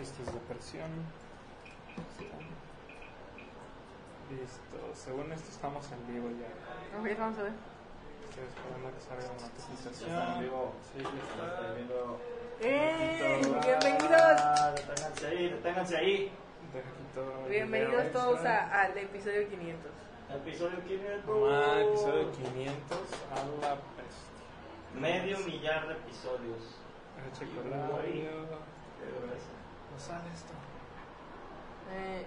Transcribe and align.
chistes 0.00 0.26
de 0.32 0.40
presión. 0.48 0.88
Listo, 4.30 4.78
según 4.94 5.30
esto 5.32 5.50
estamos 5.50 5.84
en 5.92 6.06
vivo 6.14 6.28
ya. 6.40 6.48
Ok, 6.98 7.18
vamos 7.18 7.38
a 7.38 7.42
ver. 7.42 7.52
Estoy 8.30 8.44
esperando 8.48 8.88
que 8.94 9.00
salga 9.02 9.24
una 9.36 9.46
está 9.90 10.34
en 10.34 10.40
vivo. 10.40 10.72
Sí, 10.88 11.02
ya 11.02 11.44
está. 11.44 11.74
Viendo. 11.74 12.20
¡Eh! 12.62 13.40
Bienvenidos. 13.42 14.40
Ah, 14.40 14.72
deténganse 14.74 15.26
ahí, 15.26 15.48
deténganse 15.50 15.96
ahí. 15.96 16.32
Bienvenidos 17.48 18.12
todos 18.12 18.44
a- 18.46 18.82
al 18.82 18.96
episodio 18.96 19.48
500. 19.48 19.90
Episodio 20.30 20.82
500. 20.84 21.26
Mamá, 21.26 21.80
episodio 21.80 22.32
500 22.32 22.98
a 23.32 23.66
la 23.66 23.74
peste. 23.74 24.98
Medio 24.98 25.38
millar 25.40 25.88
de 25.88 25.94
episodios. 25.94 26.76
Deja 27.16 27.32
checo 27.38 27.60
el 27.60 27.70
No 29.92 29.98
sale 29.98 30.28
esto. 30.34 30.52
Eh, 31.92 32.24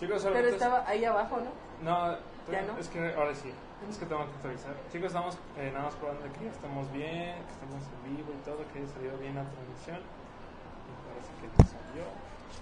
Chicos, 0.00 0.22
pero 0.24 0.36
ahorita- 0.36 0.54
estaba 0.54 0.88
ahí 0.88 1.04
abajo, 1.04 1.38
¿no? 1.38 1.50
No, 1.90 2.16
¿Ya 2.50 2.62
no? 2.62 2.78
es 2.78 2.88
que 2.88 3.14
ahora 3.14 3.34
sí. 3.34 3.52
Es 3.88 3.96
que 3.96 4.06
tengo 4.06 4.24
que 4.24 4.30
actualizar. 4.32 4.74
Chicos, 4.90 5.06
estamos 5.08 5.38
eh, 5.56 5.70
nada 5.72 5.84
más 5.84 5.94
probando 5.94 6.24
que 6.32 6.44
ya 6.44 6.50
estamos 6.50 6.90
bien, 6.92 7.36
que 7.46 7.52
estamos 7.52 7.82
en 8.04 8.16
vivo 8.16 8.32
y 8.32 8.44
todo, 8.44 8.58
que 8.72 8.78
haya 8.80 8.88
salido 8.92 9.16
bien 9.18 9.34
la 9.36 9.44
transmisión. 9.44 9.98
Y 9.98 10.92
parece 11.06 11.30
que 11.40 11.62
ya 11.62 11.64
salió. 11.68 12.02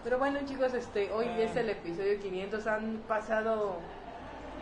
Pero 0.05 0.19
bueno, 0.19 0.39
chicos, 0.45 0.75
este, 0.75 1.11
hoy 1.13 1.27
Ah. 1.29 1.39
es 1.41 1.57
el 1.57 1.71
episodio 1.71 2.21
500. 2.21 2.66
Han 2.66 2.99
pasado 3.09 3.79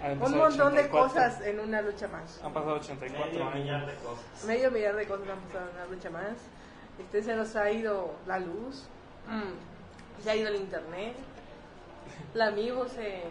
un 0.04 0.18
montón 0.38 0.74
de 0.74 0.82
84. 0.84 0.88
cosas 1.00 1.40
en 1.40 1.58
una 1.60 1.82
lucha 1.82 2.06
más. 2.08 2.40
Han 2.44 2.52
pasado 2.52 2.74
84 2.76 3.26
Medio 3.26 3.50
millar 3.50 3.74
años. 3.76 3.86
de 3.88 3.94
cosas. 3.96 4.44
Medio 4.46 4.70
millar 4.70 4.94
de 4.94 5.06
cosas 5.08 5.28
han 5.28 5.38
pasado 5.40 5.70
en 5.70 5.76
una 5.76 5.86
lucha 5.86 6.10
más. 6.10 6.36
Este, 7.00 7.22
se 7.22 7.34
nos 7.34 7.56
ha 7.56 7.70
ido 7.70 8.14
la 8.26 8.38
luz. 8.38 8.86
Se 10.22 10.30
ha 10.30 10.36
ido 10.36 10.48
el 10.48 10.56
internet. 10.56 11.14
La 12.34 12.48
amigo 12.48 12.86
se, 12.88 13.22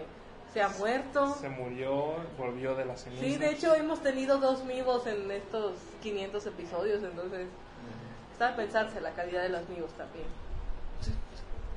se 0.53 0.61
ha 0.61 0.69
muerto. 0.69 1.33
Se 1.35 1.49
murió, 1.49 2.15
volvió 2.37 2.75
de 2.75 2.85
la 2.85 2.95
ceniza. 2.95 3.23
Sí, 3.23 3.37
de 3.37 3.51
hecho 3.51 3.73
hemos 3.73 4.01
tenido 4.01 4.37
dos 4.37 4.63
mivos 4.65 5.07
en 5.07 5.29
estos 5.31 5.73
500 6.01 6.45
episodios, 6.45 7.03
entonces 7.03 7.47
está 8.31 8.49
a 8.49 8.55
pensarse 8.55 9.01
la 9.01 9.11
calidad 9.11 9.41
de 9.43 9.49
los 9.49 9.67
mivos 9.69 9.91
también. 9.93 10.27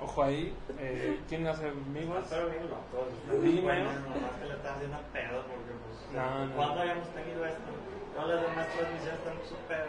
Ojo 0.03 0.23
ahí, 0.23 0.55
eh, 0.79 1.19
¿quién 1.27 1.47
hace 1.47 1.69
amigos? 1.69 2.27
Pero 2.29 2.51
bien 2.51 2.69
locos. 2.69 3.09
Dime. 3.43 3.62
Bueno, 3.62 3.84
nomás 3.84 4.37
que 4.39 4.45
le 4.45 4.55
están 4.55 4.75
haciendo 4.75 4.99
pedo 5.12 5.43
porque 5.49 5.73
pues. 5.73 6.12
No, 6.12 6.47
no. 6.47 6.55
¿Cuándo 6.55 6.81
habíamos 6.83 7.09
tenido 7.15 7.47
esto? 7.47 7.73
Todas 8.15 8.29
las 8.29 8.43
demás 8.43 8.69
transmisiones 8.77 9.21
están 9.21 9.37
súper 9.49 9.87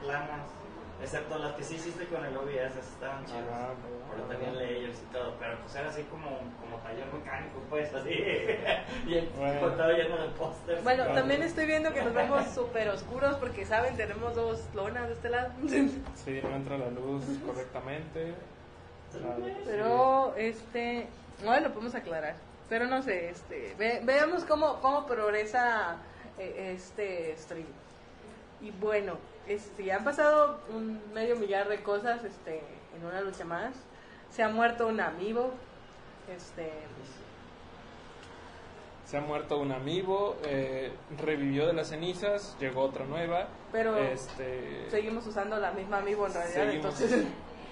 planas. 0.00 0.61
Excepto 1.02 1.36
las 1.38 1.52
que 1.54 1.64
sí 1.64 1.74
hiciste 1.74 2.06
con 2.06 2.24
el 2.24 2.36
OBS, 2.36 2.54
esas 2.54 2.86
estaban 2.88 3.24
chidas. 3.26 3.42
Ajá, 3.50 3.70
Porque 4.06 4.22
ajá. 4.22 4.32
tenían 4.32 4.56
layers 4.56 4.98
y 4.98 5.12
todo, 5.12 5.34
pero 5.40 5.58
pues 5.58 5.74
era 5.74 5.88
así 5.88 6.02
como, 6.04 6.28
como 6.60 6.76
taller 6.82 7.06
mecánico, 7.12 7.58
pues, 7.68 7.92
así. 7.92 8.10
y 9.06 9.14
el 9.14 9.28
Bueno. 9.36 9.60
contado 9.60 9.92
lleno 9.92 10.16
de 10.22 10.28
pósters. 10.30 10.84
Bueno, 10.84 11.02
Claro. 11.04 11.18
también 11.18 11.42
estoy 11.42 11.66
viendo 11.66 11.92
que 11.92 12.02
nos 12.02 12.14
vemos 12.14 12.46
súper 12.54 12.88
oscuros 12.90 13.34
porque, 13.36 13.66
¿saben? 13.66 13.96
Tenemos 13.96 14.34
dos 14.36 14.62
lonas 14.74 15.08
de 15.08 15.14
este 15.14 15.28
lado. 15.30 15.50
Sí, 16.14 16.40
no 16.42 16.54
entra 16.54 16.78
la 16.78 16.88
luz 16.90 17.24
correctamente. 17.44 18.34
Pero, 19.64 20.34
este, 20.36 21.06
no 21.44 21.58
lo 21.60 21.68
podemos 21.70 21.94
aclarar. 21.94 22.34
Pero 22.68 22.86
no 22.86 23.02
sé, 23.02 23.28
este, 23.30 23.74
ve- 23.76 24.00
veamos 24.04 24.44
cómo, 24.44 24.80
cómo 24.80 25.06
progresa 25.06 25.96
eh, 26.38 26.72
este 26.74 27.36
stream. 27.36 27.66
Y 28.62 28.70
bueno, 28.70 29.18
este, 29.48 29.84
ya 29.84 29.96
han 29.96 30.04
pasado 30.04 30.60
un 30.74 31.00
medio 31.12 31.36
millar 31.36 31.68
de 31.68 31.82
cosas 31.82 32.22
este, 32.24 32.62
en 32.96 33.04
una 33.06 33.20
lucha 33.20 33.44
más. 33.44 33.74
Se 34.30 34.42
ha 34.42 34.48
muerto 34.48 34.86
un 34.88 35.00
amigo. 35.00 35.52
Este, 36.34 36.70
Se 39.04 39.16
ha 39.18 39.20
muerto 39.20 39.58
un 39.58 39.72
amigo, 39.72 40.36
eh, 40.44 40.92
revivió 41.18 41.66
de 41.66 41.74
las 41.74 41.88
cenizas, 41.88 42.56
llegó 42.58 42.82
otra 42.82 43.04
nueva. 43.04 43.48
pero 43.70 43.98
este, 43.98 44.88
seguimos 44.90 45.26
usando 45.26 45.58
la 45.58 45.72
misma 45.72 45.98
amigo 45.98 46.26
en 46.26 46.32
realidad. 46.32 46.54
Seguimos. 46.64 47.00
Entonces, 47.00 47.26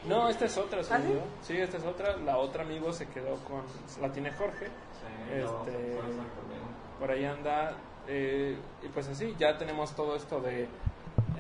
No, 0.07 0.29
esta 0.29 0.47
es 0.47 0.57
otra, 0.59 0.81
¿Ah, 0.91 0.99
sí? 0.99 1.19
Sí, 1.43 1.57
esta 1.59 1.77
es 1.77 1.85
otra. 1.85 2.17
La 2.19 2.39
otra 2.39 2.63
amigo 2.65 2.93
se 2.93 3.07
quedó 3.09 3.37
con. 3.45 3.63
La 4.03 4.11
tiene 4.13 4.33
Jorge. 4.33 4.67
Sí, 4.67 5.33
Este, 5.35 5.43
no. 5.45 6.99
Por 6.99 7.11
ahí 7.11 7.25
anda. 7.25 7.75
eh, 8.09 8.57
y 8.83 8.89
pues 8.89 9.09
así, 9.09 9.35
ya 9.39 9.57
tenemos 9.57 9.95
todo 9.95 10.17
esto 10.17 10.41
de 10.41 10.69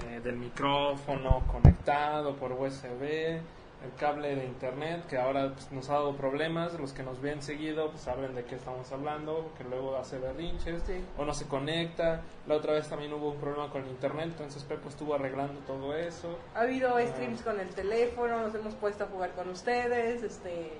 eh, 0.08 0.20
del 0.22 0.36
micrófono 0.36 1.42
conectado 1.50 2.34
por 2.36 2.52
USB. 2.52 3.40
El 3.82 3.94
cable 3.98 4.36
de 4.36 4.44
internet 4.44 5.06
que 5.08 5.16
ahora 5.16 5.52
pues, 5.54 5.72
nos 5.72 5.88
ha 5.88 5.94
dado 5.94 6.14
problemas. 6.14 6.78
Los 6.78 6.92
que 6.92 7.02
nos 7.02 7.20
ven 7.22 7.40
seguido 7.40 7.88
pues 7.90 8.02
saben 8.02 8.34
de 8.34 8.44
qué 8.44 8.56
estamos 8.56 8.92
hablando. 8.92 9.50
Que 9.56 9.64
luego 9.64 9.96
hace 9.96 10.18
berrinches 10.18 10.82
Sí. 10.82 11.02
o 11.16 11.24
no 11.24 11.32
se 11.32 11.46
conecta. 11.46 12.20
La 12.46 12.56
otra 12.56 12.74
vez 12.74 12.88
también 12.90 13.10
hubo 13.14 13.30
un 13.30 13.38
problema 13.38 13.70
con 13.70 13.82
el 13.84 13.88
internet. 13.88 14.26
Entonces 14.32 14.64
Pepo 14.64 14.90
estuvo 14.90 15.14
arreglando 15.14 15.60
todo 15.66 15.96
eso. 15.96 16.38
ha 16.54 16.60
habido 16.60 16.98
streams 17.00 17.40
con 17.40 17.58
el 17.58 17.68
teléfono, 17.70 18.40
nos 18.40 18.54
hemos 18.54 18.74
puesto 18.74 19.04
a 19.04 19.06
jugar 19.06 19.30
con 19.32 19.48
ustedes, 19.48 20.22
este, 20.22 20.72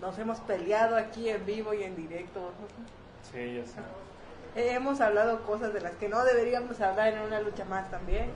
nos 0.00 0.18
hemos 0.18 0.40
peleado 0.40 0.96
aquí 0.96 1.28
en 1.28 1.44
vivo 1.44 1.74
y 1.74 1.82
en 1.82 1.94
directo. 1.94 2.50
Sí, 3.30 3.56
ya 3.56 3.66
sé. 3.66 3.78
Hemos 4.54 5.00
hablado 5.00 5.42
cosas 5.44 5.72
de 5.72 5.80
las 5.80 5.92
que 5.92 6.08
no 6.08 6.24
deberíamos 6.24 6.80
hablar 6.80 7.14
en 7.14 7.20
una 7.20 7.40
lucha 7.40 7.64
más 7.64 7.90
también. 7.90 8.30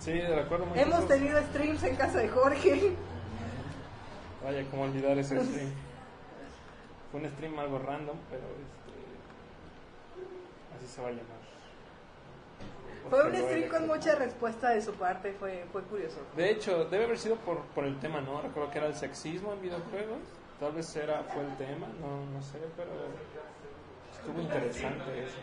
Sí, 0.00 0.12
de 0.12 0.40
acuerdo. 0.40 0.66
Hemos 0.74 1.00
cosas. 1.00 1.08
tenido 1.08 1.40
streams 1.42 1.82
en 1.84 1.96
casa 1.96 2.18
de 2.18 2.28
Jorge. 2.28 2.92
Vaya, 4.44 4.64
cómo 4.70 4.84
olvidar 4.84 5.16
ese 5.18 5.40
stream. 5.44 5.72
Fue 7.10 7.20
un 7.20 7.28
stream 7.30 7.58
algo 7.58 7.78
random, 7.78 8.16
pero 8.30 8.42
este, 8.42 8.92
así 10.76 10.86
se 10.86 11.02
va 11.02 11.08
a 11.08 11.10
llamar. 11.10 11.38
Fue 13.08 13.24
un 13.24 13.36
stream 13.36 13.68
con 13.70 13.86
mucha 13.86 14.14
respuesta 14.16 14.70
de 14.70 14.82
su 14.82 14.92
parte, 14.94 15.32
fue, 15.38 15.64
fue 15.72 15.82
curioso. 15.82 16.18
De 16.36 16.50
hecho, 16.50 16.84
debe 16.84 17.04
haber 17.04 17.18
sido 17.18 17.36
por, 17.36 17.62
por 17.74 17.84
el 17.84 17.98
tema, 18.00 18.20
¿no? 18.20 18.42
Recuerdo 18.42 18.70
que 18.70 18.78
era 18.78 18.88
el 18.88 18.94
sexismo 18.94 19.52
en 19.52 19.62
videojuegos. 19.62 20.18
Tal 20.60 20.72
vez 20.72 20.94
era, 20.96 21.22
fue 21.22 21.42
el 21.42 21.56
tema, 21.56 21.86
no, 22.00 22.26
no 22.26 22.42
sé, 22.42 22.58
pero 22.76 22.90
estuvo 24.20 24.40
interesante 24.40 25.24
eso. 25.24 25.38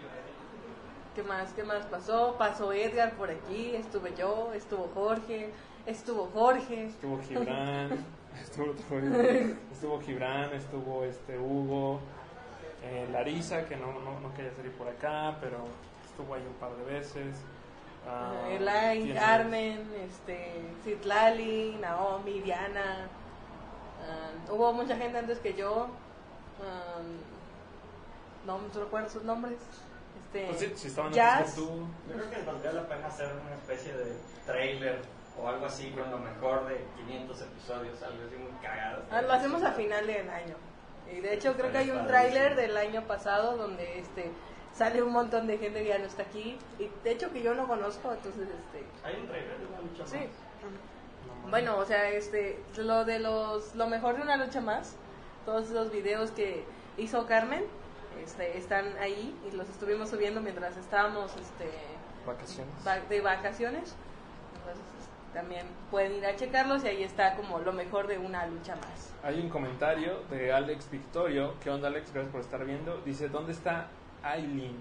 ¿Qué 1.15 1.23
más? 1.23 1.53
¿Qué 1.53 1.63
más 1.63 1.85
pasó? 1.85 2.35
Pasó 2.37 2.73
Edgar 2.73 3.13
por 3.13 3.29
aquí, 3.29 3.73
estuve 3.75 4.13
yo, 4.17 4.51
estuvo 4.53 4.89
Jorge, 4.93 5.49
estuvo 5.85 6.27
Jorge. 6.33 6.87
Estuvo 6.87 7.21
Gibran, 7.21 7.89
estuvo, 8.43 8.73
estuvo 9.71 10.01
Gibran, 10.01 10.53
estuvo 10.53 11.05
este 11.05 11.37
Hugo, 11.39 12.01
eh, 12.83 13.07
Larisa, 13.11 13.65
que 13.65 13.77
no, 13.77 13.93
no, 13.93 14.19
no 14.19 14.33
quería 14.33 14.51
salir 14.53 14.73
por 14.73 14.87
acá, 14.89 15.37
pero 15.39 15.57
estuvo 16.05 16.33
ahí 16.35 16.43
un 16.45 16.53
par 16.55 16.75
de 16.75 16.83
veces. 16.83 17.37
Ah, 18.07 18.33
Eh, 18.47 18.57
Elaine, 18.57 19.05
¿quién 19.05 19.15
Carmen, 19.17 19.87
este, 20.05 20.51
Citlali, 20.83 21.77
Naomi, 21.81 22.41
Diana. 22.41 23.07
ah, 24.01 24.51
hubo 24.51 24.73
mucha 24.73 24.97
gente 24.97 25.17
antes 25.17 25.39
que 25.39 25.53
yo. 25.53 25.87
ah, 26.61 27.01
no 28.45 28.59
me 28.59 28.73
recuerdo 28.73 29.09
sus 29.09 29.23
nombres. 29.23 29.57
Este, 30.25 30.47
Pues 30.47 30.59
sí, 30.59 30.73
si 30.75 30.87
estaban 30.87 31.11
Jazz. 31.11 31.39
antes 31.39 31.53
que 31.55 31.61
tú. 31.61 31.87
Yo 32.09 32.15
creo 32.15 32.29
que 32.29 32.41
valdría 32.43 32.71
la 32.73 32.87
pena 32.87 33.07
hacer 33.07 33.31
una 33.45 33.55
especie 33.55 33.93
de 33.93 34.17
trailer 34.45 35.01
o 35.41 35.47
algo 35.47 35.65
así 35.65 35.91
con 35.91 36.09
lo 36.09 36.17
mejor 36.17 36.67
de 36.67 36.85
500 36.97 37.41
episodios, 37.41 38.03
algo 38.03 38.23
así 38.25 38.35
muy 38.37 38.51
cagado. 38.61 39.03
Ah, 39.11 39.21
lo 39.21 39.33
hacemos 39.33 39.63
a 39.63 39.71
final 39.71 40.07
del 40.07 40.29
año. 40.29 40.55
Y 41.11 41.19
de 41.19 41.33
hecho 41.33 41.53
creo 41.55 41.71
que 41.71 41.77
hay 41.77 41.91
un 41.91 42.07
tráiler 42.07 42.55
del 42.55 42.75
año 42.77 43.03
pasado 43.03 43.57
donde 43.57 43.99
este 43.99 44.31
sale 44.73 45.01
un 45.03 45.11
montón 45.11 45.47
de 45.47 45.57
gente 45.57 45.83
que 45.83 45.89
ya 45.89 45.99
no 45.99 46.05
está 46.05 46.23
aquí. 46.23 46.57
Y 46.79 46.89
de 47.03 47.11
hecho 47.11 47.31
que 47.31 47.41
yo 47.41 47.53
no 47.53 47.67
conozco, 47.67 48.11
entonces 48.11 48.47
este 48.47 48.85
Hay 49.07 49.21
un 49.21 49.27
trailer 49.27 49.57
de 49.59 49.65
una 49.67 49.81
lucha 49.81 50.05
sí. 50.05 50.17
más. 50.17 51.49
Bueno, 51.51 51.77
o 51.77 51.85
sea, 51.85 52.09
este 52.09 52.59
lo 52.77 53.05
de 53.05 53.19
los 53.19 53.75
lo 53.75 53.87
mejor 53.87 54.15
de 54.15 54.23
una 54.23 54.37
lucha 54.37 54.61
más, 54.61 54.95
todos 55.45 55.69
los 55.69 55.91
videos 55.91 56.31
que 56.31 56.65
hizo 56.97 57.27
Carmen 57.27 57.63
este, 58.23 58.57
están 58.57 58.85
ahí 58.99 59.35
y 59.51 59.55
los 59.55 59.67
estuvimos 59.69 60.09
subiendo 60.09 60.41
mientras 60.41 60.75
estábamos 60.77 61.31
este 61.37 61.69
Vacaciones. 62.25 62.73
va- 62.87 62.99
de 62.99 63.21
vacaciones. 63.21 63.95
Entonces 64.57 64.83
también 65.33 65.65
pueden 65.91 66.13
ir 66.15 66.25
a 66.25 66.35
checarlos 66.35 66.83
y 66.83 66.87
ahí 66.87 67.03
está 67.03 67.35
como 67.35 67.59
lo 67.59 67.73
mejor 67.73 68.07
de 68.07 68.17
una 68.17 68.45
lucha 68.47 68.75
más. 68.75 69.11
Hay 69.23 69.39
un 69.39 69.49
comentario 69.49 70.21
de 70.29 70.51
Alex 70.53 70.89
Victorio. 70.89 71.55
¿Qué 71.61 71.69
onda, 71.69 71.87
Alex? 71.89 72.11
Gracias 72.13 72.31
por 72.31 72.41
estar 72.41 72.63
viendo. 72.65 72.97
Dice: 73.01 73.27
¿Dónde 73.29 73.51
está 73.51 73.87
Aileen? 74.23 74.75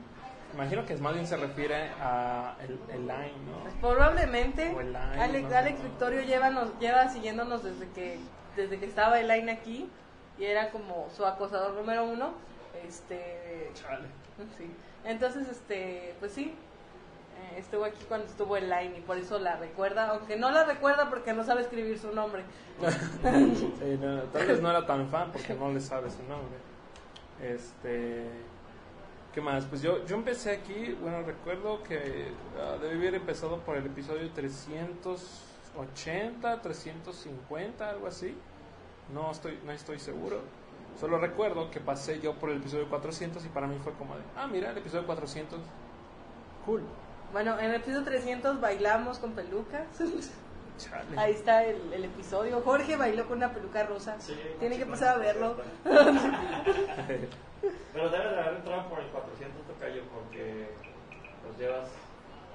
Imagino 0.55 0.87
que 0.87 0.95
más 0.99 1.15
bien 1.15 1.27
se 1.27 1.37
refiere 1.37 1.91
a 2.01 2.55
el, 2.63 2.79
el 2.93 3.07
line, 3.09 3.33
Pues 3.63 3.75
¿no? 3.75 3.81
probablemente 3.81 4.73
O 4.73 4.81
el 4.81 4.95
Alex, 4.95 5.33
Line, 5.33 5.49
no 5.51 5.57
Alex. 5.57 5.83
Victorio 5.83 6.23
lleva, 6.23 6.51
nos, 6.51 6.79
lleva 6.79 7.09
siguiéndonos 7.09 7.65
desde 7.65 7.89
que 7.91 8.21
desde 8.55 8.79
que 8.79 8.87
estaba 8.87 9.19
Elaine 9.19 9.51
aquí 9.51 9.91
y 10.39 10.45
era 10.45 10.71
como 10.71 11.09
su 11.17 11.27
acosador 11.27 11.75
número 11.75 12.05
uno. 12.05 12.31
Este, 12.89 13.71
Chale. 13.75 14.09
sí. 14.59 14.71
Entonces, 15.05 15.49
este, 15.49 16.15
pues 16.21 16.33
sí, 16.33 16.55
Eh, 17.37 17.59
estuvo 17.59 17.85
aquí 17.85 17.99
cuando 18.09 18.27
estuvo 18.29 18.57
en 18.57 18.71
line 18.71 18.99
y 18.99 19.01
por 19.01 19.19
eso 19.19 19.41
la 19.41 19.57
recuerda, 19.57 20.11
aunque 20.11 20.37
no 20.37 20.53
la 20.53 20.63
recuerda 20.65 21.11
porque 21.11 21.33
no 21.33 21.43
sabe 21.43 21.63
escribir 21.63 21.99
su 21.99 22.13
nombre. 22.15 22.45
Sí, 23.81 23.99
no, 24.01 24.23
tal 24.33 24.47
vez 24.47 24.61
no 24.61 24.71
era 24.71 24.87
tan 24.87 25.09
fan 25.09 25.33
porque 25.33 25.53
no 25.55 25.73
le 25.73 25.81
sabe 25.81 26.11
su 26.11 26.23
nombre. 26.23 26.59
Este. 27.41 28.29
¿Qué 29.33 29.41
más? 29.41 29.65
Pues 29.67 29.83
yo, 29.83 30.05
yo 30.07 30.15
empecé 30.15 30.53
aquí, 30.53 30.97
bueno, 31.01 31.23
recuerdo 31.25 31.83
que 31.83 32.31
ah, 32.57 32.77
debí 32.81 32.99
haber 32.99 33.17
empezado 33.17 33.59
por 33.65 33.77
el 33.77 33.87
episodio 33.87 34.31
380, 34.31 36.63
350, 36.63 37.91
algo 37.91 38.07
así. 38.07 38.37
No 39.13 39.33
estoy, 39.33 39.59
no 39.65 39.73
estoy 39.73 39.99
seguro. 39.99 40.41
Solo 41.01 41.19
recuerdo 41.19 41.71
que 41.71 41.81
pasé 41.81 42.21
yo 42.21 42.35
por 42.35 42.51
el 42.51 42.59
episodio 42.59 42.89
400 42.89 43.45
y 43.45 43.49
para 43.49 43.67
mí 43.67 43.79
fue 43.83 43.93
como 43.95 44.15
de, 44.17 44.23
ah, 44.37 44.47
mira, 44.47 44.71
el 44.71 44.79
episodio 44.79 45.07
400. 45.07 45.59
Cool. 46.65 46.83
Bueno, 47.33 47.59
en 47.59 47.67
el 47.67 47.75
episodio 47.77 48.05
300 48.05 48.61
bailamos 48.61 49.19
con 49.19 49.33
pelucas. 49.33 49.87
Chale. 50.79 51.17
Ahí 51.19 51.33
está 51.33 51.65
el, 51.65 51.93
el 51.93 52.05
episodio. 52.07 52.61
Jorge 52.61 52.97
bailó 52.97 53.27
con 53.29 53.37
una 53.39 53.53
peluca 53.53 53.85
rosa. 53.85 54.17
Sí, 54.21 54.37
Tiene 54.59 54.77
que 54.77 54.87
pasar 54.87 55.15
a 55.17 55.19
verlo. 55.19 55.57
Pero 57.93 58.11
debes 58.11 58.31
de 58.33 58.41
haber 58.41 58.55
entrado 58.57 58.89
por 58.89 58.99
el 59.01 59.07
400 59.09 59.67
tocayo 59.67 60.03
porque 60.13 60.69
los 61.47 61.57
llevas, 61.59 61.89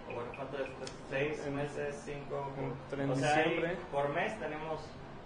o 0.09 0.13
bueno, 0.13 0.29
¿cuánto 0.35 0.57
es? 0.57 0.69
¿Seis 1.09 1.41
En- 1.45 1.55
meses? 1.55 1.95
¿Cinco? 2.05 2.51
o 3.11 3.15
sea, 3.15 3.45
por 3.91 4.09
mes 4.09 4.37
tenemos 4.39 4.81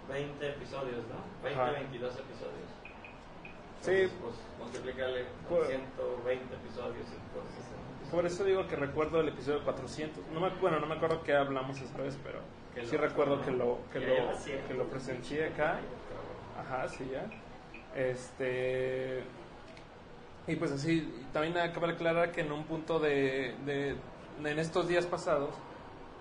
20 0.08 0.48
episodios, 0.50 1.02
¿no? 1.08 1.42
20, 1.42 1.60
Ajá. 1.60 1.72
22 1.72 2.12
episodios. 2.12 2.68
Sí. 3.84 4.08
Pues 4.20 4.34
multiplícale 4.58 5.24
Por- 5.48 5.66
120 5.66 6.54
episodios 6.54 7.06
y 7.08 7.18
pues, 7.34 8.10
Por 8.10 8.26
eso 8.26 8.44
digo 8.44 8.66
que 8.66 8.76
recuerdo 8.76 9.20
el 9.20 9.28
episodio 9.28 9.62
400. 9.64 10.24
No 10.32 10.40
me, 10.40 10.48
bueno, 10.60 10.78
no 10.80 10.86
me 10.86 10.94
acuerdo 10.94 11.22
qué 11.22 11.34
hablamos 11.34 11.80
esa 11.80 11.96
vez, 11.98 12.18
pero 12.22 12.38
Que 12.74 12.86
sí 12.86 12.96
lo- 12.96 13.02
recuerdo 13.02 13.42
que 13.42 13.50
lo, 13.50 13.78
que 13.92 14.00
lo, 14.00 14.68
que 14.68 14.74
lo 14.74 14.84
presencié 14.88 15.48
acá. 15.48 15.78
Ajá, 16.58 16.88
sí, 16.88 17.08
ya. 17.12 17.26
Este. 18.00 19.22
Y 20.46 20.56
pues 20.56 20.72
así, 20.72 21.24
también 21.32 21.56
acaba 21.58 21.86
de 21.88 21.94
aclarar 21.94 22.32
que 22.32 22.42
en 22.42 22.52
un 22.52 22.64
punto 22.64 22.98
de. 22.98 23.54
de- 23.64 23.96
de- 24.42 24.50
en 24.50 24.58
estos 24.58 24.88
días 24.88 25.06
pasados, 25.06 25.50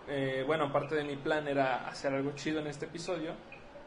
eh, 0.07 0.43
bueno, 0.45 0.71
parte 0.71 0.95
de 0.95 1.03
mi 1.03 1.15
plan 1.15 1.47
era 1.47 1.87
hacer 1.87 2.13
algo 2.13 2.31
chido 2.35 2.59
en 2.59 2.67
este 2.67 2.85
episodio, 2.85 3.31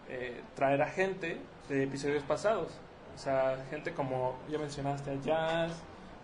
eh, 0.08 0.40
traer 0.54 0.82
a 0.82 0.88
gente 0.88 1.38
de 1.68 1.84
episodios 1.84 2.22
pasados. 2.24 2.76
O 3.16 3.18
sea, 3.18 3.64
gente 3.70 3.94
como 3.94 4.36
ya 4.48 4.58
mencionaste 4.58 5.10
a 5.10 5.14
Jazz, 5.14 5.72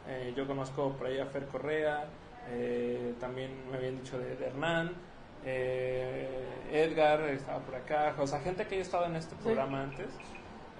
eh, 0.06 0.34
yo 0.36 0.46
conozco 0.46 0.92
por 0.92 1.06
ahí 1.06 1.18
a 1.18 1.26
Fer 1.26 1.46
Correa, 1.46 2.04
eh, 2.50 3.14
también 3.18 3.50
me 3.70 3.78
habían 3.78 3.96
dicho 3.96 4.18
de, 4.18 4.36
de 4.36 4.46
Hernán, 4.46 4.92
eh, 5.44 6.28
Edgar 6.70 7.20
estaba 7.22 7.60
por 7.60 7.74
acá, 7.74 8.14
o 8.18 8.26
sea, 8.26 8.40
gente 8.40 8.66
que 8.66 8.74
haya 8.74 8.82
estado 8.82 9.06
en 9.06 9.16
este 9.16 9.34
programa 9.36 9.82
antes. 9.82 10.08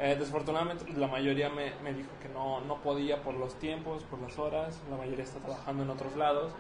Eh, 0.01 0.17
desafortunadamente 0.19 0.91
la 0.95 1.07
mayoría 1.07 1.49
me, 1.49 1.73
me 1.83 1.93
dijo 1.93 2.11
que 2.21 2.29
no, 2.29 2.61
no 2.63 2.77
podía 2.83 3.23
por 3.23 3.35
los 3.35 3.59
tiempos, 3.59 4.03
por 4.05 4.21
las 4.21 4.39
horas, 4.39 4.81
la 4.91 4.97
mayoría 4.97 5.25
está 5.25 5.39
trabajando 5.41 5.83
en 5.83 5.91
otros 5.91 6.17
lados. 6.17 6.53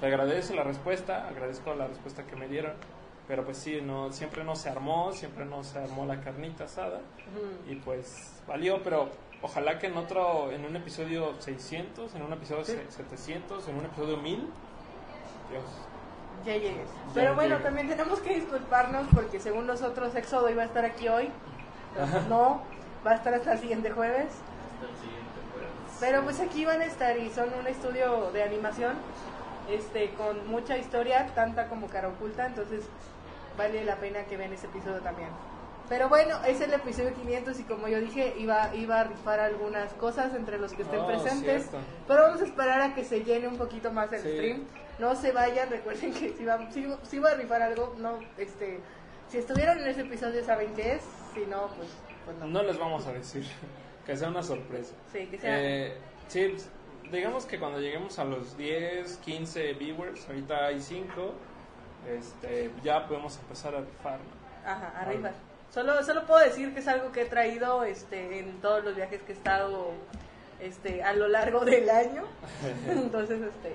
Se 0.00 0.06
agradece 0.06 0.54
la 0.54 0.62
respuesta, 0.62 1.28
agradezco 1.28 1.74
la 1.74 1.86
respuesta 1.86 2.24
que 2.26 2.36
me 2.36 2.48
dieron, 2.48 2.72
pero 3.28 3.44
pues 3.44 3.58
sí, 3.58 3.80
no, 3.82 4.10
siempre 4.12 4.42
no 4.42 4.56
se 4.56 4.70
armó, 4.70 5.12
siempre 5.12 5.44
no 5.44 5.62
se 5.62 5.78
armó 5.78 6.06
la 6.06 6.20
carnita 6.20 6.64
asada 6.64 7.00
y 7.68 7.76
pues 7.76 8.40
valió, 8.48 8.82
pero 8.82 9.10
ojalá 9.42 9.78
que 9.78 9.86
en 9.88 9.96
otro, 9.98 10.50
en 10.50 10.64
un 10.64 10.74
episodio 10.76 11.34
600, 11.40 12.14
en 12.14 12.22
un 12.22 12.32
episodio 12.32 12.64
Sí. 12.64 12.72
se- 12.72 12.90
700, 12.90 13.68
en 13.68 13.76
un 13.76 13.84
episodio 13.84 14.16
1000, 14.16 14.48
Dios. 15.50 15.64
Ya 16.46 16.54
llegues. 16.54 16.88
Ya 17.08 17.14
Pero 17.14 17.34
bueno, 17.34 17.56
llegué. 17.56 17.64
también 17.64 17.88
tenemos 17.88 18.20
que 18.20 18.34
disculparnos 18.34 19.06
porque 19.14 19.38
según 19.40 19.66
nosotros 19.66 20.14
Éxodo 20.14 20.48
iba 20.48 20.62
a 20.62 20.66
estar 20.66 20.84
aquí 20.84 21.08
hoy. 21.08 21.30
Pues 21.94 22.26
no, 22.28 22.62
va 23.06 23.10
a 23.12 23.14
estar 23.16 23.34
hasta 23.34 23.52
el 23.52 23.58
siguiente 23.58 23.90
jueves. 23.90 24.26
Hasta 24.74 24.86
el 24.90 24.96
siguiente 24.96 25.40
jueves. 25.52 25.96
Pero 26.00 26.22
pues 26.22 26.40
aquí 26.40 26.64
van 26.64 26.80
a 26.80 26.84
estar 26.84 27.18
y 27.18 27.28
son 27.30 27.48
un 27.60 27.66
estudio 27.66 28.30
de 28.30 28.42
animación 28.44 28.94
este 29.68 30.10
con 30.14 30.46
mucha 30.48 30.78
historia, 30.78 31.26
tanta 31.34 31.66
como 31.68 31.88
cara 31.88 32.08
oculta, 32.08 32.46
entonces 32.46 32.84
vale 33.58 33.84
la 33.84 33.96
pena 33.96 34.24
que 34.24 34.36
vean 34.38 34.52
ese 34.54 34.66
episodio 34.66 35.00
también. 35.00 35.28
Pero 35.88 36.08
bueno, 36.10 36.38
es 36.46 36.60
el 36.60 36.72
episodio 36.74 37.14
500 37.14 37.60
y 37.60 37.62
como 37.64 37.88
yo 37.88 37.98
dije, 38.00 38.34
iba, 38.38 38.74
iba 38.74 39.00
a 39.00 39.04
rifar 39.04 39.40
algunas 39.40 39.92
cosas 39.94 40.34
entre 40.34 40.58
los 40.58 40.72
que 40.74 40.82
estén 40.82 41.00
Oh, 41.00 41.06
presentes. 41.06 41.62
cierto. 41.68 41.78
Pero 42.06 42.22
vamos 42.22 42.40
a 42.42 42.44
esperar 42.44 42.80
a 42.82 42.94
que 42.94 43.04
se 43.04 43.24
llene 43.24 43.48
un 43.48 43.56
poquito 43.56 43.90
más 43.90 44.12
el 44.12 44.20
Sí. 44.20 44.28
stream. 44.28 44.64
No 44.98 45.14
se 45.14 45.32
vayan, 45.32 45.70
recuerden 45.70 46.12
que 46.12 46.34
si 46.34 46.44
va, 46.44 46.70
si, 46.70 46.86
si 47.04 47.18
va 47.18 47.30
a 47.30 47.34
rifar 47.34 47.62
algo, 47.62 47.94
no, 47.98 48.18
este, 48.36 48.80
si 49.28 49.38
estuvieron 49.38 49.78
en 49.78 49.86
ese 49.88 50.02
episodio 50.02 50.44
saben 50.44 50.74
qué 50.74 50.94
es, 50.96 51.02
si 51.34 51.46
no, 51.46 51.68
pues, 51.76 51.88
pues 52.26 52.36
no. 52.38 52.46
No 52.46 52.62
les 52.64 52.78
vamos 52.78 53.06
a 53.06 53.12
decir, 53.12 53.46
que 54.06 54.14
sea 54.16 54.28
una 54.28 54.42
sorpresa. 54.42 54.94
Sí, 55.12 55.26
que 55.26 55.38
sea... 55.38 55.58
Eh, 55.58 55.96
sí, 56.26 56.54
digamos 57.10 57.46
que 57.46 57.58
cuando 57.58 57.80
lleguemos 57.80 58.18
a 58.18 58.24
los 58.24 58.56
10, 58.58 59.16
15 59.18 59.72
viewers, 59.74 60.26
ahorita 60.28 60.66
hay 60.66 60.80
5, 60.80 61.32
este, 62.16 62.70
ya 62.82 63.06
podemos 63.06 63.38
empezar 63.38 63.74
a 63.74 63.80
rifar. 63.80 64.18
¿no? 64.18 64.70
Ajá, 64.70 64.92
arriba. 65.00 65.30
Solo, 65.70 66.02
solo 66.02 66.24
puedo 66.26 66.40
decir 66.40 66.72
que 66.72 66.80
es 66.80 66.88
algo 66.88 67.12
que 67.12 67.22
he 67.22 67.26
traído 67.26 67.84
este, 67.84 68.38
en 68.38 68.60
todos 68.60 68.84
los 68.84 68.96
viajes 68.96 69.20
que 69.22 69.32
he 69.32 69.34
estado 69.36 69.92
este, 70.60 71.02
a 71.02 71.12
lo 71.12 71.28
largo 71.28 71.64
del 71.64 71.88
año. 71.90 72.24
Entonces, 72.88 73.40
este, 73.42 73.68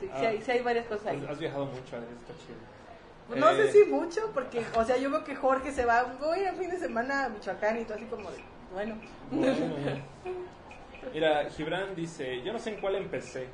sí, 0.00 0.06
sí 0.06 0.10
Ah. 0.12 0.28
hay, 0.28 0.42
sí 0.42 0.50
hay 0.52 0.60
varias 0.62 0.86
cosas 0.86 1.08
ahí. 1.08 1.26
Has, 1.28 1.38
viajado 1.38 1.66
mucho, 1.66 1.96
eh, 1.96 2.00
está 2.20 2.32
chido. 2.46 3.38
No 3.40 3.50
Eh, 3.50 3.56
sé 3.56 3.72
si 3.72 3.84
mucho, 3.90 4.30
porque, 4.34 4.64
o 4.76 4.84
sea, 4.84 4.96
yo 4.96 5.10
veo 5.10 5.22
que 5.24 5.36
Jorge 5.36 5.72
se 5.72 5.84
va, 5.84 6.04
voy 6.20 6.44
a 6.44 6.52
fin 6.54 6.70
de 6.70 6.78
semana 6.78 7.26
a 7.26 7.28
Michoacán 7.28 7.78
y 7.80 7.84
todo 7.84 7.94
así 7.96 8.06
como 8.06 8.30
de, 8.30 8.38
bueno. 8.72 8.96
Bueno, 9.30 9.54
Mira, 11.12 11.48
Gibran 11.50 11.94
dice, 11.94 12.42
yo 12.42 12.52
no 12.52 12.58
sé 12.58 12.74
en 12.74 12.80
cuál 12.80 12.94
empecé. 12.96 13.48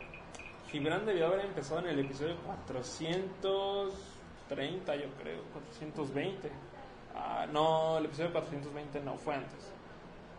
Gibran 0.70 1.04
debió 1.06 1.26
haber 1.26 1.40
empezado 1.46 1.80
en 1.80 1.88
el 1.88 1.98
episodio 2.00 2.36
430, 2.44 4.96
yo 4.96 5.06
creo, 5.22 5.42
420. 5.52 6.50
Ah, 7.14 7.46
no, 7.50 7.98
el 7.98 8.06
episodio 8.06 8.32
420 8.32 9.00
no, 9.00 9.16
fue 9.16 9.34
antes. 9.34 9.72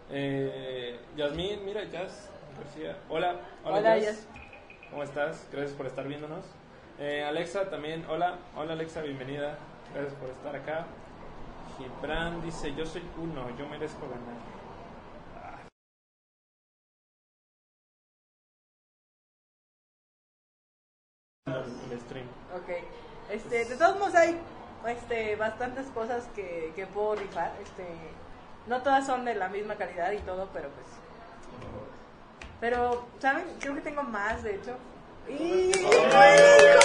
Eh, 0.10 1.00
Yasmín, 1.16 1.64
mira, 1.66 1.84
Jazz 1.86 2.30
García. 2.58 2.98
Hola, 3.10 3.36
hola, 3.64 3.78
Hola, 3.78 3.98
Jazz. 3.98 4.06
Jazz. 4.06 4.28
¿Cómo 4.90 5.04
estás? 5.04 5.48
Gracias 5.52 5.74
por 5.76 5.86
estar 5.86 6.08
viéndonos. 6.08 6.46
Eh, 7.00 7.24
Alexa 7.24 7.70
también, 7.70 8.06
hola, 8.10 8.38
hola 8.56 8.74
Alexa, 8.74 9.02
bienvenida. 9.02 9.58
Gracias 9.94 10.16
por 10.16 10.30
estar 10.30 10.56
acá. 10.56 10.86
Gibran 11.78 12.42
dice, 12.42 12.74
yo 12.76 12.86
soy 12.86 13.04
uno, 13.18 13.56
yo 13.58 13.68
merezco 13.68 14.08
ganar. 14.10 14.57
Stream. 22.18 22.28
Ok. 22.56 22.70
Este, 23.32 23.66
de 23.66 23.76
todos 23.76 24.00
modos 24.00 24.16
hay 24.16 24.40
este, 24.88 25.36
bastantes 25.36 25.88
cosas 25.88 26.24
que, 26.36 26.72
que 26.76 26.88
puedo 26.88 27.16
rifar. 27.16 27.52
Este, 27.62 27.86
no 28.68 28.82
todas 28.82 29.06
son 29.06 29.26
de 29.26 29.36
la 29.36 29.50
misma 29.50 29.76
calidad 29.76 30.12
y 30.12 30.20
todo, 30.20 30.50
pero 30.54 30.70
pues... 30.70 30.88
Pero, 32.60 33.06
¿saben? 33.20 33.46
Creo 33.60 33.76
que 33.76 33.82
tengo 33.82 34.02
más, 34.04 34.42
de 34.44 34.56
hecho. 34.56 34.76
¡Y 35.30 35.72
Eh, 35.72 36.76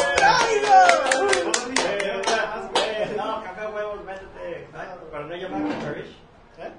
No, 3.16 3.42
café 3.42 3.66
huevos, 3.68 4.04
métete. 4.04 4.68
Para 5.10 5.24
no 5.24 5.34
llamar 5.34 5.72
a 5.72 5.78
Parrish. 5.84 6.16
¿Eh? 6.58 6.72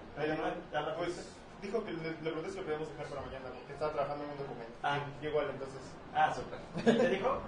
La 0.71 0.95
Pues 0.95 1.27
dijo 1.61 1.83
que 1.83 1.91
le, 1.93 2.03
le 2.03 2.11
pregunté 2.21 2.49
si 2.51 2.57
lo 2.57 2.63
podíamos 2.63 2.89
dejar 2.89 3.05
para 3.07 3.21
mañana, 3.21 3.45
porque 3.57 3.73
estaba 3.73 3.91
trabajando 3.93 4.23
en 4.25 4.29
un 4.31 4.37
documento. 4.37 4.73
Ah. 4.83 4.99
Igual, 5.21 5.49
entonces. 5.49 5.81
Ah, 6.13 6.31
súper. 6.33 6.59
¿Te 6.97 7.09
dijo? 7.09 7.39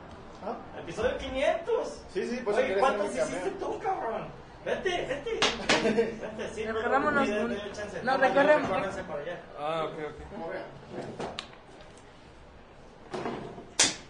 ¿Ah? 0.45 0.55
Episodio 0.79 1.17
500. 1.17 2.01
Sí, 2.13 2.27
sí, 2.29 2.41
pues 2.43 2.57
Oye, 2.57 2.77
¿cuántos 2.77 3.07
hiciste 3.15 3.51
tú, 3.59 3.79
cabrón? 3.79 4.27
Vete, 4.63 4.89
vete. 5.07 5.39
Vete, 5.83 6.49
sí, 6.53 6.65
Recorrámonos 6.65 7.27
no, 7.29 7.47
más 7.47 8.19
recorremos- 8.19 8.69
para 9.07 9.21
allá. 9.21 9.39
Ah, 9.59 9.85
ok, 9.85 9.93
ok. 10.09 10.19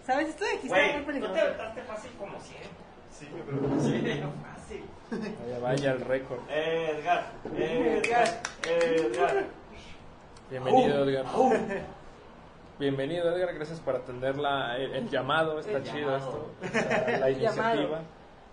¿Sabes? 0.06 0.30
Esto 0.30 0.44
de 0.46 0.52
aquí 0.52 0.68
está 0.68 0.76
muy 0.78 0.92
tú 0.92 0.98
te 1.00 1.06
peligroso. 1.06 1.42
aventaste 1.42 1.82
fácil 1.84 2.12
como 2.20 2.40
siempre. 2.40 2.70
Sí, 3.18 3.28
pero. 3.32 3.82
Sí, 3.82 4.24
fácil. 4.56 4.86
Vaya, 5.42 5.60
vaya 5.60 5.92
el 5.92 6.02
récord. 6.02 6.40
Eh, 6.50 6.98
Edgar. 7.00 7.32
Eh, 7.56 8.02
Edgar. 8.04 8.42
Eh, 8.68 9.12
Edgar. 9.12 9.44
Bienvenido, 10.50 11.04
Edgar. 11.10 11.26
Bienvenido, 12.80 13.34
Edgar. 13.36 13.54
Gracias 13.56 13.80
por 13.80 13.96
atender 13.96 14.38
la, 14.38 14.78
el, 14.78 14.94
el 14.94 15.10
llamado. 15.10 15.60
Está 15.60 15.78
El 15.78 15.84
chido 15.84 16.12
llamado. 16.12 16.52
esto. 16.62 16.80
La, 17.12 17.18
la 17.20 17.30
iniciativa. 17.30 18.02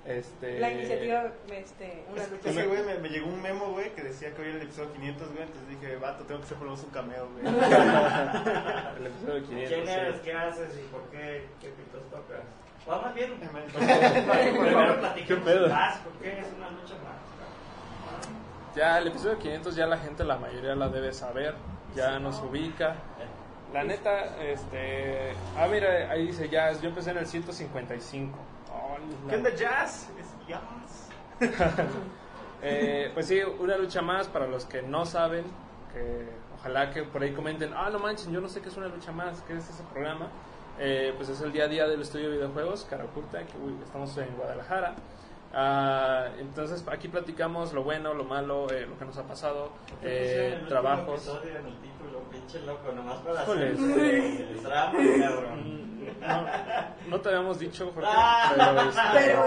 Este, 0.04 0.58
La 0.58 0.72
iniciativa, 0.72 1.32
este, 1.52 2.04
una 2.12 2.26
lucha. 2.26 2.50
Ese 2.50 2.66
güey 2.66 2.82
me, 2.84 2.98
me 2.98 3.08
llegó 3.08 3.28
un 3.28 3.40
memo, 3.40 3.66
güey, 3.70 3.90
que 3.94 4.02
decía 4.02 4.34
que 4.34 4.42
hoy 4.42 4.48
era 4.48 4.56
el 4.56 4.62
episodio 4.62 4.92
500, 4.94 5.28
güey. 5.32 5.42
Entonces 5.42 5.68
dije, 5.68 5.96
vato, 5.96 6.24
tengo 6.24 6.40
que 6.40 6.46
hacer 6.46 6.58
por 6.58 6.66
lo 6.66 6.72
menos 6.72 6.84
un 6.86 6.90
cameo, 6.92 7.28
güey. 7.32 7.44
El 8.98 9.06
episodio 9.06 9.42
500. 9.44 9.68
¿Quién 9.68 9.86
sí. 9.86 9.92
eres? 9.92 10.20
¿Qué 10.20 10.32
haces? 10.32 10.78
¿Y 10.78 10.88
por 10.92 11.02
qué? 11.10 11.46
¿Qué 11.60 11.68
pitos 11.68 12.02
tocas? 12.10 12.42
O 12.84 13.00
más 13.00 13.14
bien, 13.14 13.32
primero 13.38 14.98
platiquemos 14.98 15.44
¿Qué 15.44 15.50
pedo? 15.52 15.68
más, 15.68 15.98
porque 15.98 16.38
es 16.40 16.46
una 16.56 16.68
lucha 16.70 16.94
más. 17.04 18.76
Ya 18.76 18.98
el 18.98 19.06
episodio 19.08 19.38
500 19.38 19.76
ya 19.76 19.86
la 19.86 19.98
gente, 19.98 20.24
la 20.24 20.36
mayoría 20.36 20.74
la 20.74 20.88
debe 20.88 21.12
saber, 21.12 21.54
ya 21.94 22.18
nos 22.18 22.40
ubica. 22.40 22.96
La 23.72 23.84
neta, 23.84 24.36
este... 24.42 25.32
Ah, 25.56 25.66
mira, 25.66 26.10
ahí 26.10 26.26
dice 26.26 26.48
Jazz, 26.48 26.82
yo 26.82 26.90
empecé 26.90 27.10
en 27.12 27.18
el 27.18 27.26
155. 27.26 28.36
Hola. 28.70 29.30
¿Qué 29.30 29.36
onda, 29.36 29.54
Jazz? 29.54 30.10
Es 30.18 30.46
Jazz. 30.46 31.08
Eh, 32.64 33.10
pues 33.12 33.26
sí, 33.26 33.40
una 33.58 33.76
lucha 33.76 34.02
más 34.02 34.28
para 34.28 34.46
los 34.46 34.66
que 34.66 34.82
no 34.82 35.04
saben, 35.04 35.44
que 35.92 36.28
ojalá 36.54 36.92
que 36.92 37.02
por 37.02 37.20
ahí 37.20 37.32
comenten, 37.32 37.72
ah, 37.74 37.90
no 37.90 37.98
manches, 37.98 38.28
yo 38.30 38.40
no 38.40 38.48
sé 38.48 38.60
qué 38.60 38.68
es 38.68 38.76
una 38.76 38.86
lucha 38.86 39.10
más, 39.10 39.42
qué 39.48 39.54
es 39.54 39.68
ese 39.68 39.82
programa. 39.92 40.28
Eh, 40.78 41.12
pues 41.16 41.28
es 41.28 41.40
el 41.40 41.50
día 41.50 41.64
a 41.64 41.66
día 41.66 41.88
del 41.88 42.00
estudio 42.00 42.30
de 42.30 42.36
videojuegos, 42.36 42.86
cara 42.88 43.02
oculta, 43.04 43.42
que 43.44 43.58
uy, 43.58 43.74
estamos 43.84 44.16
en 44.16 44.36
Guadalajara. 44.36 44.94
Ah, 45.52 46.28
entonces 46.38 46.84
aquí 46.88 47.08
platicamos 47.08 47.72
lo 47.72 47.82
bueno, 47.82 48.14
lo 48.14 48.22
malo, 48.22 48.70
eh, 48.70 48.86
lo 48.86 48.96
que 48.96 49.04
nos 49.06 49.18
ha 49.18 49.24
pasado, 49.24 49.72
¿Qué 49.86 49.94
pusieron 49.94 50.60
eh, 50.60 50.68
trabajos. 50.68 51.40
Pinche 52.32 52.60
loco, 52.60 52.90
nomás 52.92 53.18
para 53.18 53.40
hacer 53.42 53.58
el 53.62 54.62
drama, 54.62 54.92
cabrón. 55.20 55.82
No, 56.20 56.46
no 57.08 57.20
te 57.20 57.28
habíamos 57.28 57.58
dicho, 57.60 57.90
Jorge, 57.94 58.08
Ah. 58.12 58.52
pero, 58.56 58.80
este, 58.82 59.00
Pero 59.14 59.44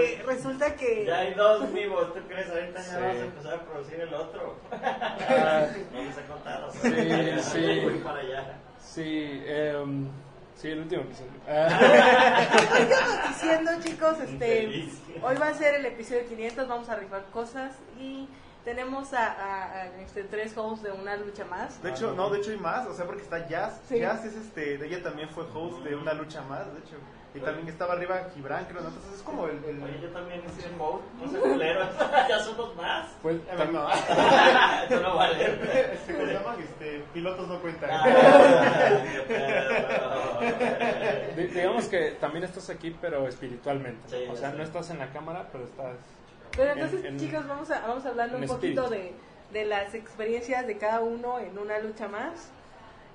este, 0.00 0.22
resulta 0.26 0.74
que... 0.76 1.04
Ya 1.06 1.18
hay 1.20 1.34
dos 1.34 1.72
vivos, 1.72 2.12
¿tú 2.14 2.20
crees? 2.28 2.48
Ahorita 2.50 2.78
ya 2.78 2.82
Sí. 2.84 2.96
vamos 3.00 3.16
a 3.16 3.24
empezar 3.24 3.54
a 3.54 3.60
producir 3.62 4.00
el 4.00 4.14
otro. 4.14 4.56
ah, 4.72 5.66
No 5.92 6.02
les 6.02 6.18
he 6.18 6.22
contado. 6.22 6.70
Sí, 6.72 7.40
sí. 7.42 7.80
Voy 7.84 7.98
para 8.04 8.20
allá. 8.20 8.58
sí, 8.78 9.42
em, 9.46 10.08
sí, 10.54 10.68
el 10.70 10.80
último 10.80 11.02
episodio. 11.02 11.30
Ah, 11.48 12.46
Estamos 12.80 13.28
diciendo, 13.28 13.70
chicos, 13.82 14.20
este, 14.20 14.62
Infeliz. 14.64 15.00
hoy 15.22 15.36
va 15.36 15.48
a 15.48 15.54
ser 15.54 15.74
el 15.76 15.86
episodio 15.86 16.26
500, 16.28 16.68
vamos 16.68 16.88
a 16.88 16.96
rifar 16.96 17.24
cosas 17.32 17.72
y 17.98 18.28
tenemos 18.66 19.14
a, 19.14 19.26
a- 19.32 19.72
a, 19.72 19.86
este, 20.02 20.24
tres 20.24 20.52
hosts 20.58 20.82
de 20.82 20.90
una 20.90 21.16
lucha 21.16 21.44
más. 21.44 21.80
De 21.82 21.90
hecho, 21.90 22.12
no, 22.14 22.28
de 22.30 22.38
hecho 22.40 22.50
hay 22.50 22.58
más, 22.58 22.84
o 22.88 22.94
sea, 22.94 23.06
porque 23.06 23.22
está 23.22 23.46
Jazz. 23.48 23.80
Sí. 23.88 24.00
Jazz 24.00 24.24
es 24.24 24.34
este, 24.34 24.76
de 24.76 24.86
ella 24.88 25.02
también 25.04 25.28
fue 25.30 25.44
host 25.54 25.84
de 25.84 25.94
una 25.94 26.12
lucha 26.14 26.42
más, 26.42 26.66
de 26.74 26.80
hecho. 26.80 26.96
Y 27.32 27.38
también 27.40 27.68
estaba 27.68 27.92
arriba 27.92 28.28
Gibran, 28.34 28.64
creo, 28.64 28.80
¿no? 28.80 28.88
Entonces 28.88 29.12
es 29.14 29.22
como 29.22 29.46
el... 29.46 29.62
el... 29.64 29.82
Oye, 29.82 30.00
yo 30.00 30.08
también 30.08 30.42
he 30.44 30.48
sido 30.60 30.74
mode, 30.78 31.02
no 31.22 31.30
sé 31.30 31.38
culero. 31.38 31.80
ya 32.28 32.38
somos 32.40 32.74
más. 32.76 33.08
pues, 33.22 33.36
tam- 33.46 33.70
no, 33.72 33.86
Eso 33.92 35.00
no 35.02 35.16
vale. 35.16 35.44
este, 35.92 36.12
¿cómo 36.14 36.26
se 36.26 36.32
llaman? 36.32 36.60
Este, 36.60 37.04
pilotos 37.12 37.46
no 37.48 37.60
cuentan. 37.60 37.90
Ah, 37.92 39.00
digamos 41.36 41.84
que 41.88 42.12
también 42.12 42.44
estás 42.44 42.70
aquí, 42.70 42.96
pero 43.00 43.28
espiritualmente. 43.28 44.08
Sí, 44.08 44.24
o 44.32 44.36
sea, 44.36 44.50
no 44.52 44.62
estás 44.62 44.88
en 44.90 44.98
la 44.98 45.10
cámara, 45.10 45.46
pero 45.52 45.64
estás. 45.64 45.96
Pero 46.56 46.72
entonces, 46.72 47.00
en- 47.00 47.06
en- 47.14 47.18
chicos, 47.18 47.46
vamos 47.46 47.70
a, 47.70 47.80
vamos 47.86 48.04
a 48.04 48.08
hablar 48.10 48.28
en 48.30 48.34
un 48.36 48.46
poquito 48.46 48.84
espíritu. 48.84 49.12
de, 49.52 49.58
de 49.60 49.64
las 49.66 49.94
experiencias 49.94 50.66
de 50.66 50.76
cada 50.78 51.00
uno 51.00 51.38
en 51.38 51.58
una 51.58 51.78
lucha 51.78 52.08
más. 52.08 52.50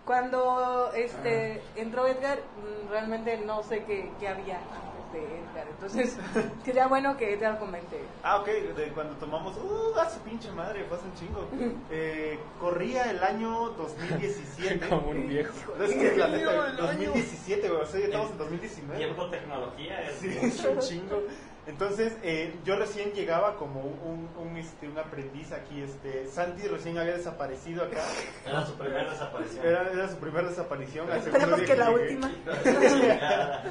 Cuando 0.05 0.91
este 0.95 1.61
entró 1.75 2.07
Edgar, 2.07 2.39
mm, 2.39 2.89
realmente 2.89 3.37
no 3.45 3.61
sé 3.63 3.83
qué, 3.83 4.09
qué 4.19 4.27
había 4.27 4.57
antes 4.57 5.13
de 5.13 5.19
Edgar. 5.19 5.67
Entonces, 5.69 6.17
sería 6.65 6.87
bueno 6.87 7.15
que 7.17 7.33
Edgar 7.33 7.59
comente. 7.59 7.97
Ah, 8.23 8.37
ok, 8.39 8.47
de 8.47 8.87
cuando 8.95 9.13
tomamos, 9.17 9.55
uh, 9.57 9.99
a 9.99 10.09
su 10.09 10.19
pinche 10.21 10.51
madre, 10.53 10.85
fue 10.85 10.97
hace 10.97 11.05
un 11.05 11.13
chingo. 11.15 11.47
Eh, 11.91 12.39
corría 12.59 13.11
el 13.11 13.23
año 13.23 13.69
2017. 13.71 14.87
Como 14.89 15.09
un 15.09 15.27
viejo. 15.27 15.53
No, 15.77 15.83
es 15.83 15.93
que 15.93 16.15
la 16.17 16.27
neta, 16.29 16.51
el 16.51 16.57
año. 16.79 16.87
2017, 16.87 17.69
güey, 17.69 17.81
o 17.81 17.85
sea, 17.85 17.99
ya 17.99 18.05
estamos 18.07 18.31
en 18.31 18.37
2019. 18.39 18.97
Tiempo, 19.05 19.29
tecnología. 19.29 20.01
Es 20.09 20.15
Sí, 20.15 20.37
es 20.41 20.65
un 20.65 20.79
chingo. 20.79 21.21
Entonces, 21.67 22.13
eh, 22.23 22.55
yo 22.65 22.75
recién 22.75 23.11
llegaba 23.11 23.55
como 23.55 23.81
un, 23.81 24.29
un, 24.37 24.57
este, 24.57 24.87
un 24.87 24.97
aprendiz 24.97 25.51
aquí. 25.51 25.81
Este, 25.81 26.27
Santi 26.27 26.67
recién 26.67 26.97
había 26.97 27.15
desaparecido 27.15 27.83
acá. 27.83 28.03
Era 28.45 28.65
su 28.65 28.73
primera 28.73 29.11
desaparición. 29.11 29.65
Era, 29.65 29.91
era 29.91 30.09
su 30.09 30.17
primera 30.17 30.47
desaparición. 30.49 31.11
Esperemos 31.11 31.61
que 31.61 31.75
la 31.75 31.89
llegué. 31.91 32.01
última. 32.15 32.31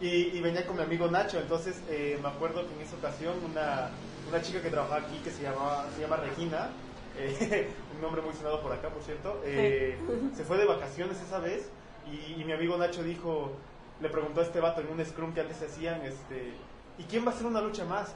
Y, 0.00 0.06
y 0.36 0.40
venía 0.40 0.64
con 0.64 0.76
mi 0.76 0.82
amigo 0.82 1.08
Nacho. 1.08 1.40
Entonces, 1.40 1.80
eh, 1.88 2.18
me 2.22 2.28
acuerdo 2.28 2.66
que 2.68 2.74
en 2.74 2.82
esa 2.82 2.96
ocasión 2.96 3.34
una, 3.44 3.90
una 4.28 4.40
chica 4.40 4.62
que 4.62 4.70
trabajaba 4.70 5.00
aquí 5.00 5.18
que 5.24 5.30
se, 5.30 5.42
llamaba, 5.42 5.86
se 5.94 6.02
llama 6.02 6.16
Regina, 6.16 6.70
eh, 7.18 7.68
un 7.96 8.00
nombre 8.00 8.22
muy 8.22 8.32
sonado 8.34 8.62
por 8.62 8.72
acá, 8.72 8.90
por 8.90 9.02
cierto, 9.02 9.40
eh, 9.44 9.98
se 10.36 10.44
fue 10.44 10.56
de 10.58 10.66
vacaciones 10.66 11.20
esa 11.20 11.40
vez. 11.40 11.68
Y, 12.06 12.40
y 12.40 12.44
mi 12.44 12.52
amigo 12.52 12.76
Nacho 12.76 13.02
dijo, 13.02 13.52
le 14.00 14.08
preguntó 14.08 14.40
a 14.40 14.44
este 14.44 14.60
vato 14.60 14.80
en 14.80 14.88
un 14.88 15.04
scrum 15.04 15.34
que 15.34 15.40
antes 15.40 15.56
se 15.56 15.66
hacían, 15.66 16.00
este, 16.02 16.52
¿y 16.98 17.04
quién 17.04 17.26
va 17.26 17.30
a 17.30 17.34
hacer 17.34 17.46
una 17.46 17.60
lucha 17.60 17.84
más? 17.84 18.08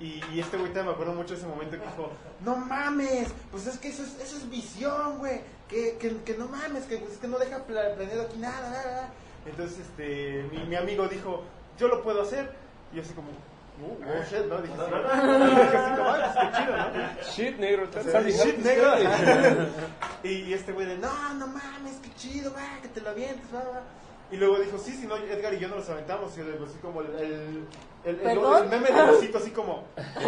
Y, 0.00 0.20
y 0.32 0.40
este 0.40 0.56
güey 0.56 0.68
también 0.72 0.86
me 0.86 0.92
acuerdo 0.92 1.12
mucho 1.14 1.34
de 1.34 1.40
ese 1.40 1.46
momento 1.48 1.78
que 1.78 1.84
dijo, 1.86 2.10
no 2.40 2.56
mames, 2.56 3.28
pues 3.50 3.66
es 3.68 3.78
que 3.78 3.88
eso 3.88 4.02
es, 4.02 4.18
eso 4.20 4.36
es 4.36 4.50
visión, 4.50 5.18
güey, 5.18 5.40
que, 5.68 5.96
que, 5.98 6.16
que 6.24 6.34
no 6.36 6.48
mames, 6.48 6.84
que, 6.84 6.96
es 6.96 7.16
que 7.20 7.28
no 7.28 7.38
deja 7.38 7.58
pla- 7.64 7.94
planeado 7.94 8.22
aquí 8.22 8.38
nada, 8.38 8.70
nada, 8.70 8.84
nada". 8.84 9.10
Entonces 9.46 9.78
este, 9.80 10.48
mi, 10.50 10.64
mi 10.64 10.74
amigo 10.76 11.06
dijo, 11.06 11.44
yo 11.78 11.88
lo 11.88 12.02
puedo 12.02 12.22
hacer. 12.22 12.50
Y 12.92 12.96
yo 12.96 13.02
así 13.02 13.12
como, 13.14 13.28
uh, 13.30 14.02
oh 14.04 14.24
shit, 14.28 14.46
¿no? 14.46 14.60
Dije, 14.62 14.74
así 14.74 15.96
como, 15.96 16.10
"Ah, 16.10 16.32
pues, 16.34 16.48
qué 16.50 16.58
chido, 16.58 16.76
¿no? 16.76 17.22
Shit, 17.30 17.58
negro, 17.58 17.86
shit, 18.30 18.58
negro. 18.58 18.92
y, 20.24 20.28
y 20.28 20.52
este 20.54 20.72
güey 20.72 20.86
de, 20.86 20.96
no, 20.98 21.34
no 21.34 21.46
mames, 21.46 21.96
qué 22.02 22.10
chido, 22.16 22.52
va, 22.52 22.80
que 22.82 22.88
te 22.88 23.00
lo 23.00 23.10
avientes, 23.10 23.46
va, 23.54 23.60
va. 23.60 23.82
Y 24.30 24.36
luego 24.36 24.58
dijo, 24.58 24.78
sí, 24.78 24.92
si 24.92 25.06
no, 25.06 25.16
Edgar 25.16 25.54
y 25.54 25.58
yo 25.58 25.68
nos 25.68 25.88
aventamos. 25.88 26.34
Y 26.34 26.38
yo 26.38 26.44
le 26.44 26.52
digo, 26.52 26.64
así 26.64 26.78
como 26.78 27.00
el, 27.02 27.66
el, 28.04 28.20
el, 28.20 28.38
meme 28.68 28.90
del 28.90 29.10
osito, 29.10 29.38
así 29.38 29.50
como. 29.50 29.84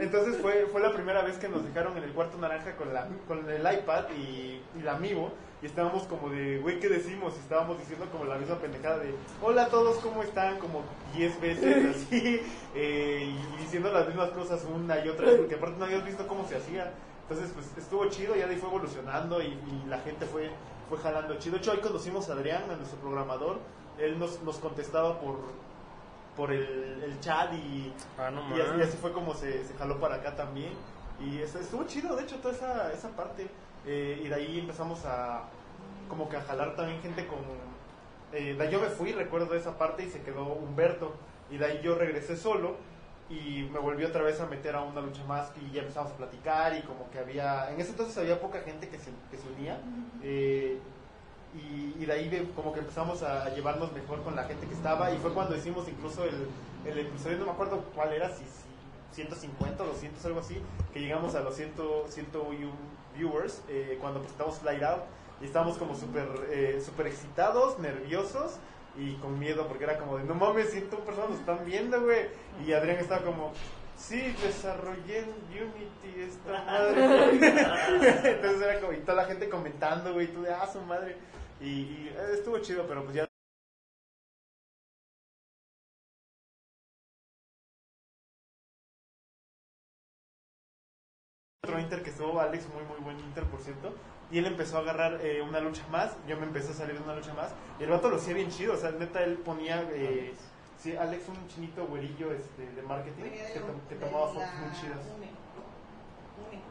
Entonces 0.00 0.36
fue, 0.40 0.66
fue 0.70 0.80
la 0.80 0.92
primera 0.92 1.22
vez 1.22 1.38
que 1.38 1.48
nos 1.48 1.64
dejaron 1.64 1.96
en 1.96 2.04
el 2.04 2.12
cuarto 2.12 2.36
naranja 2.38 2.76
con, 2.76 2.92
la, 2.92 3.08
con 3.26 3.48
el 3.48 3.60
iPad 3.60 4.04
y, 4.16 4.60
y 4.78 4.82
la 4.82 4.92
Amigo. 4.96 5.30
Y 5.62 5.66
estábamos 5.66 6.04
como 6.04 6.30
de, 6.30 6.58
güey, 6.58 6.80
¿qué 6.80 6.88
decimos? 6.88 7.34
Y 7.36 7.40
estábamos 7.40 7.78
diciendo 7.78 8.06
como 8.10 8.24
la 8.24 8.36
misma 8.36 8.56
pendejada 8.56 8.98
de, 8.98 9.14
hola 9.42 9.64
a 9.64 9.68
todos, 9.68 9.98
¿cómo 9.98 10.22
están? 10.22 10.58
Como 10.58 10.82
10 11.14 11.40
veces 11.40 11.96
así. 12.08 12.40
eh, 12.74 13.30
y 13.30 13.56
diciendo 13.62 13.92
las 13.92 14.06
mismas 14.06 14.30
cosas 14.30 14.64
una 14.74 15.04
y 15.04 15.08
otra 15.08 15.26
vez, 15.26 15.36
porque 15.36 15.56
aparte 15.56 15.78
no 15.78 15.84
habías 15.84 16.04
visto 16.04 16.26
cómo 16.26 16.46
se 16.48 16.56
hacía. 16.56 16.92
Entonces, 17.28 17.52
pues 17.54 17.66
estuvo 17.76 18.06
chido, 18.06 18.34
ya 18.34 18.46
de 18.46 18.54
ahí 18.54 18.58
fue 18.58 18.70
evolucionando 18.70 19.40
y, 19.42 19.46
y 19.46 19.84
la 19.88 19.98
gente 19.98 20.24
fue, 20.26 20.50
fue 20.88 20.98
jalando 20.98 21.38
chido. 21.38 21.56
De 21.56 21.58
hecho, 21.60 21.72
hoy 21.72 21.78
conocimos 21.78 22.28
a 22.30 22.32
Adrián, 22.32 22.64
a 22.70 22.76
nuestro 22.76 22.98
programador. 22.98 23.58
Él 23.98 24.18
nos, 24.18 24.42
nos 24.42 24.56
contestaba 24.56 25.20
por, 25.20 25.36
por 26.40 26.50
el, 26.52 27.02
el 27.04 27.20
chat 27.20 27.52
y, 27.52 27.92
Ah, 28.18 28.30
no 28.30 28.40
y 28.56 28.60
así, 28.60 28.70
y 28.70 28.72
mames. 28.72 28.88
así 28.88 28.96
fue 28.96 29.12
como 29.12 29.34
se, 29.34 29.62
se 29.62 29.74
jaló 29.74 30.00
para 30.00 30.14
acá 30.16 30.34
también. 30.36 30.72
Y 31.20 31.36
es- 31.42 31.54
estuvo 31.54 31.84
chido, 31.84 32.16
de 32.16 32.22
hecho, 32.22 32.36
toda 32.36 32.54
esa, 32.54 32.90
esa 32.94 33.10
parte. 33.10 33.46
Eh, 33.86 34.22
y 34.24 34.28
de 34.28 34.34
ahí 34.34 34.58
empezamos 34.58 35.04
a 35.04 35.42
como 36.08 36.30
que 36.30 36.38
a 36.38 36.40
jalar 36.42 36.74
también 36.76 37.00
gente 37.02 37.26
con... 37.26 37.38
eh, 38.32 38.54
de 38.54 38.62
ahí 38.64 38.70
yo 38.72 38.80
me 38.80 38.88
fui, 38.88 39.12
recuerdo 39.12 39.54
esa 39.54 39.76
parte, 39.76 40.02
y 40.04 40.08
se 40.10 40.22
quedó 40.22 40.44
Humberto. 40.46 41.12
Y 41.50 41.58
de 41.58 41.66
ahí 41.66 41.80
yo 41.84 41.94
regresé 41.94 42.36
solo 42.38 42.76
y 43.28 43.68
me 43.70 43.78
volví 43.78 44.04
otra 44.04 44.22
vez 44.22 44.40
a 44.40 44.46
meter 44.46 44.74
a 44.76 44.80
una 44.80 45.02
lucha 45.02 45.22
más 45.24 45.52
y 45.60 45.72
ya 45.74 45.82
empezamos 45.82 46.10
a 46.12 46.16
platicar 46.16 46.74
y 46.74 46.80
como 46.82 47.10
que 47.10 47.18
había... 47.18 47.70
En 47.70 47.78
ese 47.80 47.90
entonces 47.90 48.16
había 48.16 48.40
poca 48.40 48.60
gente 48.62 48.88
que 48.88 48.98
se, 48.98 49.10
que 49.30 49.36
se 49.36 49.46
unía. 49.56 49.78
eh, 50.22 50.78
y, 51.54 52.04
de 52.04 52.12
ahí 52.12 52.28
de- 52.28 52.48
como 52.56 52.72
que 52.72 52.80
empezamos 52.80 53.22
a, 53.22 53.48
llevarnos 53.54 53.92
mejor 53.92 54.22
con 54.22 54.36
la 54.36 54.44
gente 54.44 54.66
que 54.66 54.74
estaba 54.74 55.12
y 55.12 55.18
fue 55.18 55.32
cuando 55.32 55.56
hicimos 55.56 55.88
incluso 55.88 56.24
el, 56.24 56.46
el 56.86 56.98
episodio, 56.98 57.38
no 57.38 57.46
me 57.46 57.50
acuerdo 57.52 57.84
cuál 57.94 58.12
era, 58.12 58.30
si, 58.30 58.44
si 58.44 59.22
150 59.22 59.82
o 59.82 59.86
200, 59.86 60.24
algo 60.26 60.40
así, 60.40 60.62
que 60.92 61.00
llegamos 61.00 61.34
a 61.34 61.40
los 61.40 61.54
100, 61.56 61.72
101 62.08 62.70
viewers 63.16 63.62
eh, 63.68 63.98
cuando 64.00 64.20
presentamos 64.20 64.58
Flight 64.58 64.82
Out 64.82 65.02
y 65.40 65.46
estábamos 65.46 65.76
como 65.78 65.94
súper 65.94 66.28
eh, 66.50 66.82
súper 66.84 67.08
excitados, 67.08 67.78
nerviosos 67.78 68.58
y 68.96 69.14
con 69.14 69.38
miedo 69.38 69.66
porque 69.68 69.84
era 69.84 69.98
como 69.98 70.18
de, 70.18 70.24
no 70.24 70.34
mames, 70.34 70.70
101 70.70 71.04
personas 71.04 71.30
nos 71.30 71.40
están 71.40 71.64
viendo, 71.64 72.00
güey. 72.02 72.28
Y 72.66 72.72
Adrián 72.72 72.98
estaba 72.98 73.22
como... 73.22 73.52
Sí, 73.96 74.34
desarrollé 74.42 75.24
Unity 75.50 76.20
esta 76.22 76.62
madre. 76.64 77.04
Entonces 78.32 78.62
era 78.62 78.80
como, 78.80 78.92
y 78.94 78.98
toda 78.98 79.22
la 79.22 79.24
gente 79.26 79.48
comentando, 79.48 80.14
güey, 80.14 80.28
tú 80.28 80.42
de, 80.42 80.52
ah, 80.52 80.66
su 80.66 80.80
madre. 80.80 81.16
Y, 81.60 81.68
y, 81.68 82.14
estuvo 82.32 82.58
chido, 82.58 82.86
pero 82.88 83.04
pues 83.04 83.14
ya 83.16 83.26
otro 91.64 91.78
Inter 91.80 92.02
que 92.02 92.10
estuvo 92.10 92.40
Alex, 92.40 92.66
muy 92.74 92.84
muy 92.84 92.98
buen 93.02 93.18
Inter 93.20 93.44
por 93.44 93.60
cierto, 93.60 93.94
y 94.30 94.38
él 94.38 94.46
empezó 94.46 94.76
a 94.78 94.80
agarrar 94.80 95.20
eh, 95.24 95.42
una 95.42 95.60
lucha 95.60 95.86
más, 95.88 96.16
yo 96.26 96.36
me 96.36 96.44
empecé 96.46 96.70
a 96.72 96.74
salir 96.74 96.96
de 96.96 97.02
una 97.04 97.14
lucha 97.14 97.34
más, 97.34 97.54
y 97.78 97.84
el 97.84 97.90
vato 97.90 98.08
lo 98.10 98.16
hacía 98.16 98.34
bien 98.34 98.50
chido, 98.50 98.74
o 98.74 98.76
sea, 98.76 98.90
neta 98.92 99.22
él 99.24 99.38
ponía, 99.38 99.82
eh, 99.92 100.34
sí, 100.78 100.96
Alex 100.96 101.28
un 101.28 101.46
chinito 101.48 101.86
güerillo 101.86 102.32
este, 102.32 102.66
de 102.72 102.82
marketing, 102.82 103.24
que, 103.52 103.60
to- 103.60 103.80
tomaba 103.98 104.28
fotos 104.28 104.54
muy 104.58 104.70
chidas. 104.72 105.00
UNE, 105.16 105.30
UNE, 106.36 106.62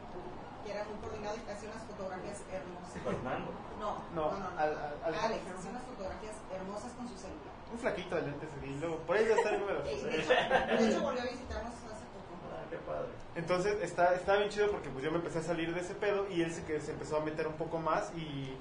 que 0.64 0.72
era 0.72 0.84
muy 0.84 0.96
coordinado 1.00 1.36
y 1.36 1.40
que 1.40 1.52
hacía 1.52 1.70
unas 1.70 1.84
fotografías 1.84 2.38
hermosas. 2.52 2.92
Fernando. 3.04 3.50
No, 3.78 4.04
No, 4.14 4.30
no, 4.32 4.38
no. 4.38 4.46
al- 4.58 4.76
al- 4.78 4.98
al- 5.04 5.14
Alex 5.14 5.42
hacía 5.56 5.70
unas 5.70 5.84
fotografías 5.84 6.36
hermosas 6.54 6.92
con 6.92 7.08
su 7.08 7.16
celular. 7.16 7.50
un 7.72 7.78
flaquito 7.78 8.16
de 8.16 8.22
lentes 8.22 8.48
y 8.64 8.66
luego 8.80 8.96
por 9.06 9.16
ahí 9.16 9.26
ya 9.28 9.34
está 9.36 9.50
el 9.54 9.60
número. 9.60 9.82
De 9.82 9.92
hecho, 9.94 11.00
volvió 11.02 11.22
a 11.22 11.24
visitarnos 11.24 11.74
hace 11.74 12.04
poco. 12.10 12.34
Ah, 12.52 12.64
qué 12.68 12.76
padre. 12.78 13.08
Entonces 13.36 13.76
está, 13.82 14.14
está 14.14 14.36
bien 14.36 14.48
chido 14.50 14.70
porque 14.70 14.88
pues 14.90 15.04
yo 15.04 15.10
me 15.12 15.18
empecé 15.18 15.38
a 15.38 15.42
salir 15.42 15.72
de 15.72 15.80
ese 15.80 15.94
pedo 15.94 16.28
y 16.28 16.42
él 16.42 16.52
se, 16.52 16.64
que 16.64 16.80
se 16.80 16.92
empezó 16.92 17.16
a 17.18 17.20
meter 17.24 17.46
un 17.46 17.54
poco 17.54 17.78
más 17.78 18.12
y, 18.16 18.56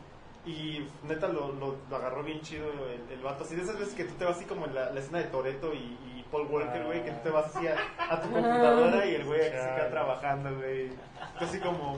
y 0.45 0.87
neta 1.03 1.27
lo, 1.27 1.51
lo, 1.53 1.75
lo 1.89 1.95
agarró 1.95 2.23
bien 2.23 2.39
chido 2.41 2.69
el, 2.87 3.09
el 3.11 3.21
vato. 3.21 3.43
Así 3.43 3.55
de 3.55 3.63
esas 3.63 3.79
veces 3.79 3.95
que 3.95 4.03
tú 4.05 4.13
te 4.15 4.25
vas 4.25 4.37
así 4.37 4.45
como 4.45 4.65
en 4.67 4.75
la, 4.75 4.91
la 4.91 4.99
escena 4.99 5.17
de 5.17 5.25
Toreto 5.25 5.73
y, 5.73 5.77
y 5.77 6.18
Paul 6.31 6.47
Walker, 6.47 6.83
güey, 6.85 7.03
que 7.03 7.11
tú 7.11 7.19
te 7.23 7.29
vas 7.29 7.55
así 7.55 7.67
a, 7.67 7.75
a 8.13 8.21
tu 8.21 8.29
computadora 8.33 9.05
y 9.05 9.15
el 9.15 9.25
güey 9.25 9.41
aquí 9.41 9.57
se 9.57 9.75
queda 9.75 9.89
trabajando, 9.89 10.55
güey. 10.55 10.89
Tú 11.37 11.45
así 11.45 11.59
como, 11.59 11.97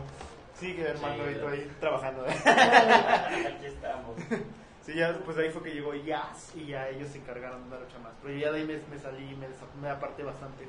sigue 0.56 0.84
hermano, 0.88 1.30
y 1.30 1.36
tú 1.36 1.48
ahí 1.48 1.72
trabajando. 1.80 2.26
Aquí 2.26 3.66
estamos. 3.66 4.16
Sí, 4.86 4.96
ya 4.96 5.14
después 5.14 5.38
de 5.38 5.44
ahí 5.44 5.50
fue 5.52 5.62
que 5.64 5.72
llegó 5.72 5.94
Jazz 5.94 6.54
y 6.56 6.66
ya 6.68 6.90
ellos 6.90 7.10
se 7.10 7.20
encargaron 7.20 7.62
de 7.64 7.68
una 7.76 7.80
lucha 7.86 8.00
más. 8.00 8.14
Pero 8.24 8.36
ya 8.38 8.52
de 8.52 8.60
ahí 8.60 8.66
me, 8.66 8.78
me 8.94 9.00
salí, 9.02 9.36
me, 9.36 9.48
me 9.82 9.90
aparté 9.90 10.24
bastante. 10.24 10.68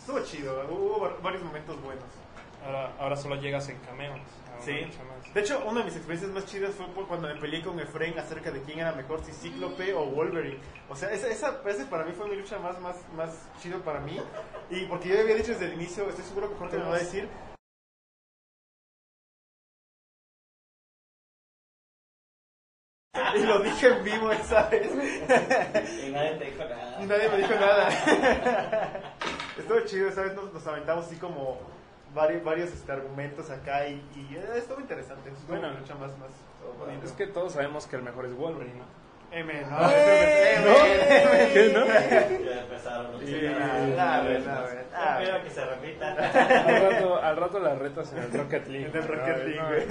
Estuvo 0.00 0.20
chido, 0.24 0.64
hubo 0.70 1.00
var- 1.00 1.20
varios 1.22 1.42
momentos 1.42 1.80
buenos. 1.82 2.04
Ahora, 2.64 2.92
ahora 2.98 3.16
solo 3.16 3.36
llegas 3.36 3.68
en 3.68 3.78
cameos. 3.78 4.20
Sí. 4.64 4.86
De 5.34 5.40
hecho, 5.40 5.60
una 5.66 5.80
de 5.80 5.86
mis 5.86 5.96
experiencias 5.96 6.30
más 6.30 6.46
chidas 6.46 6.74
fue 6.74 6.86
por 6.88 7.08
cuando 7.08 7.26
me 7.26 7.34
peleé 7.40 7.62
con 7.62 7.80
Efraín 7.80 8.16
acerca 8.18 8.50
de 8.50 8.62
quién 8.62 8.78
era 8.78 8.92
mejor, 8.92 9.24
si 9.24 9.32
Cíclope 9.32 9.92
o 9.94 10.06
Wolverine. 10.06 10.58
O 10.88 10.94
sea, 10.94 11.10
esa, 11.10 11.28
esa, 11.28 11.60
ese 11.66 11.86
para 11.86 12.04
mí 12.04 12.12
fue 12.12 12.28
mi 12.28 12.36
lucha 12.36 12.58
más, 12.58 12.78
más, 12.80 12.96
más 13.16 13.48
chido 13.60 13.80
para 13.80 14.00
mí. 14.00 14.20
Y 14.70 14.84
porque 14.86 15.08
yo 15.08 15.20
había 15.20 15.34
dicho 15.34 15.52
desde 15.52 15.66
el 15.66 15.74
inicio, 15.74 16.08
estoy 16.08 16.24
seguro 16.24 16.48
que 16.50 16.56
Jorge 16.56 16.78
me 16.78 16.84
va 16.84 16.94
a 16.94 16.98
decir. 16.98 17.28
Y 23.34 23.44
lo 23.44 23.58
dije 23.60 23.88
en 23.88 24.04
vivo 24.04 24.30
esa 24.30 24.68
vez. 24.68 24.90
Y 26.06 26.10
nadie 26.10 26.34
te 26.36 26.44
dijo 26.44 26.64
nada. 26.64 27.02
Y 27.02 27.06
nadie 27.06 27.28
me 27.30 27.36
dijo 27.38 27.54
nada. 27.54 27.88
Estuvo 29.58 29.80
chido, 29.80 30.08
esa 30.08 30.22
vez 30.22 30.34
nos, 30.34 30.52
nos 30.52 30.66
aventamos 30.66 31.06
así 31.06 31.16
como 31.16 31.71
varios, 32.14 32.44
varios 32.44 32.70
este, 32.72 32.92
argumentos 32.92 33.50
acá 33.50 33.86
y, 33.88 33.94
y 34.14 34.36
eh, 34.36 34.44
estuvo 34.56 34.80
interesante. 34.80 35.30
Estuvo 35.30 35.48
Bueno. 35.48 35.68
una 35.68 35.78
lucha 35.80 35.94
más, 35.94 36.10
más 36.18 36.30
bonita. 36.78 37.06
Es 37.06 37.12
que 37.12 37.26
todos 37.26 37.52
sabemos 37.52 37.86
que 37.86 37.96
el 37.96 38.02
mejor 38.02 38.26
es 38.26 38.34
Wolverine, 38.36 38.78
¿no? 38.78 38.84
M, 39.34 39.50
no, 39.62 39.90
¡Eh! 39.90 40.54
M, 40.56 40.64
¿Qué, 41.54 41.72
no? 41.72 41.86
Ya 42.44 42.60
empezaron 42.60 43.06
Espero 43.22 43.58
que 45.44 45.50
se 45.50 45.64
repita. 45.64 46.12
Al 46.12 46.82
rato, 46.82 47.22
al 47.22 47.36
rato 47.36 47.58
las 47.58 47.78
retas 47.78 48.12
en 48.12 48.18
el 48.18 48.30
Rocket 48.32 48.66
League. 48.68 48.86
En 48.90 48.96
el 48.96 49.08
Rocket 49.08 49.36
No, 49.36 49.44
League, 49.44 49.60
no, 49.60 49.68
güey. 49.68 49.82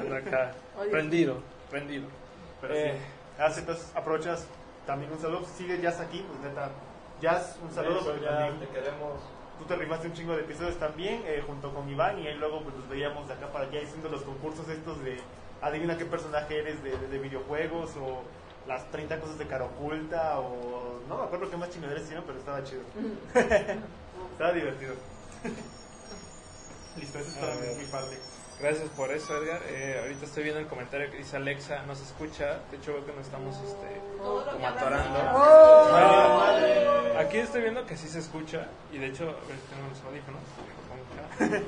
ando 0.00 0.16
acá, 0.16 0.52
Oye. 0.80 0.90
prendido, 0.90 1.38
prendido. 1.70 2.08
Pero 2.60 2.74
Eh, 2.74 2.94
sí. 2.94 2.98
Ah, 3.38 3.50
sí, 3.50 3.60
entonces 3.60 3.92
aprovechas 3.94 4.46
también 4.86 5.12
un 5.12 5.20
saludo. 5.20 5.44
Sigue 5.56 5.78
Jazz 5.80 6.00
aquí, 6.00 6.24
pues 6.26 6.40
neta. 6.40 6.70
Jazz, 7.20 7.58
un 7.62 7.70
saludo. 7.70 8.00
También 8.00 8.58
te 8.60 8.66
queremos. 8.68 9.20
Tú 9.58 9.64
te 9.64 9.76
rifaste 9.76 10.08
un 10.08 10.12
chingo 10.12 10.34
de 10.36 10.42
episodios 10.42 10.76
también, 10.76 11.22
eh, 11.24 11.42
junto 11.46 11.72
con 11.72 11.88
Iván, 11.88 12.18
y 12.18 12.26
ahí 12.26 12.34
luego 12.36 12.60
pues 12.62 12.76
los 12.76 12.88
veíamos 12.88 13.26
de 13.26 13.34
acá 13.34 13.50
para 13.52 13.66
allá 13.66 13.80
haciendo 13.82 14.08
los 14.08 14.22
concursos 14.22 14.68
estos 14.68 15.02
de 15.02 15.18
adivina 15.62 15.96
qué 15.96 16.04
personaje 16.04 16.58
eres 16.58 16.82
de, 16.82 16.96
de 16.96 17.18
videojuegos, 17.18 17.90
o 17.96 18.22
las 18.68 18.90
30 18.90 19.18
cosas 19.20 19.38
de 19.38 19.46
cara 19.46 19.64
oculta, 19.64 20.40
o 20.40 21.00
no 21.08 21.16
me 21.16 21.24
acuerdo 21.24 21.48
qué 21.50 21.56
más 21.56 21.70
chingaderas 21.70 22.02
hicieron, 22.04 22.24
pero 22.26 22.38
estaba 22.38 22.62
chido. 22.64 22.82
estaba 24.32 24.52
divertido. 24.52 24.94
Listo, 26.96 27.18
eso 27.18 27.28
es 27.30 27.36
A 27.36 27.40
toda 27.40 27.54
mi, 27.54 27.60
ver. 27.60 27.76
mi 27.76 27.84
parte. 27.84 28.16
Gracias 28.58 28.88
por 28.90 29.10
eso, 29.12 29.36
Edgar. 29.36 29.60
Eh, 29.68 29.98
ahorita 30.02 30.24
estoy 30.24 30.44
viendo 30.44 30.60
el 30.60 30.66
comentario 30.66 31.10
que 31.10 31.18
dice 31.18 31.36
Alexa, 31.36 31.82
nos 31.82 32.00
escucha. 32.00 32.60
De 32.70 32.78
hecho, 32.78 32.94
veo 32.94 33.04
que 33.04 33.12
nos 33.12 33.26
estamos 33.26 33.54
este, 33.56 34.00
como 34.16 34.66
atorando. 34.66 35.18
¡Oh! 35.34 35.88
Ah. 35.92 37.18
Aquí 37.20 37.36
estoy 37.36 37.60
viendo 37.62 37.84
que 37.84 37.96
sí 37.96 38.08
se 38.08 38.20
escucha. 38.20 38.66
Y 38.90 38.98
de 38.98 39.08
hecho, 39.08 39.24
a 39.24 39.46
ver, 39.46 39.58
tengo 39.68 39.88
los 39.90 40.00
audífonos. 40.04 40.40
Eh, 41.40 41.62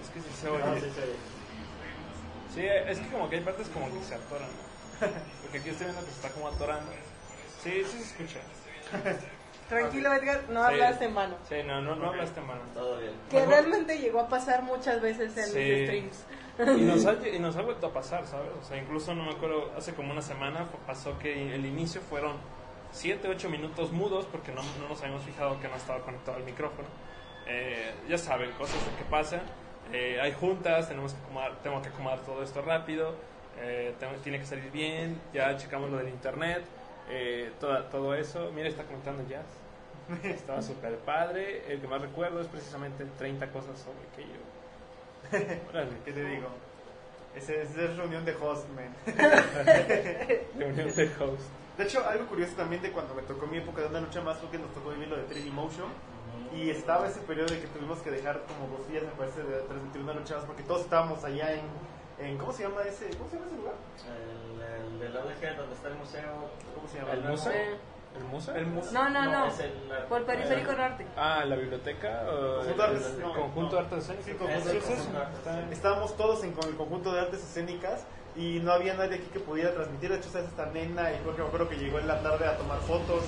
Es 0.00 0.10
que 0.10 0.20
sí 0.20 0.28
se 0.40 0.48
ah, 0.48 0.52
oye. 0.52 0.92
Sí, 2.54 2.64
es 2.64 2.98
que 3.00 3.08
como 3.10 3.28
que 3.28 3.36
hay 3.36 3.42
partes 3.42 3.68
como 3.68 3.86
que 3.86 4.04
se 4.04 4.14
atoran. 4.14 4.48
¿no? 4.48 5.06
Porque 5.42 5.58
aquí 5.58 5.70
estoy 5.70 5.86
viendo 5.86 6.04
que 6.04 6.10
se 6.12 6.16
está 6.16 6.30
como 6.30 6.48
atorando. 6.48 6.92
Sí, 7.62 7.82
sí 7.84 7.98
se 7.98 8.04
escucha. 8.04 8.40
Tranquilo, 9.68 10.12
Edgar, 10.14 10.40
no 10.48 10.60
Sí. 10.66 10.72
hablaste 10.72 11.04
en 11.04 11.14
mano. 11.14 11.36
Sí, 11.48 11.56
no, 11.66 11.80
no, 11.82 11.94
no 11.96 12.08
hablaste 12.08 12.40
mano. 12.40 12.60
Todo 12.74 12.98
bien. 12.98 13.12
Que 13.30 13.36
Mejor- 13.36 13.50
realmente 13.52 13.98
llegó 13.98 14.20
a 14.20 14.28
pasar 14.28 14.62
muchas 14.62 15.00
veces 15.00 15.36
en 15.36 15.44
Sí. 15.46 15.58
mis 15.58 15.82
streams. 15.84 16.24
Y 16.78 16.84
nos, 16.84 17.06
ha, 17.06 17.14
y 17.34 17.38
nos 17.38 17.56
ha 17.56 17.62
vuelto 17.62 17.86
a 17.88 17.92
pasar, 17.92 18.26
¿sabes? 18.26 18.50
O 18.60 18.64
sea, 18.64 18.76
incluso 18.78 19.14
no 19.14 19.24
me 19.24 19.32
acuerdo, 19.32 19.70
hace 19.76 19.92
como 19.94 20.10
una 20.12 20.22
semana 20.22 20.66
pasó 20.86 21.18
que 21.18 21.54
el 21.54 21.64
inicio 21.66 22.00
fueron 22.00 22.36
7, 22.90 23.28
8 23.28 23.48
minutos 23.50 23.92
mudos 23.92 24.24
porque 24.32 24.50
no, 24.52 24.62
no 24.80 24.88
nos 24.88 25.00
habíamos 25.02 25.22
fijado 25.22 25.60
que 25.60 25.68
no 25.68 25.76
estaba 25.76 26.00
conectado 26.00 26.38
el 26.38 26.44
micrófono. 26.44 26.88
Eh, 27.46 27.92
ya 28.08 28.18
saben, 28.18 28.50
cosas 28.52 28.76
que 28.98 29.04
pasan. 29.04 29.42
Eh, 29.92 30.18
hay 30.20 30.32
juntas, 30.32 30.88
tenemos 30.88 31.14
que 31.14 31.20
acomodar, 31.22 31.56
tengo 31.62 31.80
que 31.82 31.88
acomodar 31.88 32.20
todo 32.20 32.42
esto 32.42 32.62
rápido. 32.62 33.14
eh, 33.60 33.92
tengo- 33.98 34.14
tiene 34.22 34.38
que 34.38 34.46
salir 34.46 34.70
bien. 34.70 35.20
Ya 35.34 35.56
checamos 35.56 35.90
lo 35.90 35.96
del 35.98 36.08
internet. 36.10 36.62
eh, 37.10 37.50
toda- 37.58 37.88
todo 37.88 38.14
eso. 38.14 38.52
Mira, 38.54 38.68
está 38.68 38.84
comentando 38.84 39.26
Jazz. 39.28 39.46
Estaba 40.24 40.62
súper 40.62 40.98
padre. 40.98 41.72
El 41.72 41.80
que 41.80 41.86
más 41.86 42.00
recuerdo 42.00 42.40
es 42.40 42.46
precisamente 42.48 43.02
el 43.02 43.10
30 43.12 43.50
cosas 43.50 43.78
sobre 43.78 44.06
que 44.16 44.22
yo. 44.22 45.58
Órale. 45.70 45.92
¿Qué 46.04 46.12
te 46.12 46.24
digo? 46.24 46.48
Esa 47.34 47.52
es 47.54 47.96
reunión 47.96 48.24
de 48.24 48.34
host, 48.34 48.66
man. 48.70 48.94
Reunión 50.58 50.94
de 50.94 51.10
host. 51.20 51.42
De 51.76 51.84
hecho, 51.84 52.04
algo 52.08 52.26
curioso 52.26 52.54
también 52.56 52.82
de 52.82 52.90
cuando 52.90 53.14
me 53.14 53.22
tocó 53.22 53.46
mi 53.46 53.58
época 53.58 53.82
de 53.82 53.88
una 53.88 54.00
lucha 54.00 54.20
más 54.22 54.38
fue 54.38 54.50
que 54.50 54.58
nos 54.58 54.72
tocó 54.72 54.90
vivir 54.90 55.08
lo 55.08 55.16
de 55.16 55.28
3D 55.28 55.52
Motion. 55.52 55.88
Y 56.52 56.70
estaba 56.70 57.06
ese 57.06 57.20
periodo 57.20 57.54
de 57.54 57.60
que 57.60 57.66
tuvimos 57.68 57.98
que 57.98 58.10
dejar 58.10 58.42
como 58.46 58.76
dos 58.76 58.88
días, 58.88 59.04
me 59.04 59.10
parece, 59.10 59.42
de 59.42 59.60
transmitir 59.60 60.00
una 60.00 60.14
lucha 60.14 60.36
más 60.36 60.44
porque 60.44 60.62
todos 60.62 60.80
estábamos 60.80 61.22
allá 61.22 61.52
en, 61.52 61.66
en 62.18 62.38
¿cómo 62.38 62.52
se 62.52 62.62
llama 62.62 62.82
ese, 62.82 63.10
¿cómo 63.16 63.28
se 63.28 63.36
llama 63.36 63.48
ese 63.48 63.56
lugar? 63.56 63.74
El, 64.08 64.92
el 64.92 64.98
de 64.98 65.08
la 65.10 65.20
ODG, 65.20 65.56
donde 65.56 65.74
está 65.74 65.88
el 65.88 65.94
museo. 65.94 66.50
¿Cómo 66.74 66.88
se 66.88 66.98
llama? 66.98 67.12
¿El 67.12 67.24
museo? 67.24 67.52
Eh, 67.52 67.76
¿El 68.18 68.24
museo? 68.24 68.54
El 68.56 68.66
museo. 68.66 68.92
No, 68.92 69.08
no, 69.10 69.24
no. 69.30 69.46
es 69.46 69.60
el- 69.60 69.72
Por 70.08 70.24
Periférico 70.24 70.72
Norte. 70.72 71.06
Ah, 71.16 71.44
¿la 71.46 71.56
biblioteca? 71.56 72.22
O 72.28 72.56
Conjunto 72.58 72.82
de 72.82 72.88
el- 72.88 72.96
artes- 72.96 73.14
el 73.14 73.20
no, 73.20 73.32
conjunto 73.34 73.60
no. 73.62 73.70
de 73.72 73.78
artes 73.78 73.98
escénicas? 73.98 74.26
Sí, 74.26 74.32
conjunto 74.34 74.70
es. 74.70 74.90
Está- 74.90 75.70
Estábamos 75.70 76.16
todos 76.16 76.44
en 76.44 76.52
con 76.52 76.68
el 76.68 76.76
conjunto 76.76 77.12
de 77.12 77.20
artes 77.20 77.40
escénicas 77.42 78.04
y 78.36 78.60
no 78.60 78.72
había 78.72 78.94
nadie 78.94 79.16
aquí 79.16 79.28
que 79.32 79.40
pudiera 79.40 79.72
transmitir. 79.72 80.10
De 80.10 80.16
hecho, 80.16 80.30
¿sabes? 80.30 80.48
esta 80.48 80.66
nena 80.66 81.10
y 81.12 81.16
porque 81.24 81.40
me 81.42 81.48
acuerdo 81.48 81.68
que 81.68 81.76
llegó 81.76 81.98
en 81.98 82.06
la 82.08 82.20
tarde 82.22 82.46
a 82.46 82.56
tomar 82.56 82.78
fotos 82.80 83.24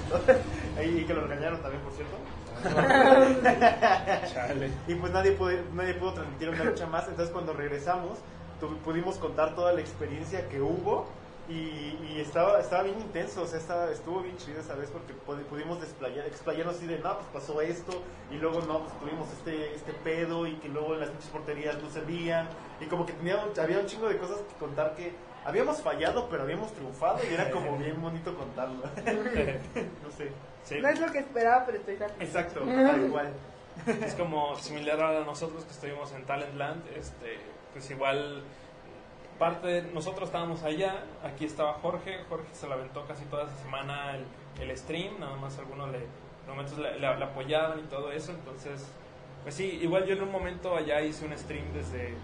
y 0.85 1.05
que 1.07 1.15
lo 1.15 1.23
regañaron 1.27 1.61
también, 1.63 1.83
por 1.83 1.93
cierto. 1.93 2.17
Chale. 4.33 4.71
Y 4.87 4.95
pues 4.95 5.13
nadie 5.13 5.33
pudo, 5.33 5.51
nadie 5.75 5.95
pudo 5.95 6.15
transmitir 6.15 6.49
una 6.51 6.65
lucha 6.65 6.87
más. 6.87 7.09
Entonces 7.09 7.33
cuando 7.33 7.53
regresamos 7.53 8.19
tu- 8.61 8.77
pudimos 8.79 9.17
contar 9.17 9.55
toda 9.55 9.73
la 9.73 9.81
experiencia 9.81 10.49
que 10.49 10.61
hubo 10.61 11.07
y, 11.51 11.99
y 12.15 12.21
estaba, 12.21 12.61
estaba 12.61 12.85
bien 12.85 12.99
intenso. 13.01 13.43
O 13.43 13.47
sea, 13.47 13.59
estaba, 13.59 13.91
estuvo 13.91 14.21
bien 14.21 14.37
chido 14.37 14.61
esa 14.61 14.75
vez 14.75 14.91
porque 14.91 15.13
pu- 15.15 15.43
pudimos 15.45 15.81
desplayar, 15.81 16.27
explayarnos 16.27 16.77
así 16.77 16.87
de, 16.87 16.99
no, 16.99 17.17
pues 17.19 17.29
pasó 17.33 17.61
esto 17.61 18.03
y 18.31 18.37
luego 18.37 18.61
no, 18.63 18.81
pues 18.85 18.99
tuvimos 19.01 19.29
este, 19.33 19.75
este 19.75 19.93
pedo 19.93 20.47
y 20.47 20.55
que 20.57 20.69
luego 20.69 20.95
las 20.95 21.13
muchas 21.13 21.29
porterías 21.31 21.83
no 21.83 21.91
servían. 21.91 22.49
Y 22.81 22.87
como 22.87 23.05
que 23.05 23.13
tenía, 23.13 23.37
un- 23.45 23.59
había 23.61 23.79
un 23.81 23.87
chingo 23.87 24.09
de 24.09 24.17
cosas 24.19 24.39
que 24.41 24.55
contar 24.59 24.95
que 24.95 25.13
habíamos 25.45 25.81
fallado 25.81 26.29
pero 26.29 26.43
habíamos 26.43 26.71
triunfado 26.73 27.19
y 27.29 27.33
era 27.35 27.51
como 27.51 27.77
bien 27.79 28.01
bonito 28.01 28.35
contarlo. 28.37 28.83
no 30.05 30.11
sé. 30.17 30.31
Sí, 30.65 30.79
No 30.81 30.89
es 30.89 31.01
lo 31.01 31.11
que 31.11 31.19
esperaba, 31.21 31.65
pero 31.67 31.79
estoy 31.79 31.97
satisfecha. 31.97 32.25
Exacto, 32.41 32.61
tal 32.61 33.05
igual. 33.07 33.33
es 34.05 34.15
como 34.15 34.57
similar 34.57 35.01
a 35.03 35.25
nosotros 35.25 35.65
que 35.65 35.71
estuvimos 35.73 36.13
en 36.13 36.25
Talentland. 36.27 36.87
Este, 36.95 37.39
pues 37.73 37.91
igual, 37.91 38.43
parte 39.41 39.67
de 39.67 39.83
nosotros 39.93 40.29
estábamos 40.29 40.63
allá. 40.63 41.03
Aquí 41.25 41.45
estaba 41.47 41.73
Jorge. 41.75 42.21
Jorge 42.29 42.47
se 42.53 42.69
la 42.69 42.77
aventó 42.77 43.05
casi 43.09 43.25
toda 43.25 43.47
esa 43.47 43.57
semana 43.57 44.15
el, 44.15 44.25
el 44.71 44.79
stream. 44.79 45.19
Nada 45.19 45.35
más 45.35 45.59
algunos 45.59 45.91
le, 45.91 45.99
momentos 46.47 46.79
le, 46.79 46.93
le- 47.01 47.17
le 47.17 47.25
apoyaban 47.25 47.81
y 47.81 47.83
todo 47.89 48.13
eso. 48.13 48.31
Entonces, 48.31 48.87
pues 49.43 49.57
sí, 49.57 49.81
igual 49.83 50.05
yo 50.07 50.15
en 50.15 50.23
un 50.23 50.31
momento 50.31 50.77
allá 50.77 51.01
hice 51.01 51.25
un 51.27 51.37
stream 51.37 51.65
desde 51.75 52.15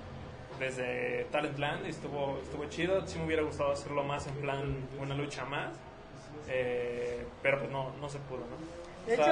desde 0.60 1.24
Talentland 1.32 1.84
y 1.86 1.90
estuvo 1.90 2.38
estuvo 2.42 2.64
chido. 2.66 3.04
Sí 3.06 3.18
me 3.18 3.26
hubiera 3.26 3.42
gustado 3.42 3.72
hacerlo 3.72 4.04
más 4.04 4.26
en 4.28 4.34
plan 4.36 4.76
una 5.00 5.14
lucha 5.16 5.44
más. 5.44 5.74
Eh, 6.48 7.26
pero 7.42 7.58
pues 7.58 7.70
no, 7.70 7.90
no 8.00 8.08
se 8.08 8.18
pudo, 8.20 8.38
¿no? 8.40 9.06
De 9.06 9.14
hecho, 9.14 9.22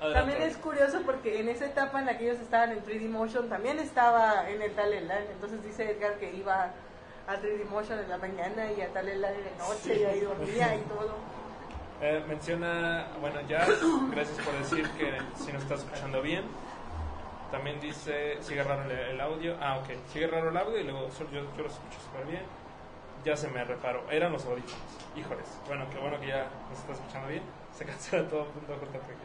adelante. 0.00 0.30
También 0.30 0.42
es 0.42 0.56
curioso 0.56 1.00
porque 1.04 1.40
en 1.40 1.48
esa 1.48 1.66
etapa 1.66 1.98
en 2.00 2.06
la 2.06 2.16
que 2.18 2.24
ellos 2.30 2.40
estaban 2.40 2.70
en 2.72 2.84
3D 2.84 3.08
Motion, 3.08 3.48
también 3.48 3.78
estaba 3.78 4.48
en 4.48 4.62
el 4.62 4.72
Talentland. 4.72 5.30
Entonces 5.32 5.62
dice 5.64 5.90
Edgar 5.90 6.14
que 6.18 6.32
iba 6.34 6.70
a 7.26 7.36
3D 7.36 7.64
Motion 7.68 7.98
en 7.98 8.08
la 8.08 8.18
mañana 8.18 8.70
y 8.72 8.80
a 8.80 8.92
Talentland 8.92 9.36
en 9.36 9.44
la 9.58 9.64
noche 9.68 10.00
y 10.00 10.04
ahí 10.04 10.20
dormía 10.20 10.74
y 10.76 10.80
todo. 10.82 11.14
Eh, 12.00 12.22
menciona, 12.28 13.06
bueno, 13.20 13.40
ya, 13.48 13.66
gracias 14.10 14.38
por 14.44 14.54
decir 14.58 14.88
que 14.90 15.12
si 15.36 15.52
nos 15.52 15.62
estás 15.62 15.80
escuchando 15.80 16.20
bien. 16.22 16.44
También 17.50 17.80
dice, 17.80 18.36
sigue 18.42 18.62
raro 18.64 18.82
el, 18.84 18.90
el 18.90 19.20
audio. 19.20 19.56
Ah, 19.60 19.78
ok, 19.78 19.90
sigue 20.12 20.26
raro 20.26 20.50
el 20.50 20.56
audio 20.56 20.78
y 20.78 20.84
luego 20.84 21.08
yo, 21.08 21.30
yo 21.30 21.62
lo 21.62 21.68
escucho 21.68 21.98
súper 22.04 22.26
bien. 22.26 22.42
ya 23.24 23.36
se 23.36 23.48
me 23.48 23.64
reparó. 23.64 24.02
Eran 24.10 24.32
los 24.32 24.44
audífonos. 24.44 24.74
Híjoles. 25.16 25.46
Bueno, 25.68 25.86
qué 25.92 25.98
bueno 25.98 26.18
que 26.20 26.26
ya 26.26 26.48
nos 26.68 26.78
está 26.80 26.92
escuchando 26.92 27.28
bien. 27.28 27.42
Se 27.72 27.84
cancela 27.84 28.28
todo 28.28 28.46
punto 28.46 28.74
JPG. 28.74 29.16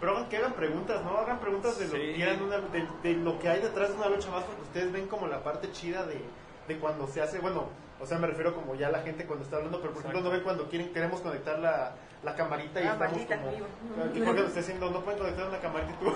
Pero 0.00 0.12
hagan- 0.16 0.28
que 0.28 0.36
hagan 0.38 0.52
preguntas, 0.54 1.04
¿no? 1.04 1.18
Hagan 1.18 1.38
preguntas 1.40 1.78
de 1.78 1.84
lo, 1.88 1.90
Sí. 1.92 1.98
que 1.98 2.14
quieran, 2.14 2.42
una- 2.42 2.58
de, 2.58 2.88
de 3.02 3.12
lo 3.14 3.38
que 3.38 3.48
hay 3.48 3.60
detrás 3.60 3.90
de 3.90 3.96
una 3.96 4.08
lucha 4.08 4.30
más, 4.30 4.44
porque 4.44 4.62
ustedes 4.62 4.90
ven 4.92 5.06
como 5.08 5.26
la 5.26 5.42
parte 5.42 5.70
chida 5.72 6.04
de, 6.06 6.22
de 6.68 6.78
cuando 6.78 7.06
se 7.08 7.20
hace, 7.22 7.38
bueno, 7.40 7.64
o 8.00 8.06
sea, 8.06 8.18
me 8.18 8.26
refiero 8.28 8.54
como 8.54 8.74
ya 8.76 8.90
la 8.90 9.00
gente 9.00 9.24
cuando 9.26 9.44
está 9.44 9.56
hablando, 9.56 9.80
pero 9.80 9.92
por 9.92 10.00
ejemplo, 10.02 10.20
no 10.20 10.30
ven 10.30 10.42
cuando 10.42 10.68
quieren, 10.68 10.92
queremos 10.92 11.20
conectar 11.20 11.58
la, 11.58 11.92
la 12.22 12.34
camarita 12.36 12.80
y 12.80 12.86
Ah, 12.86 12.92
estamos 12.92 13.18
como... 13.26 13.50
vivo. 13.50 13.66
Aquí 14.08 14.20
Jorge 14.24 14.40
lo 14.42 14.46
está 14.46 14.60
haciendo, 14.60 14.90
no 14.90 15.00
pueden 15.00 15.18
conectar 15.18 15.48
una 15.48 15.58
camarita 15.58 15.92
y 15.92 16.04
tú... 16.04 16.12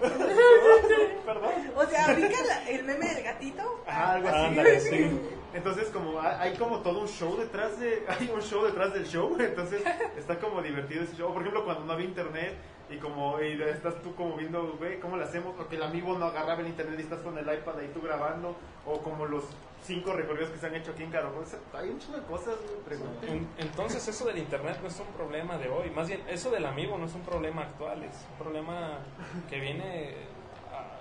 Perdón. 1.26 1.50
O 1.76 1.84
sea, 1.86 2.14
¿ubica 2.14 2.42
la- 2.46 2.70
el 2.70 2.84
meme 2.84 3.06
del 3.14 3.24
gatito? 3.24 3.62
Ajá, 3.86 4.12
algo 4.14 4.28
así. 4.28 4.38
Ándale, 4.46 4.80
sí. 4.80 5.20
Entonces 5.54 5.88
como 5.88 6.20
ha- 6.20 6.40
hay 6.40 6.54
como 6.56 6.80
todo 6.80 7.00
un 7.00 7.08
show 7.08 7.36
detrás 7.36 7.78
de 7.80 8.04
hay 8.08 8.30
un 8.32 8.40
show 8.42 8.64
detrás 8.64 8.92
del 8.94 9.06
show, 9.06 9.36
entonces 9.38 9.82
está 10.16 10.38
como 10.38 10.62
divertido 10.62 11.02
ese 11.04 11.16
show. 11.16 11.32
Por 11.32 11.42
ejemplo, 11.42 11.64
cuando 11.64 11.84
no 11.84 11.92
había 11.92 12.06
internet 12.06 12.54
y 12.88 12.96
como 12.98 13.40
y 13.42 13.60
estás 13.62 14.00
tú 14.02 14.14
como 14.14 14.36
viendo, 14.36 14.78
ve, 14.78 15.00
¿cómo 15.00 15.16
lo 15.16 15.24
hacemos? 15.24 15.58
O 15.58 15.68
que 15.68 15.76
el 15.76 15.82
amigo 15.82 16.16
no 16.16 16.26
agarraba 16.26 16.60
el 16.60 16.68
internet 16.68 16.96
y 16.98 17.02
estás 17.02 17.20
con 17.20 17.36
el 17.36 17.44
iPad 17.44 17.78
ahí 17.80 17.90
tú 17.92 18.00
grabando 18.00 18.56
o 18.86 19.00
como 19.02 19.26
los 19.26 19.44
cinco 19.86 20.12
recorridos 20.12 20.50
que 20.50 20.58
se 20.58 20.66
han 20.66 20.74
hecho 20.74 20.90
aquí 20.90 21.04
en 21.04 21.12
sea, 21.12 21.22
Hay 21.74 21.88
un 21.90 21.98
chingo 22.00 22.18
de 22.18 22.24
cosas, 22.24 22.54
pregunten. 22.84 23.28
En- 23.30 23.48
Entonces 23.58 24.06
eso 24.08 24.24
del 24.26 24.38
internet 24.38 24.78
no 24.82 24.88
es 24.88 24.98
un 24.98 25.06
problema 25.08 25.56
de 25.58 25.68
hoy, 25.68 25.90
más 25.90 26.08
bien 26.08 26.22
eso 26.28 26.50
del 26.50 26.66
amigo 26.66 26.98
no 26.98 27.06
es 27.06 27.14
un 27.14 27.22
problema 27.22 27.62
actual, 27.62 28.02
es 28.02 28.26
un 28.32 28.38
problema 28.44 28.98
que 29.48 29.60
viene 29.60 30.14
ah, 30.72 30.92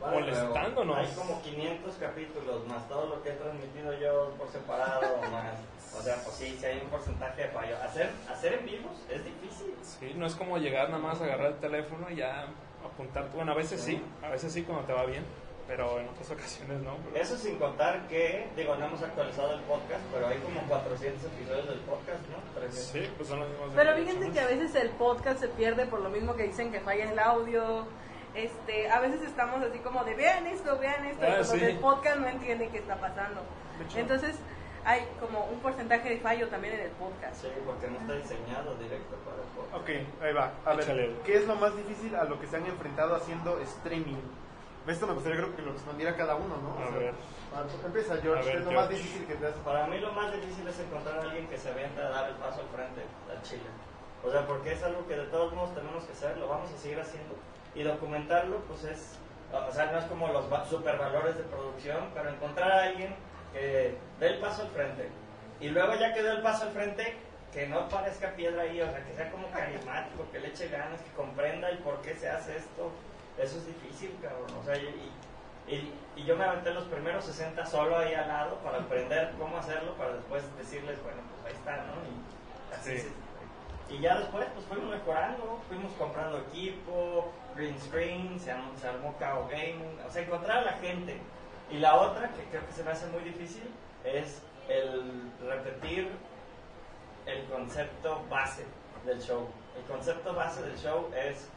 Vale, 0.00 0.20
molestándonos. 0.20 0.96
Hay 0.98 1.14
como 1.16 1.42
500 1.42 1.94
capítulos, 1.96 2.66
más 2.66 2.88
todo 2.88 3.06
lo 3.16 3.22
que 3.22 3.30
he 3.30 3.32
transmitido 3.32 3.92
yo 3.98 4.34
por 4.38 4.48
separado, 4.50 5.16
más. 5.32 5.54
O 5.98 6.02
sea, 6.02 6.16
pues 6.24 6.36
sí, 6.36 6.56
sí 6.58 6.64
hay 6.64 6.80
un 6.80 6.88
porcentaje 6.88 7.42
de 7.42 7.48
fallo. 7.48 7.76
Hacer, 7.82 8.10
hacer 8.30 8.54
en 8.54 8.64
vivos 8.66 8.92
es 9.10 9.24
difícil. 9.24 9.74
Sí, 9.82 10.14
no 10.16 10.26
es 10.26 10.34
como 10.34 10.58
llegar 10.58 10.88
nada 10.90 11.02
más 11.02 11.20
a 11.20 11.24
agarrar 11.24 11.52
el 11.52 11.58
teléfono 11.58 12.08
y 12.10 12.16
ya 12.16 12.46
apuntar. 12.84 13.28
Bueno, 13.34 13.52
a 13.52 13.54
veces 13.54 13.80
sí, 13.80 14.02
a 14.22 14.30
veces 14.30 14.52
sí 14.52 14.62
cuando 14.62 14.84
te 14.86 14.92
va 14.92 15.04
bien, 15.04 15.24
pero 15.72 15.98
en 15.98 16.06
otras 16.10 16.30
ocasiones 16.30 16.82
no. 16.82 16.96
pero- 17.02 17.16
Eso 17.24 17.34
sin 17.38 17.56
contar 17.58 18.06
que, 18.06 18.46
digo, 18.56 18.74
no 18.76 18.84
hemos 18.84 19.00
actualizado 19.02 19.54
el 19.54 19.60
podcast, 19.62 20.02
pero 20.12 20.26
hay 20.26 20.36
como 20.40 20.60
400 20.68 21.24
episodios 21.32 21.66
del 21.66 21.78
podcast, 21.78 22.20
¿no? 22.28 22.60
300. 22.60 22.74
Sí, 22.76 23.10
pues 23.16 23.28
son 23.30 23.40
los 23.40 23.48
mismos. 23.48 23.70
Pero 23.74 23.96
fíjense 23.96 24.30
que 24.32 24.40
a 24.40 24.46
veces 24.46 24.74
el 24.74 24.90
podcast 24.90 25.40
se 25.40 25.48
pierde 25.48 25.86
por 25.86 26.00
lo 26.00 26.10
mismo 26.10 26.34
que 26.36 26.42
dicen 26.42 26.70
que 26.72 26.80
falla 26.80 27.10
el 27.10 27.18
audio. 27.18 27.86
Este, 28.34 28.90
a 28.90 29.00
veces 29.00 29.22
estamos 29.22 29.62
así 29.62 29.78
como 29.78 30.04
de 30.04 30.14
vean 30.14 30.46
esto, 30.46 30.78
vean 30.78 31.06
esto, 31.06 31.24
Ah, 31.26 31.42
sí. 31.42 31.58
del 31.58 31.78
podcast 31.78 32.18
no 32.18 32.28
entienden 32.28 32.70
qué 32.70 32.78
está 32.78 32.96
pasando. 32.96 33.40
Entonces 33.96 34.36
hay 34.84 35.06
como 35.20 35.44
un 35.46 35.58
porcentaje 35.60 36.06
de 36.10 36.18
fallo 36.18 36.48
también 36.48 36.74
en 36.74 36.80
el 36.80 36.90
podcast. 36.90 37.40
Sí, 37.40 37.48
porque 37.64 37.86
no 37.88 37.98
está 37.98 38.12
diseñado 38.14 38.74
directo 38.74 39.16
para 39.24 39.36
el 39.38 39.48
podcast. 39.56 39.74
Ok, 39.82 40.22
ahí 40.22 40.32
va. 40.34 40.52
A 40.66 40.74
ver. 40.74 41.14
¿qué 41.24 41.36
es 41.36 41.46
lo 41.46 41.54
más 41.56 41.74
difícil 41.76 42.14
a 42.14 42.24
lo 42.24 42.38
que 42.38 42.46
se 42.46 42.56
han 42.56 42.66
enfrentado 42.66 43.14
haciendo 43.16 43.58
streaming? 43.60 44.20
Esto 44.86 45.06
me 45.06 45.14
gustaría 45.14 45.38
creo 45.38 45.54
que 45.56 45.62
lo 45.62 45.72
respondiera 45.72 46.16
cada 46.16 46.34
uno, 46.34 46.56
¿no? 46.56 46.70
A 46.82 46.88
O 46.88 46.90
sea, 46.90 46.98
ver. 46.98 47.14
Empieza, 47.84 48.16
George. 48.16 48.44
Ver, 48.44 48.52
¿Qué 48.54 48.58
es 48.60 48.64
lo 48.64 48.72
más 48.72 48.88
difícil 48.88 49.26
que 49.26 49.34
te 49.34 49.46
has 49.46 49.54
Para 49.56 49.86
mí 49.86 49.98
lo 49.98 50.12
más 50.12 50.32
difícil 50.32 50.66
es 50.66 50.78
encontrar 50.80 51.18
a 51.18 51.22
alguien 51.22 51.46
que 51.48 51.56
se 51.58 51.70
avienta 51.70 52.06
a 52.06 52.10
dar 52.10 52.28
el 52.30 52.34
paso 52.36 52.60
al 52.62 52.68
frente, 52.68 53.02
al 53.30 53.42
chile. 53.42 53.68
O 54.24 54.30
sea, 54.30 54.46
porque 54.46 54.72
es 54.72 54.82
algo 54.82 55.06
que 55.06 55.16
de 55.16 55.26
todos 55.26 55.52
modos 55.52 55.74
tenemos 55.74 56.04
que 56.04 56.12
hacer, 56.12 56.36
lo 56.38 56.48
vamos 56.48 56.70
a 56.72 56.76
seguir 56.78 56.98
haciendo. 57.00 57.34
Y 57.74 57.82
documentarlo, 57.82 58.58
pues 58.68 58.84
es, 58.84 59.18
o 59.52 59.72
sea, 59.72 59.86
no 59.92 59.98
es 59.98 60.04
como 60.06 60.28
los 60.28 60.52
va- 60.52 60.64
supervalores 60.66 61.36
de 61.36 61.44
producción, 61.44 62.10
pero 62.14 62.28
encontrar 62.30 62.70
a 62.72 62.82
alguien 62.84 63.14
que 63.52 63.96
dé 64.18 64.26
el 64.26 64.38
paso 64.38 64.62
al 64.62 64.68
frente. 64.68 65.08
Y 65.60 65.68
luego 65.68 65.94
ya 65.94 66.12
que 66.14 66.22
dé 66.22 66.30
el 66.32 66.42
paso 66.42 66.64
al 66.64 66.70
frente, 66.72 67.16
que 67.52 67.66
no 67.68 67.88
parezca 67.88 68.30
piedra 68.34 68.62
ahí, 68.62 68.80
o 68.80 68.86
sea, 68.90 69.04
que 69.04 69.14
sea 69.14 69.30
como 69.30 69.48
carismático, 69.50 70.24
que 70.32 70.40
le 70.40 70.48
eche 70.48 70.68
ganas, 70.68 71.00
que 71.02 71.10
comprenda 71.12 71.68
el 71.68 71.78
por 71.78 72.00
qué 72.02 72.14
se 72.16 72.28
hace 72.30 72.56
esto. 72.56 72.90
Eso 73.42 73.58
es 73.58 73.66
difícil, 73.66 74.16
cabrón. 74.22 74.46
O 74.60 74.64
sea, 74.64 74.76
y, 74.76 75.10
y, 75.68 75.94
y 76.16 76.24
yo 76.24 76.36
me 76.36 76.44
aventé 76.44 76.72
los 76.72 76.84
primeros 76.84 77.24
60 77.24 77.64
solo 77.66 77.98
ahí 77.98 78.14
al 78.14 78.28
lado 78.28 78.56
para 78.58 78.78
aprender 78.82 79.32
cómo 79.38 79.56
hacerlo, 79.56 79.94
para 79.96 80.14
después 80.14 80.42
decirles, 80.56 81.02
bueno, 81.02 81.20
pues 81.42 81.52
ahí 81.54 81.58
está, 81.58 81.76
¿no? 81.86 81.94
Y, 82.04 82.74
así 82.74 82.98
Sí. 82.98 83.08
se- 83.08 83.22
y 83.94 83.98
ya 84.00 84.16
después, 84.18 84.46
pues 84.54 84.64
fuimos 84.66 84.90
mejorando, 84.90 85.60
fuimos 85.68 85.92
comprando 85.98 86.38
equipo, 86.38 87.30
green 87.54 87.78
screen, 87.78 88.40
se 88.40 88.50
armó, 88.52 88.70
se 88.80 88.88
armó 88.88 89.14
Cao 89.18 89.46
Gaming, 89.50 89.98
o 90.08 90.10
sea, 90.10 90.22
encontrar 90.22 90.58
a 90.58 90.62
la 90.62 90.72
gente. 90.74 91.20
Y 91.70 91.76
la 91.78 91.96
otra, 91.96 92.30
que 92.30 92.42
creo 92.44 92.64
que 92.66 92.72
se 92.72 92.84
me 92.84 92.90
hace 92.92 93.06
muy 93.08 93.20
difícil, 93.22 93.64
es 94.04 94.40
el 94.68 95.30
repetir 95.46 96.08
el 97.26 97.44
concepto 97.46 98.22
base 98.30 98.64
del 99.04 99.20
show. 99.20 99.48
El 99.76 99.82
concepto 99.84 100.32
base 100.32 100.62
del 100.62 100.78
show 100.78 101.10
es 101.14 101.48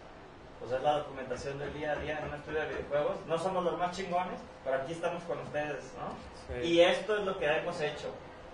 pues 0.65 0.78
es 0.78 0.84
la 0.84 0.97
documentación 0.97 1.60
del 1.60 1.71
día 1.73 1.91
a 1.91 1.95
día 1.97 2.17
en 2.17 2.28
un 2.28 2.34
estudio 2.34 2.62
de 2.62 2.69
videojuegos. 2.69 3.17
No 3.28 3.38
somos 3.38 3.63
los 3.63 3.78
más 3.78 3.95
chingones, 3.95 4.39
pero 4.63 4.78
aquí 4.78 4.93
estamos 4.93 5.21
con 5.23 5.38
ustedes, 5.39 5.93
¿no? 5.93 6.10
Sí. 6.47 6.67
Y 6.67 6.82
esto 6.82 7.17
es 7.17 7.25
lo 7.25 7.38
que 7.38 7.45
hemos 7.45 7.80
hecho. 7.82 8.10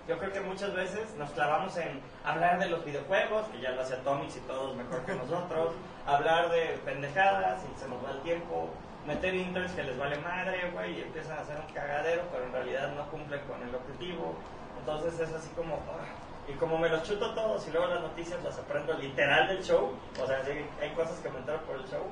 Yo 0.10 0.18
creo 0.18 0.34
que 0.34 0.42
muchas 0.42 0.74
veces 0.74 1.14
nos 1.18 1.30
clavamos 1.32 1.78
en 1.78 2.02
hablar 2.26 2.60
de 2.60 2.68
los 2.68 2.84
videojuegos, 2.84 3.48
que 3.48 3.62
ya 3.62 3.72
lo 3.72 3.82
hace 3.82 3.94
Atomics 3.94 4.36
y 4.36 4.40
todos 4.42 4.76
mejor 4.76 5.06
que 5.06 5.14
nosotros, 5.14 5.74
hablar 6.06 6.50
de 6.50 6.80
pendejadas 6.84 7.62
y 7.64 7.80
se 7.80 7.88
nos 7.88 8.04
va 8.04 8.12
el 8.12 8.22
tiempo, 8.24 8.70
meter 9.08 9.34
intros 9.34 9.72
que 9.72 9.84
les 9.84 9.98
vale 9.98 10.18
madre, 10.18 10.70
güey, 10.74 11.00
y 11.00 11.02
empiezan 11.04 11.38
a 11.38 11.42
hacer 11.42 11.58
un 11.66 11.74
cagadero, 11.74 12.24
pero 12.30 12.44
en 12.44 12.52
realidad 12.52 12.92
no 12.94 13.10
cumplen 13.10 13.40
con 13.42 13.62
el 13.64 13.74
objetivo. 13.74 14.36
Entonces 14.80 15.18
es 15.18 15.34
así 15.34 15.50
como... 15.56 15.76
ah, 15.76 16.21
y 16.52 16.58
como 16.58 16.78
me 16.78 16.90
los 16.90 17.04
chuto 17.04 17.34
todos 17.34 17.66
y 17.68 17.72
luego 17.72 17.88
las 17.88 18.02
noticias 18.02 18.44
las 18.44 18.60
aprendo 18.60 18.94
literal 18.94 19.48
del 19.48 19.64
show, 19.64 19.92
o 20.22 20.28
sea, 20.28 20.44
sí, 20.44 20.52
hay 20.82 20.90
cosas 20.94 21.18
que 21.20 21.30
me 21.30 21.40
entero 21.40 21.62
por 21.62 21.78
el 21.78 21.86
show. 21.88 22.04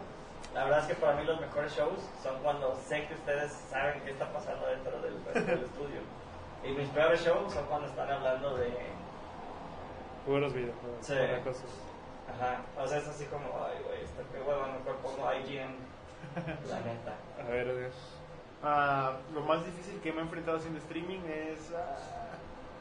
La 0.53 0.63
verdad 0.63 0.79
es 0.79 0.85
que 0.87 0.95
para 0.95 1.15
mí 1.15 1.25
los 1.25 1.39
mejores 1.39 1.75
shows 1.75 1.99
son 2.23 2.41
cuando 2.41 2.75
sé 2.75 3.05
que 3.07 3.13
ustedes 3.13 3.51
saben 3.69 4.01
qué 4.01 4.11
está 4.11 4.31
pasando 4.31 4.65
dentro 4.67 4.99
del, 5.01 5.23
del 5.45 5.63
estudio. 5.65 6.01
Y 6.63 6.71
mis 6.71 6.87
peores 6.89 7.21
shows 7.23 7.53
son 7.53 7.65
cuando 7.65 7.87
están 7.87 8.09
hablando 8.09 8.55
de... 8.57 8.71
Puros 10.25 10.53
videojuegos. 10.53 11.05
Sí. 11.05 11.15
cosas. 11.43 11.69
Ajá, 12.29 12.61
o 12.77 12.87
sea, 12.87 12.99
es 12.99 13.07
así 13.07 13.25
como, 13.25 13.45
ay, 13.65 13.81
güey, 13.83 14.03
está 14.03 14.21
qué 14.31 14.39
huevo, 14.41 14.67
mejor 14.67 14.95
pongo 14.97 15.33
IGN. 15.33 15.75
La 16.69 16.79
neta. 16.85 17.15
A 17.41 17.49
ver, 17.49 17.77
Dios. 17.77 17.95
Ah, 18.61 19.17
lo 19.33 19.41
más 19.41 19.65
difícil 19.65 19.99
que 20.01 20.11
me 20.11 20.19
he 20.19 20.23
enfrentado 20.23 20.57
haciendo 20.57 20.79
streaming 20.79 21.21
es 21.27 21.71
ah, 21.73 22.18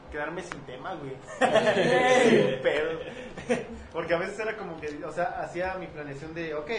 quedarme 0.09 0.41
sin 0.43 0.59
tema, 0.61 0.95
güey. 0.95 1.13
Sin 2.29 2.61
pedo. 2.61 2.99
Porque 3.91 4.13
a 4.13 4.17
veces 4.17 4.39
era 4.39 4.55
como 4.57 4.79
que, 4.79 5.03
o 5.03 5.11
sea, 5.11 5.41
hacía 5.41 5.75
mi 5.75 5.87
planeación 5.87 6.33
de, 6.33 6.53
ok, 6.53 6.69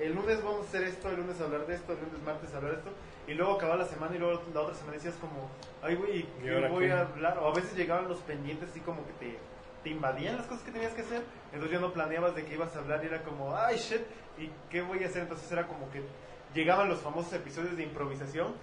el 0.00 0.14
lunes 0.14 0.42
vamos 0.42 0.66
a 0.66 0.68
hacer 0.68 0.82
esto, 0.84 1.08
el 1.08 1.16
lunes 1.16 1.40
hablar 1.40 1.66
de 1.66 1.74
esto, 1.74 1.92
el 1.92 1.98
lunes, 2.00 2.22
martes 2.24 2.54
hablar 2.54 2.72
de 2.72 2.78
esto, 2.78 2.90
y 3.26 3.34
luego 3.34 3.54
acababa 3.54 3.78
la 3.78 3.86
semana 3.88 4.14
y 4.16 4.18
luego 4.18 4.42
la 4.52 4.60
otra 4.60 4.74
semana 4.74 4.94
decías 4.94 5.14
como, 5.20 5.48
ay, 5.82 5.94
güey, 5.94 6.18
¿Y 6.18 6.22
¿qué 6.42 6.68
voy 6.68 6.86
qué? 6.86 6.92
a 6.92 7.00
hablar? 7.02 7.38
O 7.38 7.48
a 7.48 7.54
veces 7.54 7.74
llegaban 7.76 8.08
los 8.08 8.18
pendientes 8.20 8.70
así 8.70 8.80
como 8.80 9.06
que 9.06 9.12
te, 9.14 9.38
te 9.84 9.90
invadían 9.90 10.36
las 10.36 10.46
cosas 10.46 10.64
que 10.64 10.72
tenías 10.72 10.92
que 10.92 11.02
hacer, 11.02 11.22
entonces 11.52 11.70
ya 11.72 11.80
no 11.80 11.92
planeabas 11.92 12.34
de 12.34 12.44
qué 12.44 12.54
ibas 12.54 12.74
a 12.74 12.80
hablar 12.80 13.02
y 13.04 13.06
era 13.06 13.22
como, 13.22 13.56
ay, 13.56 13.76
shit, 13.76 14.02
¿y 14.38 14.50
qué 14.68 14.82
voy 14.82 15.02
a 15.04 15.06
hacer? 15.06 15.22
Entonces 15.22 15.50
era 15.52 15.66
como 15.66 15.88
que 15.90 16.02
llegaban 16.54 16.88
los 16.88 17.00
famosos 17.00 17.32
episodios 17.32 17.76
de 17.76 17.84
improvisación 17.84 18.54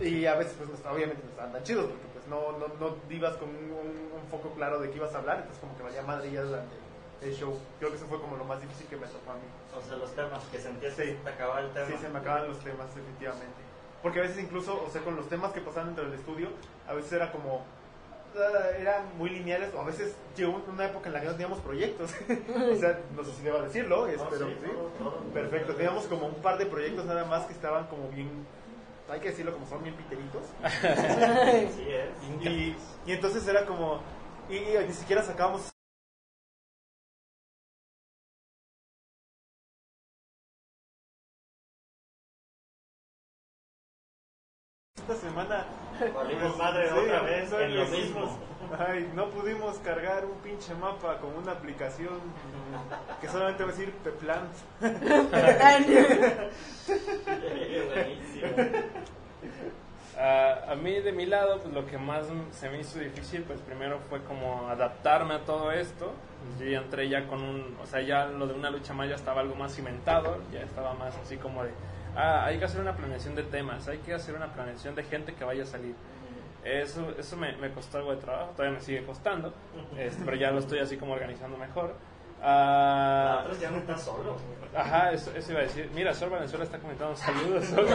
y 0.00 0.26
a 0.26 0.34
veces, 0.36 0.54
pues, 0.58 0.70
está- 0.70 0.92
obviamente 0.92 1.22
no 1.24 1.30
estaban 1.30 1.52
tan 1.52 1.62
chidos 1.62 1.86
porque, 1.86 2.06
pues, 2.14 2.26
no, 2.28 2.52
no, 2.58 2.68
no 2.80 2.96
ibas 3.10 3.36
con 3.36 3.48
un, 3.48 3.56
un- 3.56 4.12
un 4.22 4.28
foco 4.30 4.50
claro 4.54 4.78
de 4.80 4.90
qué 4.90 4.96
ibas 4.96 5.14
a 5.14 5.18
hablar, 5.18 5.36
entonces 5.38 5.60
como 5.60 5.76
que 5.76 5.82
valía 5.82 6.02
madre 6.02 6.30
ya 6.30 6.42
durante 6.42 6.74
el 7.22 7.32
show. 7.34 7.56
Creo 7.78 7.90
que 7.90 7.96
eso 7.96 8.06
fue 8.06 8.20
como 8.20 8.36
lo 8.36 8.44
más 8.44 8.60
difícil 8.60 8.86
que 8.88 8.96
me 8.96 9.06
tocó 9.06 9.32
a 9.32 9.34
mí. 9.34 9.46
O 9.76 9.80
sea, 9.80 9.96
los 9.96 10.10
temas 10.14 10.42
que 10.50 10.58
sentías 10.58 10.94
Sí. 10.94 11.02
que 11.02 11.12
te 11.14 11.30
acababa 11.30 11.60
el 11.60 11.70
tema. 11.70 11.86
Sí, 11.86 11.94
se 12.00 12.08
me 12.08 12.18
acaban 12.18 12.48
los 12.48 12.58
temas, 12.60 12.86
definitivamente. 12.94 13.62
Porque 14.02 14.18
a 14.18 14.22
veces 14.22 14.38
incluso, 14.42 14.82
o 14.84 14.90
sea, 14.90 15.02
con 15.02 15.14
los 15.14 15.28
temas 15.28 15.52
que 15.52 15.60
pasaban 15.60 15.88
dentro 15.88 16.04
del 16.04 16.14
estudio, 16.18 16.48
a 16.88 16.94
veces 16.94 17.12
era 17.12 17.30
como... 17.30 17.64
ah, 18.36 18.70
eran 18.76 19.16
muy 19.16 19.30
lineales, 19.30 19.72
o 19.74 19.80
a 19.80 19.84
veces 19.84 20.16
llegó 20.36 20.60
una 20.68 20.86
época 20.86 21.06
en 21.08 21.12
la 21.12 21.20
que 21.20 21.26
no 21.26 21.32
teníamos 21.32 21.60
proyectos. 21.60 22.10
o 22.72 22.76
sea, 22.76 22.98
no 23.14 23.22
sé 23.22 23.32
si 23.32 23.42
deba 23.42 23.62
decirlo, 23.62 24.08
espero 24.08 24.48
sí, 24.48 24.54
que 24.54 24.66
sí. 24.66 24.72
todo, 24.72 25.10
todo. 25.10 25.20
Perfecto, 25.32 25.74
teníamos 25.76 26.04
como 26.06 26.26
un 26.26 26.34
par 26.42 26.58
de 26.58 26.66
proyectos 26.66 27.04
nada 27.04 27.24
más 27.26 27.44
que 27.46 27.52
estaban 27.52 27.86
como 27.86 28.08
bien, 28.08 28.28
hay 29.08 29.20
que 29.20 29.28
decirlo 29.30 29.52
como 29.52 29.66
son 29.66 29.82
bien 29.82 29.96
piteritos. 29.96 30.42
Sí 31.74 31.86
es. 31.88 32.46
Y, 32.46 32.76
y 33.06 33.12
entonces 33.12 33.46
era 33.46 33.66
como, 33.66 34.00
y, 34.48 34.56
y 34.56 34.86
ni 34.86 34.92
siquiera 34.92 35.22
sacábamos 35.22 35.70
esta 44.96 45.14
semana. 45.16 45.66
Valimos 46.10 46.56
madre 46.56 46.88
Sí, 46.88 46.94
otra 46.98 47.20
vez 47.22 47.50
no 47.50 47.60
en 47.60 47.76
lo 47.76 47.86
mismo. 47.86 48.38
Ay, 48.78 49.10
no 49.14 49.28
pudimos 49.28 49.78
cargar 49.78 50.24
un 50.24 50.38
pinche 50.38 50.74
mapa 50.74 51.18
con 51.18 51.34
una 51.36 51.52
aplicación 51.52 52.20
que 53.20 53.28
solamente 53.28 53.62
va 53.64 53.68
a 53.68 53.72
decir 53.72 53.92
Peplant. 54.02 54.50
Buenísimo. 57.94 58.48
a, 60.18 60.72
a 60.72 60.74
mí 60.74 61.00
de 61.00 61.12
mi 61.12 61.26
lado, 61.26 61.58
pues 61.60 61.74
lo 61.74 61.86
que 61.86 61.98
más 61.98 62.26
se 62.52 62.70
me 62.70 62.80
hizo 62.80 62.98
difícil, 62.98 63.42
pues 63.42 63.60
primero 63.60 63.98
fue 64.08 64.22
como 64.24 64.68
adaptarme 64.68 65.34
a 65.34 65.44
todo 65.44 65.70
esto. 65.72 66.12
Yo 66.58 66.66
ya 66.66 66.78
entré 66.78 67.08
ya 67.08 67.26
con 67.26 67.42
un, 67.42 67.76
o 67.82 67.86
sea, 67.86 68.00
ya 68.00 68.26
lo 68.26 68.46
de 68.46 68.54
una 68.54 68.70
lucha 68.70 68.94
más 68.94 69.08
ya 69.08 69.14
estaba 69.14 69.40
algo 69.42 69.54
más 69.54 69.74
cimentado, 69.74 70.38
ya 70.52 70.62
estaba 70.62 70.94
más 70.94 71.16
así 71.16 71.36
como 71.36 71.62
de, 71.62 71.70
ah, 72.16 72.44
hay 72.46 72.58
que 72.58 72.64
hacer 72.64 72.80
una 72.80 72.96
planeación 72.96 73.34
de 73.34 73.42
temas, 73.42 73.88
hay 73.88 73.98
que 73.98 74.14
hacer 74.14 74.34
una 74.34 74.52
planeación 74.52 74.94
de 74.94 75.04
gente 75.04 75.34
que 75.34 75.44
vaya 75.44 75.62
a 75.62 75.66
salir. 75.66 75.94
Eso, 76.64 77.10
eso 77.18 77.36
me, 77.36 77.56
me 77.56 77.70
costó 77.72 77.98
algo 77.98 78.12
de 78.14 78.20
trabajo, 78.20 78.52
todavía 78.52 78.78
me 78.78 78.84
sigue 78.84 79.04
costando, 79.04 79.52
este, 79.98 80.24
pero 80.24 80.36
ya 80.36 80.50
lo 80.52 80.60
estoy 80.60 80.78
así 80.78 80.96
como 80.96 81.12
organizando 81.14 81.56
mejor. 81.56 81.94
Ah, 82.44 83.34
Nosotros 83.36 83.60
ya 83.60 83.70
no 83.70 83.78
estás 83.78 84.02
solo. 84.02 84.36
Ajá, 84.74 85.12
eso, 85.12 85.30
eso 85.34 85.52
iba 85.52 85.60
a 85.60 85.64
decir. 85.64 85.88
Mira, 85.94 86.12
Sol 86.12 86.30
Valenzuela 86.30 86.64
está 86.64 86.78
comentando 86.78 87.14
saludos. 87.16 87.64
Sol. 87.66 87.86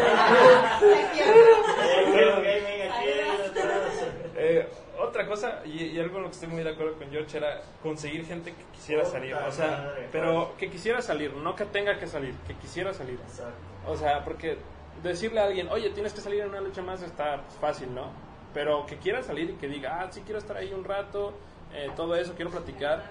Eh, 4.39 4.67
Otra 4.99 5.27
cosa, 5.27 5.61
y, 5.65 5.83
y 5.85 5.99
algo 5.99 6.17
en 6.17 6.23
lo 6.23 6.29
que 6.29 6.35
estoy 6.35 6.49
muy 6.49 6.63
de 6.63 6.71
acuerdo 6.71 6.93
con 6.93 7.09
George, 7.11 7.37
era 7.37 7.61
conseguir 7.83 8.25
gente 8.25 8.51
que 8.51 8.63
quisiera 8.73 9.05
salir. 9.05 9.33
O 9.35 9.51
sea, 9.51 9.93
pero 10.11 10.55
que 10.57 10.69
quisiera 10.69 11.01
salir, 11.01 11.33
no 11.33 11.55
que 11.55 11.65
tenga 11.65 11.99
que 11.99 12.07
salir, 12.07 12.33
que 12.47 12.55
quisiera 12.55 12.93
salir. 12.93 13.19
Exacto. 13.27 13.53
O 13.87 13.95
sea, 13.95 14.23
porque 14.23 14.57
decirle 15.03 15.39
a 15.39 15.45
alguien, 15.45 15.67
oye, 15.69 15.89
tienes 15.91 16.13
que 16.13 16.21
salir 16.21 16.41
en 16.41 16.49
una 16.49 16.61
lucha 16.61 16.81
más 16.81 17.01
está 17.01 17.41
fácil, 17.61 17.93
¿no? 17.93 18.11
Pero 18.53 18.85
que 18.85 18.97
quiera 18.97 19.21
salir 19.21 19.51
y 19.51 19.53
que 19.53 19.67
diga, 19.67 20.01
ah, 20.01 20.07
sí 20.11 20.21
quiero 20.21 20.39
estar 20.39 20.57
ahí 20.57 20.73
un 20.73 20.83
rato, 20.83 21.33
eh, 21.73 21.89
todo 21.95 22.15
eso, 22.15 22.33
quiero 22.35 22.49
platicar. 22.49 23.03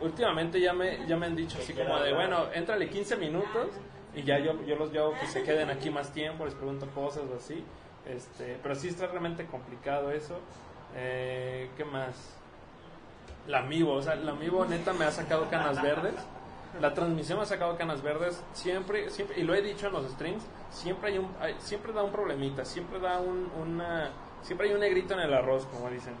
Últimamente 0.00 0.60
ya 0.60 0.72
me, 0.72 1.06
ya 1.06 1.16
me 1.16 1.26
han 1.26 1.36
dicho 1.36 1.58
así 1.58 1.74
como 1.74 1.98
de, 2.00 2.12
bueno, 2.12 2.46
éntrale 2.54 2.88
15 2.88 3.16
minutos 3.16 3.68
y 4.14 4.22
ya 4.22 4.38
yo, 4.38 4.60
yo 4.64 4.76
los 4.76 4.92
llevo 4.92 5.14
que 5.20 5.26
se 5.26 5.42
queden 5.42 5.70
aquí 5.70 5.90
más 5.90 6.12
tiempo, 6.12 6.44
les 6.44 6.54
pregunto 6.54 6.86
cosas 6.88 7.22
o 7.30 7.36
así. 7.36 7.64
Este, 8.06 8.58
pero 8.62 8.74
sí 8.74 8.88
está 8.88 9.06
realmente 9.06 9.46
complicado 9.46 10.10
eso. 10.10 10.40
Eh, 10.96 11.70
¿Qué 11.76 11.84
más? 11.84 12.36
La 13.46 13.58
Amiibo, 13.58 13.94
o 13.94 14.02
sea, 14.02 14.14
la 14.14 14.32
Amiibo 14.32 14.64
neta 14.66 14.92
me 14.92 15.04
ha 15.04 15.10
sacado 15.10 15.48
canas 15.48 15.82
verdes. 15.82 16.14
La 16.80 16.94
transmisión 16.94 17.38
me 17.38 17.42
ha 17.42 17.46
sacado 17.46 17.76
canas 17.76 18.02
verdes 18.02 18.42
siempre, 18.54 19.10
siempre 19.10 19.38
y 19.40 19.42
lo 19.42 19.54
he 19.54 19.60
dicho 19.60 19.88
en 19.88 19.92
los 19.92 20.10
streams, 20.12 20.42
siempre 20.70 21.10
hay 21.10 21.18
un, 21.18 21.28
hay- 21.38 21.56
siempre 21.58 21.92
da 21.92 22.02
un 22.02 22.12
problemita, 22.12 22.64
siempre 22.64 22.98
da 22.98 23.20
un, 23.20 23.50
una, 23.60 24.10
siempre 24.42 24.68
hay 24.68 24.74
un 24.74 24.80
negrito 24.80 25.12
en 25.12 25.20
el 25.20 25.34
arroz, 25.34 25.66
como 25.66 25.90
dicen, 25.90 26.14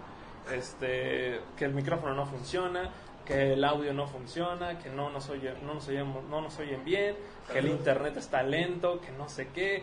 este, 0.52 1.40
que 1.56 1.64
el 1.64 1.72
micrófono 1.72 2.14
no 2.14 2.26
funciona, 2.26 2.90
que 3.24 3.54
el 3.54 3.64
audio 3.64 3.94
no 3.94 4.06
funciona, 4.06 4.78
que 4.78 4.90
no 4.90 5.08
nos 5.08 5.30
oye, 5.30 5.54
no 5.62 5.74
nos 5.74 5.88
oyen, 5.88 6.12
no 6.28 6.40
nos 6.42 6.58
oyen 6.58 6.84
bien, 6.84 7.16
que 7.50 7.58
el 7.60 7.68
internet 7.68 8.16
está 8.18 8.42
lento, 8.42 9.00
que 9.00 9.10
no 9.12 9.30
sé 9.30 9.48
qué, 9.54 9.82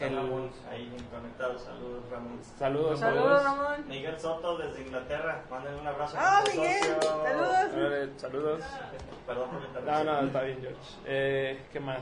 el, 0.00 0.06
Estamos 0.08 0.50
ahí 0.70 0.96
conectados. 1.10 1.62
Saludos, 1.62 2.02
Ramón. 2.10 2.40
saludos, 2.58 3.00
Saludos, 3.00 3.42
Ramón. 3.44 3.84
Miguel 3.88 4.18
Soto 4.18 4.56
desde 4.58 4.82
Inglaterra. 4.82 5.42
Mándenle 5.50 5.80
un 5.80 5.86
abrazo. 5.86 6.16
a 6.16 6.20
Ah, 6.38 6.40
nuestro 6.40 6.62
Miguel, 6.62 6.82
socio. 6.84 7.22
saludos. 7.22 7.72
Órale, 7.74 8.10
saludos. 8.18 8.64
Perdón 9.26 9.50
por 9.50 9.82
la 9.84 10.04
No, 10.04 10.04
no, 10.04 10.26
está 10.26 10.42
bien, 10.42 10.58
George. 10.60 10.78
Eh, 11.06 11.62
¿Qué 11.72 11.80
más? 11.80 12.00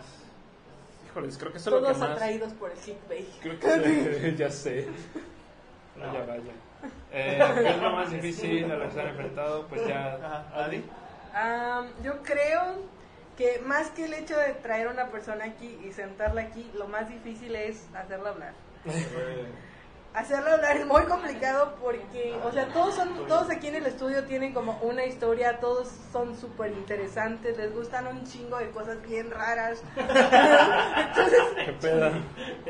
Híjoles, 1.06 1.38
creo 1.38 1.52
que 1.52 1.58
eso 1.58 1.70
es 1.70 1.74
lo 1.74 1.80
que 1.80 1.86
Todos 1.94 1.98
más... 1.98 2.10
atraídos 2.10 2.52
por 2.54 2.70
el 2.70 2.78
clickbait. 2.78 3.28
Creo 3.40 3.58
que 3.58 4.34
ya 4.38 4.50
sé. 4.50 4.88
Vaya, 5.98 6.24
vaya. 6.26 6.52
Eh, 7.10 7.42
¿Qué 7.54 7.68
es 7.70 7.82
lo 7.82 7.90
más 7.90 8.10
difícil 8.10 8.70
a 8.70 8.76
lo 8.76 8.84
que 8.84 8.90
se 8.92 9.00
han 9.00 9.08
enfrentado? 9.08 9.66
Pues 9.66 9.86
ya... 9.86 10.14
Ajá, 10.14 10.64
Adi. 10.64 10.84
Am, 11.34 11.88
yo 12.02 12.22
creo 12.22 12.62
que 13.38 13.60
más 13.64 13.90
que 13.90 14.06
el 14.06 14.14
hecho 14.14 14.36
de 14.36 14.52
traer 14.54 14.88
a 14.88 14.90
una 14.90 15.10
persona 15.12 15.44
aquí 15.44 15.78
y 15.86 15.92
sentarla 15.92 16.40
aquí, 16.40 16.68
lo 16.74 16.88
más 16.88 17.08
difícil 17.08 17.54
es 17.54 17.86
hacerla 17.94 18.30
hablar. 18.30 18.52
Hacerla 20.12 20.54
hablar 20.54 20.76
es 20.78 20.86
muy 20.86 21.02
complicado 21.04 21.76
porque, 21.80 22.36
o 22.42 22.50
sea, 22.50 22.66
todos 22.72 22.96
son, 22.96 23.28
todos 23.28 23.48
aquí 23.48 23.68
en 23.68 23.76
el 23.76 23.86
estudio 23.86 24.24
tienen 24.24 24.52
como 24.52 24.76
una 24.82 25.04
historia, 25.04 25.60
todos 25.60 25.88
son 26.10 26.36
súper 26.36 26.72
interesantes, 26.72 27.56
les 27.56 27.72
gustan 27.72 28.08
un 28.08 28.24
chingo 28.24 28.58
de 28.58 28.70
cosas 28.70 29.00
bien 29.02 29.30
raras. 29.30 29.84
Entonces, 29.96 31.40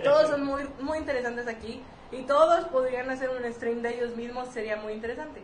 todos 0.04 0.28
son 0.28 0.44
muy, 0.44 0.68
muy 0.80 0.98
interesantes 0.98 1.48
aquí 1.48 1.82
y 2.12 2.24
todos 2.24 2.66
podrían 2.66 3.08
hacer 3.08 3.30
un 3.30 3.50
stream 3.54 3.80
de 3.80 3.94
ellos 3.94 4.16
mismos, 4.16 4.48
sería 4.48 4.76
muy 4.76 4.92
interesante. 4.92 5.40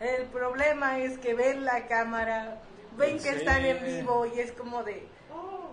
El 0.00 0.24
problema 0.26 0.98
es 0.98 1.16
que 1.18 1.34
ven 1.34 1.64
la 1.64 1.86
cámara, 1.86 2.58
ven 2.96 3.16
que 3.16 3.22
Sí. 3.32 3.36
están 3.38 3.64
en 3.64 3.84
vivo 3.84 4.26
y 4.26 4.40
es 4.40 4.52
como 4.52 4.82
de... 4.82 5.06
"Oh, 5.32 5.70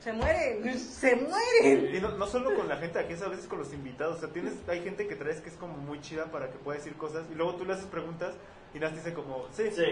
se 0.00 0.12
mueren, 0.12 0.78
se 0.78 1.16
mueren. 1.16 1.94
Y 1.94 2.00
no, 2.00 2.10
no 2.12 2.26
solo 2.26 2.54
con 2.54 2.68
la 2.68 2.76
gente 2.76 2.98
aquí, 2.98 3.14
es 3.14 3.22
a 3.22 3.28
veces 3.28 3.46
con 3.46 3.58
los 3.58 3.72
invitados. 3.72 4.16
O 4.16 4.20
sea, 4.20 4.28
tienes, 4.30 4.54
hay 4.68 4.82
gente 4.82 5.08
que 5.08 5.16
traes 5.16 5.40
que 5.40 5.48
es 5.48 5.56
como 5.56 5.76
muy 5.78 6.00
chida 6.00 6.26
para 6.26 6.50
que 6.50 6.58
pueda 6.58 6.78
decir 6.78 6.94
cosas. 6.96 7.24
Y 7.32 7.34
luego 7.34 7.54
tú 7.56 7.64
le 7.64 7.72
haces 7.72 7.86
preguntas 7.86 8.34
y 8.74 8.78
Nas 8.78 8.94
dice 8.94 9.12
como, 9.14 9.46
sí. 9.52 9.64
Sí. 9.72 9.84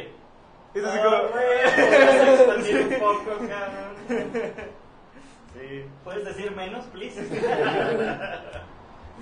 Es 0.74 0.84
así 0.84 0.98
Ah, 1.00 1.04
como, 1.04 1.30
puedes 1.32 2.40
expandir 2.40 2.76
un 2.76 2.98
poco, 3.00 3.24
cabrón. 3.48 3.94
sí. 5.54 5.84
¿Puedes 6.04 6.24
decir 6.24 6.50
menos, 6.52 6.84
please? 6.86 7.20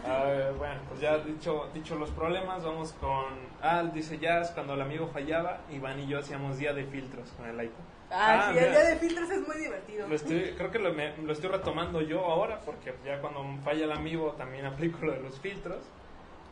Ah, 0.04 0.50
bueno, 0.56 0.80
pues 0.88 1.00
ya 1.00 1.18
dicho, 1.18 1.68
dicho 1.74 1.94
los 1.96 2.10
problemas, 2.10 2.64
vamos 2.64 2.92
con... 2.92 3.26
Ah, 3.60 3.82
dice 3.92 4.18
Jazz, 4.18 4.50
cuando 4.52 4.74
el 4.74 4.80
amigo 4.80 5.08
fallaba, 5.12 5.60
Iván 5.70 6.00
y 6.00 6.06
yo 6.08 6.18
hacíamos 6.18 6.58
día 6.58 6.72
de 6.72 6.84
filtros 6.84 7.28
con 7.36 7.46
el 7.46 7.54
iPad. 7.66 7.84
Ah, 8.10 8.50
sí, 8.52 8.58
el 8.58 8.70
día 8.70 8.84
de 8.84 8.96
filtros 8.96 9.30
es 9.30 9.46
muy 9.46 9.56
divertido. 9.58 10.08
Lo 10.08 10.14
estoy, 10.14 10.54
creo 10.56 10.70
que 10.70 10.78
lo, 10.78 10.92
me- 10.92 11.16
lo 11.18 11.32
estoy 11.32 11.50
retomando 11.50 12.00
yo 12.02 12.24
ahora, 12.24 12.60
porque 12.60 12.94
ya 13.04 13.20
cuando 13.20 13.44
falla 13.64 13.84
el 13.84 13.92
amigo 13.92 14.32
también 14.32 14.64
aplico 14.66 14.98
lo 15.04 15.12
de 15.12 15.20
los 15.20 15.38
filtros. 15.40 15.82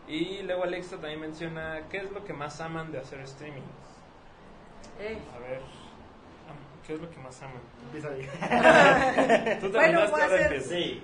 Y 0.06 0.42
luego 0.42 0.64
Alexa 0.64 0.96
también 0.96 1.20
menciona, 1.20 1.82
¿qué 1.90 1.98
es 1.98 2.10
lo 2.12 2.24
que 2.24 2.32
más 2.32 2.60
aman 2.60 2.90
de 2.92 2.98
hacer 2.98 3.20
streaming? 3.20 3.62
Eh, 5.00 5.18
A 5.34 5.38
ver, 5.38 5.60
¿qué 6.86 6.94
es 6.94 7.00
lo 7.00 7.10
que 7.10 7.18
más 7.18 7.40
aman? 7.42 7.60
Empieza 7.84 8.08
ahí. 8.08 8.22
Tú 9.60 9.68
Bueno, 9.70 10.00
terminaste, 10.00 10.10
voy 10.10 10.20
a 10.20 10.24
hacer-. 10.26 10.60
Sí. 10.62 11.02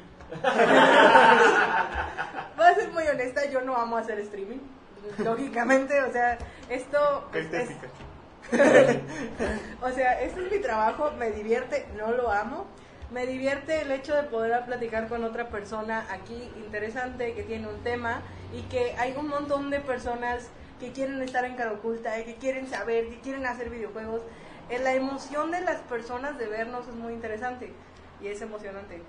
Voy 2.57 2.67
a 2.67 2.75
ser 2.75 2.91
muy 2.93 3.07
honesta, 3.07 3.45
yo 3.47 3.61
no 3.61 3.77
amo 3.77 3.97
hacer 3.97 4.19
streaming. 4.21 4.59
Lógicamente, 5.19 6.03
o 6.03 6.13
sea, 6.13 6.39
esto 6.69 7.29
¿Qué 7.33 7.41
es-? 7.41 7.71
O 9.83 9.91
sea, 9.91 10.21
este 10.21 10.45
es 10.45 10.53
mi 10.53 10.59
trabajo, 10.59 11.11
me 11.19 11.31
divierte, 11.31 11.87
no 11.97 12.13
lo 12.13 12.31
amo. 12.31 12.67
Me 13.11 13.25
divierte 13.27 13.83
el 13.83 13.93
hecho 13.93 14.17
de 14.17 14.25
poder 14.25 14.65
platicar 14.65 15.09
con 15.09 15.23
otra 15.23 15.49
persona 15.49 16.05
aquí 16.11 16.51
interesante 16.57 17.35
que 17.35 17.45
tiene 17.45 17.69
un 17.69 17.81
tema 17.85 18.21
y 18.53 18.63
que 18.63 18.97
hay 18.99 19.15
un 19.17 19.29
montón 19.29 19.71
de 19.71 19.79
personas 19.79 20.49
que 20.81 20.91
quieren 20.91 21.23
estar 21.23 21.45
en 21.45 21.55
cara 21.55 21.73
oculta, 21.73 22.17
que 22.25 22.35
quieren 22.35 22.69
saber, 22.69 23.09
que 23.09 23.21
quieren 23.21 23.47
hacer 23.47 23.71
videojuegos. 23.71 24.23
Eh, 24.71 24.81
La 24.81 24.93
emoción 24.95 25.53
de 25.53 25.61
las 25.61 25.81
personas 25.83 26.37
de 26.37 26.49
vernos 26.49 26.89
es 26.89 26.95
muy 26.95 27.13
interesante 27.13 27.73
y 28.21 28.27
es 28.27 28.43
emocionante. 28.43 29.01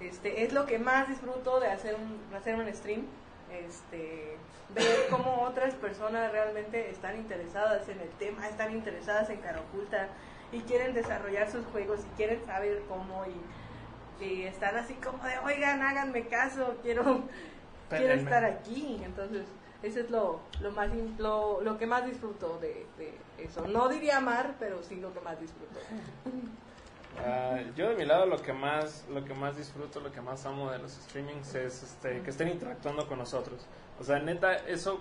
Este, 0.00 0.44
es 0.44 0.52
lo 0.52 0.66
que 0.66 0.78
más 0.78 1.08
disfruto 1.08 1.60
de 1.60 1.68
hacer 1.68 1.96
un, 1.96 2.36
hacer 2.36 2.54
un 2.54 2.72
stream. 2.72 3.06
Este, 3.50 4.36
ver 4.74 5.06
cómo 5.10 5.42
otras 5.42 5.74
personas 5.74 6.30
realmente 6.32 6.90
están 6.90 7.16
interesadas 7.16 7.88
en 7.88 8.00
el 8.00 8.10
tema, 8.10 8.46
están 8.48 8.72
interesadas 8.72 9.30
en 9.30 9.38
cara 9.38 9.60
oculta 9.60 10.08
y 10.52 10.60
quieren 10.60 10.94
desarrollar 10.94 11.50
sus 11.50 11.64
juegos 11.66 12.00
y 12.00 12.16
quieren 12.16 12.44
saber 12.44 12.82
cómo 12.88 13.24
y, 14.20 14.24
y 14.24 14.42
están 14.42 14.76
así 14.76 14.94
como 14.94 15.22
de, 15.24 15.38
oigan, 15.44 15.82
háganme 15.82 16.26
caso, 16.28 16.76
quiero, 16.82 17.22
quiero 17.88 18.14
estar 18.14 18.44
aquí. 18.44 19.00
Entonces, 19.04 19.46
eso 19.82 20.00
es 20.00 20.10
lo, 20.10 20.40
lo, 20.60 20.72
más, 20.72 20.90
lo, 21.18 21.60
lo 21.62 21.78
que 21.78 21.86
más 21.86 22.04
disfruto 22.04 22.58
de, 22.58 22.86
de 22.98 23.14
eso. 23.38 23.66
No 23.66 23.88
diría 23.88 24.18
amar, 24.18 24.54
pero 24.58 24.82
sí 24.82 24.96
lo 24.96 25.12
que 25.14 25.20
más 25.20 25.40
disfruto. 25.40 25.78
Ah, 27.24 27.58
yo 27.76 27.88
de 27.88 27.96
mi 27.96 28.04
lado 28.04 28.26
lo 28.26 28.40
que 28.40 28.52
más 28.52 29.04
lo 29.12 29.24
que 29.24 29.34
más 29.34 29.56
disfruto, 29.56 30.00
lo 30.00 30.12
que 30.12 30.20
más 30.20 30.46
amo 30.46 30.70
de 30.70 30.78
los 30.78 30.92
streamings 30.92 31.54
es 31.54 31.82
este, 31.82 32.22
que 32.22 32.30
estén 32.30 32.48
interactuando 32.48 33.06
con 33.08 33.18
nosotros. 33.18 33.66
O 33.98 34.04
sea, 34.04 34.20
neta, 34.20 34.54
eso 34.54 35.00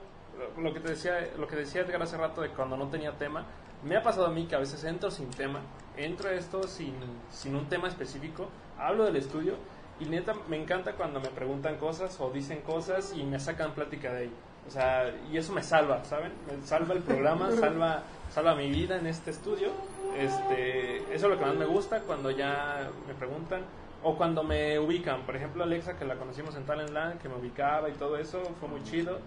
lo- 0.56 0.62
lo 0.62 0.74
que 0.74 0.80
te 0.80 0.90
decía, 0.90 1.30
lo 1.38 1.48
que 1.48 1.56
decía 1.56 1.82
Edgar 1.82 2.02
hace 2.02 2.18
rato 2.18 2.42
de 2.42 2.50
cuando 2.50 2.76
no 2.78 2.90
tenía 2.90 3.12
tema, 3.18 3.46
me 3.84 3.96
ha 3.96 4.02
pasado 4.04 4.26
a 4.28 4.32
mí 4.32 4.48
que 4.48 4.56
a 4.56 4.60
veces 4.60 4.84
entro 4.84 5.12
sin 5.12 5.30
tema, 5.30 5.62
entro 5.96 6.30
a 6.30 6.34
esto 6.34 6.64
sin, 6.64 6.96
sin 7.32 7.56
un 7.56 7.70
tema 7.70 7.88
específico, 7.88 8.50
hablo 8.80 9.06
del 9.06 9.16
estudio 9.18 9.56
y 10.00 10.06
neta 10.06 10.34
me 10.48 10.58
encanta 10.58 10.94
cuando 10.94 11.20
me 11.20 11.30
preguntan 11.30 11.78
cosas 11.78 12.20
o 12.20 12.32
dicen 12.32 12.62
cosas 12.62 13.14
y 13.16 13.24
me 13.24 13.40
sacan 13.40 13.74
plática 13.76 14.12
de 14.14 14.20
ahí. 14.24 14.34
O 14.68 14.72
sea, 14.72 15.12
y 15.32 15.38
eso 15.38 15.54
me 15.54 15.64
salva, 15.64 16.04
¿saben? 16.04 16.32
Me 16.46 16.66
salva 16.66 16.94
el 16.94 17.02
programa, 17.02 17.52
salva, 17.60 18.04
salva 18.32 18.56
mi 18.56 18.70
vida 18.70 18.98
en 18.98 19.08
este 19.08 19.32
estudio. 19.32 19.70
Este, 20.18 20.98
eso 20.98 21.08
es 21.14 21.22
lo 21.24 21.38
que 21.38 21.46
más 21.46 21.56
me 21.56 21.66
gusta 21.66 22.02
cuando 22.02 22.32
ya 22.32 22.90
me 23.08 23.14
preguntan 23.14 23.62
o 24.04 24.18
cuando 24.18 24.44
me 24.44 24.78
ubican. 24.80 25.22
Por 25.26 25.36
ejemplo, 25.36 25.64
Alexa, 25.64 25.98
que 25.98 26.06
la 26.06 26.16
conocimos 26.16 26.56
en 26.56 26.66
Talentland, 26.66 27.22
que 27.22 27.30
me 27.30 27.36
ubicaba 27.36 27.90
y 27.90 27.94
todo 27.94 28.18
eso, 28.18 28.42
fue 28.60 28.68
muy 28.70 28.84
chido. 28.84 29.20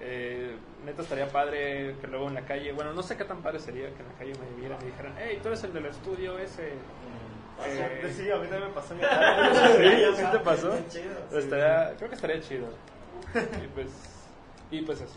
Eh, 0.00 0.56
neta 0.84 1.02
estaría 1.02 1.28
padre 1.28 1.96
que 2.00 2.06
luego 2.06 2.28
en 2.28 2.34
la 2.34 2.42
calle, 2.42 2.72
bueno, 2.72 2.92
no 2.92 3.02
sé 3.02 3.16
qué 3.16 3.24
tan 3.24 3.42
padre 3.42 3.58
sería 3.58 3.88
que 3.88 4.00
en 4.02 4.08
la 4.08 4.14
calle 4.18 4.32
me 4.40 4.60
vieran 4.60 4.78
y 4.82 4.86
dijeran, 4.86 5.12
hey, 5.18 5.38
tú 5.42 5.48
eres 5.48 5.64
el 5.64 5.72
del 5.72 5.86
estudio 5.86 6.38
ese. 6.38 6.68
Eh, 7.66 8.12
Sí, 8.16 8.30
a 8.30 8.36
mí 8.36 8.46
también 8.46 8.68
me 8.68 8.74
pasó 8.74 8.94
en 8.94 9.00
mi 9.00 9.04
¿Sí? 10.14 10.16
¿Sí 10.16 10.22
te 10.30 10.38
pasó? 10.38 10.72
Estaría- 11.36 11.94
creo 11.96 12.08
que 12.08 12.14
estaría 12.14 12.40
chido. 12.40 12.68
y 13.34 13.66
pues, 13.74 13.88
y 14.70 14.82
pues 14.82 15.00
eso. 15.00 15.16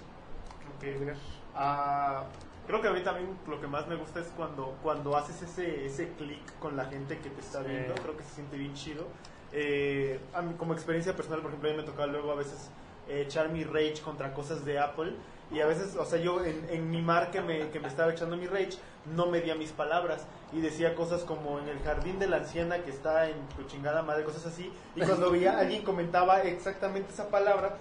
Ok. 0.78 1.16
Ah, 1.56 2.24
creo 2.68 2.82
que 2.82 2.88
a 2.88 2.92
mí 2.92 3.02
también 3.02 3.38
lo 3.48 3.60
que 3.60 3.68
más 3.68 3.88
me 3.88 3.96
gusta 3.96 4.20
es 4.20 4.28
cuando, 4.38 4.76
cuando 4.82 5.16
haces 5.18 5.42
ese, 5.42 5.86
ese 5.86 6.10
clic 6.14 6.40
con 6.60 6.78
la 6.78 6.86
gente 6.86 7.18
que 7.20 7.30
te 7.30 7.42
está 7.42 7.60
Sí. 7.64 7.70
viendo. 7.70 7.94
Creo 7.96 8.18
que 8.18 8.24
se 8.24 8.36
siente 8.36 8.58
bien 8.58 8.74
chido. 8.74 9.06
Eh, 9.54 10.20
a 10.34 10.42
mí, 10.42 10.54
como 10.58 10.74
experiencia 10.74 11.16
personal, 11.16 11.42
por 11.42 11.50
ejemplo, 11.52 11.70
a 11.70 11.74
mí 11.74 11.78
me 11.80 11.84
tocaba 11.86 12.08
luego 12.08 12.32
a 12.32 12.36
veces 12.36 12.70
eh, 13.10 13.22
echar 13.22 13.50
mi 13.50 13.64
rage 13.64 14.02
contra 14.04 14.34
cosas 14.34 14.64
de 14.66 14.80
Apple. 14.80 15.14
Y 15.52 15.60
a 15.60 15.66
veces, 15.66 15.98
o 15.98 16.06
sea, 16.06 16.18
yo 16.18 16.46
en, 16.46 16.66
en 16.70 16.90
mi 16.90 17.02
mar 17.02 17.30
que 17.32 17.42
me, 17.42 17.70
que 17.72 17.82
me 17.82 17.90
estaba 17.90 18.14
echando 18.14 18.38
mi 18.38 18.48
rage, 18.48 18.78
no 19.14 19.26
medía 19.26 19.54
mis 19.56 19.72
palabras. 19.74 20.26
Y 20.54 20.62
decía 20.62 20.96
cosas 20.96 21.24
como 21.24 21.60
en 21.60 21.68
el 21.68 21.80
jardín 21.80 22.20
de 22.20 22.28
la 22.28 22.38
anciana 22.38 22.78
que 22.84 22.90
está 22.92 23.30
en 23.30 23.36
tu 23.58 23.64
chingada 23.64 24.02
madre, 24.02 24.24
cosas 24.24 24.46
así. 24.46 24.72
Y 24.96 25.02
cuando 25.02 25.30
veía 25.30 25.60
alguien 25.60 25.84
comentaba 25.84 26.42
exactamente 26.44 27.12
esa 27.12 27.28
palabra, 27.28 27.76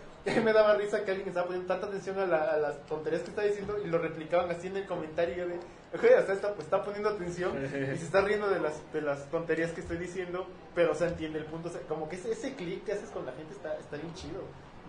me 0.44 0.52
daba 0.52 0.74
risa 0.74 1.04
que 1.04 1.10
alguien 1.12 1.28
estaba 1.28 1.46
poniendo 1.46 1.68
tanta 1.72 1.86
atención 1.86 2.18
a, 2.18 2.26
la- 2.26 2.44
a 2.52 2.56
las 2.58 2.86
tonterías 2.86 3.22
que 3.22 3.30
estaba 3.30 3.46
diciendo 3.46 3.78
y 3.82 3.86
lo 3.88 3.98
replicaban 3.98 4.50
así 4.50 4.66
en 4.66 4.76
el 4.76 4.86
comentario. 4.86 5.34
Y 5.34 5.38
yo 5.38 5.48
de, 5.48 5.54
oye, 5.98 6.18
o 6.18 6.26
sea, 6.26 6.34
está, 6.34 6.48
pues, 6.54 6.64
está 6.64 6.82
poniendo 6.84 7.08
atención 7.08 7.64
y 7.64 7.68
se 7.68 8.04
está 8.04 8.20
riendo 8.20 8.48
de 8.48 8.60
las, 8.60 8.92
de 8.92 9.00
las 9.02 9.30
tonterías 9.30 9.70
que 9.72 9.80
estoy 9.80 9.96
diciendo, 9.96 10.46
pero, 10.74 10.92
o 10.92 10.94
sea, 10.94 11.08
entiende 11.08 11.38
el 11.38 11.46
punto. 11.46 11.68
O 11.68 11.72
sea, 11.72 11.80
como 11.82 12.08
que 12.08 12.16
ese, 12.16 12.32
ese 12.32 12.54
clic 12.54 12.84
que 12.84 12.92
haces 12.92 13.10
con 13.10 13.24
la 13.26 13.32
gente 13.32 13.54
está, 13.54 13.76
está 13.78 13.96
bien 13.96 14.12
chido. 14.14 14.42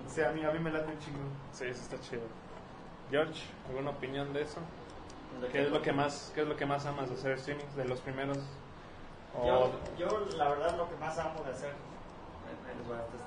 O 0.06 0.10
sea, 0.10 0.30
a 0.30 0.32
mí, 0.34 0.44
a 0.44 0.52
mí 0.52 0.60
me 0.60 0.72
late 0.72 0.92
un 0.92 1.00
chingo. 1.00 1.20
Sí, 1.54 1.66
eso 1.66 1.82
está 1.82 2.00
chido. 2.02 2.24
George, 3.10 3.44
¿alguna 3.70 3.92
opinión 3.92 4.34
de 4.34 4.42
eso? 4.42 4.60
¿De 5.42 5.48
¿Qué 5.48 5.62
es 5.64 5.70
lo 5.72 5.82
que 5.82 5.94
más, 5.94 6.32
qué 6.36 6.42
es 6.42 6.48
lo 6.48 6.56
que 6.58 6.66
más 6.66 6.86
amas 6.86 7.10
de 7.10 7.16
hacer 7.16 7.32
streaming? 7.34 7.64
¿De 7.78 7.86
los 7.86 8.00
primeros? 8.02 8.38
O- 9.38 9.46
Yo, 9.46 9.72
yo, 9.98 10.26
la 10.38 10.50
verdad, 10.50 10.76
lo 10.78 10.90
que 10.90 10.96
más 10.98 11.18
amo 11.18 11.42
de 11.46 11.52
hacer. 11.52 11.70
ahí 11.70 12.78
les 12.78 12.92
va, 12.92 13.00
este, 13.00 13.18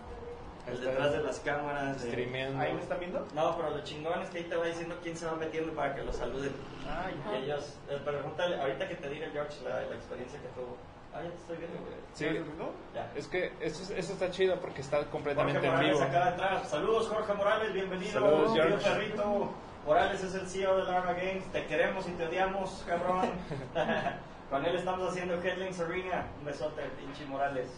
el 0.67 0.75
Está 0.75 0.91
detrás 0.91 1.13
de 1.13 1.23
las 1.23 1.41
cámaras. 1.41 2.03
de- 2.03 2.09
streameando. 2.11 2.61
¿Ahí 2.61 2.73
me 2.73 2.81
están 2.81 2.99
viendo? 3.01 3.27
No, 3.35 3.57
pero 3.57 3.71
lo 3.71 3.83
chingón 3.85 4.21
es 4.23 4.29
que 4.31 4.39
ahí 4.39 4.45
te 4.45 4.57
va 4.57 4.67
diciendo 4.67 4.97
quién 5.03 5.17
se 5.17 5.27
va 5.27 5.35
metiendo 5.37 5.73
para 5.75 5.95
que 5.95 6.03
lo 6.03 6.13
saluden. 6.13 6.53
Ay, 6.89 7.15
Y 7.41 7.45
ellos, 7.45 7.77
eh, 7.91 7.99
pregúntale, 8.05 8.61
ahorita 8.61 8.89
que 8.89 8.95
te 8.97 9.09
diga 9.09 9.29
George 9.33 9.63
la, 9.65 9.81
la 9.83 9.95
experiencia 9.95 10.41
que 10.41 10.49
tuvo. 10.49 10.77
Ah, 11.15 11.23
ya 11.23 11.31
te 11.31 11.37
estoy 11.37 11.57
viendo, 11.59 11.79
güey. 11.79 11.95
Sí, 12.15 12.27
¿no? 12.59 12.71
Ya. 12.93 13.11
es 13.15 13.29
que 13.29 13.53
eso, 13.61 13.95
eso 13.95 14.13
está 14.15 14.31
chido 14.31 14.59
porque 14.61 14.81
está 14.81 15.05
completamente 15.11 15.61
Jorge 15.61 15.69
en 15.69 15.95
Morales 15.95 16.41
vivo. 16.59 16.65
Saludos, 16.69 17.09
Jorge 17.09 17.33
Morales, 17.35 17.73
bienvenido. 17.73 18.13
Saludos, 18.13 18.53
tío 18.53 18.63
George. 18.65 18.91
Perrito. 18.91 19.51
Morales 19.87 20.25
es 20.25 20.35
el 20.35 20.49
CEO 20.49 20.77
de 20.79 20.85
Larva 20.85 21.13
Games. 21.13 21.45
Te 21.53 21.67
queremos 21.67 22.09
y 22.09 22.13
te 22.13 22.27
odiamos, 22.27 22.85
cabrón. 22.89 23.31
Con 24.51 24.65
él 24.65 24.77
estamos 24.77 25.11
haciendo 25.11 25.35
Headlings 25.43 25.79
Arena. 25.81 26.27
Un 26.41 26.47
besote, 26.47 26.83
pinche 26.99 27.25
Morales. 27.27 27.69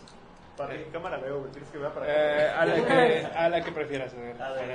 ¿Para 0.57 0.75
qué 0.75 0.85
cámara 0.93 1.19
veo? 1.19 1.41
güey? 1.41 1.51
Tienes 1.53 1.71
que 1.71 1.79
ver 1.79 1.91
para 1.93 2.07
Eh, 2.09 2.51
a, 2.51 2.65
la 2.65 2.75
que, 2.75 3.27
a 3.37 3.49
la 3.49 3.61
que 3.63 3.73
prefieras. 3.73 4.15
a 4.15 4.17
ver, 4.17 4.41
A 4.43 4.53
ver, 4.53 4.71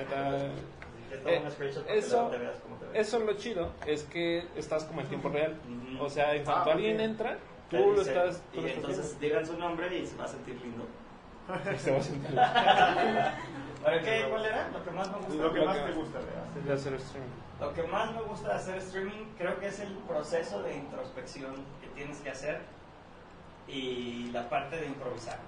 eh, 1.26 1.50
screenshot 1.52 1.84
para 1.84 1.94
que 1.94 2.00
eso- 2.00 2.15
luego 2.17 2.30
te 2.32 2.38
veas 2.38 2.56
cómo 2.62 2.76
te 2.78 2.86
ves. 2.86 3.08
Eso 3.08 3.20
lo 3.20 3.34
chido 3.34 3.72
es 3.86 4.04
que 4.04 4.46
estás 4.56 4.84
como 4.86 5.02
en 5.02 5.08
tiempo 5.08 5.30
real. 5.30 5.56
O 6.00 6.10
sea, 6.10 6.34
en 6.36 6.44
cuanto 6.44 6.70
Ah, 6.70 6.74
alguien 6.74 6.96
ok. 6.98 7.02
entra, 7.02 7.38
tú 7.70 7.78
lo 7.96 8.02
estás. 8.02 8.41
tú 8.54 8.60
Y 8.60 8.62
lo 8.62 8.67
estás 8.67 8.78
entonces 8.89 9.20
digan 9.20 9.46
su 9.46 9.58
nombre 9.58 9.96
y 9.98 10.06
se 10.06 10.15
va 10.17 10.26
a 10.26 10.28
sentir 10.28 10.56
lindo. 10.62 10.86
Se 11.78 11.91
va 11.91 11.98
a 11.98 12.02
sentir. 12.04 12.36
¿Para 12.36 14.02
qué? 14.04 14.26
¿Cuál 14.30 14.46
era? 14.46 14.70
Lo 14.70 14.84
que 14.84 14.91
más 14.91 15.10
me 15.12 15.17
gusta. 15.17 15.34
Lo 15.44 15.52
que 15.54 15.60
lo 15.60 15.65
más 15.65 15.78
que- 15.78 15.84
te 15.86 15.91
gusta 15.94 16.20
de 16.65 16.74
hacer 16.74 16.94
streaming. 16.94 17.30
Lo 17.60 17.74
que 17.74 17.84
más 17.84 18.13
me 18.13 18.22
gusta 18.22 18.50
de 18.50 18.54
hacer 18.56 18.78
streaming 18.78 19.26
creo 19.38 19.60
que 19.60 19.67
es 19.67 19.80
el 19.80 19.94
proceso 20.08 20.62
de 20.63 20.76
introspección 20.76 21.56
que 21.82 21.88
tienes 21.96 22.20
que 22.20 22.30
hacer 22.30 22.60
y 23.67 24.30
la 24.32 24.48
parte 24.50 24.78
de 24.78 24.86
improvisar. 24.88 25.39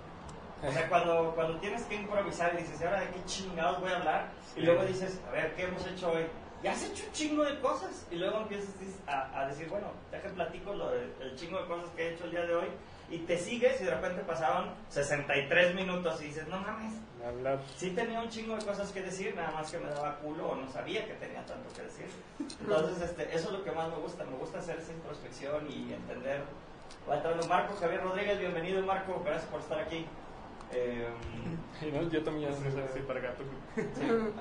O 0.67 0.71
sea, 0.71 0.87
cuando, 0.89 1.31
cuando 1.35 1.59
tienes 1.59 1.83
que 1.83 1.95
improvisar 1.95 2.53
y 2.53 2.57
dices, 2.63 2.79
¿y 2.79 2.83
ahora 2.85 3.01
de 3.01 3.07
qué 3.09 3.25
chingados 3.25 3.81
voy 3.81 3.91
a 3.91 3.97
hablar? 3.97 4.29
Y 4.55 4.59
Sí. 4.59 4.65
luego 4.65 4.83
dices, 4.85 5.19
a 5.27 5.31
ver, 5.31 5.53
¿qué 5.55 5.63
hemos 5.63 5.85
hecho 5.85 6.11
hoy? 6.11 6.25
Y 6.63 6.67
has 6.67 6.81
hecho 6.83 7.03
un 7.05 7.11
chingo 7.11 7.43
de 7.43 7.59
cosas. 7.59 8.07
Y 8.09 8.15
luego 8.15 8.37
empiezas 8.39 8.69
a, 9.07 9.41
a 9.41 9.47
decir, 9.47 9.67
bueno, 9.69 9.87
déjame 10.11 10.33
platico 10.35 10.73
lo 10.73 10.91
de- 10.91 11.11
el 11.21 11.35
chingo 11.35 11.59
de 11.61 11.67
cosas 11.67 11.89
que 11.95 12.03
he 12.07 12.13
hecho 12.13 12.23
el 12.25 12.31
día 12.31 12.45
de 12.45 12.55
hoy. 12.55 12.67
Y 13.09 13.17
te 13.19 13.37
sigues 13.37 13.81
y 13.81 13.83
de 13.83 13.93
repente 13.93 14.21
pasaron 14.23 14.71
63 14.89 15.75
minutos 15.75 16.21
y 16.21 16.25
dices, 16.25 16.47
no 16.47 16.59
mames, 16.59 16.93
Hablar. 17.25 17.57
Sí 17.77 17.91
tenía 17.91 18.19
un 18.21 18.27
chingo 18.29 18.55
de 18.57 18.65
cosas 18.65 18.91
que 18.91 19.01
decir, 19.01 19.33
nada 19.33 19.51
más 19.51 19.71
que 19.71 19.77
me 19.77 19.89
daba 19.89 20.17
culo 20.17 20.49
o 20.49 20.55
no 20.55 20.69
sabía 20.69 21.05
que 21.05 21.13
tenía 21.13 21.45
tanto 21.45 21.71
que 21.73 21.83
decir. 21.83 22.05
Entonces, 22.59 23.01
este, 23.01 23.23
eso 23.33 23.47
es 23.47 23.53
lo 23.59 23.63
que 23.63 23.71
más 23.71 23.89
me 23.89 23.95
gusta. 23.95 24.25
Me 24.25 24.35
gusta 24.37 24.59
hacer 24.59 24.77
esa 24.77 24.91
introspección 24.91 25.69
y 25.71 25.93
entender. 25.93 26.41
Va 27.09 27.15
entrando 27.15 27.47
Marco 27.47 27.75
Javier 27.79 28.01
Rodríguez, 28.03 28.39
bienvenido 28.39 28.81
Marco, 28.85 29.21
gracias 29.25 29.45
por 29.49 29.61
estar 29.61 29.79
aquí. 29.79 30.05
Eh, 30.73 31.07
Y 31.81 31.91
no, 31.91 32.09
Yo 32.09 32.23
también 32.23 32.49
ya 32.51 32.55
sé. 32.57 32.71
sí, 32.93 32.99
para 33.07 33.19
acá. 33.19 33.33
sí, 33.75 33.81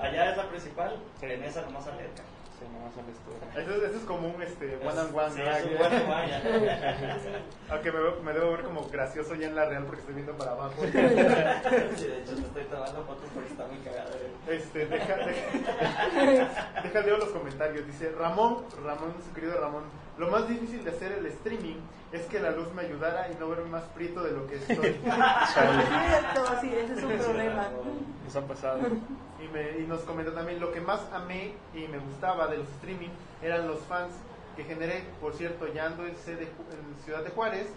allá 0.01 0.31
es 0.31 0.37
la 0.37 0.49
principal, 0.49 0.97
en 1.21 1.43
esa 1.43 1.61
nomás 1.61 1.83
sale 1.85 2.03
acá. 2.03 2.23
Sí, 2.59 2.65
nomás 2.71 2.93
sales 2.93 3.17
tú. 3.25 3.59
Eso, 3.59 3.71
es- 3.83 3.89
eso 3.89 3.99
es 3.99 4.05
como 4.05 4.27
un 4.29 4.41
este, 4.41 4.77
one 4.77 4.99
on 4.99 5.15
one. 5.15 5.31
Sí, 5.31 5.39
¿verdad? 5.41 5.59
es 5.59 5.65
un 5.65 5.77
bueno, 5.77 6.07
vaya. 6.07 6.41
Aunque 7.71 7.91
me, 7.91 7.99
me 8.23 8.33
debo 8.33 8.51
ver 8.51 8.61
como 8.61 8.87
gracioso 8.89 9.35
ya 9.35 9.47
en 9.47 9.55
la 9.55 9.65
real 9.65 9.83
porque 9.85 10.01
estoy 10.01 10.15
viendo 10.15 10.37
para 10.37 10.51
abajo. 10.51 10.73
Sí, 10.85 10.91
de 10.91 12.19
hecho, 12.21 12.35
te 12.35 12.41
estoy 12.41 12.63
tomando 12.65 13.03
fotos 13.03 13.29
porque 13.33 13.49
está 13.49 13.65
muy 13.65 13.77
cagada. 13.79 14.11
eh. 14.15 14.55
Este, 14.55 14.85
deja, 14.85 15.15
deja, 15.17 16.81
deja 16.83 17.01
leo 17.01 17.17
los 17.17 17.29
comentarios. 17.29 17.85
Dice 17.87 18.11
Ramón, 18.17 18.63
Ramón, 18.83 19.15
su 19.27 19.33
querido 19.33 19.59
Ramón, 19.59 19.83
lo 20.17 20.27
más 20.27 20.47
difícil 20.47 20.83
de 20.83 20.91
hacer 20.91 21.11
el 21.13 21.25
streaming 21.25 21.77
es 22.11 22.21
que 22.27 22.39
la 22.39 22.51
luz 22.51 22.71
me 22.73 22.83
ayudara 22.83 23.27
y 23.31 23.35
no 23.39 23.49
verme 23.49 23.69
más 23.69 23.83
prieto 23.95 24.21
de 24.21 24.31
lo 24.31 24.45
que 24.45 24.55
estoy. 24.55 24.75
Cierto, 25.53 26.61
sí, 26.61 26.71
ese 26.73 26.93
es 26.93 27.03
un 27.03 27.17
problema. 27.17 27.69
Nos 28.23 28.35
ha 28.35 28.41
pasado. 28.47 28.79
Y, 29.43 29.47
me, 29.47 29.79
y 29.79 29.87
nos 29.87 30.01
comentó 30.01 30.31
también 30.31 30.59
lo 30.59 30.71
que 30.71 30.79
más 30.79 31.01
amé 31.11 31.55
y 31.73 31.87
me 31.87 31.97
gustaba 31.97 32.47
de 32.47 32.57
los 32.57 32.67
streaming 32.69 33.09
eran 33.41 33.67
los 33.67 33.79
fans 33.81 34.13
que 34.55 34.63
generé. 34.63 35.03
Por 35.19 35.33
cierto, 35.33 35.67
ya 35.73 35.87
ando 35.87 36.03
en, 36.03 36.11
en 36.11 37.03
Ciudad 37.03 37.23
de 37.23 37.31
Juárez. 37.31 37.67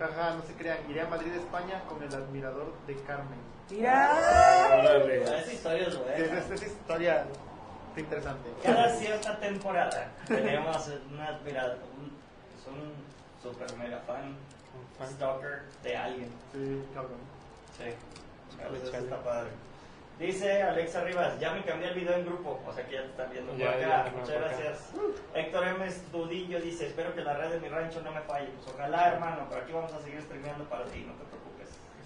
Ajá, 0.00 0.34
no 0.34 0.42
se 0.42 0.52
crean, 0.54 0.78
iré 0.90 1.00
a 1.00 1.08
Madrid, 1.08 1.32
España 1.32 1.82
con 1.88 2.02
el 2.02 2.14
admirador 2.14 2.72
de 2.86 2.94
Carmen. 3.06 3.38
Mira. 3.70 5.40
Esa 5.40 5.52
historia 5.52 5.88
es 5.88 5.98
buena. 5.98 6.16
es, 6.16 6.50
es 6.50 6.62
historia 6.62 7.26
está 7.96 8.00
interesante. 8.00 8.50
Cada 8.62 8.88
cierta 8.94 9.38
temporada 9.40 10.10
tenemos 10.26 10.88
un 11.10 11.20
admirador, 11.20 11.78
un, 11.98 12.12
es 12.58 12.66
un 12.66 12.92
super 13.42 13.76
mega 13.76 13.98
fan, 14.06 14.26
Un 14.28 14.96
fan. 14.98 15.08
stalker 15.14 15.62
de 15.82 15.96
alguien. 15.96 16.30
Sí, 16.52 16.84
cabrón. 16.94 17.18
Sí, 17.76 18.94
está 18.96 19.22
padre. 19.22 19.50
Dice 20.18 20.62
Alexa 20.62 21.04
Rivas, 21.04 21.38
ya 21.38 21.52
me 21.52 21.62
cambié 21.62 21.88
el 21.88 21.94
video 21.94 22.14
en 22.14 22.24
grupo, 22.24 22.58
o 22.66 22.72
sea 22.72 22.86
que 22.86 22.94
ya 22.94 23.02
te 23.02 23.08
están 23.08 23.30
viendo 23.30 23.52
por 23.52 23.60
Ya, 23.60 23.70
acá. 23.70 23.80
ya, 24.06 24.10
Muchas 24.12 24.30
por 24.30 24.44
acá. 24.44 24.56
gracias. 24.56 24.78
Héctor 25.34 25.66
M. 25.68 25.86
Estudillo 25.86 26.60
dice, 26.62 26.86
espero 26.86 27.14
que 27.14 27.20
la 27.20 27.34
red 27.34 27.50
de 27.50 27.60
mi 27.60 27.68
rancho 27.68 28.00
no 28.00 28.12
me 28.12 28.20
falle. 28.22 28.46
Pues 28.48 28.74
ojalá, 28.74 29.08
hermano, 29.12 29.46
pero 29.50 29.62
aquí 29.62 29.72
vamos 29.72 29.92
a 29.92 30.00
seguir 30.00 30.22
streameando 30.22 30.64
para 30.64 30.84
ti, 30.86 31.00
no 31.06 31.12
te 31.12 31.24
preocupes. 31.24 31.55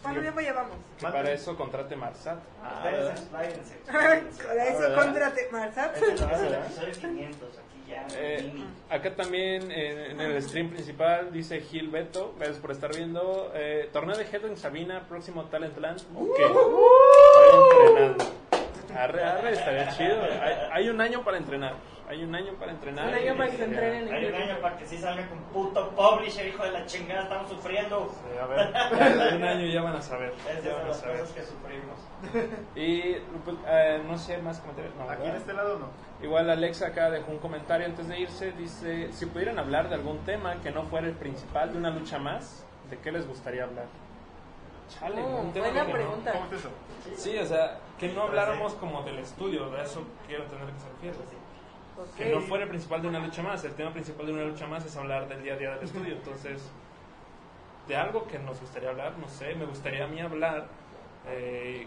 ¿Cuánto 0.03 0.21
tiempo 0.21 0.41
llevamos? 0.41 0.77
Que 0.99 1.07
para 1.07 1.31
eso 1.33 1.57
contrate 1.57 1.95
Marsat. 1.97 2.39
Ah, 2.63 2.81
¿verdad? 2.85 3.11
expláyense, 3.11 3.79
Con 3.85 3.95
expláyense. 4.27 4.87
eso, 4.87 4.95
contrate, 4.95 5.49
Marsat. 5.53 5.97
Es 5.97 6.03
el 6.03 6.11
¿verdad? 6.27 6.67
episodio 6.67 6.93
500, 6.93 7.49
aquí 7.59 7.91
ya. 7.91 8.07
Eh, 8.17 8.53
acá 8.89 9.15
también 9.15 9.71
eh, 9.71 10.11
en 10.13 10.21
el 10.21 10.43
stream 10.43 10.71
principal 10.71 11.33
dice 11.33 11.61
Gil 11.61 11.89
Beto, 11.91 12.35
gracias 12.37 12.59
por 12.59 12.71
estar 12.71 12.95
viendo. 12.95 13.51
Eh, 13.55 13.91
torneo 13.93 14.17
de 14.17 14.25
Head 14.25 14.45
en 14.47 14.57
Sabina, 14.57 15.07
próximo 15.09 15.45
Talentland. 15.45 16.01
Ok. 16.15 16.39
Estoy 16.39 17.89
entrenando. 17.89 18.25
Arre, 18.97 19.23
arre, 19.25 19.53
estaría 19.53 19.89
chido. 19.97 20.21
Hay, 20.23 20.55
hay 20.73 20.89
un 20.89 21.01
año 21.01 21.23
para 21.23 21.37
entrenar. 21.39 21.75
Hay 22.11 22.25
un 22.25 22.35
año 22.35 22.55
para 22.55 22.73
entrenar. 22.73 23.07
Un 23.09 23.15
año 23.15 23.35
y- 23.35 23.39
para 23.39 23.51
que 23.51 23.57
se 23.57 23.65
entrenen. 23.65 24.13
Hay 24.13 24.25
un 24.27 24.35
año 24.35 24.61
para 24.61 24.77
que 24.77 24.85
sí 24.87 24.99
salga 24.99 25.29
con 25.29 25.39
puto 25.53 25.91
publisher, 25.91 26.49
hijo 26.49 26.65
de 26.65 26.73
la 26.73 26.85
chingada, 26.85 27.23
estamos 27.23 27.49
sufriendo. 27.51 28.11
Sí, 28.11 28.37
a 28.37 28.47
ver, 28.47 28.73
en 29.31 29.37
un 29.37 29.45
año 29.45 29.67
ya 29.67 29.83
van 29.83 29.95
a 29.95 30.03
saber. 30.03 30.35
Esas 30.51 30.65
Ya 30.65 30.75
van 30.75 30.91
a 30.91 30.93
saber. 30.93 31.21
que 31.23 31.43
sufrimos. 31.43 32.59
Y 32.75 33.13
pues, 33.45 33.57
eh, 33.69 34.03
no 34.09 34.19
sé 34.19 34.39
más 34.39 34.59
comentarios. 34.59 34.93
No, 34.97 35.09
Aquí 35.09 35.29
en 35.29 35.37
este 35.37 35.53
lado 35.53 35.79
no. 35.79 35.87
Igual 36.21 36.51
Alexa 36.51 36.89
acá 36.89 37.11
dejó 37.11 37.31
un 37.31 37.39
comentario 37.39 37.87
antes 37.87 38.09
de 38.09 38.19
irse. 38.19 38.51
Dice: 38.53 39.13
Si 39.13 39.27
pudieran 39.27 39.61
hablar 39.61 39.89
de 39.89 39.95
algún 39.95 40.19
tema 40.25 40.57
que 40.63 40.73
no 40.73 40.83
fuera 40.87 41.07
el 41.07 41.15
principal 41.15 41.71
de 41.73 41.79
una 41.79 41.91
lucha 41.91 42.19
más, 42.19 42.67
¿de 42.91 42.99
qué 42.99 43.13
les 43.13 43.25
gustaría 43.29 43.63
hablar? 43.65 43.87
Chale, 44.99 45.23
Oh, 45.23 45.43
un 45.43 45.53
tema 45.53 45.67
buena 45.67 45.83
que 45.83 45.87
no- 45.93 45.95
pregunta. 45.95 46.33
¿Cómo 46.33 46.47
es 46.47 46.53
eso? 46.55 46.71
Sí, 47.17 47.39
o 47.39 47.47
sea, 47.47 47.79
que 48.01 48.09
no 48.09 48.23
habláramos 48.25 48.75
como 48.75 49.03
del 49.03 49.21
estudio, 49.21 49.71
de 49.71 49.83
eso 49.85 50.03
quiero 50.27 50.43
entender 50.43 50.69
que 50.75 50.81
se 50.81 50.89
refiere. 51.21 51.40
Que 52.17 52.27
no 52.35 52.41
fuera 52.41 52.65
el 52.65 52.71
principal 52.71 53.03
de 53.03 53.09
una 53.09 53.19
lucha 53.21 53.43
más. 53.43 53.65
El 53.65 53.75
tema 53.75 53.93
principal 53.93 54.27
de 54.27 54.33
una 54.33 54.45
lucha 54.45 54.67
más 54.67 54.85
es 54.85 54.97
hablar 54.97 55.29
del 55.29 55.43
día 55.43 55.55
a 55.55 55.57
día 55.57 55.75
del 55.75 55.85
estudio. 55.85 56.15
Entonces, 56.15 56.63
de 57.89 57.97
algo 57.97 58.27
que 58.27 58.39
nos 58.39 58.61
gustaría 58.61 58.91
hablar, 58.91 59.17
no 59.19 59.29
sé, 59.29 59.55
me 59.55 59.65
gustaría 59.67 60.05
a 60.05 60.07
mí 60.07 60.21
hablar 60.21 60.67
eh, 61.29 61.87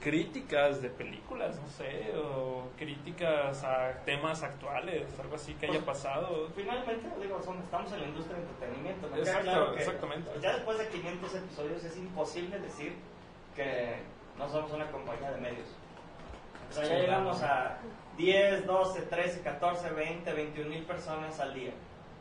críticas 0.00 0.80
de 0.80 0.90
películas, 0.90 1.58
no 1.60 1.68
sé, 1.68 2.12
o 2.16 2.68
críticas 2.78 3.64
a 3.64 3.92
temas 4.04 4.42
actuales, 4.42 5.04
algo 5.20 5.34
así 5.34 5.54
que 5.54 5.66
haya 5.66 5.84
pasado. 5.84 6.48
Finalmente, 6.54 7.08
digo, 7.20 7.42
son- 7.42 7.58
estamos 7.58 7.92
en 7.92 8.00
la 8.02 8.06
industria 8.06 8.36
del 8.38 8.46
entretenimiento. 8.48 9.08
Queda 9.08 9.18
Exacto, 9.18 9.42
claro 9.44 9.72
que 9.74 9.78
exactamente. 9.80 10.30
Ya 10.40 10.52
después 10.54 10.78
de 10.78 10.88
500 10.88 11.34
episodios 11.34 11.84
es 11.84 11.96
imposible 11.96 12.58
decir 12.60 12.94
que 13.56 13.96
no 14.38 14.48
somos 14.48 14.72
una 14.72 14.86
compañía 14.90 15.32
de 15.32 15.40
medios. 15.40 15.68
O 16.70 16.72
sea, 16.72 16.84
ya 16.84 16.94
llegamos 17.00 17.42
a 17.42 17.78
10, 18.18 18.66
12, 18.66 19.02
13, 19.02 19.40
14, 19.42 19.90
20, 19.90 20.32
21 20.32 20.68
mil 20.68 20.82
personas 20.82 21.38
al 21.38 21.54
día. 21.54 21.70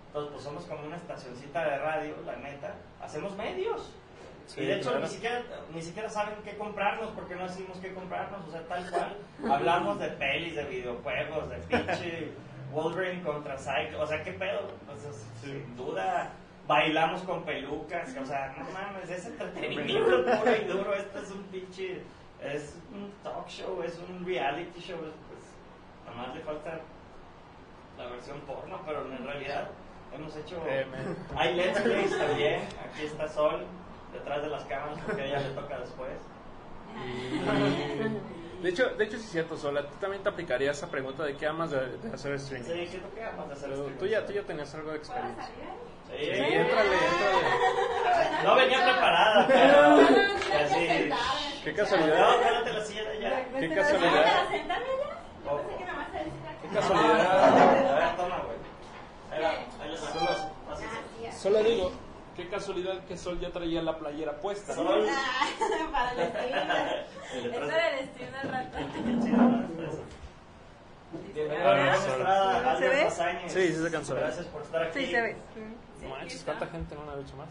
Entonces, 0.07 0.31
pues 0.31 0.43
somos 0.43 0.63
como 0.65 0.85
una 0.85 0.95
estacioncita 0.95 1.65
de 1.65 1.77
radio, 1.79 2.13
la 2.25 2.35
neta. 2.37 2.75
Hacemos 3.01 3.35
medios. 3.35 3.91
Sí, 4.45 4.61
y 4.61 4.65
de 4.67 4.75
hecho, 4.75 4.91
claro. 4.91 5.05
ni, 5.05 5.09
siquiera, 5.09 5.43
ni 5.73 5.81
siquiera 5.81 6.09
saben 6.09 6.35
qué 6.45 6.55
comprarnos 6.55 7.09
porque 7.09 7.35
no 7.35 7.43
decimos 7.43 7.77
qué 7.79 7.93
comprarnos. 7.93 8.47
O 8.47 8.51
sea, 8.51 8.61
tal 8.67 8.89
cual. 8.89 9.17
Hablamos 9.51 9.99
de 9.99 10.07
pelis, 10.09 10.55
de 10.55 10.63
videojuegos, 10.65 11.49
de 11.49 11.57
pinche 11.57 12.31
Wolverine 12.71 13.23
contra 13.23 13.57
Cycle. 13.57 13.97
O 13.97 14.05
sea, 14.05 14.23
qué 14.23 14.33
pedo. 14.33 14.71
Sea, 14.97 15.11
sin 15.41 15.75
duda. 15.75 16.31
Bailamos 16.67 17.23
con 17.23 17.43
pelucas. 17.43 18.15
O 18.21 18.25
sea, 18.25 18.55
no 18.57 18.65
mames, 18.71 19.09
es 19.09 19.25
entretenimiento 19.25 20.23
puro 20.23 20.55
y 20.55 20.65
duro. 20.65 20.93
Esto 20.93 21.19
es 21.19 21.31
un 21.31 21.43
pinche. 21.45 22.01
Es 22.41 22.77
un 22.93 23.11
talk 23.23 23.47
show, 23.47 23.81
es 23.81 23.99
un 24.07 24.23
reality 24.23 24.79
show. 24.79 24.99
Nada 26.07 26.27
más 26.27 26.35
le 26.35 26.41
falta 26.41 26.79
la 27.97 28.05
versión 28.07 28.39
porno, 28.41 28.79
pero 28.85 29.01
en 29.11 29.25
realidad 29.25 29.69
hemos 30.13 30.35
hecho. 30.35 30.61
Eh, 30.67 30.85
Hay 31.35 31.55
Let's 31.55 31.81
Plays 31.81 32.17
también. 32.17 32.61
Aquí 32.91 33.05
está 33.05 33.27
Sol, 33.27 33.65
detrás 34.13 34.41
de 34.41 34.49
las 34.49 34.63
cámaras, 34.65 34.99
porque 35.05 35.21
a 35.21 35.25
ella 35.25 35.39
le 35.39 35.49
toca 35.49 35.79
después. 35.79 36.11
y- 37.05 38.63
de 38.63 38.69
hecho, 38.69 38.89
de 38.89 39.03
hecho 39.03 39.17
sí 39.17 39.23
es 39.25 39.29
cierto, 39.31 39.55
Sola, 39.55 39.83
tú 39.83 39.95
también 40.01 40.23
te 40.23 40.29
aplicarías 40.29 40.77
esa 40.77 40.89
pregunta 40.89 41.23
de 41.23 41.35
qué 41.37 41.45
amas 41.45 41.69
de, 41.69 41.97
de 41.97 42.13
hacer 42.13 42.33
streaming. 42.33 42.65
Sí, 42.67 42.87
¿qué 42.91 42.97
tú 42.97 43.07
qué 43.13 43.23
amas 43.23 43.47
de 43.49 43.53
hacer 43.53 43.69
streaming? 43.71 43.97
tú 43.99 44.05
ya, 44.07 44.25
tú 44.25 44.33
ya 44.33 44.41
tenías 44.43 44.73
algo 44.73 44.91
de 44.93 44.99
¿Puedo 44.99 45.11
experiencia. 45.13 45.45
Sí, 45.45 46.13
Sí, 46.17 46.23
éntrale, 46.23 46.89
éntrale. 46.95 48.43
No 48.45 48.55
venía 48.55 48.83
preparada, 48.83 49.47
pero. 49.47 49.81
No, 49.81 50.01
no, 50.01 50.09
no, 50.09 50.63
así. 50.63 50.87
Qué 51.63 51.71
No, 51.71 51.77
casualidad. 51.77 52.41
cálate 52.41 52.73
la 52.73 52.81
silla 52.85 53.03
de 53.03 53.09
allá. 53.17 53.45
Qué 53.59 53.67
¿No 53.67 53.75
casualidad. 53.75 54.25
Para 55.45 55.57
sentarme 55.63 55.67
allá? 55.67 55.67
Yo 55.67 55.67
pensé 55.67 55.77
que 55.77 55.85
nada 55.85 55.97
más 55.97 56.07
se 56.11 56.17
decía 56.17 56.51
Qué 56.61 56.67
casualidad. 56.69 57.91
A 57.91 57.95
ver, 57.95 58.15
toma, 58.17 58.37
güey. 58.43 58.57
Ahí 59.31 59.41
va, 59.43 59.49
ahí 59.83 59.89
les 59.91 59.99
saco 59.99 60.19
los. 60.19 60.39
Gracias. 60.67 61.37
Solo 61.41 61.63
digo, 61.63 61.91
qué 62.35 62.49
casualidad 62.49 63.03
que 63.05 63.17
Sol 63.17 63.39
ya 63.39 63.51
traía 63.51 63.81
la 63.81 63.97
playera 63.97 64.39
puesta. 64.39 64.73
Para 65.91 66.11
el 66.11 66.29
stream. 66.29 66.69
El 67.33 67.45
Esto 67.45 67.59
detrás 67.59 67.91
del 67.97 68.07
stream 68.09 68.31
del 68.31 68.51
rato. 68.51 68.77
Bienvenido 71.33 71.69
a 71.69 71.75
la 71.75 71.95
Sol. 71.95 72.11
estrada, 72.11 72.77
¿Se 72.77 72.89
ve? 72.89 73.09
Sí, 73.47 73.67
sí 73.67 73.83
se 73.83 73.91
cansó. 73.91 74.15
Gracias 74.15 74.45
por 74.47 74.61
estar 74.61 74.83
aquí. 74.83 74.99
Sí, 75.05 75.11
se 75.11 75.21
ve. 75.21 75.35
No 76.01 76.09
manches, 76.09 76.43
¿cuánta 76.43 76.67
gente 76.67 76.95
en 76.95 77.01
una 77.01 77.15
lucha 77.15 77.35
más? 77.35 77.49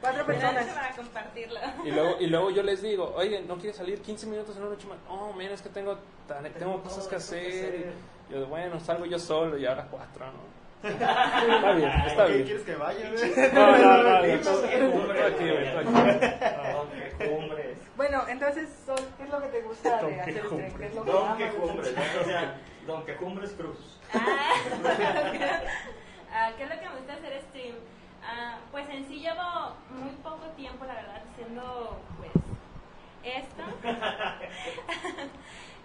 Cuatro 0.00 0.26
personas. 0.26 0.66
Para 0.66 0.90
compartirlo. 0.96 1.58
Y 1.84 1.90
luego, 1.90 2.16
y 2.20 2.26
luego 2.26 2.50
yo 2.50 2.62
les 2.62 2.82
digo, 2.82 3.12
oye, 3.16 3.42
¿no 3.42 3.56
quieres 3.56 3.76
salir 3.76 4.00
15 4.02 4.26
minutos 4.26 4.56
en 4.56 4.62
una 4.62 4.70
noche 4.72 4.86
más? 4.88 4.98
Oh, 5.08 5.32
mira, 5.32 5.54
es 5.54 5.62
que 5.62 5.68
tengo, 5.68 5.98
tan- 6.28 6.44
tengo 6.54 6.82
cosas 6.82 7.06
que 7.08 7.16
hacer. 7.16 7.92
Y 8.30 8.34
yo, 8.34 8.46
bueno, 8.46 8.78
salgo 8.80 9.04
yo 9.06 9.18
solo 9.18 9.56
y 9.58 9.66
ahora 9.66 9.86
cuatro, 9.90 10.26
¿no? 10.26 10.52
Está 10.88 11.72
bien, 11.74 11.88
está 11.90 12.14
¿Por 12.16 12.26
qué 12.26 12.32
bien. 12.32 12.44
quieres 12.46 12.64
que 12.64 12.74
vaya? 12.74 13.10
No, 13.54 13.78
no, 13.78 14.02
no, 14.02 14.22
Dichos 14.24 14.62
no, 14.62 14.68
que 14.68 14.78
no, 14.78 14.90
cumbres, 14.90 15.32
que. 15.34 15.52
Bueno, 17.96 18.24
entonces, 18.28 18.68
Sol, 18.84 18.98
¿qué 19.16 19.22
es 19.22 19.30
lo 19.30 19.40
que 19.42 19.46
te 19.48 19.60
gusta 19.62 20.00
Don 20.00 20.10
de 20.12 20.20
hacer 20.20 20.34
stream? 20.34 20.50
Quejumbres. 20.72 20.80
¿Qué 20.80 20.86
es 20.86 20.94
lo 20.96 21.04
que 21.04 21.12
Don 21.12 21.36
que 21.36 21.44
hacer? 21.44 21.60
¿no? 21.60 22.20
o 22.20 22.24
sea, 22.24 22.56
Don 22.86 23.04
que 23.04 23.14
cumbres 23.16 23.52
cruz. 23.52 24.00
Ah, 26.34 26.50
¿Qué 26.56 26.62
es 26.64 26.70
lo 26.70 26.80
que 26.80 26.88
me 26.88 26.96
gusta 26.96 27.12
hacer 27.12 27.42
stream? 27.50 27.74
Ah, 28.24 28.58
pues 28.70 28.88
en 28.88 29.04
sí 29.06 29.20
llevo 29.20 29.74
muy 29.90 30.12
poco 30.22 30.46
tiempo, 30.56 30.84
la 30.84 30.94
verdad, 30.94 31.22
haciendo 31.30 32.00
pues 32.18 32.30
esto. 33.24 33.62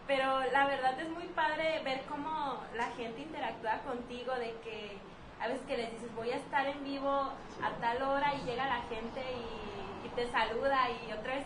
Pero 0.07 0.43
la 0.51 0.67
verdad 0.67 0.99
es 0.99 1.09
muy 1.09 1.27
padre 1.27 1.81
ver 1.83 2.03
cómo 2.07 2.61
la 2.75 2.87
gente 2.95 3.21
interactúa 3.21 3.79
contigo, 3.79 4.33
de 4.35 4.53
que 4.63 4.97
a 5.41 5.47
veces 5.47 5.65
que 5.67 5.77
les 5.77 5.91
dices 5.91 6.13
voy 6.15 6.31
a 6.31 6.37
estar 6.37 6.65
en 6.65 6.83
vivo 6.83 7.09
a 7.09 7.69
tal 7.81 8.01
hora 8.03 8.33
y 8.35 8.45
llega 8.45 8.67
la 8.67 8.81
gente 8.83 9.21
y, 9.21 10.07
y 10.07 10.09
te 10.15 10.27
saluda 10.31 10.89
y 10.89 11.11
otra 11.11 11.35
vez 11.35 11.45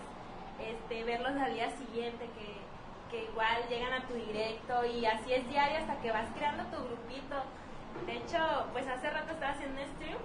este, 0.60 1.04
verlos 1.04 1.34
al 1.42 1.54
día 1.54 1.70
siguiente 1.72 2.30
que, 2.38 2.62
que 3.10 3.24
igual 3.26 3.68
llegan 3.68 3.94
a 3.94 4.08
tu 4.08 4.14
directo 4.14 4.86
y 4.86 5.06
así 5.06 5.34
es 5.34 5.48
diario 5.50 5.80
hasta 5.80 6.00
que 6.02 6.12
vas 6.12 6.28
creando 6.36 6.64
tu 6.66 6.84
grupito. 6.84 7.36
De 8.06 8.18
hecho, 8.18 8.38
pues 8.72 8.88
hace 8.88 9.10
rato 9.10 9.34
estaba 9.34 9.54
haciendo 9.54 9.82
un 9.82 9.88
stream 9.90 10.18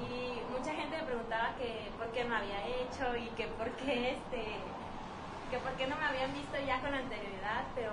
y 0.00 0.40
mucha 0.52 0.74
gente 0.74 0.96
me 0.96 1.02
preguntaba 1.04 1.54
que 1.56 1.90
por 1.98 2.08
qué 2.12 2.24
no 2.24 2.36
había 2.36 2.66
hecho 2.66 3.16
y 3.16 3.28
que 3.36 3.46
por 3.48 3.70
qué 3.72 4.12
este 4.12 4.58
que 5.50 5.58
por 5.58 5.72
qué 5.72 5.86
no 5.86 5.96
me 5.96 6.04
habían 6.04 6.32
visto 6.34 6.58
ya 6.60 6.78
con 6.80 6.94
anterioridad, 6.94 7.64
pero 7.74 7.92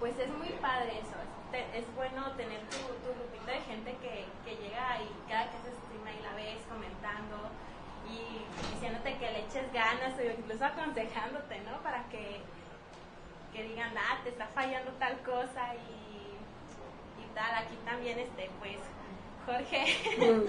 pues 0.00 0.18
es 0.18 0.30
muy 0.30 0.48
padre 0.60 0.98
eso. 0.98 1.16
Es, 1.52 1.84
bueno 1.94 2.32
tener 2.32 2.60
tu, 2.72 2.78
grupito 3.12 3.44
de 3.44 3.60
gente 3.60 3.94
que, 4.00 4.24
que 4.42 4.56
llega 4.56 4.96
y 5.02 5.06
cada 5.28 5.50
que 5.50 5.56
haces 5.58 5.76
stream 5.84 6.06
ahí 6.06 6.18
la 6.22 6.32
ves 6.32 6.64
comentando 6.66 7.52
y 8.08 8.72
diciéndote 8.72 9.18
que 9.18 9.30
le 9.30 9.40
eches 9.44 9.70
ganas 9.72 10.18
o 10.18 10.22
incluso 10.22 10.64
aconsejándote, 10.64 11.60
¿no? 11.60 11.82
Para 11.82 12.08
que, 12.08 12.40
que 13.52 13.62
digan, 13.64 13.92
ah, 13.98 14.18
te 14.24 14.30
está 14.30 14.46
fallando 14.46 14.92
tal 14.92 15.20
cosa 15.20 15.74
y, 15.74 17.20
y 17.22 17.26
tal. 17.34 17.54
Aquí 17.54 17.76
también, 17.84 18.18
este, 18.18 18.50
pues, 18.58 18.80
Jorge 19.46 19.82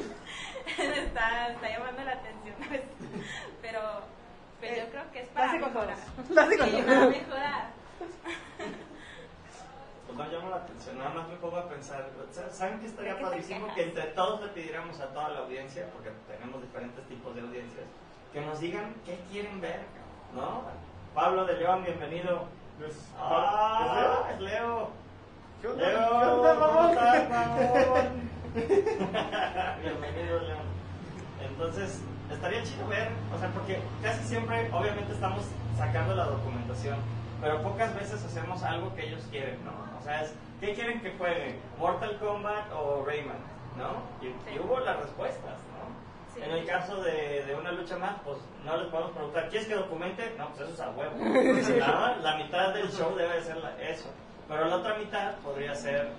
está, 0.78 1.48
está 1.50 1.70
llamando 1.70 2.04
la 2.04 2.12
atención, 2.12 2.56
pues, 2.68 2.82
pero, 3.62 3.80
pero 4.62 4.76
yo 4.86 4.89
creo 4.91 5.12
que 5.12 5.22
es 5.22 5.28
para 5.30 5.54
mejorar. 5.54 5.98
Sí, 6.28 6.82
para 6.84 7.06
mejorar. 7.08 7.70
Pues 10.06 10.18
no 10.18 10.32
llama 10.32 10.50
la 10.52 10.56
atención, 10.58 10.98
nada 11.00 11.10
más 11.12 11.28
me 11.28 11.36
pongo 11.38 11.58
a 11.58 11.68
pensar. 11.70 12.06
¿Saben 12.52 12.80
qué 12.80 12.86
estaría 12.88 13.12
¿De 13.14 13.18
qué 13.18 13.24
te 13.24 13.30
padrísimo? 13.30 13.74
Que 13.74 13.84
entre 13.84 14.04
todos 14.08 14.41
le 14.41 14.48
pidiéramos 14.50 15.00
a 15.00 15.08
toda 15.08 15.30
la 15.30 15.39
audiencia, 15.39 15.88
porque 15.94 16.12
tenemos 16.28 16.62
diferentes 16.62 17.04
tipos 17.08 17.34
de 17.36 17.41
audiencias, 17.41 17.86
que 18.32 18.41
nos 18.41 18.60
digan 18.60 18.94
qué 19.06 19.18
quieren 19.32 19.60
ver, 19.62 19.80
¿no? 20.36 20.64
Pablo 21.16 21.46
de 21.46 21.54
León, 21.58 21.84
bienvenido. 21.84 22.46
Pues, 22.78 22.96
Ah, 23.20 24.30
es 24.34 24.39
Leo. 24.41 24.89
¿Qué 25.62 25.68
onda? 25.68 25.88
Leo, 25.88 26.00
¿Qué 26.10 26.26
onda, 26.28 26.54
¿cómo 26.56 26.68
mamón? 26.74 26.89
estás, 26.91 27.30
mamón? 27.30 28.34
Bienvenido, 28.54 30.39
León. 30.41 30.60
Entonces, 31.41 32.01
estaría 32.32 32.64
chido 32.64 32.88
ver, 32.88 33.10
o 33.36 33.39
sea, 33.39 33.49
porque 33.49 33.80
casi 34.01 34.24
siempre, 34.26 34.70
obviamente, 34.72 35.12
estamos 35.14 35.43
sacando 35.78 36.16
la 36.16 36.26
documentación, 36.26 36.97
pero 37.41 37.62
pocas 37.62 37.93
veces 37.95 38.24
hacemos 38.24 38.62
algo 38.64 38.93
que 38.95 39.08
ellos 39.08 39.24
quieren, 39.32 39.58
¿no? 39.66 39.72
O 39.99 40.04
sea, 40.04 40.22
es, 40.24 40.34
¿qué 40.60 40.74
quieren 40.74 41.01
que 41.01 41.12
juegue? 41.18 41.60
¿Mortal 41.80 42.18
Kombat 42.20 42.72
o 42.74 43.04
Rayman? 43.06 43.38
¿No? 43.78 44.04
Y, 44.22 44.28
y 44.56 44.60
hubo 44.60 44.80
las 44.80 44.97
respuestas, 44.99 45.58
¿no? 45.74 45.84
Sí. 46.36 46.41
En 46.43 46.51
el 46.51 46.66
caso 46.66 47.01
de, 47.01 47.43
de 47.45 47.56
una 47.56 47.72
lucha 47.72 47.97
más, 47.97 48.16
pues 48.24 48.38
no 48.64 48.78
les 48.78 48.88
podemos 48.88 49.12
preguntar, 49.14 49.49
¿quieres 49.49 49.68
que 49.68 49.76
documente? 49.76 50.34
No, 50.38 50.49
pues 50.49 50.62
eso 50.62 50.74
es 50.74 50.80
a 50.80 50.89
huevo. 50.91 51.14
¿no? 51.18 52.16
La 52.22 52.38
mitad 52.38 52.74
del 52.74 52.91
show 52.91 53.16
debe 53.16 53.36
de 53.36 53.41
ser 53.43 53.58
la- 53.58 53.80
eso. 53.82 54.10
Pero 54.47 54.66
la 54.66 54.76
otra 54.78 54.95
mitad 54.97 55.36
podría 55.38 55.74
ser 55.76 56.12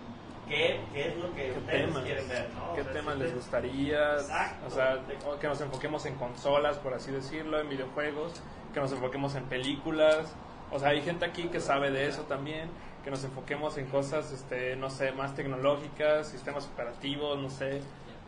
qué, 0.48 0.80
qué 0.92 1.08
es 1.08 1.16
lo 1.16 1.32
que 1.34 1.42
¿Qué 1.52 1.58
ustedes 1.58 1.86
temas? 1.86 2.02
quieren 2.04 2.28
ver, 2.28 2.48
¿no? 2.54 2.74
¿Qué 2.74 2.80
O 2.80 2.84
sea, 2.84 2.92
temas 2.92 3.14
si 3.14 3.20
les 3.22 3.34
gustaría? 3.34 4.12
Exacto. 4.14 4.66
O 4.66 4.70
sea, 4.70 4.98
que 5.40 5.46
nos 5.48 5.60
enfoquemos 5.60 6.06
en 6.06 6.14
consolas, 6.16 6.78
por 6.78 6.94
así 6.94 7.10
decirlo, 7.10 7.60
en 7.60 7.68
videojuegos, 7.68 8.40
que 8.72 8.80
nos 8.80 8.92
enfoquemos 8.92 9.34
en 9.34 9.44
películas. 9.44 10.34
O 10.70 10.78
sea, 10.78 10.90
hay 10.90 11.02
gente 11.02 11.24
aquí 11.24 11.44
que 11.44 11.60
sabe 11.60 11.90
de 11.90 12.08
eso 12.08 12.22
también, 12.22 12.68
que 13.04 13.10
nos 13.10 13.22
enfoquemos 13.24 13.76
en 13.78 13.86
cosas, 13.86 14.32
este, 14.32 14.76
no 14.76 14.90
sé, 14.90 15.12
más 15.12 15.34
tecnológicas, 15.34 16.28
sistemas 16.28 16.66
operativos, 16.66 17.38
no 17.38 17.50
sé, 17.50 17.80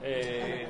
eh, 0.02 0.66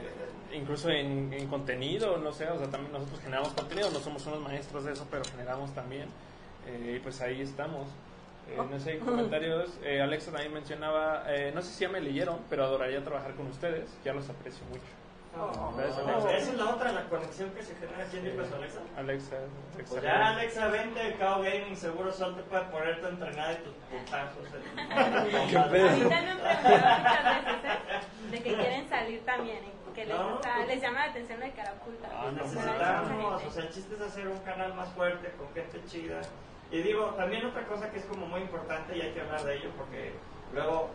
incluso 0.55 0.88
en, 0.90 1.32
en 1.32 1.49
contenido, 1.49 2.16
no 2.18 2.32
sé, 2.32 2.49
o 2.49 2.57
sea, 2.59 2.70
también 2.70 2.92
nosotros 2.92 3.20
generamos 3.20 3.53
contenido, 3.53 3.90
no 3.90 3.99
somos 3.99 4.24
unos 4.26 4.40
maestros 4.40 4.84
de 4.84 4.92
eso, 4.92 5.07
pero 5.11 5.24
generamos 5.24 5.74
también. 5.74 6.09
Eh, 6.66 6.94
y 6.97 7.01
pues 7.01 7.20
ahí 7.20 7.42
estamos. 7.42 7.88
Eh, 8.49 8.57
no 8.70 8.78
sé, 8.78 8.99
comentarios. 9.01 9.78
Eh, 9.82 10.01
Alexa 10.01 10.30
también 10.30 10.53
mencionaba, 10.55 11.24
eh, 11.28 11.51
no 11.55 11.62
sé 11.62 11.72
si 11.72 11.80
ya 11.84 11.88
me 11.88 12.01
leyeron, 12.01 12.38
pero 12.49 12.64
adoraría 12.64 13.03
trabajar 13.03 13.34
con 13.34 13.47
ustedes. 13.49 13.88
Ya 14.05 14.12
los 14.12 14.28
aprecio 14.30 14.64
mucho. 14.66 14.82
Gracias, 15.76 15.99
Oh, 15.99 16.09
Alexa. 16.09 16.36
Esa 16.38 16.51
es 16.53 16.57
la 16.57 16.70
otra, 16.70 16.92
la 16.92 17.05
conexión 17.11 17.51
que 17.51 17.62
se 17.62 17.74
genera. 17.74 18.05
¿Quién 18.11 18.24
dijo 18.24 18.40
eso, 18.40 18.57
Alexa? 18.57 18.80
Alexa, 18.97 19.36
Pues 19.74 19.90
Alexa. 19.90 20.09
ya, 20.09 20.28
Alexa, 20.28 20.68
vente, 20.68 21.16
Cao 21.18 21.42
Gaming, 21.42 21.76
seguro 21.76 22.11
Sol 22.12 22.36
te 22.36 22.42
puede 22.44 22.62
poner 22.66 23.01
tu 23.03 23.07
entrenada 23.09 23.53
y 23.53 23.57
tus 23.57 23.74
putazos. 23.74 24.47
¿Qué 25.51 25.59
pedo? 25.59 25.88
A 25.88 25.92
mí 25.92 26.01
también 26.09 26.36
me 26.36 26.36
preguntaron 26.36 26.36
muchas 26.38 27.24
veces 27.44 27.64
¿eh? 27.64 28.30
de 28.30 28.42
que 28.42 28.55
quieren 28.55 28.88
salir 28.88 29.24
también, 29.26 29.59
y 29.66 29.92
que 29.94 30.07
les, 30.07 30.16
No, 30.16 30.30
gusta- 30.30 30.55
pues- 30.57 30.68
les 30.68 30.80
llama 30.80 30.99
la 31.05 31.11
atención 31.12 31.40
de 31.40 31.51
cara 31.51 31.72
oculta. 31.82 32.09
Ah, 32.12 32.30
no, 32.32 32.38
Pues, 32.38 32.55
Necesitamos, 32.55 33.11
mucha 33.11 33.47
o 33.47 33.51
sea, 33.51 33.62
el 33.64 33.70
chiste 33.70 33.94
es 33.94 34.01
hacer 34.01 34.28
un 34.28 34.38
canal 34.38 34.72
más 34.74 34.88
fuerte, 34.94 35.32
con 35.36 35.53
gente 35.53 35.82
chida. 35.86 36.20
Y 36.71 36.83
digo, 36.83 37.14
también 37.17 37.47
otra 37.47 37.67
cosa 37.67 37.91
que 37.91 37.99
es 37.99 38.05
como 38.07 38.27
muy 38.27 38.41
importante 38.41 38.97
y 38.97 39.01
hay 39.01 39.12
que 39.12 39.21
hablar 39.21 39.45
de 39.45 39.57
ello 39.57 39.71
porque 39.77 40.12
luego 40.53 40.91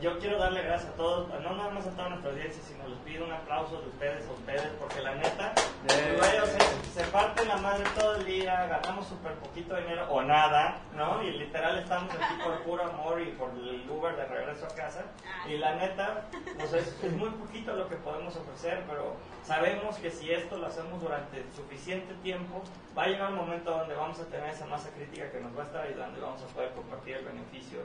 yo 0.00 0.18
quiero 0.18 0.38
darle 0.38 0.62
gracias 0.62 0.90
a 0.92 0.96
todos, 0.96 1.28
no 1.28 1.54
nada 1.54 1.70
más 1.70 1.86
a 1.86 1.90
toda 1.90 2.08
nuestra 2.10 2.30
audiencia, 2.30 2.62
sino 2.62 2.86
les 2.88 2.98
pido 3.00 3.24
un 3.24 3.32
aplauso 3.32 3.80
de 3.80 3.88
ustedes 3.88 4.28
a 4.28 4.32
ustedes, 4.32 4.68
porque 4.78 5.00
la 5.02 5.14
neta, 5.14 5.52
Yeah. 5.88 6.16
güey, 6.18 6.38
o 6.38 6.46
sea, 6.46 6.58
se 6.92 7.04
parte 7.12 7.44
la 7.46 7.56
madre 7.58 7.84
todo 7.96 8.16
el 8.16 8.26
día, 8.26 8.66
ganamos 8.66 9.06
súper 9.06 9.32
poquito 9.34 9.76
dinero 9.76 10.06
o 10.10 10.22
nada, 10.22 10.78
¿no? 10.96 11.22
Y 11.22 11.30
literal 11.38 11.78
estamos 11.78 12.12
aquí 12.12 12.34
por 12.42 12.60
puro 12.64 12.82
amor 12.84 13.20
y 13.20 13.26
por 13.32 13.50
el 13.50 13.88
Uber 13.88 14.16
de 14.16 14.24
regreso 14.24 14.66
a 14.66 14.74
casa. 14.74 15.04
Y 15.48 15.56
la 15.58 15.76
neta, 15.76 16.24
pues 16.58 16.72
es, 16.72 16.96
es 17.04 17.12
muy 17.12 17.30
poquito 17.30 17.74
lo 17.74 17.88
que 17.88 17.94
podemos 17.94 18.34
ofrecer, 18.34 18.82
pero 18.88 19.14
sabemos 19.44 19.96
que 19.98 20.10
si 20.10 20.32
esto 20.32 20.56
lo 20.58 20.66
hacemos 20.66 21.00
durante 21.00 21.44
suficiente 21.54 22.12
tiempo, 22.24 22.60
va 22.96 23.04
a 23.04 23.06
llegar 23.06 23.30
un 23.30 23.36
momento 23.36 23.70
donde 23.70 23.94
vamos 23.94 24.18
a 24.18 24.24
tener 24.24 24.50
esa 24.50 24.66
masa 24.66 24.90
crítica 24.90 25.30
que 25.30 25.38
nos 25.38 25.56
va 25.56 25.62
a 25.62 25.66
estar 25.66 25.86
ayudando 25.86 26.18
y 26.18 26.22
vamos 26.22 26.42
a 26.42 26.46
poder 26.46 26.72
compartir 26.72 27.16
el 27.18 27.24
beneficio 27.24 27.78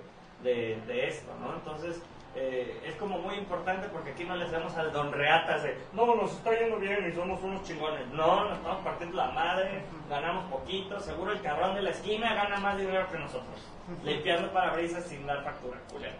de, 0.43 0.79
de 0.87 1.07
esto, 1.07 1.31
¿no? 1.41 1.53
Entonces, 1.53 2.01
eh, 2.35 2.81
es 2.83 2.95
como 2.95 3.19
muy 3.19 3.35
importante 3.35 3.87
porque 3.89 4.11
aquí 4.11 4.23
no 4.23 4.35
les 4.35 4.49
damos 4.49 4.75
al 4.75 4.91
don 4.91 5.11
reatas 5.11 5.61
de, 5.61 5.77
no, 5.93 6.15
nos 6.15 6.31
está 6.31 6.57
yendo 6.57 6.77
bien 6.77 7.07
y 7.07 7.13
somos 7.13 7.41
unos 7.43 7.63
chingones. 7.63 8.07
No, 8.07 8.45
nos 8.45 8.57
estamos 8.57 8.83
partiendo 8.83 9.17
la 9.17 9.29
madre, 9.29 9.83
ganamos 10.09 10.45
poquito, 10.45 10.99
seguro 10.99 11.31
el 11.31 11.41
cabrón 11.41 11.75
de 11.75 11.83
la 11.83 11.91
esquina 11.91 12.33
gana 12.33 12.57
más 12.57 12.77
dinero 12.77 13.07
que 13.11 13.19
nosotros, 13.19 13.55
limpiando 14.03 14.51
parabrisas 14.51 15.05
sin 15.05 15.27
dar 15.27 15.43
factura, 15.43 15.77
culera. 15.91 16.15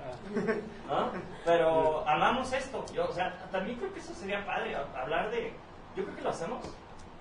¿no? 0.88 1.10
Pero 1.46 2.08
amamos 2.08 2.54
esto. 2.54 2.86
Yo, 2.94 3.10
o 3.10 3.14
sea, 3.14 3.34
también 3.52 3.78
creo 3.78 3.92
que 3.92 4.00
eso 4.00 4.14
sería 4.14 4.46
padre, 4.46 4.76
hablar 4.96 5.32
de... 5.32 5.52
Yo 5.96 6.04
creo 6.04 6.16
que 6.16 6.22
lo 6.24 6.30
hacemos 6.30 6.60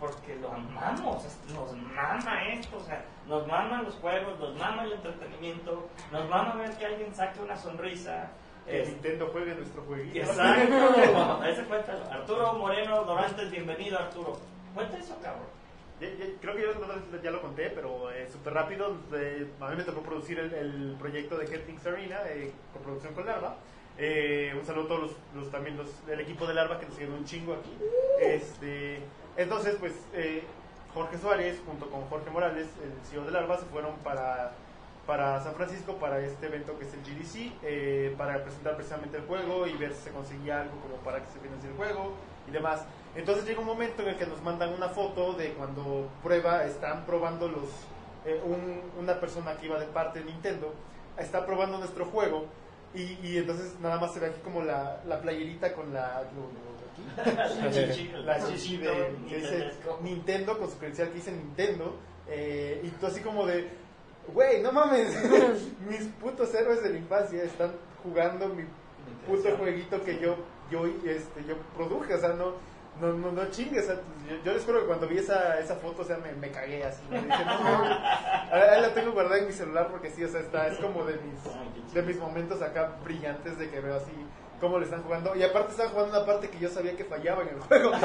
porque 0.02 0.34
lo 0.40 0.50
amamos, 0.50 1.24
nos 1.54 1.72
mama 1.76 2.42
esto, 2.52 2.76
o 2.76 2.80
sea, 2.80 3.04
nos 3.28 3.46
maman 3.46 3.84
los 3.84 3.94
juegos, 3.94 4.36
nos 4.40 4.56
mama 4.58 4.82
el 4.82 4.94
entretenimiento, 4.94 5.88
nos 6.10 6.28
mama 6.28 6.56
ver 6.56 6.72
que 6.76 6.86
alguien 6.86 7.14
saque 7.14 7.38
una 7.40 7.56
sonrisa. 7.56 8.28
Que 8.66 8.82
es- 8.82 8.88
Nintendo 8.88 9.28
juegue 9.32 9.54
nuestro 9.54 9.82
jueguito. 9.82 10.18
Exacto, 10.18 11.44
ese 11.44 11.64
cuéntalo. 11.66 12.04
Arturo 12.10 12.52
Moreno 12.54 13.04
Dorantes, 13.04 13.48
bienvenido 13.52 13.96
Arturo. 13.96 14.38
Cuenta 14.74 14.98
eso, 14.98 15.16
cabrón. 15.22 15.46
Creo 16.40 16.56
que 16.56 16.62
yo 16.62 17.20
ya 17.22 17.30
lo 17.30 17.40
conté, 17.40 17.70
pero 17.70 18.10
eh, 18.10 18.28
súper 18.28 18.54
rápido. 18.54 18.96
eh, 19.14 19.46
a 19.60 19.68
mí 19.70 19.76
me 19.76 19.84
tocó 19.84 20.00
producir 20.02 20.36
el, 20.40 20.52
el 20.52 20.96
proyecto 20.98 21.38
de 21.38 21.44
Helpings 21.46 21.86
Arena, 21.86 22.18
eh, 22.26 22.50
con 22.72 22.82
producción 22.82 23.14
con 23.14 23.24
Larva. 23.24 23.54
Eh, 23.98 24.52
un 24.58 24.64
saludo 24.66 24.84
a 24.84 24.88
todos 24.88 25.00
los, 25.02 25.10
los- 25.36 25.50
también 25.52 25.76
los, 25.76 26.04
del 26.06 26.18
equipo 26.20 26.44
de 26.46 26.54
Larva 26.54 26.80
que 26.80 26.86
nos 26.86 26.94
siguieron 26.94 27.18
un 27.20 27.24
chingo 27.24 27.54
aquí. 27.54 27.70
Este, 28.20 29.00
entonces, 29.36 29.76
pues 29.80 29.92
eh, 30.14 30.44
Jorge 30.94 31.18
Suárez 31.18 31.60
junto 31.66 31.90
con 31.90 32.02
Jorge 32.08 32.30
Morales, 32.30 32.66
el 32.82 32.92
CEO 33.08 33.24
de 33.24 33.30
Larva, 33.30 33.58
se 33.58 33.64
fueron 33.66 33.94
para, 34.04 34.52
para 35.06 35.42
San 35.42 35.54
Francisco 35.54 35.94
para 35.96 36.20
este 36.20 36.46
evento 36.46 36.78
que 36.78 36.84
es 36.84 36.92
el 36.94 37.00
GDC, 37.00 37.52
eh, 37.62 38.14
para 38.18 38.42
presentar 38.42 38.76
precisamente 38.76 39.16
el 39.16 39.24
juego 39.24 39.66
y 39.66 39.72
ver 39.74 39.92
si 39.94 40.02
se 40.02 40.10
conseguía 40.10 40.60
algo 40.60 40.74
como 40.80 40.96
para 40.96 41.20
que 41.20 41.30
se 41.32 41.38
financie 41.40 41.70
el 41.70 41.76
juego 41.76 42.12
y 42.46 42.50
demás. 42.50 42.82
Entonces 43.14 43.44
llega 43.46 43.60
un 43.60 43.66
momento 43.66 44.02
en 44.02 44.08
el 44.08 44.16
que 44.16 44.26
nos 44.26 44.42
mandan 44.42 44.72
una 44.72 44.88
foto 44.88 45.32
de 45.34 45.52
cuando 45.54 46.08
prueba, 46.22 46.64
están 46.64 47.04
probando 47.06 47.48
los 47.48 47.68
eh, 48.24 48.40
un- 48.44 48.80
una 49.02 49.18
persona 49.18 49.56
que 49.56 49.66
iba 49.66 49.78
de 49.80 49.86
parte 49.86 50.20
de 50.20 50.26
Nintendo, 50.26 50.72
está 51.18 51.44
probando 51.44 51.78
nuestro 51.78 52.04
juego 52.06 52.44
y, 52.94 53.18
y 53.26 53.38
entonces 53.38 53.78
nada 53.80 53.98
más 53.98 54.12
se 54.14 54.20
ve 54.20 54.26
aquí 54.28 54.40
como 54.44 54.62
la, 54.62 55.00
la 55.06 55.20
playerita 55.20 55.72
con 55.74 55.92
la, 55.92 56.22
lo- 56.34 56.81
aquí, 56.92 57.02
La 57.62 57.70
chichi, 57.70 58.10
la 58.24 58.46
chichi 58.46 58.76
de, 58.78 59.16
que 59.28 59.36
dice. 59.36 59.70
Nintendo 60.02 60.58
con 60.58 60.70
su 60.70 60.78
credencial 60.78 61.08
que 61.08 61.14
dice 61.14 61.32
Nintendo 61.32 61.96
eh, 62.28 62.80
y 62.84 62.88
tú 62.88 63.06
así 63.06 63.20
como 63.20 63.46
de 63.46 63.68
güey 64.32 64.62
no 64.62 64.72
mames 64.72 65.14
mis 65.88 66.06
putos 66.20 66.54
héroes 66.54 66.82
de 66.82 66.90
la 66.90 66.98
infancia 66.98 67.42
están 67.42 67.72
jugando 68.02 68.48
mi 68.48 68.64
puto 69.26 69.56
jueguito 69.56 70.02
que 70.02 70.18
yo 70.20 70.36
yo 70.70 70.86
este 70.86 71.44
yo 71.46 71.56
produje 71.76 72.14
o 72.14 72.20
sea 72.20 72.30
no 72.30 72.54
no, 73.00 73.12
no, 73.14 73.32
no 73.32 73.46
chingues, 73.50 73.84
o 73.84 73.86
sea, 73.86 73.94
yo, 74.28 74.36
yo 74.44 74.52
les 74.52 74.64
juro 74.64 74.80
que 74.80 74.86
cuando 74.86 75.08
vi 75.08 75.18
esa, 75.18 75.58
esa 75.58 75.76
foto, 75.76 76.02
o 76.02 76.04
sea, 76.04 76.18
me, 76.18 76.32
me 76.34 76.50
cagué 76.50 76.84
así. 76.84 77.02
me 77.10 77.20
dije, 77.20 77.44
no, 77.44 77.62
no, 77.62 77.84
ahí 77.84 78.62
ahí 78.70 78.82
la 78.82 78.92
tengo 78.92 79.12
guardada 79.12 79.38
en 79.38 79.46
mi 79.46 79.52
celular 79.52 79.88
porque 79.90 80.10
sí, 80.10 80.22
o 80.22 80.28
sea, 80.28 80.40
está, 80.40 80.68
es 80.68 80.78
como 80.78 81.04
de 81.04 81.14
mis, 81.14 81.94
de 81.94 82.02
mis 82.02 82.18
momentos 82.18 82.60
acá 82.60 82.98
brillantes 83.02 83.58
de 83.58 83.70
que 83.70 83.80
veo 83.80 83.96
así 83.96 84.12
cómo 84.62 84.78
le 84.78 84.84
están 84.84 85.02
jugando. 85.02 85.34
Y 85.34 85.42
aparte 85.42 85.72
están 85.72 85.88
jugando 85.88 86.16
una 86.16 86.24
parte 86.24 86.48
que 86.48 86.58
yo 86.60 86.68
sabía 86.68 86.96
que 86.96 87.04
fallaba 87.04 87.42
en 87.42 87.48
el 87.48 87.60
juego. 87.60 87.90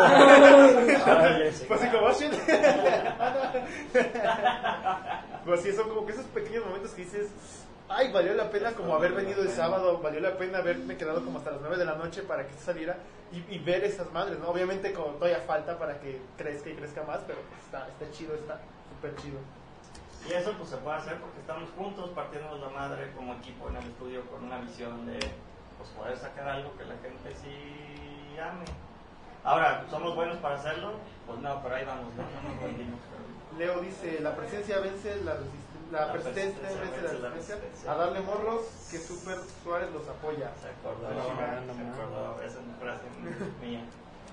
pues 1.67 1.81
así 1.81 1.87
como, 1.89 2.07
"Oh, 2.07 2.11
shit". 2.11 2.33
pues 5.45 5.61
sí, 5.61 5.71
son 5.71 5.87
como 5.87 6.05
que 6.07 6.13
esos 6.13 6.25
pequeños 6.25 6.65
momentos 6.65 6.91
que 6.91 7.03
dices, 7.03 7.29
ay, 7.87 8.11
valió 8.11 8.33
la 8.33 8.49
pena 8.49 8.71
como 8.73 8.95
haber 8.95 9.13
venido 9.13 9.43
el 9.43 9.49
sábado, 9.49 9.99
valió 9.99 10.19
la 10.19 10.35
pena 10.35 10.57
haberme 10.57 10.97
quedado 10.97 11.23
como 11.23 11.37
hasta 11.37 11.51
las 11.51 11.61
9 11.61 11.77
de 11.77 11.85
la 11.85 11.93
noche 11.93 12.23
para 12.23 12.47
que 12.47 12.53
saliera 12.55 12.97
y, 13.31 13.55
y 13.55 13.59
ver 13.59 13.83
esas 13.83 14.11
madres, 14.11 14.39
¿no? 14.39 14.49
Obviamente 14.49 14.91
como 14.93 15.09
todavía 15.09 15.41
falta 15.45 15.77
para 15.77 15.99
que 15.99 16.19
crezca 16.37 16.71
y 16.71 16.73
crezca 16.73 17.03
más, 17.03 17.19
pero 17.27 17.37
pues, 17.49 17.61
está, 17.65 17.87
está 17.87 18.11
chido, 18.17 18.33
está 18.33 18.59
súper 18.95 19.15
chido. 19.21 19.37
Y 20.27 20.33
eso 20.33 20.53
pues 20.57 20.71
se 20.71 20.77
puede 20.77 20.97
hacer 20.97 21.17
porque 21.19 21.39
estamos 21.39 21.69
juntos, 21.77 22.09
partiéndonos 22.15 22.59
la 22.59 22.69
madre 22.69 23.11
como 23.15 23.35
equipo 23.35 23.69
en 23.69 23.75
el 23.75 23.83
estudio 23.83 24.25
con 24.25 24.43
una 24.43 24.57
visión 24.57 25.05
de 25.05 25.19
pues 25.77 25.89
poder 25.91 26.17
sacar 26.17 26.47
algo 26.49 26.75
que 26.77 26.85
la 26.85 26.95
gente 26.97 27.35
sí 27.41 28.37
ame. 28.39 28.65
Ahora, 29.43 29.85
¿somos 29.89 30.15
buenos 30.15 30.37
para 30.37 30.55
hacerlo? 30.55 30.93
Pues 31.25 31.39
no, 31.39 31.61
pero 31.63 31.75
ahí 31.75 31.85
vamos, 31.85 32.13
no, 32.15 32.23
no 32.23 32.49
nos 32.53 32.61
rendimos. 32.61 32.99
pero- 33.09 33.27
Leo 33.57 33.81
dice, 33.81 34.19
la 34.21 34.35
presencia 34.35 34.79
vence 34.79 35.15
la 35.23 35.33
resistencia, 35.33 35.67
la, 35.91 36.05
La 36.07 36.11
persistencia 36.11 36.61
persistencia 36.61 36.81
vence 36.81 37.19
la 37.23 37.29
resistencia, 37.29 37.55
resistencia. 37.55 37.91
a 37.91 37.95
darle 37.95 38.19
morros 38.21 38.61
que 38.91 38.97
Super 38.97 39.37
Suárez 39.63 39.89
los 39.91 40.07
apoya. 40.07 40.51
Se 40.61 40.67
acordó, 40.69 41.07
No, 41.09 41.15
no, 41.65 41.73
se 41.73 41.83
no. 41.83 41.93
acordó, 41.93 42.41
esa 42.41 42.59
es 42.59 42.65
una 42.65 42.75
frase 42.77 43.03
mía. 43.61 43.83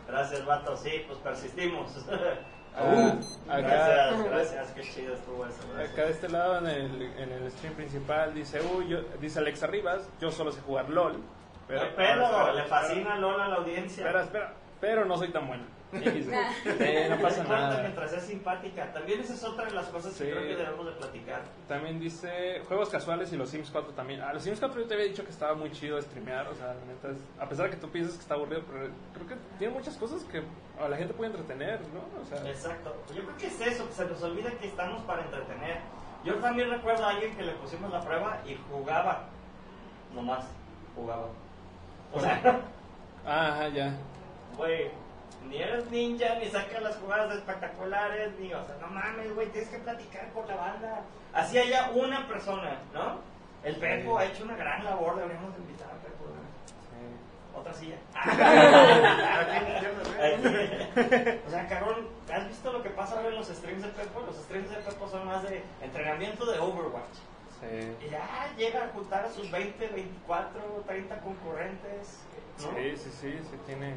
Gracias, 0.08 0.44
vato, 0.44 0.76
sí, 0.76 1.04
pues 1.06 1.18
persistimos. 1.20 1.90
Ah, 2.76 3.14
acá, 3.48 3.60
Gracias, 3.60 4.24
gracias, 4.24 4.70
qué 4.72 4.82
chido 4.82 5.14
estuvo 5.14 5.46
eso. 5.46 5.58
gracias. 5.72 5.92
acá 5.92 6.04
de 6.06 6.10
este 6.10 6.28
lado 6.28 6.58
en 6.58 6.66
el, 6.66 7.02
en 7.18 7.32
el 7.32 7.50
stream 7.52 7.74
principal 7.74 8.34
dice, 8.34 8.60
uy, 8.62 8.88
yo, 8.88 9.02
dice 9.20 9.38
Alexa 9.38 9.66
Rivas, 9.68 10.08
yo 10.20 10.30
solo 10.32 10.50
sé 10.50 10.60
jugar 10.60 10.90
LOL. 10.90 11.22
Pero, 11.68 12.52
le 12.52 12.64
fascina 12.64 13.16
Lola 13.16 13.46
a 13.46 13.48
la 13.48 13.56
audiencia. 13.56 14.04
Espera, 14.04 14.24
espera, 14.24 14.52
pero 14.80 15.04
no 15.04 15.16
soy 15.16 15.30
tan 15.30 15.46
bueno. 15.46 15.64
Eh, 15.94 17.06
no 17.10 17.22
pasa 17.22 17.40
importa 17.40 17.60
nada. 17.68 17.80
mientras 17.80 18.12
es 18.12 18.22
simpática. 18.24 18.92
También 18.92 19.20
esa 19.20 19.34
es 19.34 19.44
otra 19.44 19.66
de 19.66 19.72
las 19.72 19.86
cosas 19.86 20.14
que 20.14 20.30
creo 20.30 20.42
que 20.42 20.56
debemos 20.56 20.86
de 20.86 20.92
platicar. 20.92 21.42
También 21.68 22.00
dice 22.00 22.60
juegos 22.66 22.88
casuales 22.88 23.32
y 23.32 23.36
los 23.36 23.50
Sims 23.50 23.70
4 23.70 23.92
también. 23.92 24.20
Ah, 24.20 24.32
los 24.32 24.42
Sims 24.42 24.58
4 24.58 24.80
yo 24.80 24.86
te 24.86 24.94
había 24.94 25.06
dicho 25.06 25.24
que 25.24 25.30
estaba 25.30 25.54
muy 25.54 25.70
chido 25.72 26.00
streamear, 26.00 26.48
o 26.48 26.54
sea, 26.54 26.68
la 26.68 26.84
neta 26.86 27.10
es, 27.10 27.18
a 27.38 27.48
pesar 27.48 27.66
de 27.66 27.72
que 27.72 27.80
tú 27.80 27.88
piensas 27.90 28.14
que 28.14 28.22
está 28.22 28.34
aburrido, 28.34 28.62
pero 28.66 28.88
creo 29.14 29.26
que 29.28 29.36
tiene 29.58 29.74
muchas 29.74 29.96
cosas 29.96 30.24
que 30.24 30.42
a 30.80 30.88
la 30.88 30.96
gente 30.96 31.14
puede 31.14 31.30
entretener, 31.30 31.80
¿no? 31.92 32.20
O 32.20 32.24
sea, 32.24 32.48
Exacto. 32.48 32.94
Yo 33.14 33.22
creo 33.22 33.36
que 33.36 33.46
es 33.46 33.60
eso, 33.60 33.86
que 33.86 33.94
se 33.94 34.04
nos 34.06 34.22
olvida 34.22 34.50
que 34.52 34.66
estamos 34.66 35.02
para 35.02 35.22
entretener. 35.22 35.78
Yo 36.24 36.34
también 36.36 36.70
recuerdo 36.70 37.04
a 37.04 37.10
alguien 37.10 37.36
que 37.36 37.42
le 37.42 37.52
pusimos 37.52 37.92
la 37.92 38.00
prueba 38.00 38.40
y 38.46 38.56
jugaba. 38.70 39.24
Nomás, 40.14 40.44
jugaba. 40.94 41.26
O 42.12 42.20
sea, 42.20 42.40
ajá, 43.26 43.68
ya. 43.68 43.94
güey, 44.56 44.90
ni 45.48 45.62
eres 45.62 45.90
ninja, 45.90 46.36
ni 46.36 46.48
sacas 46.48 46.82
las 46.82 46.96
jugadas 46.96 47.34
espectaculares, 47.34 48.32
ni, 48.38 48.52
o 48.52 48.64
sea, 48.64 48.76
no 48.80 48.88
mames, 48.88 49.34
güey, 49.34 49.48
tienes 49.48 49.70
que 49.70 49.78
platicar 49.78 50.30
con 50.32 50.46
la 50.48 50.56
banda. 50.56 51.02
Así 51.32 51.58
haya 51.58 51.90
una 51.94 52.26
persona, 52.26 52.78
¿no? 52.92 53.18
El 53.64 53.76
Pepo 53.76 54.18
ha 54.18 54.26
hecho 54.26 54.44
una 54.44 54.56
gran 54.56 54.84
labor, 54.84 55.16
deberíamos 55.16 55.54
de 55.54 55.60
invitar 55.62 55.88
a 55.88 55.94
Pepo. 56.02 56.24
¿no? 56.26 57.58
Otra 57.58 57.72
silla. 57.72 57.96
o 61.46 61.50
sea, 61.50 61.68
cabrón, 61.68 62.08
¿has 62.30 62.48
visto 62.48 62.72
lo 62.72 62.82
que 62.82 62.90
pasa 62.90 63.16
ahora 63.16 63.28
en 63.28 63.36
los 63.36 63.48
streams 63.48 63.82
de 63.82 63.88
Pepo? 63.88 64.20
Los 64.26 64.36
streams 64.36 64.68
de 64.68 64.76
Pepo 64.76 65.08
son 65.08 65.26
más 65.26 65.42
de 65.44 65.62
entrenamiento 65.82 66.44
de 66.44 66.58
Overwatch. 66.58 67.16
Sí. 67.60 67.96
Y 68.06 68.10
ya 68.10 68.52
llega 68.58 68.84
a 68.84 68.88
juntar 68.88 69.24
a 69.24 69.30
sus 69.30 69.50
20, 69.50 69.86
24, 69.88 70.60
30 70.86 71.20
concurrentes. 71.20 72.20
¿no? 72.60 72.76
Sí, 72.76 72.96
sí, 72.96 73.10
sí, 73.20 73.38
sí 73.50 73.56
tiene, 73.66 73.94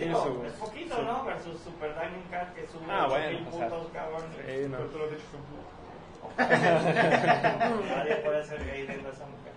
sí 0.00 0.06
digo, 0.06 0.22
su... 0.24 0.44
es 0.46 0.52
poquito, 0.54 0.96
su- 0.96 1.02
¿no? 1.02 1.24
Versus 1.24 1.60
Super 1.60 1.94
Diamond 1.94 2.30
Cat 2.30 2.54
que 2.54 2.66
sube 2.66 2.84
Ah, 2.90 3.06
8,000 3.08 3.08
bueno, 3.08 3.48
o 3.48 3.58
sea, 3.58 3.68
puntos, 3.68 3.92
cabrón. 3.92 4.22
Sí, 4.46 4.68
no. 4.68 4.76
Pero 4.78 4.88
tú 4.90 4.98
lo. 4.98 5.06
Nadie 6.38 8.16
puede 8.24 8.44
ser 8.44 8.64
gay 8.64 8.86
a 8.88 8.92
esa 9.10 9.26
mujer. 9.26 9.52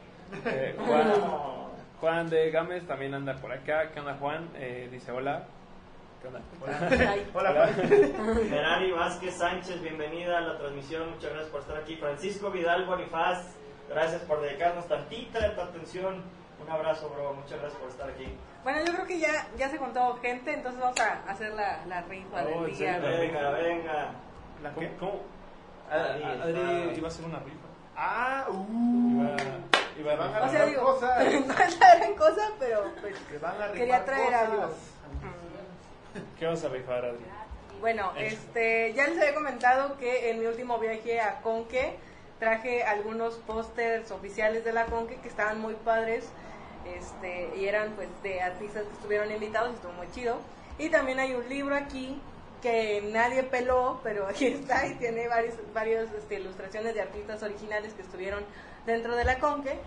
Eh, 0.46 0.76
Juan, 0.86 1.08
No. 1.10 1.66
Juan 2.02 2.30
de 2.30 2.52
Gámez 2.52 2.86
también 2.88 3.14
anda 3.14 3.36
por 3.36 3.52
acá. 3.52 3.92
¿Qué 3.92 4.00
onda, 4.00 4.16
Juan? 4.20 4.50
Eh, 4.56 4.90
dice 4.92 5.12
hola. 5.12 5.46
¿Qué 6.22 6.28
onda? 6.28 6.42
Hola, 6.62 7.52
Hola. 7.52 7.70
Juan. 7.74 8.40
Ferrari 8.50 8.92
Vázquez 8.92 9.34
Sánchez, 9.36 9.82
bienvenida 9.82 10.40
a 10.40 10.42
la 10.42 10.58
transmisión, 10.58 11.10
muchas 11.12 11.30
gracias 11.32 11.50
por 11.52 11.62
estar 11.62 11.78
aquí. 11.78 11.96
Francisco 11.98 12.52
Vidal 12.52 12.86
Bonifaz, 12.86 13.54
gracias 13.90 14.22
por 14.24 14.42
dedicarnos 14.42 14.88
tantita 14.88 15.40
de 15.40 15.50
tu 15.56 15.62
atención. 15.62 16.24
Un 16.64 16.70
abrazo, 16.72 17.10
bro, 17.10 17.34
muchas 17.36 17.60
gracias 17.60 17.80
por 17.80 17.90
estar 17.90 18.10
aquí. 18.10 18.26
Bueno, 18.66 18.80
yo 18.84 18.94
creo 18.94 19.06
que 19.06 19.20
ya, 19.20 19.48
ya 19.58 19.70
se 19.70 19.78
contó 19.78 20.18
gente, 20.24 20.52
entonces 20.54 20.82
vamos 20.82 21.00
a 21.00 21.22
hacer 21.32 21.54
la, 21.54 21.86
la 21.86 22.02
rifa 22.02 22.42
Oh, 22.42 22.46
del 22.64 22.72
¿en 22.72 22.78
día. 22.78 23.00
serio? 23.00 23.20
Venga, 23.20 23.50
venga. 23.52 24.10
¿La 24.64 24.70
¿Cómo? 24.74 24.80
qué? 24.88 24.94
cómo? 25.00 25.22
Adri 25.90 26.98
iba 26.98 27.08
a 27.08 27.12
hacer 27.12 27.26
una 27.26 27.40
rifa. 27.40 27.68
Ah, 27.96 28.46
uh. 28.50 29.24
Iba- 30.00 30.16
van 30.16 30.28
a 30.30 30.32
Van 30.32 30.44
a 30.44 30.46
O 30.46 30.50
sea, 30.50 30.60
ganar 30.60 30.68
digo, 30.68 30.82
cosas. 30.84 31.24
no 31.48 31.54
es 31.64 31.80
la 31.80 31.96
gran 31.96 32.16
cosa, 32.16 32.50
pero 32.60 32.84
pues 33.02 33.16
Que 33.32 33.38
van 33.38 33.62
a 33.62 33.72
quería 33.72 34.04
traer 34.04 34.34
algo. 34.34 34.74
¿Qué 36.40 36.48
vas 36.48 36.64
a 36.66 36.70
rifar, 36.70 37.06
Adri? 37.06 37.26
Bueno, 37.80 38.12
este, 38.18 38.94
ya 38.94 39.08
les 39.08 39.18
había 39.20 39.36
comentado 39.36 39.96
que 39.98 40.32
en 40.32 40.40
mi 40.40 40.48
último 40.48 40.80
viaje 40.80 41.22
a 41.22 41.40
Conque 41.42 41.98
traje 42.40 42.84
algunos 42.84 43.36
pósters 43.36 44.10
oficiales 44.12 44.66
de 44.66 44.74
la 44.74 44.86
Conque 44.88 45.18
que 45.18 45.28
estaban 45.28 45.60
muy 45.62 45.76
padres, 45.76 46.28
este, 46.86 47.52
y 47.58 47.68
eran 47.68 47.92
pues 47.92 48.10
de 48.24 48.42
artistas 48.42 48.84
que 48.84 48.94
estuvieron 48.94 49.32
invitados, 49.32 49.76
estuvo 49.76 49.94
muy 49.94 50.10
chido. 50.12 50.38
Y 50.78 50.90
también 50.90 51.20
hay 51.20 51.34
un 51.34 51.48
libro 51.48 51.76
aquí 51.76 52.20
que 52.62 53.02
nadie 53.12 53.44
peló, 53.44 54.00
pero 54.04 54.28
aquí 54.30 54.48
está 54.48 54.86
y 54.88 54.96
tiene 54.96 55.28
varios, 55.28 55.56
varios 55.74 56.12
este, 56.14 56.40
ilustraciones 56.40 56.94
de 56.94 57.02
artistas 57.02 57.44
originales 57.44 57.94
que 57.94 58.02
estuvieron 58.02 58.44
dentro 58.86 59.16
de 59.16 59.24
la 59.24 59.40
Conque. 59.40 59.78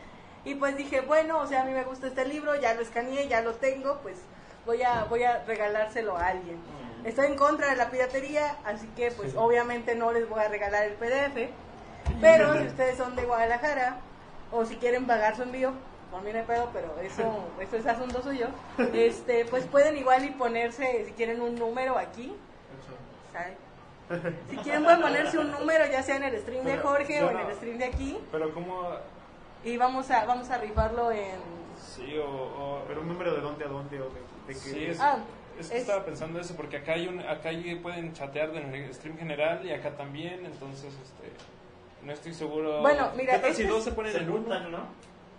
Y 0.44 0.54
pues 0.54 0.76
dije, 0.76 1.00
bueno, 1.00 1.40
o 1.40 1.46
sea, 1.46 1.62
a 1.62 1.64
mí 1.64 1.72
me 1.72 1.84
gusta 1.84 2.06
este 2.06 2.24
libro, 2.24 2.54
ya 2.54 2.74
lo 2.74 2.80
escaneé, 2.80 3.28
ya 3.28 3.42
lo 3.42 3.54
tengo, 3.54 3.98
pues 4.02 4.16
voy 4.64 4.82
a, 4.82 5.04
voy 5.04 5.24
a 5.24 5.44
regalárselo 5.44 6.16
a 6.16 6.28
alguien. 6.28 6.58
Estoy 7.04 7.26
en 7.26 7.36
contra 7.36 7.68
de 7.68 7.76
la 7.76 7.90
piratería, 7.90 8.56
así 8.64 8.86
que 8.96 9.10
pues 9.10 9.34
obviamente 9.36 9.94
no 9.94 10.12
les 10.12 10.28
voy 10.28 10.40
a 10.40 10.48
regalar 10.48 10.84
el 10.84 10.94
PDF. 10.94 11.50
Pero 12.20 12.54
si 12.54 12.66
ustedes 12.66 12.96
son 12.96 13.16
de 13.16 13.24
Guadalajara 13.24 13.96
o 14.50 14.64
si 14.64 14.76
quieren 14.76 15.06
pagar 15.06 15.36
su 15.36 15.42
envío, 15.42 15.72
por 16.10 16.22
mí 16.22 16.32
no 16.32 16.38
hay 16.38 16.44
pedo, 16.44 16.70
pero 16.72 16.98
eso, 17.00 17.44
eso 17.60 17.76
es 17.76 17.86
asunto 17.86 18.22
suyo. 18.22 18.46
Este, 18.92 19.44
pues 19.46 19.64
pueden 19.66 19.96
igual 19.96 20.24
y 20.24 20.30
ponerse, 20.30 21.04
si 21.06 21.12
quieren 21.12 21.40
un 21.40 21.54
número 21.54 21.98
aquí. 21.98 22.34
¿sabe? 23.32 23.56
Si 24.48 24.56
quieren 24.58 24.84
pueden 24.84 25.02
ponerse 25.02 25.38
un 25.38 25.50
número 25.50 25.84
ya 25.86 26.02
sea 26.02 26.16
en 26.16 26.22
el 26.24 26.38
stream 26.40 26.64
de 26.64 26.78
Jorge 26.78 27.22
o 27.22 27.28
en 27.30 27.34
no- 27.36 27.48
el 27.48 27.54
stream 27.56 27.76
de 27.76 27.84
aquí 27.84 28.18
Pero 28.32 28.54
como... 28.54 28.88
y 29.62 29.76
vamos 29.76 30.10
a 30.10 30.24
vamos 30.24 30.48
a 30.48 30.56
rifarlo 30.56 31.12
en 31.12 31.36
Sí, 31.78 32.16
o... 32.16 32.24
o- 32.26 32.84
Pero 32.88 33.02
un 33.02 33.08
número 33.08 33.34
de 33.34 33.42
dónde 33.42 33.64
a 33.66 33.68
dónde 33.68 34.00
o 34.00 34.04
de, 34.08 34.20
de 34.46 34.54
qué. 34.54 34.54
Sí, 34.58 34.84
es, 34.86 34.98
Ah, 35.00 35.18
es 35.60 35.68
que 35.68 35.76
es- 35.76 35.82
estaba 35.82 36.06
pensando 36.06 36.40
eso, 36.40 36.56
porque 36.56 36.78
acá 36.78 36.92
hay 36.94 37.06
un, 37.06 37.20
acá 37.20 37.50
pueden 37.82 38.14
chatear 38.14 38.48
en 38.56 38.74
el 38.74 38.94
stream 38.94 39.18
general 39.18 39.64
y 39.66 39.72
acá 39.72 39.90
también, 39.90 40.46
entonces 40.46 40.86
este 40.94 41.30
no 42.02 42.12
estoy 42.12 42.32
seguro. 42.32 42.80
Bueno, 42.80 43.10
mira, 43.14 43.34
¿Qué 43.34 43.38
tal 43.40 43.50
este 43.50 43.62
si 43.64 43.68
dos 43.68 43.78
es- 43.80 43.84
se 43.84 43.92
ponen 43.92 44.12
Se 44.12 44.18
en 44.20 44.30
uno? 44.30 44.60
¿no? 44.70 44.78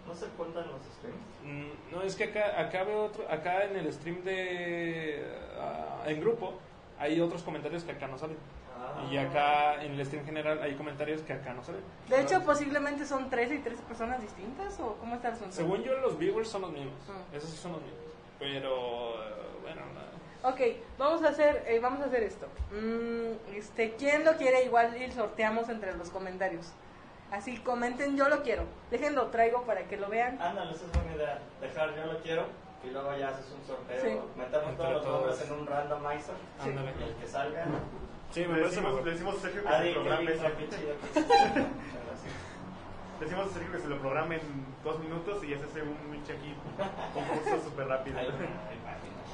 No 0.10 0.16
se 0.16 0.28
juntan 0.36 0.66
los 0.68 0.82
streams. 0.82 1.18
Mm, 1.43 1.91
No, 1.91 2.01
es 2.01 2.16
que 2.16 2.24
acá, 2.26 2.60
acá 2.60 2.84
veo 2.84 3.05
otro, 3.05 3.30
acá 3.30 3.64
en 3.66 3.76
el 3.78 3.93
stream 3.93 4.24
de 4.24 5.24
ah, 5.60 6.03
en 6.07 6.20
grupo 6.20 6.55
hay 6.97 7.22
otros 7.22 7.43
comentarios 7.43 7.84
que 7.84 7.91
acá 7.91 8.07
no 8.07 8.18
salen. 8.18 8.38
Ah. 8.76 9.07
Y 9.12 9.18
acá 9.18 9.84
en 9.84 9.93
el 9.93 10.05
stream 10.05 10.26
general 10.26 10.62
hay 10.64 10.74
comentarios 10.76 11.22
que 11.22 11.34
acá 11.34 11.53
no 11.53 11.64
salen. 11.64 11.82
De 12.10 12.22
hecho, 12.22 12.41
posiblemente 12.43 13.05
son 13.05 13.30
13 13.30 13.55
y 13.55 13.60
13 13.60 13.84
personas 13.84 14.20
distintas 14.22 14.80
o 14.80 14.95
cómo 14.95 15.16
está 15.16 15.28
el 15.28 15.34
asunto? 15.36 15.51
Según 15.55 15.84
yo, 15.84 15.95
los 15.99 16.18
viewers 16.18 16.49
son 16.49 16.62
los 16.64 16.72
mismos. 16.72 16.95
Ah. 17.07 17.22
Esos 17.32 17.51
sí 17.51 17.57
son 17.57 17.74
los 17.74 17.82
mismos. 17.82 17.99
Pero, 18.39 19.14
bueno, 19.62 19.82
nada. 19.93 20.10
Ok, 20.51 20.62
vamos 20.97 21.22
a 21.24 21.30
hacer, 21.30 21.66
eh, 21.68 21.80
vamos 21.80 22.01
a 22.01 22.05
hacer 22.05 22.24
esto. 22.24 22.47
Mm, 22.72 23.53
este, 23.55 23.93
¿quién 23.95 24.26
lo 24.26 24.38
quiere? 24.38 24.64
Igual 24.64 24.99
y 24.99 25.12
sorteamos 25.12 25.70
entre 25.70 25.95
los 25.95 26.10
comentarios. 26.10 26.72
Así 27.32 27.57
comenten, 27.57 28.17
yo 28.17 28.27
lo 28.27 28.41
quiero. 28.41 28.63
Déjenlo 28.89 29.27
traigo 29.27 29.63
para 29.63 29.84
que 29.88 29.97
lo 29.97 30.09
vean. 30.09 30.41
Ándale, 30.41 30.71
esa 30.71 30.86
es 30.86 30.91
buena 30.91 31.15
idea. 31.15 31.39
Dejar 31.61 31.95
yo 31.95 32.05
lo 32.11 32.19
quiero 32.21 32.45
y 32.84 32.89
luego 32.89 33.15
ya 33.17 33.30
haces 33.30 33.45
un 33.51 33.67
sorteo. 33.67 34.01
Sí. 34.01 34.19
Metemos 34.38 34.69
Entre 34.69 34.86
todos 34.86 34.93
los 34.93 35.05
nombres 35.05 35.41
en 35.41 35.51
un 35.53 35.67
randomizer. 35.67 36.36
Sí. 36.63 36.69
Ándale. 36.69 36.93
Y 36.99 37.03
el 37.03 37.15
que 37.15 37.27
salga. 37.27 37.65
Sí, 38.32 38.45
me 38.45 38.57
Le 38.57 38.63
decimos, 38.65 39.05
le 39.05 39.11
decimos 39.11 39.36
a 39.36 39.39
Sergio 39.39 39.63
que 39.63 39.69
se 39.69 39.93
programe. 39.93 40.25
Le 43.19 43.25
decimos 43.25 43.47
a 43.47 43.53
Sergio 43.53 43.71
que 43.71 43.88
lo 43.88 43.99
programe 43.99 44.36
en 44.36 44.65
dos 44.84 44.99
minutos 44.99 45.43
y 45.43 45.49
ya 45.49 45.57
se 45.57 45.65
hace 45.65 45.82
un 45.82 46.09
Mitch 46.09 46.30
aquí 46.30 46.55
concurso 47.13 47.63
súper 47.63 47.88
rápido. 47.88 48.17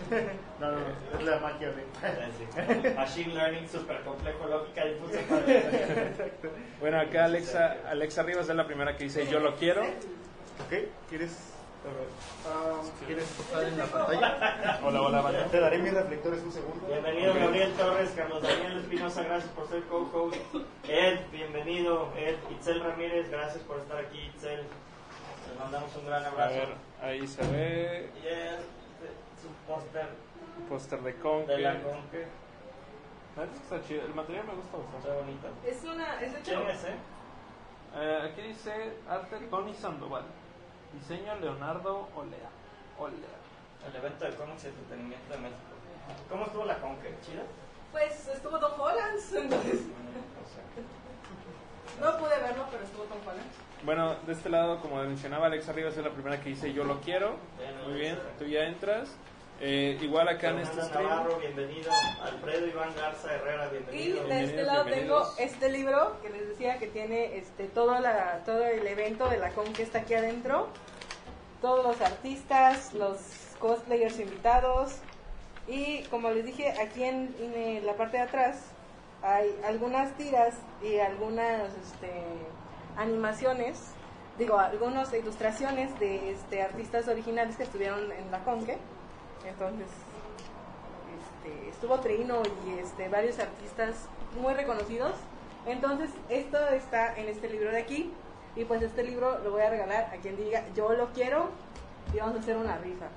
No, 0.60 0.72
no, 0.72 0.78
no, 0.80 1.20
es 1.20 1.26
la 1.26 1.40
magia 1.40 1.70
de. 1.72 2.94
Machine 2.96 3.34
Learning 3.34 3.68
super 3.68 4.00
complejo, 4.02 4.48
lógica 4.48 4.86
difusa. 4.86 5.20
para- 5.28 6.52
Bueno, 6.80 7.00
acá 7.02 7.26
Alexa, 7.26 7.78
Alexa 7.90 8.24
Rivas 8.24 8.48
es 8.50 8.56
la 8.56 8.66
primera 8.66 8.96
que 8.96 9.04
dice 9.06 9.28
yo 9.28 9.40
lo 9.40 9.56
quiero. 9.56 9.82
¿Ok? 9.84 10.74
¿Quieres, 11.10 11.38
ah, 12.48 12.82
¿quieres 13.06 13.26
tocar 13.32 13.64
en 13.64 13.78
la 13.78 13.86
pantalla? 13.86 14.80
Hola, 14.84 15.02
hola, 15.02 15.22
banda. 15.22 15.46
Te 15.48 15.60
daré 15.60 15.78
mis 15.80 15.94
reflectores 15.94 16.42
un 16.44 16.52
segundo. 16.54 16.88
Bienvenido 16.88 17.34
Gabriel 17.34 17.74
Torres, 17.74 18.12
Carlos 18.16 18.42
Daniel 18.42 18.78
Espinosa, 18.80 19.24
gracias 19.24 19.52
por 19.52 19.68
ser 19.68 19.84
co-host. 19.84 20.38
Ed, 20.88 21.20
bienvenido. 21.32 22.14
Ed, 22.18 22.36
Itzel 22.52 22.82
Ramírez, 22.82 23.30
gracias 23.30 23.62
por 23.64 23.80
estar 23.80 23.98
aquí, 23.98 24.20
Itzel. 24.34 24.62
Les 25.50 25.60
mandamos 25.60 25.94
un 25.98 26.06
gran 26.06 26.24
A 26.24 26.28
abrazo. 26.30 26.54
ver, 26.56 26.70
ahí 27.02 27.28
se 27.28 27.42
ve 27.48 28.10
Y 28.24 28.28
póster 29.68 30.08
póster 30.70 31.02
de 31.02 31.16
Conque. 31.16 31.52
de 31.52 31.60
la 31.60 31.74
Conque. 31.82 32.26
Que 33.36 33.44
está 33.44 33.82
chido. 33.86 34.06
El 34.06 34.14
material 34.14 34.46
me 34.48 34.54
gusta 34.56 34.78
bastante. 34.78 35.10
Está 35.10 35.20
bonito. 35.20 35.48
Es 35.66 35.84
una, 35.84 36.22
es 36.22 36.34
de 36.34 36.40
¿Quién 36.40 36.62
es, 36.70 36.84
eh? 36.86 36.96
Eh, 37.98 38.30
aquí 38.32 38.42
dice 38.42 38.94
arte 39.10 39.38
Tony 39.50 39.74
Sandoval. 39.74 40.24
Diseño 40.94 41.36
Leonardo 41.36 42.08
Olea. 42.16 42.50
Olea. 42.98 43.36
El 43.88 43.96
evento 43.96 44.26
de 44.26 44.36
cómics 44.36 44.64
y 44.64 44.68
entretenimiento 44.68 45.34
de 45.34 45.40
México. 45.40 45.60
¿Cómo 46.30 46.46
estuvo 46.46 46.66
la 46.66 46.80
Conque? 46.80 47.14
¿Chida? 47.26 47.44
Pues 47.92 48.28
estuvo 48.28 48.60
Tom 48.60 48.80
Holland, 48.80 49.20
entonces 49.36 49.80
sea, 49.82 50.64
no 52.02 52.18
pude 52.18 52.38
verlo, 52.42 52.66
pero 52.72 52.84
estuvo 52.84 53.04
Tom 53.04 53.20
Holland. 53.26 53.48
Bueno, 53.84 54.16
de 54.26 54.34
este 54.34 54.50
lado, 54.50 54.82
como 54.82 55.02
mencionaba 55.04 55.46
Alexa 55.48 55.72
Rivas, 55.72 55.96
es 55.96 56.04
la 56.04 56.12
primera 56.12 56.42
que 56.42 56.50
dice 56.50 56.74
yo 56.74 56.84
lo 56.84 57.00
quiero. 57.02 57.36
Muy 57.86 58.00
bien, 58.00 58.20
tú 58.40 58.46
ya 58.46 58.64
entras. 58.64 59.16
Eh, 59.62 59.98
igual 60.02 60.28
acá 60.28 60.50
en 60.50 60.60
este 60.60 60.82
stream. 60.82 61.08
Navarro, 61.08 61.40
bienvenido. 61.40 61.90
Alfredo 62.22 62.68
Iván 62.68 62.94
Garza 62.96 63.34
Herrera, 63.34 63.70
Y 63.92 64.12
bienvenido. 64.12 64.28
de 64.28 64.44
este 64.44 64.64
lado 64.64 64.86
tengo 64.86 65.24
este 65.38 65.70
libro 65.70 66.22
que 66.22 66.30
les 66.30 66.50
decía 66.50 66.78
que 66.78 66.88
tiene 66.88 67.38
este 67.38 67.66
todo 67.66 67.98
la 68.00 68.42
todo 68.46 68.66
el 68.66 68.86
evento 68.86 69.30
de 69.30 69.38
la 69.38 69.52
con 69.52 69.72
que 69.72 69.84
está 69.84 70.00
aquí 70.00 70.14
adentro. 70.14 70.68
Todos 71.62 71.86
los 71.86 72.02
artistas, 72.02 72.94
los 72.94 73.18
cosplayers 73.60 74.20
invitados 74.20 74.98
y 75.68 76.04
como 76.04 76.30
les 76.32 76.46
dije 76.46 76.72
aquí 76.82 77.06
en, 77.06 77.34
en 77.40 77.86
la 77.86 77.94
parte 77.94 78.18
de 78.18 78.24
atrás 78.24 78.58
hay 79.24 79.56
algunas 79.66 80.16
tiras 80.18 80.54
y 80.84 81.00
algunas 81.00 81.72
este, 81.78 82.12
animaciones, 82.98 83.80
digo, 84.38 84.60
algunas 84.60 85.12
ilustraciones 85.14 85.98
de 86.00 86.32
este, 86.32 86.62
artistas 86.62 87.08
originales 87.08 87.56
que 87.56 87.64
estuvieron 87.64 88.12
en 88.12 88.30
la 88.30 88.44
Conque. 88.44 88.78
Entonces, 89.48 89.88
este, 91.46 91.70
estuvo 91.70 92.00
Trino 92.00 92.42
y 92.68 92.80
este, 92.80 93.10
varios 93.10 93.40
artistas 93.40 94.08
muy 94.42 94.54
reconocidos. 94.54 95.14
Entonces, 95.66 96.10
esto 96.30 96.58
está 96.70 97.16
en 97.18 97.28
este 97.30 97.50
libro 97.50 97.72
de 97.72 97.80
aquí. 97.80 98.12
Y 98.56 98.64
pues 98.64 98.82
este 98.82 99.04
libro 99.04 99.40
lo 99.44 99.52
voy 99.52 99.64
a 99.64 99.70
regalar 99.70 100.06
a 100.14 100.18
quien 100.22 100.38
diga 100.38 100.64
yo 100.76 100.94
lo 100.94 101.08
quiero 101.08 101.50
y 102.14 102.20
vamos 102.20 102.38
a 102.38 102.40
hacer 102.40 102.56
una 102.56 102.78
rifa. 102.78 103.08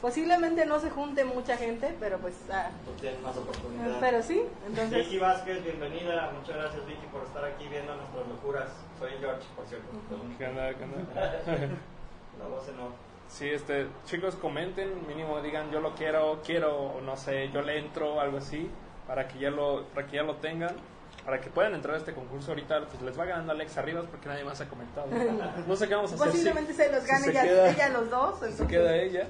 Posiblemente 0.00 0.64
no 0.64 0.78
se 0.78 0.90
junte 0.90 1.24
mucha 1.24 1.56
gente, 1.56 1.92
pero 1.98 2.18
pues, 2.18 2.34
ah, 2.52 2.70
tienes 3.00 3.20
más 3.20 3.36
oportunidades. 3.36 3.96
pero 3.98 4.22
sí, 4.22 4.44
entonces, 4.68 4.96
Vicky 4.96 5.18
Vázquez, 5.18 5.64
bienvenida. 5.64 6.30
Muchas 6.38 6.56
gracias, 6.56 6.86
Vicky, 6.86 7.06
por 7.08 7.24
estar 7.24 7.44
aquí 7.44 7.66
viendo 7.66 7.96
nuestras 7.96 8.28
locuras. 8.28 8.68
Soy 9.00 9.10
George, 9.18 9.42
por 9.56 9.66
cierto. 9.66 9.88
¿Qué 10.38 10.46
onda? 10.46 10.72
¿Qué 10.74 10.84
onda? 10.84 10.98
La 12.38 12.46
voz 12.46 12.68
en 12.68 12.78
off. 12.78 13.07
Sí, 13.28 13.48
este, 13.48 13.86
chicos, 14.06 14.34
comenten, 14.36 15.06
mínimo 15.06 15.40
digan 15.42 15.70
yo 15.70 15.80
lo 15.80 15.94
quiero, 15.94 16.40
quiero, 16.44 16.76
o 16.76 17.00
no 17.02 17.16
sé, 17.16 17.50
yo 17.50 17.60
le 17.62 17.78
entro, 17.78 18.20
algo 18.20 18.38
así, 18.38 18.70
para 19.06 19.28
que 19.28 19.38
ya 19.38 19.50
lo, 19.50 19.84
para 19.94 20.06
que 20.06 20.16
ya 20.16 20.22
lo 20.22 20.36
tengan, 20.36 20.74
para 21.26 21.38
que 21.40 21.50
puedan 21.50 21.74
entrar 21.74 21.94
a 21.94 21.98
este 21.98 22.14
concurso 22.14 22.52
ahorita, 22.52 22.86
pues 22.86 23.02
les 23.02 23.18
va 23.18 23.26
ganando 23.26 23.52
Alex 23.52 23.76
Arribas 23.76 24.06
porque 24.10 24.28
nadie 24.28 24.44
más 24.44 24.60
ha 24.62 24.68
comentado. 24.68 25.08
No 25.68 25.76
sé 25.76 25.86
qué 25.86 25.94
vamos 25.94 26.10
a 26.12 26.14
hacer. 26.14 26.26
posiblemente 26.28 26.72
si- 26.72 26.78
se 26.82 26.90
los 26.90 27.02
si 27.02 27.08
gane 27.10 27.32
queda- 27.32 27.68
ella 27.70 27.88
los 27.90 28.10
dos. 28.10 28.34
si 28.36 28.40
se 28.40 28.50
entonces- 28.50 28.66
queda 28.68 28.96
ella. 28.96 29.26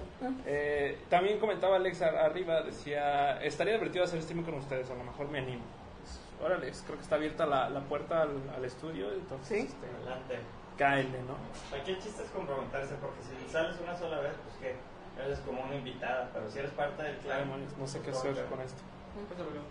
Eh, 0.46 0.98
también 1.10 1.40
comentaba 1.40 1.74
Alex 1.76 2.00
ar- 2.02 2.16
arriba, 2.18 2.62
decía, 2.62 3.42
estaría 3.42 3.74
divertido 3.74 4.04
hacer 4.04 4.20
streaming 4.20 4.44
con 4.44 4.54
ustedes, 4.54 4.88
a 4.90 4.94
lo 4.94 5.02
mejor 5.02 5.28
me 5.28 5.40
animo. 5.40 5.64
Pues, 6.00 6.20
órale, 6.46 6.70
creo 6.86 6.96
que 6.96 7.02
está 7.02 7.16
abierta 7.16 7.46
la, 7.46 7.68
la 7.68 7.80
puerta 7.80 8.22
al, 8.22 8.30
al 8.56 8.64
estudio, 8.64 9.10
entonces, 9.12 9.48
Sí. 9.48 9.66
este, 9.66 9.86
Adelante. 10.02 10.38
Cáele, 10.78 11.20
¿no? 11.26 11.36
Aquí 11.76 11.90
el 11.90 11.98
chiste 11.98 12.22
es 12.22 12.30
comprometerse, 12.30 12.94
porque 12.94 13.20
si 13.22 13.52
sales 13.52 13.76
una 13.82 13.98
sola 13.98 14.20
vez, 14.20 14.32
pues 14.44 14.56
que 14.56 15.22
eres 15.22 15.40
como 15.40 15.62
una 15.62 15.74
invitada. 15.74 16.30
Pero 16.32 16.50
si 16.50 16.60
eres 16.60 16.70
parte 16.70 17.02
del 17.02 17.16
clan, 17.18 17.50
no 17.78 17.86
sé 17.86 18.00
qué 18.00 18.10
hacer 18.10 18.46
con 18.46 18.60
esto. 18.60 18.80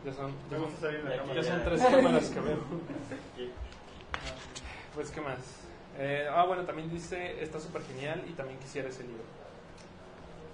Ya 0.05 0.13
son, 0.13 0.33
Me 0.51 1.35
ya 1.35 1.43
son, 1.43 1.59
Ya 1.59 1.63
tres 1.63 1.81
cámaras 1.81 2.29
que 2.29 2.39
veo. 2.39 2.57
Pues, 4.93 5.11
¿qué 5.11 5.21
más? 5.21 5.37
Eh, 5.99 6.27
ah, 6.27 6.43
bueno, 6.45 6.63
también 6.63 6.89
dice, 6.89 7.43
está 7.43 7.59
súper 7.59 7.83
genial 7.83 8.23
y 8.27 8.31
también 8.31 8.57
quisiera 8.57 8.89
ese 8.89 9.03
libro. 9.03 9.21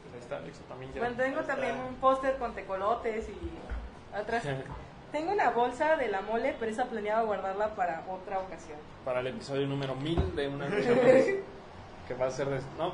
Pues 0.03 0.15
ahí 0.15 0.19
está, 0.19 0.35
Alexa, 0.35 0.63
también 0.67 0.91
ya. 0.91 0.99
Bueno, 0.99 1.15
tengo 1.15 1.41
también 1.43 1.77
un 1.79 1.95
póster 1.95 2.37
con 2.37 2.53
tecolotes 2.53 3.29
y 3.29 4.13
atrás. 4.13 4.43
Tengo 5.13 5.31
una 5.31 5.51
bolsa 5.51 5.95
de 5.95 6.09
la 6.09 6.21
mole, 6.21 6.55
pero 6.59 6.69
esa 6.71 6.85
planeaba 6.85 7.21
guardarla 7.21 7.73
para 7.75 8.03
otra 8.09 8.39
ocasión. 8.39 8.77
Para 9.05 9.21
el 9.21 9.27
episodio 9.27 9.65
número 9.67 9.95
1000 9.95 10.35
de 10.35 10.47
una 10.49 10.67
que 12.07 12.13
va 12.19 12.25
a 12.25 12.31
ser, 12.31 12.47
de- 12.49 12.59
no, 12.77 12.91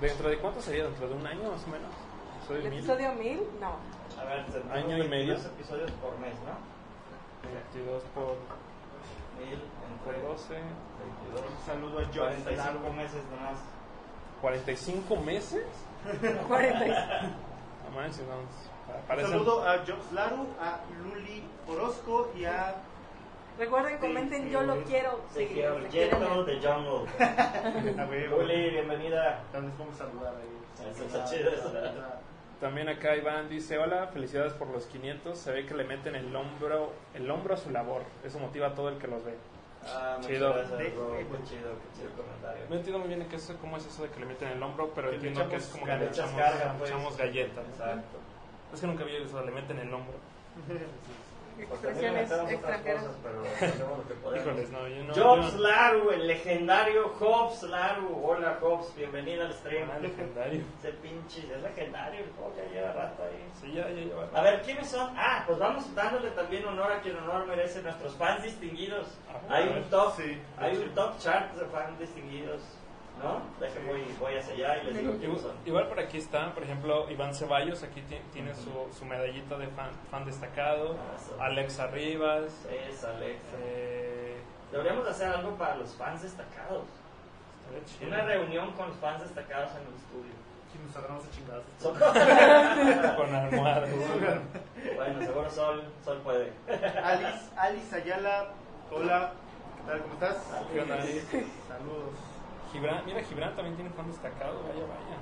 ¿dentro 0.00 0.28
de 0.30 0.38
cuánto 0.38 0.62
sería? 0.62 0.84
¿Dentro 0.84 1.08
de 1.08 1.14
un 1.14 1.26
año 1.26 1.50
más 1.50 1.62
o 1.64 1.66
menos? 1.66 1.90
¿El 2.48 2.70
mil. 2.70 2.78
episodio 2.78 3.12
1000? 3.14 3.42
No. 3.60 3.72
A 4.18 4.24
ver, 4.24 4.44
Año 4.72 4.96
y 4.96 5.08
medio. 5.08 5.34
22 5.34 5.46
episodios 5.46 5.90
por 6.00 6.16
mes, 6.20 6.34
¿no? 6.46 6.56
22 7.74 8.02
por, 8.14 8.36
Mil 9.36 9.58
por 10.00 10.14
entre 10.14 10.28
12, 10.28 10.54
22. 10.54 11.50
Un 11.50 11.66
saludo 11.66 11.98
a 11.98 12.04
Josh 12.06 12.14
45 12.44 12.56
Largo. 12.56 12.92
meses 12.94 13.22
nomás. 13.34 13.58
45 14.40 15.16
meses. 15.16 15.66
46. 16.48 16.94
No 17.84 17.90
manches, 18.00 18.20
no, 18.22 18.36
pa- 18.86 18.94
Un 19.00 19.06
parecen- 19.08 19.30
saludo 19.30 19.68
a 19.68 19.78
Jobs 19.78 20.12
Laru, 20.12 20.46
a 20.60 20.78
Luli 21.02 21.42
Orozco 21.68 22.30
y 22.36 22.44
a 22.44 22.74
Recuerden, 23.58 23.96
comenten, 23.98 24.50
yo 24.50 24.62
lo 24.62 24.82
quiero. 24.84 25.18
Jeto 25.34 25.80
ver. 25.90 26.44
de 26.44 26.68
Jungle. 26.68 28.28
Luli, 28.28 28.70
bienvenida. 28.70 29.42
También 29.50 29.70
les 29.70 29.78
vamos 29.78 29.94
a 29.94 29.98
saludar 30.04 30.34
ahí. 30.34 30.90
Eso 30.90 31.04
está 31.04 31.24
chido, 31.24 31.50
eso. 31.50 31.72
También 32.60 32.88
acá 32.90 33.16
Iván 33.16 33.48
dice, 33.48 33.78
hola, 33.78 34.08
felicidades 34.08 34.52
por 34.52 34.68
los 34.68 34.84
500. 34.86 35.38
Se 35.38 35.52
ve 35.52 35.64
que 35.64 35.74
le 35.74 35.84
meten 35.84 36.16
el 36.16 36.34
hombro, 36.36 36.92
el 37.14 37.30
hombro 37.30 37.54
a 37.54 37.56
su 37.56 37.70
labor. 37.70 38.02
Eso 38.24 38.38
motiva 38.38 38.68
a 38.68 38.74
todo 38.74 38.90
el 38.90 38.98
que 38.98 39.06
los 39.08 39.24
ve. 39.24 39.34
Ah, 39.86 40.18
Chido. 40.20 40.52
gracias, 40.52 40.78
Qué 40.78 40.90
chido, 40.90 41.12
qué 41.14 41.98
chido 41.98 42.10
comentario. 42.16 42.64
No 42.68 42.76
entiendo 42.76 42.98
muy 42.98 43.08
bien 43.08 43.26
qué 43.28 43.36
es, 43.36 43.54
cómo 43.60 43.76
es 43.78 43.86
eso 43.86 44.02
de 44.02 44.10
que 44.10 44.20
le 44.20 44.26
meten 44.26 44.48
el 44.48 44.62
hombro, 44.62 44.90
pero 44.94 45.10
Que 45.10 45.16
entiendo 45.16 45.48
que 45.48 45.56
es 45.56 45.66
como 45.68 45.86
que 45.86 45.96
le 45.96 46.06
echamos, 46.06 46.34
carga, 46.34 46.74
pues. 46.78 46.90
echamos 46.90 47.16
galletas. 47.16 47.64
Exacto. 47.68 48.18
Es 48.74 48.80
que 48.80 48.86
nunca 48.86 49.04
vi 49.04 49.16
eso, 49.16 49.42
le 49.44 49.52
meten 49.52 49.78
el 49.78 49.94
hombro. 49.94 50.14
Pues 51.56 51.68
Expresiones 51.70 52.30
extranjeras. 52.30 53.02
cosas, 53.04 53.16
pero. 53.22 54.36
Híjoles, 54.36 54.70
no, 54.70 54.88
yo 54.88 55.04
no. 55.04 55.14
Jobs 55.14 55.52
yo- 55.54 55.58
Laru, 55.60 56.10
el 56.10 56.26
legendario 56.26 57.08
Hobbs 57.18 57.62
Laru. 57.62 58.20
Hola 58.24 58.58
Hobbs, 58.60 58.94
bienvenida 58.94 59.46
al 59.46 59.54
stream. 59.54 59.88
Ah, 59.90 59.98
legendario. 59.98 60.62
Ese 60.78 60.92
pinche, 60.98 61.40
es 61.50 61.62
legendario 61.62 62.20
el 62.24 62.30
Hobbs, 62.38 62.56
ya 62.58 62.64
lleva 62.74 62.92
rato 62.92 63.22
ahí. 63.22 63.42
Sí, 63.58 63.72
ya, 63.72 63.88
ya, 63.88 64.04
ya. 64.04 64.38
A 64.38 64.42
ver, 64.42 64.60
¿quiénes 64.62 64.86
son? 64.90 65.10
Ah, 65.16 65.44
pues 65.46 65.58
vamos 65.58 65.94
dándole 65.94 66.30
también 66.32 66.66
honor 66.66 66.92
a 66.92 67.00
quien 67.00 67.16
honor 67.16 67.46
merece 67.46 67.80
nuestros 67.82 68.14
fans 68.16 68.42
distinguidos. 68.42 69.06
Ajá, 69.30 69.40
Hay 69.56 69.68
un 69.68 69.74
ver. 69.76 69.84
top, 69.90 70.14
Sí, 70.16 70.38
hay 70.58 70.76
un 70.76 70.94
top 70.94 71.18
chart 71.18 71.54
de 71.54 71.64
fans 71.66 71.98
distinguidos, 71.98 72.60
¿no? 73.22 73.40
Dejen 73.60 73.86
voy, 73.86 74.04
voy 74.20 74.34
hacia 74.36 74.54
allá 74.54 74.82
y 74.82 74.86
les 74.86 74.98
digo 74.98 75.14
quiénes 75.18 75.40
son. 75.40 75.52
Igual, 75.64 75.88
por 75.88 75.98
aquí 76.00 76.18
está, 76.18 76.52
por 76.54 76.62
ejemplo, 76.62 77.10
Iván 77.10 77.34
Ceballos, 77.34 77.82
aquí 77.82 78.02
ti- 78.02 78.20
tiene 78.32 78.54
su, 78.54 78.70
su 78.96 79.04
medallita 79.04 79.56
de 79.58 79.66
fan, 79.68 79.90
fan 80.10 80.24
destacado. 80.24 80.96
Ah, 80.98 81.16
eso. 81.16 81.42
Alexa 81.42 81.86
Rivas. 81.88 82.44
Es 82.70 83.04
Alexa. 83.04 83.56
Eh, 83.62 84.36
Deberíamos 84.72 85.06
hacer 85.08 85.28
algo 85.28 85.52
para 85.56 85.76
los 85.76 85.94
fans 85.94 86.22
destacados. 86.22 86.84
Una 88.06 88.22
reunión 88.24 88.72
con 88.72 88.88
los 88.88 88.96
fans 88.98 89.22
destacados 89.22 89.70
en 89.72 89.86
el 89.86 89.94
estudio. 89.94 90.36
Aquí 90.68 90.78
nos 90.84 90.96
agarramos 90.96 91.24
a 91.24 91.30
chingadas. 91.30 91.64
Son- 91.80 93.16
Con 93.16 93.34
almohadas. 93.34 93.88
bueno, 94.96 95.20
seguro 95.20 95.50
Sol, 95.50 95.84
Sol 96.04 96.18
puede. 96.22 96.52
Alice, 97.02 97.50
Alice 97.56 97.96
Ayala, 97.96 98.48
hola, 98.92 99.32
¿qué 99.76 99.90
tal? 99.90 100.02
¿Cómo 100.02 100.14
estás? 100.14 100.36
¿Qué 100.72 100.80
onda, 100.80 100.94
Alice? 100.96 101.46
Saludos. 101.68 102.14
Gibran, 102.76 103.06
mira, 103.06 103.22
Gibran 103.22 103.54
también 103.56 103.74
tiene 103.76 103.90
fan 103.90 104.06
destacado, 104.06 104.62
vaya, 104.62 104.84
vaya. 104.86 105.16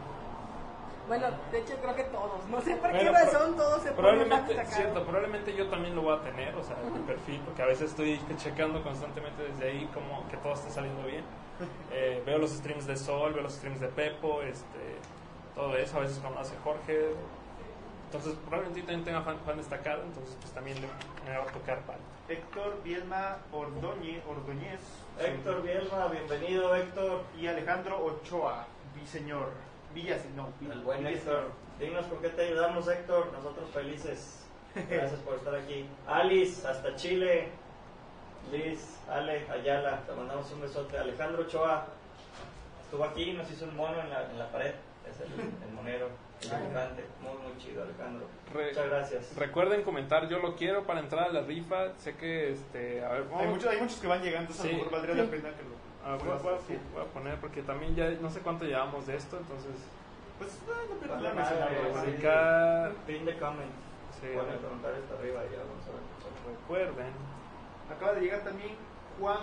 Bueno, 1.07 1.27
de 1.53 1.59
hecho 1.61 1.75
creo 1.83 1.95
que 1.95 2.05
todos. 2.05 2.47
No 2.49 2.61
sé 2.63 2.77
por 2.77 2.91
qué 2.91 2.97
Bueno, 3.11 3.13
razón 3.13 3.57
todos 3.57 3.83
se 3.83 3.91
ponen 3.93 3.95
Probablemente, 3.97 4.49
destacados. 4.55 4.75
cierto, 4.75 5.03
probablemente 5.05 5.55
yo 5.55 5.67
también 5.69 5.95
lo 5.95 6.03
voy 6.03 6.17
a 6.17 6.21
tener, 6.23 6.55
o 6.57 6.65
sea, 6.65 6.77
en 6.83 6.93
mi 6.95 6.99
perfil, 7.01 7.41
porque 7.45 7.63
a 7.63 7.67
veces 7.67 7.91
estoy 7.91 8.19
checando 8.39 8.83
constantemente 8.83 9.43
desde 9.43 9.69
ahí 9.71 9.89
como 9.93 10.27
que 10.29 10.37
todo 10.39 10.55
esté 10.55 10.71
saliendo 10.71 11.07
bien. 11.07 11.25
Eh, 11.93 12.21
veo 12.27 12.39
los 12.39 12.51
streams 12.51 12.87
de 12.87 12.97
Sol, 12.97 13.33
veo 13.35 13.43
los 13.45 13.53
streams 13.55 13.79
de 13.79 13.87
Pepo, 13.87 14.43
este, 14.43 14.97
todo 15.55 15.77
eso, 15.77 15.99
a 15.99 16.01
veces 16.01 16.19
cuando 16.19 16.41
hace 16.41 16.57
Jorge. 16.65 17.11
Entonces, 18.07 18.35
probablemente 18.45 18.81
yo 18.81 18.87
también 18.87 19.05
tenga 19.05 19.23
fan, 19.23 19.37
fan 19.47 19.57
destacado, 19.59 20.03
entonces 20.03 20.37
pues 20.41 20.53
también 20.53 20.77
le- 20.81 20.89
me 21.31 21.39
va 21.39 21.45
a 21.45 21.47
tocar 21.53 21.79
pan. 21.83 21.99
Héctor 22.29 22.83
Bielma 22.83 23.37
Ordóñez 23.53 24.83
Héctor 25.21 25.63
Bielma, 25.63 26.09
bienvenido 26.09 26.75
Héctor. 26.75 27.23
y 27.39 27.47
Alejandro 27.47 28.05
Ochoa, 28.05 28.67
Viseñor. 28.95 29.51
Villas, 29.95 30.21
no, 30.35 30.49
El 30.73 30.81
buen. 30.81 31.07
Héctor. 31.07 31.53
Dinos 31.79 32.07
con 32.07 32.21
qué 32.21 32.31
te 32.31 32.47
ayudamos 32.47 32.89
Héctor, 32.89 33.33
nosotros 33.33 33.71
felices. 33.71 34.45
Gracias 34.75 35.21
por 35.21 35.35
estar 35.35 35.55
aquí. 35.55 35.87
Alice, 36.07 36.67
hasta 36.67 36.97
Chile. 36.97 37.49
Liz, 38.51 38.99
Ale, 39.09 39.47
Ayala, 39.51 40.03
te 40.05 40.13
mandamos 40.13 40.51
un 40.53 40.61
besote. 40.63 40.99
Alejandro 40.99 41.43
Ochoa 41.43 41.87
estuvo 42.83 43.05
aquí, 43.05 43.33
nos 43.33 43.51
hizo 43.51 43.65
un 43.67 43.77
mono 43.77 44.01
en 44.01 44.11
la, 44.11 44.31
en 44.31 44.39
la 44.39 44.51
pared. 44.51 44.75
Es 45.09 45.21
el, 45.21 45.33
el 45.33 45.75
monero, 45.75 46.09
Muy, 46.53 47.33
muy 47.43 47.59
chido, 47.59 47.83
Alejandro. 47.83 48.27
Re- 48.53 48.69
Muchas 48.69 48.87
gracias. 48.89 49.37
Recuerden 49.37 49.83
comentar, 49.83 50.29
yo 50.29 50.39
lo 50.39 50.55
quiero 50.57 50.85
para 50.85 51.01
entrar 51.01 51.29
a 51.29 51.33
la 51.33 51.41
rifa. 51.43 51.95
Sé 51.99 52.17
que, 52.17 52.53
este, 52.53 53.05
a 53.05 53.09
ver, 53.11 53.25
Hay, 53.37 53.49
muchos, 53.49 53.71
hay 53.71 53.81
muchos 53.81 53.99
que 53.99 54.07
van 54.07 54.23
llegando, 54.23 54.51
entonces 54.53 54.65
a 54.65 54.69
Sí. 54.69 54.73
lo 54.73 54.79
mejor 54.85 54.93
valdría 54.93 55.25
la 55.25 55.31
pena 55.31 55.49
que 55.57 55.63
lo... 55.63 55.75
Ah, 56.05 56.17
voy, 56.21 56.29
a, 56.31 56.35
voy 56.35 56.53
a- 56.55 56.93
voy 56.93 57.03
a 57.03 57.13
poner, 57.13 57.41
porque 57.41 57.63
también 57.63 57.95
ya 57.97 58.11
no 58.21 58.31
sé 58.31 58.41
cuánto 58.41 58.65
llevamos 58.67 59.07
de 59.07 59.17
esto, 59.17 59.39
entonces. 59.39 59.73
Pues 60.39 60.51
no, 60.67 61.15
Vale, 61.15 61.35
la 61.35 61.45
sí. 62.05 62.17
Acá, 62.19 62.93
Pin 63.07 63.25
de 63.25 63.39
comment. 63.39 63.71
sí, 64.21 64.27
hasta 64.37 65.15
arriba 65.19 65.41
y 65.49 65.53
ya 65.53 65.59
vamos 65.63 65.85
a 65.87 65.91
ver 65.93 66.15
recuerden. 66.61 67.13
Acaba 67.91 68.13
de 68.15 68.21
llegar 68.21 68.41
también 68.41 68.75
Juan 69.21 69.39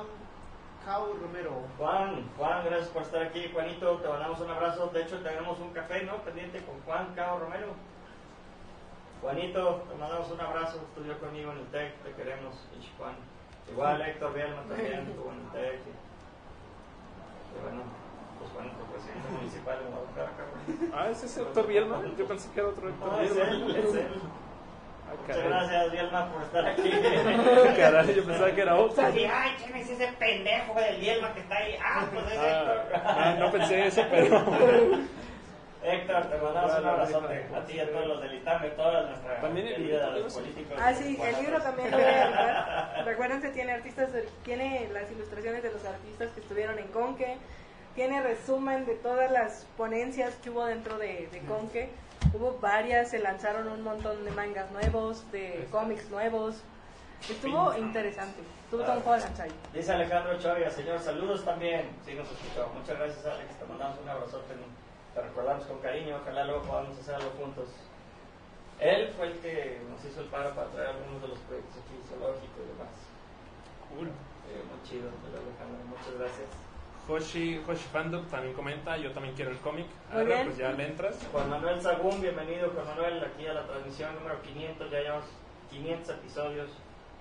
Jau 0.85 1.13
Romero. 1.21 1.51
Juan, 1.77 2.23
Juan, 2.37 2.65
gracias 2.65 2.89
por 2.89 3.03
estar 3.03 3.21
aquí. 3.21 3.49
Juanito, 3.53 3.97
te 3.97 4.07
mandamos 4.07 4.39
un 4.39 4.49
abrazo. 4.49 4.87
De 4.87 5.01
hecho, 5.03 5.19
tenemos 5.19 5.59
un 5.59 5.69
café, 5.73 6.03
¿no? 6.03 6.17
Pendiente 6.17 6.59
con 6.65 6.79
Juan 6.81 7.13
Cao 7.15 7.39
Romero. 7.39 7.67
Juanito, 9.21 9.83
te 9.89 9.95
mandamos 9.95 10.31
un 10.31 10.41
abrazo. 10.41 10.77
Estudió 10.89 11.19
conmigo 11.19 11.51
en 11.51 11.59
el 11.59 11.65
TEC, 11.67 11.95
te 12.03 12.11
queremos. 12.13 12.55
Y 12.79 12.97
Juan. 12.97 13.13
Igual 13.71 14.01
Héctor 14.01 14.33
Bielma 14.33 14.61
también 14.67 14.99
estuvo 15.07 15.31
en 15.31 15.37
el 15.39 15.51
TEC. 15.51 15.79
Y 17.51 17.61
bueno, 17.63 17.81
pues 18.39 18.51
Juanito, 18.51 18.77
presidente 18.91 19.29
municipal 19.37 19.77
en 19.85 19.91
Guadalajara, 19.91 20.31
cabrón. 20.35 20.91
Ah, 20.95 21.09
¿ese 21.11 21.25
es 21.27 21.37
Héctor 21.37 21.67
Bielma? 21.67 22.01
Yo 22.17 22.25
pensé 22.27 22.49
que 22.51 22.59
era 22.59 22.69
otro 22.69 22.89
Héctor 22.89 23.11
No, 23.11 23.19
es 23.21 23.35
Bielma. 23.35 23.51
él, 23.53 23.75
es 23.75 23.93
él. 23.95 24.21
Ah, 25.21 25.27
Muchas 25.27 25.43
gracias, 25.45 25.91
Bielma, 25.91 26.31
por 26.31 26.41
estar 26.43 26.65
aquí. 26.65 26.89
Caray, 27.77 28.15
yo 28.15 28.25
pensaba 28.25 28.51
que 28.51 28.61
era 28.61 28.75
otro. 28.75 29.05
Así, 29.05 29.25
ay, 29.25 29.51
¿quién 29.63 29.75
es 29.75 29.89
ese 29.89 30.07
pendejo 30.19 30.73
del 30.79 30.97
Bielma 30.97 31.33
que 31.33 31.39
está 31.41 31.57
ahí? 31.57 31.75
Ah, 31.83 32.05
pues 32.11 32.25
es 32.25 32.31
Héctor. 32.33 32.85
Ah, 32.93 33.15
ah, 33.17 33.35
no 33.39 33.51
pensé 33.51 33.87
eso, 33.87 34.03
pero. 34.09 34.43
Héctor, 35.83 36.25
te 36.25 36.37
mandamos 36.37 36.77
un 36.77 36.85
abrazote 36.85 37.45
a 37.55 37.65
ti 37.65 37.73
y 37.73 37.79
a 37.79 37.91
todos 37.91 38.05
los 38.05 38.21
del 38.21 38.35
ITAME, 38.35 38.69
toda 38.69 39.01
nuestra 39.01 39.41
También 39.41 39.65
el 39.65 39.75
querida 39.77 40.07
libro, 40.11 40.19
los 40.25 40.33
políticos. 40.35 40.77
Ah, 40.79 40.93
sí, 40.93 41.17
el 41.19 41.43
libro 41.43 41.59
también 41.59 41.89
lo 41.89 41.97
voy 41.97 42.05
a 42.05 42.23
editar. 42.25 43.05
Recuérdense, 43.05 43.49
tiene 43.49 43.71
artistas, 43.71 44.09
tiene 44.43 44.89
las 44.93 45.11
ilustraciones 45.11 45.63
de 45.63 45.71
los 45.71 45.83
artistas 45.83 46.29
que 46.35 46.41
estuvieron 46.41 46.77
en 46.77 46.87
Conque, 46.89 47.37
tiene 47.95 48.21
resumen 48.21 48.85
de 48.85 48.93
todas 48.93 49.31
las 49.31 49.65
ponencias 49.75 50.35
que 50.43 50.51
hubo 50.51 50.65
dentro 50.65 50.99
de, 50.99 51.27
de 51.31 51.39
Conque. 51.47 51.89
Hubo 52.33 52.57
varias, 52.59 53.09
se 53.09 53.19
lanzaron 53.19 53.67
un 53.67 53.83
montón 53.83 54.23
de 54.23 54.31
mangas 54.31 54.71
nuevos, 54.71 55.29
de 55.31 55.67
cómics 55.69 56.09
nuevos. 56.09 56.61
Estuvo 57.29 57.75
interesante. 57.77 58.41
Estuvo 58.63 58.83
Tom 58.83 59.01
Holland 59.05 59.41
ahí. 59.41 59.51
Dice 59.73 59.91
Alejandro 59.91 60.39
Chavia, 60.39 60.71
señor, 60.71 60.99
saludos 60.99 61.43
también. 61.43 61.89
Sí, 62.05 62.15
nos 62.15 62.31
escuchó. 62.31 62.69
Muchas 62.73 62.97
gracias, 62.97 63.25
Alex. 63.25 63.59
Te 63.59 63.65
mandamos 63.65 63.99
un 63.99 64.09
abrazote. 64.09 64.55
Te 65.13 65.21
recordamos 65.21 65.65
con 65.65 65.79
cariño. 65.79 66.17
Ojalá 66.21 66.45
luego 66.45 66.61
podamos 66.63 66.97
hacer 66.97 67.15
algo 67.15 67.31
juntos. 67.31 67.67
Él 68.79 69.09
fue 69.09 69.27
el 69.27 69.39
que 69.39 69.81
nos 69.89 70.03
hizo 70.05 70.21
el 70.21 70.27
paro 70.27 70.55
para 70.55 70.67
traer 70.69 70.89
algunos 70.95 71.21
de 71.21 71.27
los 71.27 71.39
proyectos 71.39 71.83
aquí, 71.83 71.99
zoológico 72.09 72.63
y 72.63 72.67
demás. 72.73 72.95
Cool. 73.93 74.07
Eh, 74.07 74.63
muy 74.71 74.81
chido, 74.89 75.09
Alejandro. 75.09 75.83
Muchas 75.85 76.17
gracias. 76.17 76.70
Hoshi, 77.11 77.61
Hoshi 77.67 77.87
Fandom 77.91 78.25
también 78.27 78.53
comenta, 78.53 78.95
yo 78.95 79.11
también 79.11 79.35
quiero 79.35 79.51
el 79.51 79.57
cómic. 79.57 79.85
Ahora, 80.13 80.45
pues 80.45 80.57
ya 80.57 80.71
le 80.71 80.87
entras. 80.87 81.19
Juan 81.29 81.49
Manuel 81.49 81.81
Sagún, 81.81 82.21
bienvenido 82.21 82.69
Juan 82.69 82.87
Manuel 82.87 83.21
aquí 83.21 83.45
a 83.47 83.53
la 83.53 83.67
transmisión 83.67 84.15
número 84.15 84.41
500, 84.41 84.89
ya 84.89 84.99
llevamos 85.01 85.25
500 85.71 86.09
episodios. 86.15 86.69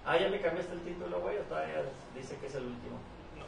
Ah, 0.07 0.16
ya 0.16 0.28
le 0.28 0.41
cambiaste 0.41 0.74
el 0.74 0.80
título, 0.82 1.20
güey, 1.20 1.38
o 1.38 1.43
todavía 1.43 1.82
dice 2.14 2.36
que 2.36 2.47
es 2.47 2.55
el 2.55 2.66
último. 2.66 2.99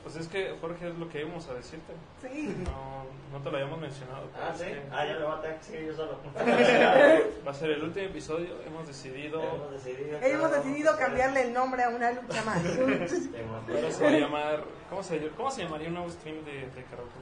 Pues 0.03 0.17
es 0.17 0.27
que, 0.27 0.57
Jorge, 0.61 0.89
es 0.89 0.97
lo 0.97 1.09
que 1.09 1.21
íbamos 1.21 1.49
a 1.49 1.55
decirte. 1.55 1.93
Sí. 2.21 2.57
No, 2.65 3.05
no 3.33 3.43
te 3.43 3.51
lo 3.51 3.57
habíamos 3.57 3.81
mencionado. 3.81 4.29
Ah, 4.35 4.51
es 4.53 4.59
sí, 4.59 4.65
que 4.65 4.83
ah, 4.91 5.07
ya 5.07 5.15
me 5.15 5.25
voy 5.25 5.35
a 5.35 5.41
tener 5.41 5.59
que 5.59 5.65
seguir 5.65 5.87
yo 5.87 5.95
solo. 5.95 6.19
Va 7.47 7.51
a 7.51 7.55
ser 7.55 7.71
el 7.71 7.85
último 7.85 8.07
episodio. 8.07 8.61
Hemos 8.67 8.87
decidido. 8.89 9.41
Hemos 9.41 9.71
decidido, 9.71 10.19
Hemos 10.21 10.51
decidido 10.51 10.97
cambiarle 10.99 11.43
el 11.43 11.53
nombre 11.53 11.85
a 11.85 11.89
una 11.91 12.11
lucha 12.11 12.43
más. 12.45 12.59
Ahora 12.79 13.09
se 13.93 14.05
va 14.05 14.11
a 14.11 14.13
llamar. 14.13 14.65
¿Cómo 14.91 15.03
se, 15.05 15.29
cómo 15.29 15.51
se 15.53 15.63
llamaría 15.63 15.87
un 15.89 15.95
nuevo 15.95 16.11
stream 16.11 16.45
de, 16.45 16.53
de 16.53 16.85
karaoke? 16.85 17.13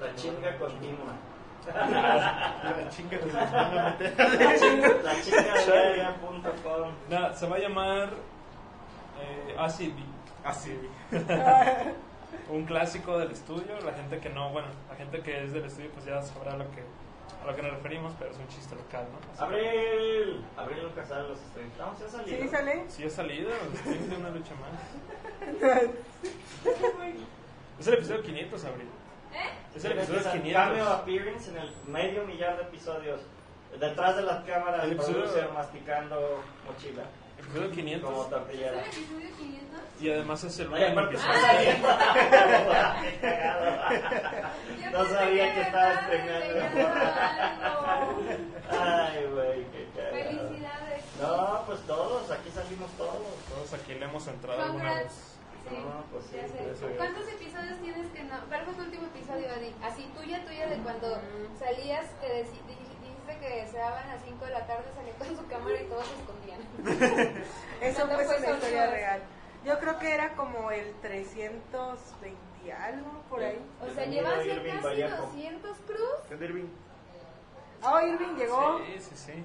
La 0.00 0.14
chinga 0.16 0.58
continua. 0.58 1.14
La 1.66 2.88
chinga 2.88 3.18
meter. 3.18 4.14
La 4.18 4.58
chinga, 4.58 4.88
la 5.04 5.22
chinga. 5.22 6.16
Nada, 7.08 7.34
se 7.34 7.46
va 7.46 7.56
a 7.56 7.58
llamar. 7.60 8.10
Eh, 9.20 9.54
ACB. 9.58 9.98
Así. 10.44 10.76
un 12.50 12.64
clásico 12.64 13.18
del 13.18 13.30
estudio. 13.30 13.80
La 13.84 13.92
gente 13.92 14.18
que 14.18 14.28
no, 14.30 14.50
bueno, 14.50 14.68
la 14.88 14.96
gente 14.96 15.20
que 15.20 15.44
es 15.44 15.52
del 15.52 15.64
estudio 15.64 15.90
pues 15.92 16.04
ya 16.06 16.20
sabrá 16.22 16.56
lo 16.56 16.70
que, 16.70 16.82
a 17.42 17.46
lo 17.46 17.54
que 17.56 17.62
nos 17.62 17.72
referimos, 17.72 18.12
pero 18.18 18.30
es 18.30 18.38
un 18.38 18.48
chiste 18.48 18.74
local, 18.74 19.06
¿no? 19.12 19.18
Así 19.32 19.42
Abril. 19.42 20.44
Abril 20.56 20.82
nunca 20.84 21.04
sale 21.04 21.28
los 21.28 21.38
streams. 21.38 21.76
No, 21.78 21.94
se 21.96 22.04
ha 22.04 22.08
salido. 22.08 22.42
¿Sí 22.42 22.48
sale? 22.48 22.84
Sí 22.88 23.04
ha 23.04 23.10
salido, 23.10 23.50
los 23.50 24.08
de 24.10 24.16
una 24.16 24.30
lucha 24.30 24.52
más. 24.56 25.90
Es 27.80 27.86
el 27.86 27.94
episodio 27.94 28.22
500, 28.22 28.64
Abril. 28.66 28.88
¿Eh? 29.32 29.38
Es 29.74 29.84
el 29.86 29.92
episodio 29.92 30.20
esa 30.20 30.32
500. 30.32 30.62
Cameo 30.62 30.86
appearance 30.88 31.50
en 31.50 31.56
el 31.56 31.72
medio 31.86 32.24
millar 32.26 32.56
de 32.58 32.62
episodios. 32.64 33.22
Detrás 33.78 34.16
de 34.16 34.22
las 34.22 34.44
cámaras, 34.44 34.84
El 34.84 34.90
el 34.90 34.96
episodio- 34.96 35.20
producer 35.22 35.48
masticando 35.54 36.42
mochila. 36.66 37.04
Episodio 37.40 37.62
Como 37.62 37.74
500. 37.74 38.10
¿Es 38.24 38.30
tortillera. 38.30 38.72
el 38.72 38.78
episodio 38.78 39.28
500? 39.38 39.80
Y 40.00 40.10
además 40.10 40.44
es 40.44 40.58
el 40.60 40.68
último 40.68 41.00
episodio. 41.00 41.30
No 44.92 45.04
sabía 45.08 45.54
que 45.54 45.60
estaba 45.62 45.92
estrenando. 45.94 46.88
Ay, 48.70 49.26
güey, 49.32 49.64
qué 49.70 49.88
cagado. 49.94 50.14
Felicidades. 50.14 51.04
No, 51.20 51.62
pues 51.66 51.80
todos, 51.86 52.30
aquí 52.30 52.50
salimos 52.50 52.90
todos. 52.98 53.22
Todos 53.48 53.72
aquí 53.74 53.94
le 53.94 54.04
hemos 54.04 54.26
entrado 54.26 54.62
alguna 54.62 54.94
vez. 54.94 55.12
Sí, 55.68 55.76
No, 55.76 56.02
pues 56.10 56.24
sí, 56.30 56.36
eso. 56.38 56.86
¿Cuántos 56.96 57.28
episodios 57.28 57.78
tienes 57.82 58.10
que 58.12 58.24
no? 58.24 58.40
¿Cuál 58.48 58.64
fue 58.64 58.74
tu 58.74 58.82
último 58.82 59.06
episodio, 59.14 59.46
Adi? 59.54 59.72
Así 59.84 60.02
tuya, 60.16 60.42
tuya, 60.44 60.66
de 60.66 60.76
cuando 60.78 61.20
salías, 61.58 62.06
que 62.20 62.26
deci- 62.42 62.62
di- 62.66 62.79
dijiste 63.30 63.46
que 63.46 63.66
se 63.68 63.78
daban 63.78 64.08
a 64.08 64.14
las 64.14 64.22
5 64.24 64.44
de 64.44 64.50
la 64.50 64.66
tarde, 64.66 64.84
salía 64.94 65.14
con 65.14 65.36
su 65.36 65.46
cámara 65.46 65.80
y 65.80 65.84
todos 65.86 66.06
se 66.06 66.14
escondían. 66.14 66.60
Eso 67.80 68.06
¿Cuándo 68.06 68.16
fue 68.16 68.24
fue 68.24 68.36
una 68.38 68.50
historia 68.50 68.90
real. 68.90 69.22
Yo 69.64 69.78
creo 69.78 69.98
que 69.98 70.14
era 70.14 70.34
como 70.34 70.70
el 70.70 70.94
320 71.02 72.38
y 72.64 72.70
algo 72.70 73.22
por 73.28 73.42
ahí. 73.42 73.58
O 73.80 73.94
sea, 73.94 74.06
llevan 74.06 74.38
casi 74.38 74.86
Vallejo. 74.86 75.16
200 75.26 75.76
cruz. 75.86 76.40
Irving. 76.40 76.68
Oh, 77.82 78.00
Irving 78.00 78.36
llegó. 78.36 78.78
Sí, 78.78 79.00
sí, 79.00 79.16
sí. 79.16 79.44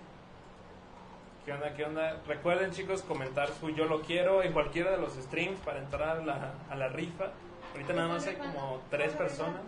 ¿Qué 1.46 1.54
onda, 1.54 1.74
qué 1.74 1.84
onda? 1.86 2.22
Recuerden, 2.26 2.72
chicos, 2.72 3.04
comentar 3.04 3.50
su 3.50 3.70
yo 3.70 3.86
lo 3.86 4.02
quiero 4.02 4.42
en 4.42 4.52
cualquiera 4.52 4.92
de 4.92 4.98
los 4.98 5.14
streams 5.14 5.60
para 5.62 5.80
entrar 5.80 6.18
a 6.18 6.26
la, 6.26 6.54
a 6.70 6.76
la 6.76 6.88
rifa. 6.88 7.32
Ahorita 7.74 7.94
nada 7.94 8.08
más 8.08 8.26
hay 8.26 8.36
como 8.36 8.82
tres 8.90 9.14
personas. 9.14 9.62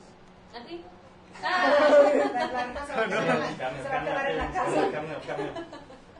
¿A 0.55 0.65
ti? 0.65 0.83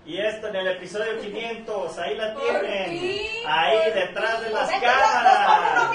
Y 0.05 0.22
esto 0.22 0.47
en 0.47 0.55
el 0.55 0.68
episodio 0.68 1.20
500, 1.20 1.97
ahí 1.97 2.15
la 2.15 2.34
tienen. 2.34 3.45
Ahí 3.45 3.91
detrás 3.93 4.41
de 4.41 4.49
las 4.51 4.70
cámaras. 4.72 5.91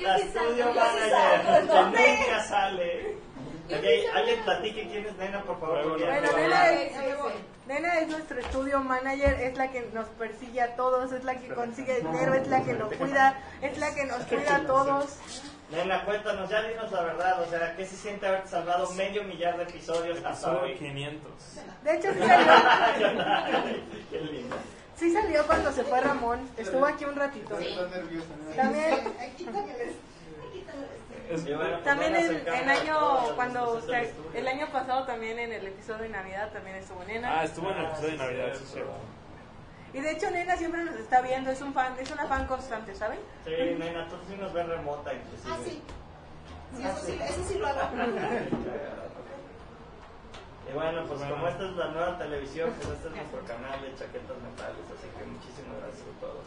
La 0.00 0.16
estudio 0.16 0.72
manager, 0.72 1.40
que 1.42 1.62
nunca 1.62 2.44
sale. 2.44 3.16
Alguien 4.14 4.44
platique 4.44 4.88
quién 4.88 5.06
es 5.06 5.16
Nena, 5.16 5.42
por 5.42 5.58
favor. 5.58 5.98
Bueno, 5.98 6.32
Nena 6.36 6.70
es. 6.70 6.92
Nena 7.66 8.00
es 8.00 8.08
nuestro 8.08 8.38
estudio 8.38 8.80
manager, 8.80 9.40
es 9.40 9.56
la 9.56 9.70
que 9.70 9.82
nos 9.92 10.06
persigue 10.10 10.60
a 10.60 10.76
todos, 10.76 11.12
es 11.12 11.24
la 11.24 11.36
que 11.36 11.48
consigue 11.48 12.00
dinero, 12.00 12.34
es 12.34 12.46
la 12.48 12.62
que 12.64 12.74
nos 12.74 12.92
cuida, 12.92 13.40
es 13.60 13.78
la 13.78 13.94
que 13.94 14.04
nos 14.04 14.22
cuida 14.24 14.56
a 14.56 14.66
todos. 14.66 15.16
Nena, 15.72 16.04
cuéntanos, 16.04 16.48
ya 16.50 16.62
dinos 16.62 16.92
la 16.92 17.02
verdad. 17.02 17.42
O 17.42 17.46
sea, 17.46 17.74
¿qué 17.76 17.84
se 17.86 17.96
siente 17.96 18.26
haberte 18.26 18.48
salvado 18.48 18.90
medio 18.92 19.24
millar 19.24 19.56
de 19.56 19.62
episodios 19.64 20.22
hasta 20.24 20.52
hoy? 20.58 20.74
500. 20.74 21.32
De 21.82 21.96
hecho, 21.96 22.12
sí 22.12 22.18
salió, 22.28 23.24
Qué 24.10 24.20
lindo. 24.20 24.56
sí 24.96 25.12
salió 25.12 25.46
cuando 25.46 25.72
se 25.72 25.82
fue 25.84 26.00
Ramón, 26.00 26.46
estuvo 26.56 26.84
aquí 26.86 27.04
un 27.06 27.16
ratito. 27.16 27.58
¿no? 27.58 28.54
También, 28.54 28.94
Es- 31.30 31.44
bueno, 31.44 31.60
pues, 31.60 31.84
también 31.84 32.14
encarga 32.16 32.58
el 32.60 32.66
de 32.66 32.72
año, 32.72 33.34
cuando, 33.36 33.82
el 34.34 34.48
año 34.48 34.66
pasado 34.70 35.06
también 35.06 35.38
en 35.38 35.52
el 35.52 35.66
episodio 35.68 36.02
de 36.02 36.08
Navidad 36.10 36.50
también 36.52 36.76
estuvo 36.76 37.02
Nena. 37.04 37.40
Ah, 37.40 37.44
estuvo 37.44 37.70
en 37.70 37.78
el 37.78 37.84
episodio 37.86 38.10
de 38.10 38.16
Navidad, 38.18 38.46
sí, 38.54 38.62
es 38.64 38.70
cierto. 38.72 38.90
cierto. 38.90 38.92
Y 39.94 40.00
de 40.00 40.10
hecho 40.12 40.30
Nena 40.30 40.56
siempre 40.56 40.84
nos 40.84 40.96
está 40.96 41.20
viendo, 41.20 41.50
es 41.50 41.60
un 41.60 41.74
fan, 41.74 41.94
es 41.98 42.10
una 42.10 42.26
fan 42.26 42.46
constante, 42.46 42.94
¿saben? 42.94 43.18
Sí, 43.44 43.50
nena, 43.78 44.08
tú 44.08 44.16
sí 44.28 44.36
nos 44.36 44.52
ves 44.52 44.66
remota 44.66 45.12
inclusive. 45.12 45.52
Ah, 45.52 45.58
sí. 45.64 45.82
Sí, 46.76 46.82
eso 46.82 46.98
sí, 47.04 47.18
eso 47.22 47.44
sí 47.48 47.58
lo 47.58 47.66
hago. 47.66 47.80
Y 50.70 50.74
bueno, 50.74 51.04
pues 51.06 51.18
Bueno. 51.18 51.34
como 51.34 51.48
esta 51.48 51.64
es 51.66 51.72
la 51.76 51.88
nueva 51.88 52.18
televisión, 52.18 52.70
pues 52.78 52.88
este 52.96 53.08
es 53.08 53.14
nuestro 53.16 53.40
canal 53.44 53.82
de 53.82 53.94
chaquetas 53.96 54.38
mentales, 54.42 54.78
así 54.88 55.08
que 55.18 55.24
muchísimas 55.26 55.76
gracias 55.82 56.06
a 56.06 56.20
todos. 56.20 56.46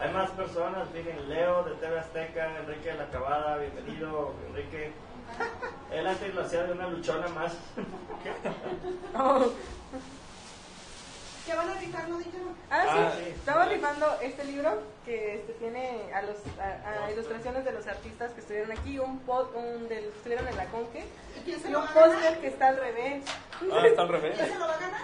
Hay 0.00 0.10
más 0.12 0.30
personas, 0.30 0.90
miren, 0.92 1.28
Leo 1.28 1.62
de 1.64 1.72
TV 1.74 1.98
Azteca, 1.98 2.56
Enrique 2.58 2.88
de 2.88 2.94
la 2.96 3.08
Cabada, 3.10 3.58
bienvenido, 3.58 4.32
Enrique. 4.48 4.90
El 5.92 6.06
antiglacial 6.06 6.66
de 6.66 6.72
una 6.72 6.88
luchona 6.88 7.28
más. 7.28 7.56
¿Qué 11.46 11.54
van 11.54 11.70
a 11.70 11.74
rifar, 11.74 12.08
no 12.08 12.18
dijeron? 12.18 12.56
Ah, 12.70 12.82
sí. 12.82 12.88
Ah, 12.92 13.12
sí. 13.18 13.24
Estaba 13.30 13.66
rifando 13.66 14.18
este 14.20 14.44
libro 14.44 14.82
que 15.04 15.36
este, 15.36 15.52
tiene 15.54 16.12
a, 16.12 16.22
los, 16.22 16.36
a, 16.58 17.04
a 17.06 17.12
ilustraciones 17.12 17.64
de 17.64 17.72
los 17.72 17.86
artistas 17.86 18.32
que 18.32 18.40
estuvieron 18.40 18.72
aquí, 18.72 18.98
un, 18.98 19.20
po- 19.20 19.50
un 19.54 19.88
del 19.88 20.02
que 20.10 20.16
estuvieron 20.16 20.48
en 20.48 20.56
la 20.56 20.64
Conque 20.66 21.04
¿Y 21.36 21.40
quién 21.44 21.60
se 21.60 21.70
y 21.70 21.74
un 21.74 21.86
póster 21.86 22.40
que 22.40 22.48
está 22.48 22.68
al 22.68 22.78
revés. 22.78 23.22
Ah, 23.72 23.86
está 23.86 24.02
al 24.02 24.08
revés. 24.08 24.34
¿Quién 24.36 24.48
se 24.52 24.58
lo 24.58 24.66
va 24.66 24.74
a 24.74 24.78
ganar? 24.78 25.00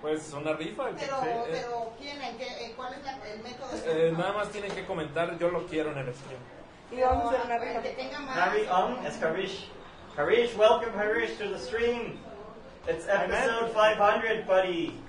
Pues 0.00 0.32
una 0.32 0.52
rifa. 0.54 0.88
que- 0.88 0.94
Pero, 1.04 1.20
sí, 1.22 1.28
eh, 1.28 1.44
pero 1.50 1.92
¿quién? 2.00 2.22
¿En 2.22 2.38
qué, 2.38 2.64
en 2.66 2.72
¿Cuál 2.72 2.94
es 2.94 3.04
la- 3.04 3.28
el 3.28 3.42
método? 3.42 3.68
eh, 3.86 4.12
nada 4.16 4.32
más 4.32 4.48
tienen 4.48 4.72
que 4.72 4.86
comentar 4.86 5.38
yo 5.38 5.48
lo 5.50 5.66
quiero 5.66 5.92
en 5.92 5.98
el 5.98 6.14
stream. 6.14 6.40
Y 6.90 7.00
vamos 7.02 7.26
a 7.26 7.36
hacer 7.36 7.46
una 7.46 7.58
rifa. 7.58 7.82
que 7.82 7.90
tenga 7.90 8.18
más. 8.20 8.36
Harry 8.38 8.66
on 8.68 9.06
es 9.06 9.22
Harish. 9.22 9.68
Harish, 10.16 10.56
welcome 10.56 10.92
Harish 10.98 11.36
to 11.38 11.50
the 11.50 11.58
stream. 11.58 12.18
It's 12.88 13.06
episode 13.08 13.72
500, 13.72 14.46
buddy. 14.46 14.94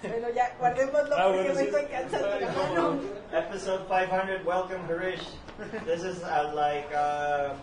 Bueno, 0.00 0.28
ya, 0.30 0.54
guardémoslo 0.60 1.10
Ah, 1.18 1.24
porque 1.26 1.50
bueno, 1.50 1.54
me 1.54 1.60
sí. 1.60 1.66
estoy 1.66 1.86
cansando 1.90 2.38
la 2.38 2.52
mano. 2.54 3.00
Episode 3.32 3.82
500, 3.88 4.46
welcome 4.46 4.78
Harish. 4.86 5.26
This 5.86 6.04
is 6.04 6.22
uh, 6.22 6.52
like 6.54 6.86
uh, 6.94 7.54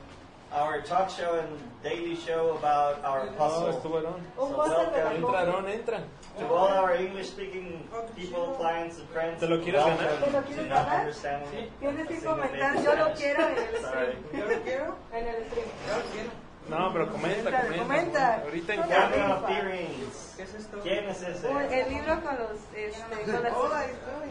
our 0.52 0.82
talk 0.82 1.10
show 1.10 1.40
and 1.40 1.48
daily 1.82 2.14
show 2.18 2.58
about 2.60 3.00
our 3.06 3.30
Oh, 3.32 3.38
puzzle. 3.40 3.72
estuvieron. 3.72 4.20
So 4.36 4.52
póster 4.52 4.92
de 4.92 5.00
la 5.00 5.10
welcome. 5.16 5.24
Entraron, 5.24 5.66
entran. 5.72 6.04
To 6.40 6.46
all 6.52 6.68
our 6.68 6.94
English 6.96 7.28
speaking 7.32 7.88
people, 8.18 8.52
clients, 8.60 9.00
and 9.00 9.08
friends, 9.16 9.40
¿Te 9.40 9.48
lo 9.48 9.64
quieres 9.64 9.80
welcome 9.80 10.04
ganar? 10.04 10.20
¿Te 10.20 10.32
lo 10.36 10.42
to 10.42 10.48
quieres 10.52 10.68
not 10.68 10.76
ganar? 10.76 11.00
understand 11.00 11.44
Tienes 11.80 12.08
que 12.08 12.14
a 12.16 12.20
single 12.20 12.36
comentar, 12.36 12.72
thing 12.76 12.80
in 12.80 12.84
yo 12.84 12.92
lo 12.92 13.16
Spanish. 13.16 13.16
quiero 13.16 13.42
en 13.48 13.58
el 13.64 13.80
Sorry. 13.80 14.12
stream. 14.12 14.36
Yo 14.36 14.44
lo 14.44 14.60
quiero 14.68 14.96
en 15.16 15.24
el 15.24 15.40
stream. 15.48 16.30
No, 16.70 16.92
pero 16.94 17.12
comenta, 17.12 17.52
Comenta, 17.62 17.78
comenta. 17.84 18.36
Ahorita 18.44 18.74
en. 18.74 18.82
¿Qué 20.36 20.44
es 20.44 20.54
esto? 20.56 20.80
¿Quién 20.82 21.10
es 21.10 21.22
ese? 21.22 21.48
Un- 21.48 21.62
el 21.62 21.90
libro 21.90 22.22
con 22.24 22.36
los, 22.38 22.52
este, 22.74 23.32
con 23.32 23.44
las- 23.44 23.54
Hola, 23.54 23.86
estoy. 23.86 24.30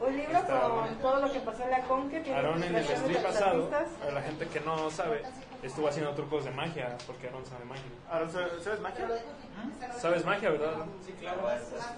un 0.00 0.16
libro 0.16 0.40
con 0.46 0.94
todo 0.96 1.20
lo 1.20 1.30
que 1.32 1.38
pasó 1.40 1.62
en 1.64 1.70
la 1.70 1.80
Conque. 1.82 2.20
tiene 2.20 2.38
Aaron 2.38 2.62
en 2.64 2.74
el 2.74 2.84
stream 2.84 3.22
pasado, 3.22 3.70
para 3.70 4.10
la 4.12 4.22
gente 4.22 4.48
que 4.48 4.60
no 4.60 4.90
sabe, 4.90 5.22
estuvo 5.62 5.86
haciendo 5.88 6.12
trucos 6.14 6.44
de 6.44 6.50
magia, 6.50 6.96
porque 7.06 7.28
Aaron 7.28 7.46
sabe 7.46 7.64
magia. 7.64 7.84
Ahora, 8.10 8.28
¿sabes 8.30 8.64
sabes 8.64 8.80
magia? 8.80 9.06
¿Sabes 9.98 10.24
magia, 10.24 10.50
verdad? 10.50 10.74
Aaron? 10.74 10.90
Sí, 11.06 11.12
claro. 11.12 11.42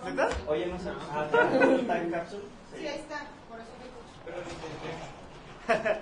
¿Neta? 0.04 0.28
Oye, 0.46 0.66
no 0.66 0.78
sé. 0.78 0.90
Ah, 1.10 1.26
¿Time 1.30 2.10
capsule? 2.10 2.44
Sí, 2.76 2.86
ahí 2.86 2.98
está. 2.98 3.24
Por 3.48 3.60
eso 3.60 3.70
digo. 3.80 3.96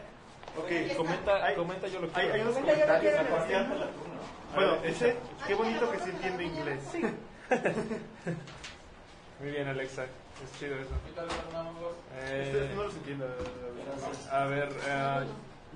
Ok, 0.56 0.96
Comenta, 0.96 1.44
Hay- 1.44 1.56
comenta 1.56 1.88
yo 1.88 2.00
lo 2.00 2.06
hay, 2.06 2.12
quiero. 2.12 2.34
hay 2.34 2.40
unos 2.42 2.54
Comenta, 2.54 2.74
yo 3.02 3.10
lo 3.10 3.16
comentarios. 3.16 3.46
quiero. 3.46 3.68
¿no? 3.68 4.54
Bueno, 4.54 4.74
ese, 4.84 5.16
qué 5.46 5.54
bonito 5.54 5.90
que 5.90 5.98
se 5.98 6.10
entiende 6.10 6.44
inglés. 6.44 6.80
Muy 9.40 9.50
bien, 9.50 9.66
Alexa. 9.68 10.04
Es 10.04 10.58
chido 10.58 10.76
eso. 10.76 10.90
Este 11.06 12.64
Eh, 12.64 12.72
no 12.74 12.84
los 12.84 12.94
entiendo. 12.94 13.26
a 14.30 14.44
ver, 14.46 14.68
eh, 14.86 15.24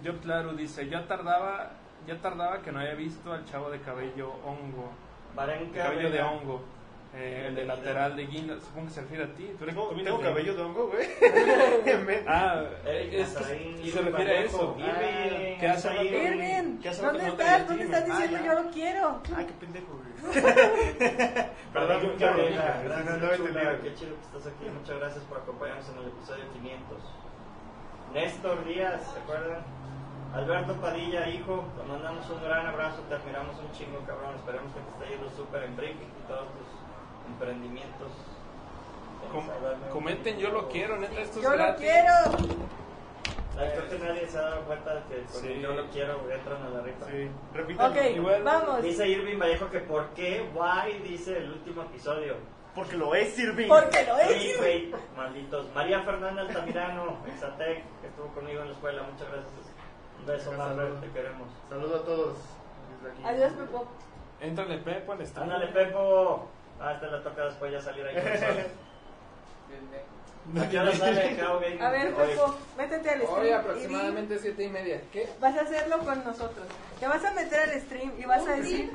Job 0.05 0.21
Claro 0.21 0.53
dice, 0.55 0.89
ya 0.89 1.07
tardaba, 1.07 1.73
ya 2.07 2.17
tardaba 2.21 2.61
que 2.63 2.71
no 2.73 2.79
había 2.81 2.95
visto 2.95 3.33
al 3.33 3.45
chavo 3.47 3.71
de 3.71 3.81
cabello 3.81 4.31
hongo. 4.45 4.91
Varenka 5.35 5.83
Cabello 5.85 6.11
de 6.11 6.23
hongo. 6.23 6.63
Eh, 7.21 7.47
el 7.49 7.55
de 7.57 7.65
lateral 7.65 8.15
de 8.15 8.27
guinda. 8.27 8.55
Supongo 8.61 8.87
que 8.87 8.93
se 8.93 9.01
refiere 9.01 9.25
a 9.25 9.35
ti. 9.35 9.51
¿Tú 9.59 9.65
eres- 9.65 9.75
Tengo, 9.75 9.89
tú 9.89 10.05
tengo 10.05 10.21
cabello 10.21 10.55
de 10.55 10.63
hongo, 10.63 10.87
güey. 10.89 11.09
Ah, 12.29 12.63
Eric 12.87 13.13
es 13.13 13.29
que 13.31 13.41
Nazarín, 13.41 13.77
se 13.79 13.83
Irving 13.89 14.05
refiere 14.05 14.31
a 14.39 14.41
eso. 14.43 14.77
Irving, 14.79 15.59
¿Qué 15.59 15.67
hace 15.69 15.89
rato? 15.89 16.03
Irving. 16.05 16.21
Irving, 16.27 16.79
¿Qué 16.81 16.89
hace 16.89 17.03
rato 17.03 17.13
¿dónde 17.19 17.27
no 17.27 17.33
estás? 17.43 17.69
¿Dónde 17.69 17.85
estás 17.85 18.03
Ah, 18.03 18.07
diciendo 18.07 18.39
yo 18.47 18.63
lo 18.63 18.71
quiero? 18.71 19.23
Ay, 19.37 19.45
qué 19.47 19.53
pendejo, 19.55 19.87
güey. 19.99 20.09
Perdón, 21.73 22.03
No, 22.19 22.31
no, 22.31 22.37
no. 23.19 23.83
Qué 23.83 23.95
chido 23.95 24.15
que 24.15 24.23
estás 24.23 24.47
aquí. 24.47 24.65
Muchas 24.79 24.99
gracias 24.99 25.25
por 25.25 25.39
acompañarnos 25.39 25.89
en 25.89 25.99
el 25.99 26.07
episodio 26.09 26.45
500. 26.53 26.99
Néstor 28.15 28.65
Díaz, 28.65 29.11
¿se 29.13 29.19
acuerdan? 29.21 29.63
Alberto 30.35 30.75
Padilla, 30.75 31.29
hijo, 31.29 31.65
te 31.77 31.83
mandamos 31.89 32.29
un 32.31 32.43
gran 32.45 32.67
abrazo, 32.67 33.01
te 33.09 33.15
admiramos 33.15 33.57
un 33.59 33.73
chingo, 33.73 33.99
cabrón. 34.07 34.35
Esperemos 34.37 34.73
que 34.75 34.81
te 34.81 34.91
esté 34.91 35.17
yendo 35.17 35.31
súper 35.37 35.63
en 35.65 35.77
Brick 35.77 35.97
y 35.97 36.29
todos 36.29 36.47
tus 36.53 36.69
emprendimientos. 37.29 38.09
Com- 39.33 39.49
comenten, 39.93 40.39
yo 40.39 40.51
lo 40.51 40.69
quiero, 40.69 40.97
neta, 40.99 41.21
esto 41.21 41.39
es 41.39 41.45
Yo 41.45 41.55
lo 41.57 41.77
quiero. 41.77 42.15
Ay, 43.59 43.71
Creo 43.75 43.89
que 43.91 43.99
nadie 43.99 44.29
se 44.29 44.39
ha 44.39 44.43
dado 44.43 44.63
cuenta 44.63 44.95
de 44.95 45.03
que 45.09 45.23
con 45.25 45.41
Sí. 45.43 45.49
el 45.49 45.61
yo 45.61 45.73
lo 45.75 45.87
quiero, 45.91 46.31
entran 46.31 46.63
a 46.63 46.69
la 46.71 46.81
rifa. 46.81 47.07
Sí. 47.07 47.29
Ok, 47.79 48.17
Igual- 48.17 48.43
vamos. 48.45 48.83
Dice 48.83 49.09
Irving 49.09 49.39
Vallejo 49.39 49.69
que 49.71 49.81
por 49.81 50.07
qué, 50.11 50.49
why, 50.55 50.93
dice 51.03 51.37
el 51.39 51.51
último 51.53 51.83
episodio. 51.83 52.37
Porque 52.75 52.97
lo 52.97 53.13
es, 53.17 53.37
Irving. 53.37 53.67
Porque 53.67 54.05
lo 54.07 54.17
Sí, 54.19 54.51
es. 54.51 55.17
malditos. 55.17 55.67
María 55.75 56.01
Fernanda 56.03 56.43
Altamirano, 56.43 57.17
Exatec, 57.27 57.83
que 58.01 58.07
estuvo 58.07 58.29
conmigo 58.29 58.61
en 58.63 58.69
la 58.69 58.73
escuela, 58.75 59.03
muchas 59.03 59.27
gracias. 59.27 59.53
Un 60.21 60.27
beso. 60.27 60.53
Marvel, 60.53 61.01
te 61.01 61.11
queremos. 61.11 61.49
Saludos 61.69 62.01
a 62.01 62.05
todos. 62.05 62.37
desde 63.03 63.13
aquí. 63.13 63.25
Adiós, 63.25 63.53
Pepo. 63.53 63.87
Éntrale, 64.41 64.79
Pepo, 64.79 65.13
al 65.13 65.27
stream. 65.27 65.43
Ándale, 65.51 65.67
Pepo. 65.73 66.49
Ah, 66.81 66.93
este 66.93 67.07
le 67.11 67.19
toca 67.19 67.45
después 67.45 67.73
ya 67.73 67.81
salir 67.81 68.07
ahí 68.07 68.15
con 68.15 68.25
nosotros. 68.33 68.67
¿A 70.59 70.67
qué 70.71 70.79
hora 70.81 70.93
sale? 70.95 71.39
A 71.83 71.91
ver. 71.91 72.15
Pepo, 72.15 72.55
métete 72.79 73.11
al 73.11 73.21
stream. 73.21 73.39
Hoy 73.39 73.49
y 73.49 73.53
aproximadamente 73.53 74.39
siete 74.39 74.65
y 74.65 74.69
media. 74.71 75.03
¿Qué? 75.13 75.29
Vas 75.41 75.55
a 75.59 75.61
hacerlo 75.61 75.99
con 75.99 76.25
nosotros. 76.25 76.67
Te 76.99 77.07
vas 77.07 77.23
a 77.23 77.33
meter 77.35 77.61
al 77.69 77.81
stream 77.83 78.13
y 78.19 78.25
vas 78.25 78.47
a 78.47 78.53
decir. 78.53 78.91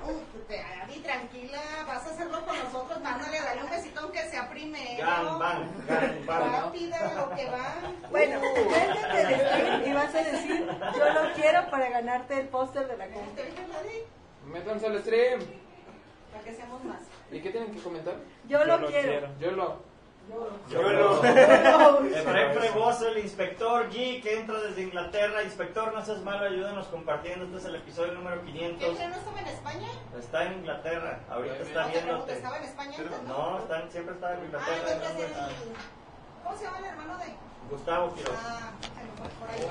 te- 0.48 0.60
Abby, 0.82 1.00
tranquila, 1.02 1.62
vas 1.86 2.08
a 2.08 2.10
hacerlo 2.10 2.44
con 2.44 2.58
nosotros, 2.58 3.00
mándale 3.02 3.38
a 3.38 3.44
darle 3.46 3.64
un 3.66 3.70
besito 3.70 4.00
aunque 4.00 4.24
sea 4.30 4.50
primero. 4.50 5.06
Gan, 5.06 5.38
van, 5.40 5.72
gan, 5.88 6.20
van. 6.26 6.52
Rápida 6.54 7.14
lo 7.14 7.36
que 7.36 7.46
va. 7.52 7.76
Bueno, 8.10 8.40
métete 8.42 9.16
al 9.22 9.36
stream 9.36 9.84
y 9.86 9.94
vas 9.94 10.16
a 10.16 10.24
decir, 10.24 10.68
yo 10.98 11.10
lo 11.14 11.34
quiero 11.36 11.70
para 11.70 11.90
ganarte 11.92 12.40
el 12.40 12.48
póster 12.48 12.88
de 12.88 12.98
la 12.98 13.08
compra. 13.10 13.44
Métanse 14.48 14.88
al 14.88 15.00
stream. 15.02 15.40
Para 16.32 16.44
que 16.44 16.54
seamos 16.56 16.84
más. 16.84 16.98
¿Y 17.34 17.42
qué 17.42 17.50
tienen 17.50 17.72
que 17.74 17.80
comentar? 17.82 18.16
Yo 18.48 18.64
lo 18.64 18.86
quiero. 18.88 19.28
Yo 19.40 19.52
lo. 19.52 19.94
Yo 20.70 20.82
lo- 20.82 21.22
Efraín 22.06 22.54
Fregoso, 22.60 23.10
el 23.10 23.18
inspector 23.18 23.90
G, 23.90 24.22
que 24.22 24.40
entra 24.40 24.58
desde 24.62 24.84
Inglaterra. 24.84 25.44
Inspector, 25.44 25.94
no 25.94 26.06
seas 26.06 26.20
malo, 26.22 26.46
ayúdanos 26.46 26.88
compartiendo. 26.88 27.44
Este 27.46 27.58
es 27.58 27.66
el 27.66 27.76
episodio 27.76 28.14
número 28.14 28.40
¿Qué 28.46 28.52
500. 28.54 28.98
que 28.98 29.08
no 29.08 29.16
estaba 29.16 29.40
en 29.42 29.48
España? 29.48 29.88
Está 30.18 30.46
en 30.46 30.54
Inglaterra, 30.54 31.20
ahorita 31.30 31.56
está 31.58 31.88
viéndote. 31.88 32.34
¿estaba 32.34 32.58
en 32.58 32.64
España 32.64 32.98
antes? 33.00 33.24
No, 33.24 33.58
está, 33.60 33.90
siempre 33.90 34.14
estaba 34.16 34.34
en 34.34 34.40
Ah, 34.40 34.46
Inglaterra. 34.46 35.50
¿Cómo 36.44 36.58
se 36.58 36.64
llama 36.64 36.78
el 36.80 36.86
hermano 36.86 37.18
de...? 37.18 37.26
Gustavo 37.70 38.14
Quiroz. 38.14 38.36
Ah, 38.38 38.72
lo 39.24 39.30
por 39.40 39.50
ahí. 39.50 39.68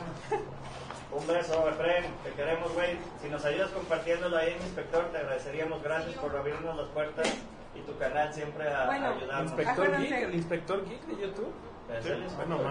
Un 1.12 1.26
beso, 1.26 1.68
Efraín, 1.68 2.04
te 2.24 2.30
queremos, 2.32 2.72
güey. 2.72 2.96
Si 3.20 3.28
nos 3.28 3.44
ayudas 3.44 3.70
compartiéndolo 3.70 4.36
ahí, 4.36 4.56
inspector, 4.62 5.04
te 5.12 5.18
agradeceríamos. 5.18 5.82
Gracias 5.82 6.14
por 6.14 6.34
abrirnos 6.34 6.74
las 6.74 6.88
puertas 6.88 7.28
y 7.74 7.80
tu 7.80 7.96
canal 7.98 8.32
siempre 8.32 8.72
a, 8.72 8.86
Bueno, 8.86 9.06
a 9.06 9.10
ayudarnos. 9.10 9.52
Inspector. 9.52 9.98
Geek, 9.98 10.12
el 10.12 10.34
Inspector 10.34 10.88
Geek 10.88 11.02
de 11.02 11.22
YouTube. 11.22 11.52
Es 11.98 12.06
el 12.06 12.22
inspector. 12.22 12.66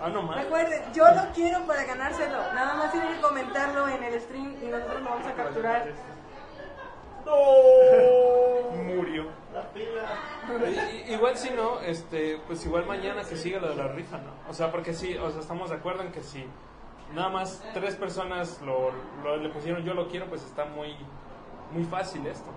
Ah, 0.00 0.08
no 0.08 0.22
más. 0.22 0.44
Recuerden, 0.44 0.92
yo 0.92 1.04
lo 1.04 1.32
quiero 1.32 1.60
para 1.60 1.84
ganárselo. 1.84 2.36
Nada 2.52 2.74
más 2.74 2.92
tienen 2.92 3.14
que 3.14 3.20
comentarlo 3.20 3.88
en 3.88 4.02
el 4.02 4.20
stream 4.20 4.56
y 4.60 4.66
nosotros 4.66 5.02
lo 5.02 5.10
vamos 5.10 5.26
a 5.26 5.34
capturar. 5.34 5.86
Murió. 8.84 9.26
La 9.54 9.62
pila. 9.68 10.18
Igual 11.08 11.36
si 11.36 11.50
no, 11.50 11.80
este, 11.80 12.38
pues 12.46 12.64
igual 12.66 12.84
mañana 12.86 13.22
que 13.22 13.36
siga 13.36 13.60
lo 13.60 13.68
de 13.68 13.76
la 13.76 13.88
rifa, 13.88 14.18
¿no? 14.18 14.32
O 14.48 14.54
sea, 14.54 14.70
porque 14.70 14.92
sí, 14.92 15.16
o 15.16 15.30
sea, 15.30 15.40
estamos 15.40 15.70
de 15.70 15.76
acuerdo 15.76 16.02
en 16.02 16.10
que 16.10 16.22
si 16.22 16.46
nada 17.14 17.28
más 17.28 17.62
tres 17.74 17.94
personas 17.96 18.60
lo, 18.62 18.90
lo- 19.22 19.36
le 19.36 19.48
pusieron 19.50 19.84
yo 19.84 19.92
lo 19.94 20.08
quiero, 20.08 20.26
pues 20.26 20.42
está 20.42 20.64
muy, 20.64 20.96
muy 21.72 21.84
fácil 21.84 22.26
esto. 22.26 22.50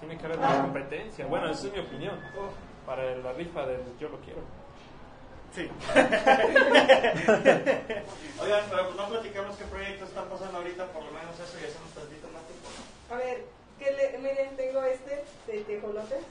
Tiene 0.00 0.16
que 0.18 0.26
haber 0.26 0.38
más 0.38 0.56
competencia. 0.58 1.26
Bueno, 1.26 1.48
esa 1.50 1.66
es 1.68 1.72
mi 1.72 1.78
opinión 1.80 2.14
para 2.84 3.16
la 3.16 3.32
rifa 3.32 3.66
del 3.66 3.80
yo 3.98 4.08
lo 4.08 4.18
quiero. 4.20 4.40
Sí. 5.54 5.68
Oigan, 8.42 8.64
pero 8.70 8.84
pues 8.84 8.96
no 8.96 9.08
platicamos 9.08 9.56
qué 9.56 9.64
proyectos 9.64 10.08
están 10.10 10.26
pasando 10.28 10.58
ahorita, 10.58 10.84
por 10.88 11.02
lo 11.04 11.10
menos 11.12 11.34
eso, 11.34 11.56
y 11.60 11.64
hacemos 11.64 11.90
tantito 11.94 12.28
más 12.28 12.42
tiempo. 12.44 12.68
A 13.10 13.14
ver, 13.16 13.44
¿qué 13.78 13.90
le- 13.92 14.18
miren, 14.18 14.54
tengo 14.56 14.82
este 14.82 15.24
de 15.46 15.60
tejolotes. 15.64 16.24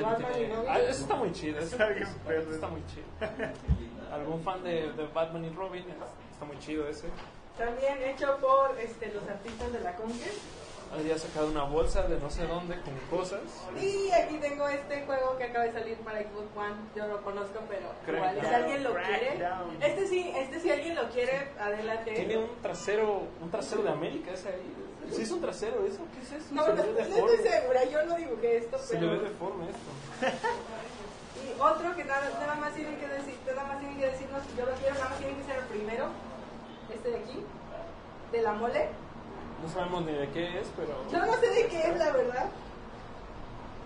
Robin. 0.00 0.52
Ah, 0.68 0.78
eso 0.78 1.02
está 1.02 1.16
muy 1.16 1.32
chido. 1.32 1.58
Eso, 1.58 1.72
Está 1.74 1.88
bien 1.88 2.06
está 2.52 2.68
muy 2.68 2.82
chido. 2.86 3.06
¿Algún 4.12 4.42
fan 4.42 4.62
de, 4.62 4.92
de 4.92 5.06
Batman 5.14 5.44
y 5.44 5.50
Robin? 5.50 5.84
Está 6.32 6.44
muy 6.44 6.58
chido 6.58 6.86
ese. 6.88 7.06
También 7.56 8.02
hecho 8.02 8.36
por 8.38 8.78
este, 8.78 9.12
los 9.12 9.22
artistas 9.28 9.72
de 9.72 9.80
la 9.80 9.94
Conquer. 9.96 10.32
Había 10.92 11.16
sacado 11.16 11.46
una 11.46 11.62
bolsa 11.62 12.02
de 12.08 12.18
no 12.18 12.28
sé 12.30 12.46
dónde 12.48 12.74
con 12.80 13.18
cosas. 13.18 13.40
Y 13.80 14.10
aquí 14.10 14.38
tengo 14.38 14.66
este 14.68 15.02
juego 15.02 15.36
que 15.38 15.44
acaba 15.44 15.64
de 15.64 15.72
salir 15.72 15.96
para 15.98 16.20
Xbox 16.20 16.56
One. 16.56 16.74
Yo 16.96 17.06
lo 17.06 17.22
conozco, 17.22 17.60
pero 17.68 18.16
igual, 18.16 18.40
si 18.40 18.46
alguien 18.46 18.82
lo 18.82 18.94
quiere. 18.94 19.36
Crackdown. 19.36 19.82
Este 19.82 20.06
sí, 20.08 20.32
este 20.34 20.58
si 20.58 20.70
alguien 20.70 20.96
lo 20.96 21.08
quiere, 21.10 21.52
adelante. 21.60 22.12
Tiene 22.12 22.38
un 22.38 22.60
trasero, 22.60 23.22
un 23.40 23.50
trasero 23.50 23.82
de 23.84 23.90
América 23.90 24.32
ese 24.32 24.48
ahí. 24.48 24.74
¿Sí 25.12 25.22
es 25.22 25.30
un 25.30 25.40
trasero 25.40 25.86
eso? 25.86 26.00
¿Qué 26.14 26.22
es 26.22 26.42
eso? 26.42 26.54
No, 26.54 26.66
no, 26.68 26.74
no 26.74 26.82
estoy 26.82 27.36
segura, 27.38 27.84
yo 27.84 28.06
no 28.06 28.16
dibujé 28.16 28.56
esto, 28.58 28.78
Se 28.78 28.94
le 28.94 29.00
pero... 29.00 29.12
ve 29.12 29.28
deforme 29.28 29.64
esto. 29.66 29.90
Y 31.50 31.60
otro 31.60 31.96
que 31.96 32.04
nada, 32.04 32.30
nada 32.38 32.54
más 32.54 32.72
tienen 32.74 32.96
que 32.96 33.08
decir, 33.08 33.34
nada 33.46 33.64
más 33.64 33.80
tienen 33.80 33.98
que 33.98 34.06
decirnos, 34.06 34.42
yo 34.56 34.66
lo 34.66 34.72
quiero, 34.72 34.94
nada 34.94 35.08
más 35.10 35.18
tienen 35.18 35.36
que 35.36 35.44
ser 35.44 35.56
el 35.58 35.64
primero, 35.64 36.06
este 36.94 37.10
de 37.10 37.16
aquí, 37.18 37.44
de 38.32 38.42
la 38.42 38.52
mole. 38.52 38.88
No 39.62 39.68
sabemos 39.68 40.04
ni 40.04 40.12
de 40.12 40.28
qué 40.30 40.60
es, 40.60 40.68
pero... 40.76 40.94
Yo 41.10 41.26
no 41.26 41.40
sé 41.40 41.50
de 41.50 41.66
qué 41.66 41.90
es, 41.90 41.96
la 41.98 42.12
verdad. 42.12 42.46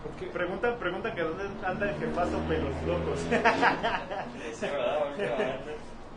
¿Por 0.03 0.13
qué? 0.13 0.27
Preguntan, 0.27 0.77
preguntan 0.77 1.15
que 1.15 1.23
dónde 1.23 1.45
anda 1.65 1.89
el 1.89 1.99
jefazo 1.99 2.39
pelos 2.49 2.83
locos. 2.87 3.21
Sí, 4.55 4.67
¿verdad? 4.67 5.61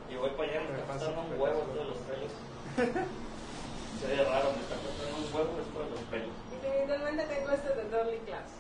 Y 0.10 0.16
voy 0.16 0.30
para 0.32 0.50
allá, 0.50 0.62
me 0.62 0.80
está 0.80 0.94
costando 0.94 1.22
un 1.22 1.42
huevo 1.42 1.60
todos 1.74 1.88
los 1.88 1.98
pelos. 1.98 2.32
Se 2.76 4.08
ve 4.08 4.24
raro, 4.24 4.52
me 4.52 4.62
está 4.62 4.76
costando 4.76 5.18
un 5.18 5.34
huevo 5.34 5.60
esto 5.60 5.80
de 5.84 5.90
los 5.90 6.00
pelos. 6.12 6.36
Y 6.52 6.56
individualmente 6.56 7.24
tengo 7.24 7.52
este 7.52 7.70
de 7.74 7.90
Dorley 7.90 8.20
Class, 8.20 8.52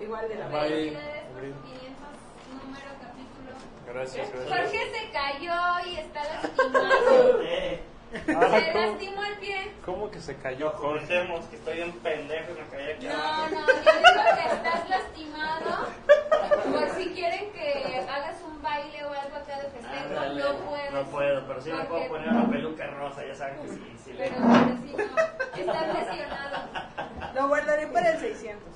igual 0.00 0.28
de 0.28 0.34
la 0.36 0.48
Bye. 0.48 0.58
mole. 0.58 0.68
Felicidades 0.68 1.24
por 1.32 1.42
su 1.42 1.62
500 1.62 2.62
número 2.62 2.90
capítulo. 3.00 3.50
Gracias, 3.86 4.30
gracias. 4.32 4.58
Jorge 4.58 4.78
se 4.98 5.10
cayó 5.10 5.86
y 5.86 5.96
está 5.96 6.24
lastimado. 6.24 7.42
Eh, 7.44 7.80
Ah, 8.10 8.16
Se 8.58 8.72
¿cómo, 8.72 8.86
lastimó 8.86 9.22
el 9.22 9.34
pie. 9.36 9.70
cómo 9.84 10.10
que 10.10 10.18
se 10.18 10.34
cayó 10.36 10.70
Jorge? 10.70 11.26
que 11.50 11.56
estoy 11.56 11.82
en 11.82 11.92
pendejo 11.92 12.52
y 12.52 12.54
me 12.62 12.66
caí 12.68 12.92
aquí 12.92 13.06
No, 13.06 13.12
abajo. 13.12 13.48
no, 13.50 13.60
yo 13.60 13.66
digo 13.66 14.22
que 14.34 14.54
estás 14.54 14.88
lastimado. 14.88 15.86
Por 16.72 16.90
si 16.96 17.08
quieren 17.10 17.52
que 17.52 18.06
hagas 18.10 18.36
un 18.46 18.62
baile 18.62 19.04
o 19.04 19.08
algo 19.12 19.36
acá 19.36 19.60
de 19.60 19.68
festejo, 19.68 20.08
no 20.08 20.56
puedes. 20.70 20.90
No 20.92 21.04
puedo, 21.10 21.46
pero 21.48 21.60
sí 21.60 21.70
me 21.70 21.84
puedo 21.84 22.08
poner 22.08 22.28
una 22.30 22.48
peluca 22.50 22.86
rosa, 22.86 23.26
ya 23.26 23.34
saben 23.34 23.60
que 23.60 23.68
sí, 23.68 23.96
sí 24.02 24.12
le... 24.14 24.24
Pero 24.30 24.36
pero 24.40 24.76
sí, 24.78 24.94
no. 24.96 25.60
Estás 25.60 25.94
lesionado. 26.08 26.68
Lo 27.34 27.48
guardaré 27.48 27.86
para 27.88 28.10
el 28.12 28.20
600. 28.20 28.68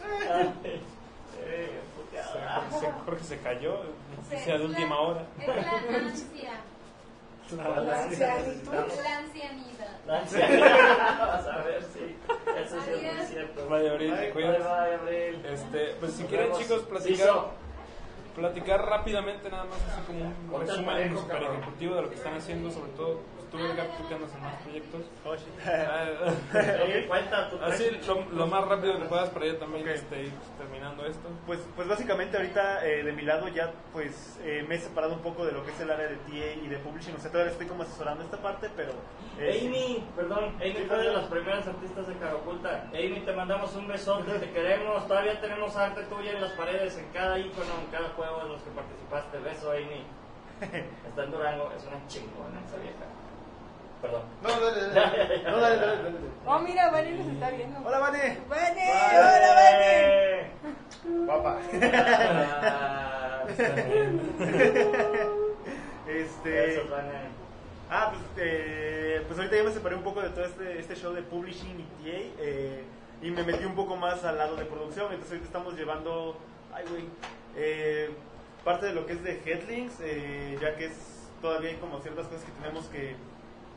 Jorge 1.97 2.81
se, 2.81 2.93
Jorge 3.05 3.25
se 3.25 3.39
cayó, 3.41 3.83
Se- 3.83 4.35
noticia 4.35 4.59
de 4.59 4.65
última 4.65 5.01
hora. 5.01 5.27
Es 5.39 5.47
la 5.49 5.55
ansia. 5.99 6.53
La-. 7.57 7.69
La 7.83 8.03
ancianidad. 8.05 8.87
La 10.07 10.19
ancianidad, 10.21 11.19
Vas 11.19 11.47
a 11.47 11.57
ver 11.65 11.83
si 11.93 12.17
eso 12.63 12.77
sí 12.83 12.91
es 13.05 13.17
muy 13.17 13.27
cierto. 13.27 13.69
Vaya, 13.69 13.91
Abril, 13.93 14.15
te 14.17 14.31
cuidas. 14.31 14.63
Abril. 14.63 15.45
Este, 15.47 15.95
pues 16.01 16.13
si 16.13 16.23
Nos 16.23 16.29
quieren 16.31 16.47
vemos. 16.49 16.63
chicos 16.63 16.83
platicar, 16.85 17.35
platicar 18.35 18.85
rápidamente 18.87 19.51
nada 19.51 19.65
más 19.65 19.75
así 19.93 20.01
como 20.07 20.25
un 20.57 20.61
resumen 20.67 21.19
super 21.19 21.43
ejecutivo 21.43 21.95
de 21.97 22.03
lo 22.03 22.09
que 22.09 22.15
están 22.17 22.35
haciendo, 22.35 22.71
sobre 22.71 22.91
todo 22.93 23.21
pues, 23.53 23.65
tú 23.65 23.73
Edgar, 23.73 23.87
tú 23.97 24.09
que 24.09 24.15
andas 24.15 24.35
en 24.35 24.43
más 24.43 24.55
proyectos. 24.63 25.03
Oh, 25.25 25.37
shit. 25.37 26.83
Oye, 26.83 27.07
cuenta 27.07 27.49
tu 27.49 27.57
Así 27.63 27.85
lo, 28.07 28.25
lo 28.33 28.47
más 28.49 28.67
rápido 28.67 28.99
que 28.99 29.05
puedas 29.05 29.31
para 29.31 29.47
yo 29.47 29.57
también 29.57 29.87
este, 29.89 30.25
ir 30.25 30.33
terminando 30.59 31.07
esto. 31.07 31.29
Pues, 31.47 31.61
pues 31.77 31.87
básicamente 31.87 32.37
ahorita 32.37 32.85
eh, 32.85 33.05
de 33.05 33.13
mi 33.13 33.23
lado 33.23 33.47
ya 33.49 33.73
pues 33.93 34.41
eh, 34.43 34.65
me 34.69 34.75
he 34.75 34.79
separado 34.79 35.15
un 35.15 35.21
poco 35.21 35.47
de 35.47 35.53
lo 35.53 35.65
que 35.65 35.71
es 35.71 35.81
el 35.81 35.91
área 35.91 36.09
de 36.09 36.17
TA 36.17 36.65
y 36.65 36.69
de 36.69 36.77
publishing. 36.79 37.15
O 37.15 37.19
sea, 37.19 37.31
todavía 37.31 37.53
estoy 37.53 37.67
como 37.67 37.85
asesorando 37.85 38.25
esta 38.25 38.39
parte, 38.39 38.69
pero... 38.75 38.93
eh, 39.39 39.63
Amy, 39.65 40.05
perdón, 40.17 40.57
Amy 40.57 40.85
fue 40.89 40.99
de 40.99 41.13
las 41.13 41.25
primeras 41.27 41.67
artistas 41.67 42.09
de 42.09 42.15
Cara 42.17 42.35
Oculta. 42.35 42.89
Amy, 42.89 43.23
te 43.25 43.33
mandamos 43.33 43.75
un 43.77 43.87
besote, 43.87 44.39
te 44.39 44.51
queremos. 44.51 45.07
Todavía 45.07 45.41
tenemos 45.41 45.77
arte 45.77 46.03
tuya 46.05 46.33
en 46.33 46.41
las 46.41 46.53
paredes, 46.53 46.99
en 46.99 47.07
cada 47.13 47.39
icono, 47.39 47.75
en 47.85 47.91
cada 47.93 48.09
juego 48.11 48.43
en 48.43 48.49
los 48.49 48.63
que 48.63 48.71
participaste. 48.71 49.39
Beso, 49.39 49.71
Amy. 49.71 50.05
Está 51.09 51.25
en 51.25 51.31
Durango, 51.31 51.73
es 51.77 51.85
una 51.85 52.07
chingona 52.09 52.61
esa 52.67 52.77
vieja. 52.77 53.22
Perdón. 54.03 54.23
No, 54.43 54.61
dale, 54.61 54.89
dale. 54.89 55.43
No, 55.45 55.61
dale, 55.61 55.77
dale, 55.77 56.03
dale. 56.03 56.17
Oh, 56.45 56.59
mira, 56.59 56.91
Vane 56.91 57.13
nos 57.13 57.27
está 57.29 57.51
viendo. 57.51 57.79
Hola, 57.87 57.99
Vane. 58.01 58.39
Vane, 58.49 58.91
hola, 59.15 59.55
Vane. 59.55 60.51
Papá. 61.27 61.59
Este... 66.09 66.83
Ah, 67.89 68.11
pues, 68.11 68.23
eh, 68.39 69.23
pues 69.27 69.39
ahorita 69.39 69.57
ya 69.57 69.63
me 69.65 69.71
separé 69.71 69.95
un 69.97 70.03
poco 70.03 70.21
de 70.21 70.31
todo 70.31 70.45
este, 70.45 70.79
este 70.79 70.95
show 70.97 71.13
de 71.13 71.23
publishing 71.23 71.79
y 71.79 71.83
TA 71.83 72.19
eh, 72.39 72.85
y 73.23 73.31
me 73.31 73.45
metí 73.45 73.65
un 73.65 73.75
poco 73.75 73.97
más 73.97 74.25
al 74.25 74.39
lado 74.39 74.57
de 74.57 74.65
producción. 74.65 75.07
Entonces 75.07 75.33
ahorita 75.33 75.47
estamos 75.47 75.75
llevando 75.75 76.37
ay, 76.73 76.85
güey, 76.89 77.05
eh, 77.57 78.11
parte 78.65 78.87
de 78.87 78.95
lo 78.95 79.07
que 79.07 79.13
es 79.15 79.23
de 79.23 79.41
Headlinks, 79.45 79.95
eh, 80.01 80.59
ya 80.61 80.77
que 80.77 80.87
es 80.87 81.29
todavía 81.41 81.71
hay 81.71 81.77
como 81.77 82.01
ciertas 82.01 82.27
cosas 82.27 82.45
que 82.45 82.53
tenemos 82.53 82.87
que, 82.87 83.17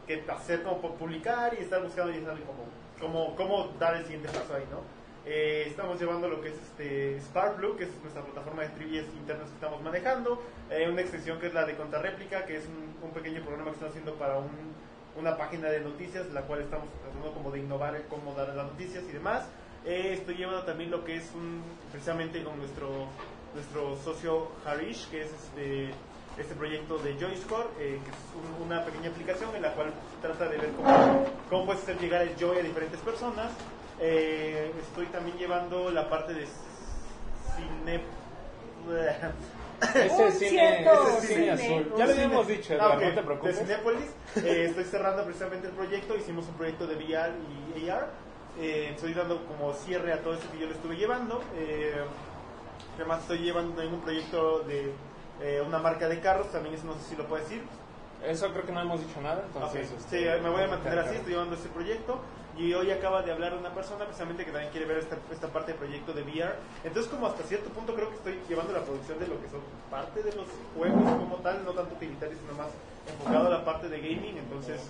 que 0.06 0.24
hacer 0.30 0.64
como 0.64 0.96
publicar 0.96 1.54
y 1.54 1.64
estar 1.64 1.82
buscando 1.82 2.12
y 2.12 2.22
saber 2.22 2.44
cómo, 2.44 2.66
cómo, 3.00 3.36
cómo 3.36 3.74
dar 3.80 3.96
el 3.96 4.04
siguiente 4.04 4.30
paso 4.30 4.56
ahí, 4.56 4.64
¿no? 4.72 4.82
Eh, 5.28 5.66
estamos 5.68 6.00
llevando 6.00 6.28
lo 6.28 6.40
que 6.40 6.50
es 6.50 6.56
este 6.56 7.20
Sparkblue, 7.20 7.76
que 7.78 7.86
es 7.86 7.90
nuestra 8.02 8.24
plataforma 8.24 8.62
de 8.62 8.70
trivias 8.70 9.06
internas 9.18 9.50
que 9.50 9.56
estamos 9.56 9.82
manejando, 9.82 10.42
eh, 10.70 10.88
una 10.88 11.02
extensión 11.02 11.40
que 11.40 11.48
es 11.48 11.54
la 11.54 11.66
de 11.66 11.76
contrarréplica, 11.76 12.46
que 12.46 12.58
es 12.58 12.68
un, 12.68 13.08
un 13.08 13.12
pequeño 13.12 13.42
programa 13.42 13.72
que 13.72 13.76
estamos 13.76 13.92
haciendo 13.92 14.14
para 14.20 14.38
un, 14.38 14.76
una 15.18 15.36
página 15.36 15.70
de 15.70 15.80
noticias, 15.80 16.32
la 16.32 16.42
cual 16.44 16.62
estamos 16.62 16.88
tratando 17.02 17.32
como 17.34 17.50
de 17.50 17.60
innovar 17.60 17.96
el 17.96 18.04
cómo 18.04 18.34
dar 18.34 18.50
las 18.50 18.68
noticias 18.68 19.04
y 19.10 19.14
demás. 19.14 19.48
Eh, 19.86 20.14
estoy 20.14 20.36
llevando 20.36 20.64
también 20.64 20.92
lo 20.92 21.04
que 21.04 21.16
es 21.16 21.32
un, 21.34 21.64
precisamente 21.92 22.44
con 22.44 22.58
nuestro, 22.58 23.08
nuestro 23.54 23.96
socio 23.98 24.52
Harish, 24.66 25.10
que 25.10 25.22
es 25.22 25.32
este, 25.32 25.92
este 26.38 26.54
proyecto 26.56 26.98
de 26.98 27.14
JoyScore, 27.20 27.68
eh, 27.80 28.00
que 28.04 28.10
es 28.12 28.18
un- 28.60 28.66
una 28.68 28.84
pequeña 28.84 29.10
aplicación 29.10 29.56
en 29.56 29.62
la 29.62 29.74
cual 29.74 29.94
trata 30.22 30.48
de 30.50 30.58
ver 30.58 30.70
cómo, 30.72 31.26
cómo 31.50 31.66
puedes 31.68 31.84
hacer 31.84 31.98
llegar 32.00 32.22
el 32.24 32.36
Joy 32.36 32.58
a 32.60 32.62
diferentes 32.64 33.00
personas. 33.02 33.52
Eh, 34.00 34.72
estoy 34.82 35.06
también 35.08 35.38
llevando 35.38 35.90
la 35.92 36.10
parte 36.10 36.34
de 36.34 36.46
cine... 37.56 38.02
Ese 39.94 40.32
cine, 40.32 40.50
cierto 40.50 41.08
ese 41.18 41.28
cine 41.28 41.58
cine. 41.58 41.78
azul. 41.80 41.94
Ya 41.98 42.06
lo 42.06 42.12
habíamos 42.14 42.48
dicho, 42.48 42.74
Ah, 42.74 42.76
Edgar, 42.76 42.96
ok. 42.98 43.04
no 43.04 43.14
te 43.16 43.24
preocupes. 43.24 43.56
De 43.60 43.62
Cinépolis. 43.66 44.10
Eh, 44.38 44.66
estoy 44.70 44.84
cerrando 44.86 45.24
precisamente 45.26 45.68
el 45.68 45.74
proyecto. 45.74 46.16
Hicimos 46.16 46.48
un 46.48 46.54
proyecto 46.56 46.88
de 46.88 46.96
VR 46.96 47.34
y 47.76 47.90
AR. 47.90 48.08
Eh, 48.60 48.92
estoy 48.96 49.14
dando 49.14 49.46
como 49.46 49.74
cierre 49.74 50.14
a 50.14 50.22
todo 50.22 50.36
eso 50.36 50.50
que 50.52 50.60
yo 50.60 50.68
le 50.68 50.74
estuve 50.74 50.96
llevando. 50.96 51.42
Eh, 51.58 51.94
además, 52.96 53.22
estoy 53.22 53.40
llevando 53.40 53.72
también 53.74 53.94
un 53.96 54.02
proyecto 54.02 54.60
de 54.60 54.94
eh, 55.42 55.62
una 55.66 55.80
marca 55.80 56.08
de 56.08 56.20
carros. 56.20 56.52
También 56.52 56.76
eso 56.76 56.86
no 56.86 56.94
sé 56.96 57.02
si 57.10 57.16
lo 57.16 57.26
puedo 57.26 57.44
decir. 57.44 57.62
Eso 58.26 58.50
creo 58.52 58.66
que 58.66 58.72
no 58.72 58.82
hemos 58.82 59.06
dicho 59.06 59.22
nada, 59.22 59.44
entonces... 59.46 59.92
Ok, 59.92 59.98
este, 60.00 60.36
Sí, 60.36 60.42
me 60.42 60.50
voy 60.50 60.64
a 60.64 60.68
mantener 60.68 60.98
así, 61.00 61.16
estoy 61.18 61.34
llevando 61.34 61.54
este 61.56 61.70
proyecto 61.70 62.20
y 62.58 62.74
hoy 62.74 62.90
acaba 62.90 63.22
de 63.22 63.32
hablar 63.32 63.54
una 63.54 63.70
persona 63.72 64.06
precisamente 64.06 64.46
que 64.46 64.52
también 64.52 64.72
quiere 64.72 64.88
ver 64.88 64.98
esta, 64.98 65.18
esta 65.32 65.48
parte 65.50 65.74
del 65.74 65.80
proyecto 65.80 66.12
de 66.14 66.24
VR. 66.24 66.56
Entonces 66.86 67.12
como 67.12 67.28
hasta 67.28 67.44
cierto 67.44 67.70
punto 67.70 67.94
creo 67.94 68.10
que 68.10 68.16
estoy 68.16 68.40
llevando 68.50 68.74
la 68.74 68.80
producción 68.80 69.20
de 69.20 69.28
lo 69.28 69.40
que 69.42 69.50
son 69.50 69.60
parte 69.92 70.24
de 70.24 70.32
los 70.34 70.48
juegos 70.76 71.04
como 71.04 71.36
tal, 71.44 71.64
no 71.66 71.72
tanto 71.74 71.94
utilitario, 71.94 72.36
sino 72.40 72.54
más 72.58 72.70
enfocado 73.08 73.48
a 73.48 73.50
la 73.52 73.66
parte 73.66 73.90
de 73.90 73.98
gaming. 74.00 74.38
Entonces 74.40 74.82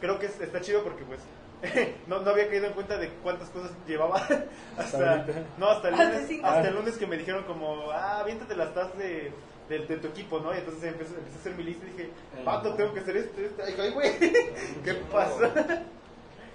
creo 0.00 0.18
que 0.20 0.26
es- 0.26 0.40
está 0.40 0.60
chido 0.60 0.84
porque 0.84 1.02
pues 1.04 1.20
no, 2.06 2.20
no 2.20 2.30
había 2.30 2.48
caído 2.48 2.66
en 2.66 2.74
cuenta 2.74 2.98
de 2.98 3.08
cuántas 3.22 3.48
cosas 3.48 3.72
llevaba 3.86 4.18
hasta, 4.78 5.26
no, 5.58 5.70
hasta 5.70 5.88
el 5.88 5.94
lunes, 5.96 6.28
hasta 6.44 6.68
el 6.68 6.74
lunes 6.74 6.96
que 6.98 7.06
me 7.06 7.16
dijeron 7.16 7.42
como, 7.44 7.90
ah, 7.90 8.20
aviéntate 8.20 8.54
las 8.54 8.72
tasas 8.74 8.96
de, 8.98 9.32
de, 9.68 9.78
de 9.80 9.96
tu 9.96 10.08
equipo, 10.08 10.38
¿no? 10.40 10.54
Y 10.54 10.58
entonces 10.58 10.84
empecé, 10.84 11.14
empecé 11.14 11.36
a 11.36 11.40
hacer 11.40 11.54
mi 11.54 11.64
lista 11.64 11.86
y 11.86 11.90
dije, 11.90 12.10
pato, 12.44 12.74
tengo 12.74 12.92
que 12.94 13.00
hacer 13.00 13.16
esto, 13.16 13.40
esto. 13.40 13.62
Ay, 13.66 13.74
ay, 13.80 13.90
güey, 13.90 14.18
¿qué 14.84 14.94
pasa? 15.10 15.52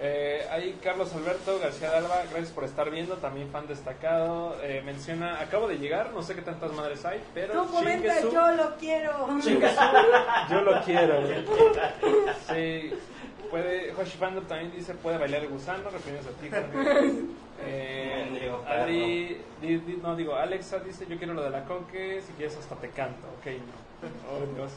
Eh, 0.04 0.48
ahí 0.50 0.80
Carlos 0.84 1.14
Alberto 1.14 1.60
García 1.60 1.92
de 1.92 1.98
Alba, 1.98 2.24
gracias 2.32 2.50
por 2.50 2.64
estar 2.64 2.90
viendo, 2.90 3.18
también 3.18 3.52
fan 3.52 3.68
destacado. 3.68 4.58
Eh, 4.64 4.82
menciona, 4.84 5.40
acabo 5.40 5.68
de 5.68 5.78
llegar, 5.78 6.12
no 6.12 6.24
sé 6.24 6.34
qué 6.34 6.42
tantas 6.42 6.72
madres 6.74 7.06
hay, 7.06 7.22
pero 7.36 7.54
Tú 7.54 7.72
comenta, 7.72 8.20
yo 8.20 8.52
lo 8.54 8.76
quiero. 8.78 9.28
yo 10.50 10.62
lo 10.62 10.82
quiero. 10.82 11.22
güey. 11.22 11.46
Sí, 12.50 12.94
puede, 13.50 13.92
Hoshi 13.94 14.18
Fandom 14.18 14.46
también 14.46 14.72
dice, 14.72 14.94
puede 14.96 15.18
bailar 15.18 15.42
el 15.42 15.50
gusano, 15.50 15.90
refiriéndose 15.90 16.30
a 16.30 16.34
ti. 16.42 16.50
Eh, 17.64 18.52
Adri, 18.68 19.40
di- 19.62 19.78
di- 19.78 20.00
no 20.02 20.16
digo, 20.16 20.34
Alexa 20.36 20.80
dice, 20.80 21.06
yo 21.08 21.16
quiero 21.20 21.36
lo 21.36 21.44
de 21.44 21.52
la 21.52 21.64
conque, 21.66 22.20
si 22.26 22.34
quieres 22.34 22.58
hasta 22.58 22.76
te 22.78 22.90
canto, 22.90 23.28
ok, 23.40 23.46
no. 23.46 24.10
Oh, 24.32 24.40
Dios. 24.56 24.72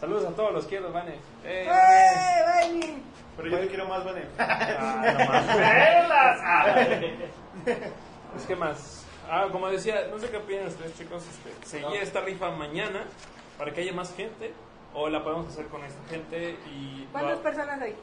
Saludos 0.00 0.24
a 0.24 0.30
todos, 0.34 0.52
los 0.52 0.66
quiero, 0.66 0.90
Vane. 0.92 1.12
Eh, 1.44 1.68
¡Eh! 1.70 2.96
Pero 3.36 3.48
yo 3.48 3.60
te 3.60 3.68
quiero 3.68 3.86
más, 3.86 4.04
Vane. 4.04 4.22
Ah, 4.40 5.24
más. 5.28 5.46
Pues, 8.32 8.44
¿qué 8.46 8.56
más? 8.56 9.04
Ah, 9.30 9.46
como 9.52 9.68
decía, 9.68 10.08
no 10.10 10.18
sé 10.18 10.28
qué 10.28 10.38
opinan 10.38 10.66
ustedes, 10.66 10.98
chicos. 10.98 11.22
Este, 11.28 11.52
seguir 11.78 12.02
esta 12.02 12.22
rifa 12.22 12.50
mañana 12.50 13.04
para 13.58 13.72
que 13.72 13.82
haya 13.82 13.92
más 13.92 14.12
gente. 14.16 14.52
O 14.94 15.08
la 15.08 15.22
podemos 15.22 15.46
hacer 15.48 15.66
con 15.66 15.84
esta 15.84 16.02
gente 16.08 16.56
y... 16.72 17.06
¿Cuántas 17.12 17.38
va- 17.38 17.42
personas 17.42 17.80
hay? 17.80 17.94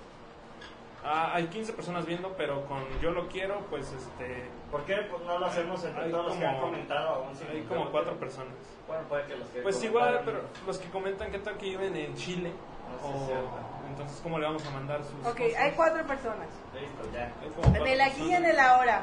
Ah, 1.05 1.31
hay 1.33 1.47
15 1.47 1.73
personas 1.73 2.05
viendo, 2.05 2.29
pero 2.37 2.65
con 2.65 2.79
Yo 3.01 3.11
lo 3.11 3.27
quiero, 3.27 3.59
pues 3.69 3.91
este... 3.91 4.45
¿Por 4.71 4.83
qué 4.85 4.95
pues, 5.09 5.21
no 5.23 5.37
lo 5.39 5.45
hacemos 5.47 5.83
entre 5.83 6.05
Hay 6.05 6.11
todos 6.11 6.27
los 6.27 6.35
que 6.37 6.45
han 6.45 6.55
como- 6.55 6.67
comentado 6.71 7.09
aún? 7.15 7.29
Hay 7.51 7.61
como 7.63 7.89
cuatro 7.91 8.13
personas. 8.19 8.53
Bueno, 8.87 9.03
puede 9.09 9.25
que 9.25 9.35
los 9.35 9.47
que 9.49 9.61
Pues 9.61 9.83
igual, 9.83 10.21
pero 10.23 10.41
los 10.65 10.77
que 10.77 10.89
comentan 10.89 11.31
que 11.31 11.39
tal 11.39 11.57
que 11.57 11.65
viven 11.65 11.95
en 11.97 12.15
Chile. 12.15 12.51
No 12.91 12.99
sé, 13.09 13.13
o- 13.23 13.25
cierto. 13.25 13.49
entonces, 13.89 14.19
¿cómo 14.21 14.39
le 14.39 14.45
vamos 14.45 14.65
a 14.65 14.69
mandar 14.69 15.03
sus 15.03 15.13
Ok, 15.25 15.37
cosas? 15.39 15.55
hay 15.61 15.71
cuatro 15.71 16.05
personas. 16.07 16.47
Listo, 16.73 17.11
ya. 17.11 17.33
En 17.79 17.87
el 17.87 18.01
aquí 18.01 18.23
y 18.29 18.33
en 18.35 18.45
el 18.45 18.59
ahora. 18.59 19.01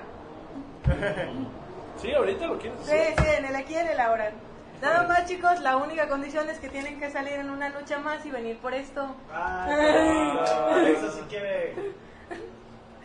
Sí, 2.00 2.10
ahorita 2.14 2.46
lo 2.46 2.58
quieres 2.58 2.78
Sí, 2.82 2.96
sí, 3.18 3.24
en 3.36 3.44
el 3.44 3.56
aquí 3.56 3.74
y 3.74 3.76
en 3.76 3.88
el 3.88 4.00
ahora. 4.00 4.32
Nada 4.80 5.06
más, 5.06 5.26
chicos, 5.26 5.60
la 5.60 5.76
única 5.76 6.08
condición 6.08 6.48
es 6.48 6.58
que 6.58 6.68
tienen 6.68 6.98
que 6.98 7.10
salir 7.10 7.34
en 7.34 7.50
una 7.50 7.68
lucha 7.68 7.98
más 7.98 8.24
y 8.24 8.30
venir 8.30 8.58
por 8.58 8.72
esto. 8.74 9.14
Ah, 9.32 9.66
no, 10.68 10.74
Alexa 10.74 11.10
sí 11.12 11.20
quiere. 11.28 11.74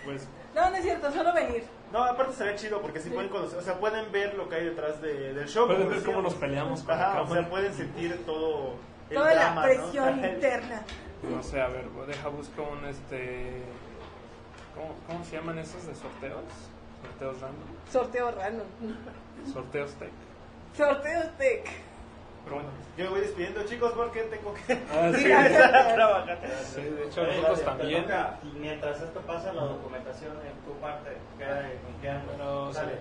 Pues 0.05 0.27
No, 0.53 0.69
no 0.69 0.75
es 0.77 0.83
cierto, 0.83 1.11
solo 1.11 1.33
venir. 1.33 1.63
No, 1.91 2.03
aparte 2.03 2.33
sería 2.33 2.55
chido 2.55 2.81
porque 2.81 2.99
así 2.99 3.09
pueden 3.09 3.29
conocer, 3.29 3.59
o 3.59 3.61
sea, 3.61 3.75
pueden 3.79 4.11
ver 4.11 4.35
lo 4.35 4.47
que 4.49 4.55
hay 4.55 4.65
detrás 4.65 5.01
de- 5.01 5.33
del 5.33 5.47
show. 5.47 5.67
Pueden 5.67 5.89
ver 5.89 6.03
cómo 6.03 6.21
nos 6.21 6.33
peleamos 6.35 6.81
con 6.83 6.93
Ajá, 6.95 7.21
o 7.21 7.27
sea, 7.33 7.49
pueden 7.49 7.73
sentir 7.73 8.25
todo 8.25 8.75
el 9.09 9.15
Toda 9.17 9.33
drama, 9.33 9.55
la 9.55 9.61
presión 9.67 10.25
interna. 10.25 10.81
No 11.23 11.43
sé, 11.43 11.61
a 11.61 11.67
ver, 11.67 11.85
deja 12.07 12.27
busco 12.29 12.63
un 12.63 12.85
este. 12.85 13.61
¿Cómo, 14.75 14.93
cómo 15.07 15.23
se 15.25 15.37
llaman 15.37 15.57
esos 15.59 15.85
de 15.87 15.95
sorteos? 15.95 16.43
Sorteos 17.01 17.39
random. 17.41 17.67
Sorteo 17.91 18.31
random. 18.31 18.67
Sorteos 19.53 19.91
tech. 19.93 20.11
Sorteos 20.77 21.25
tech. 21.37 21.65
Pero 22.43 22.55
bueno. 22.57 22.69
Yo 22.97 23.03
me 23.05 23.09
voy 23.11 23.19
despidiendo, 23.21 23.65
chicos, 23.65 23.91
porque 23.93 24.21
tengo 24.23 24.53
que 24.53 24.73
Ah, 24.73 25.11
sí, 25.13 25.25
empezar 25.31 25.75
a 25.75 25.95
trabajar. 25.95 26.39
sí, 26.63 26.81
de 26.81 27.05
hecho, 27.05 27.25
te 27.27 27.63
también. 27.63 28.03
toca, 28.03 28.39
mientras 28.57 29.01
esto 29.01 29.19
pasa, 29.21 29.51
la 29.51 29.63
documentación 29.63 30.31
en 30.31 30.53
tu 30.63 30.79
parte 30.79 31.09
queda 31.37 31.69
en 31.71 32.73
Sale. 32.73 32.99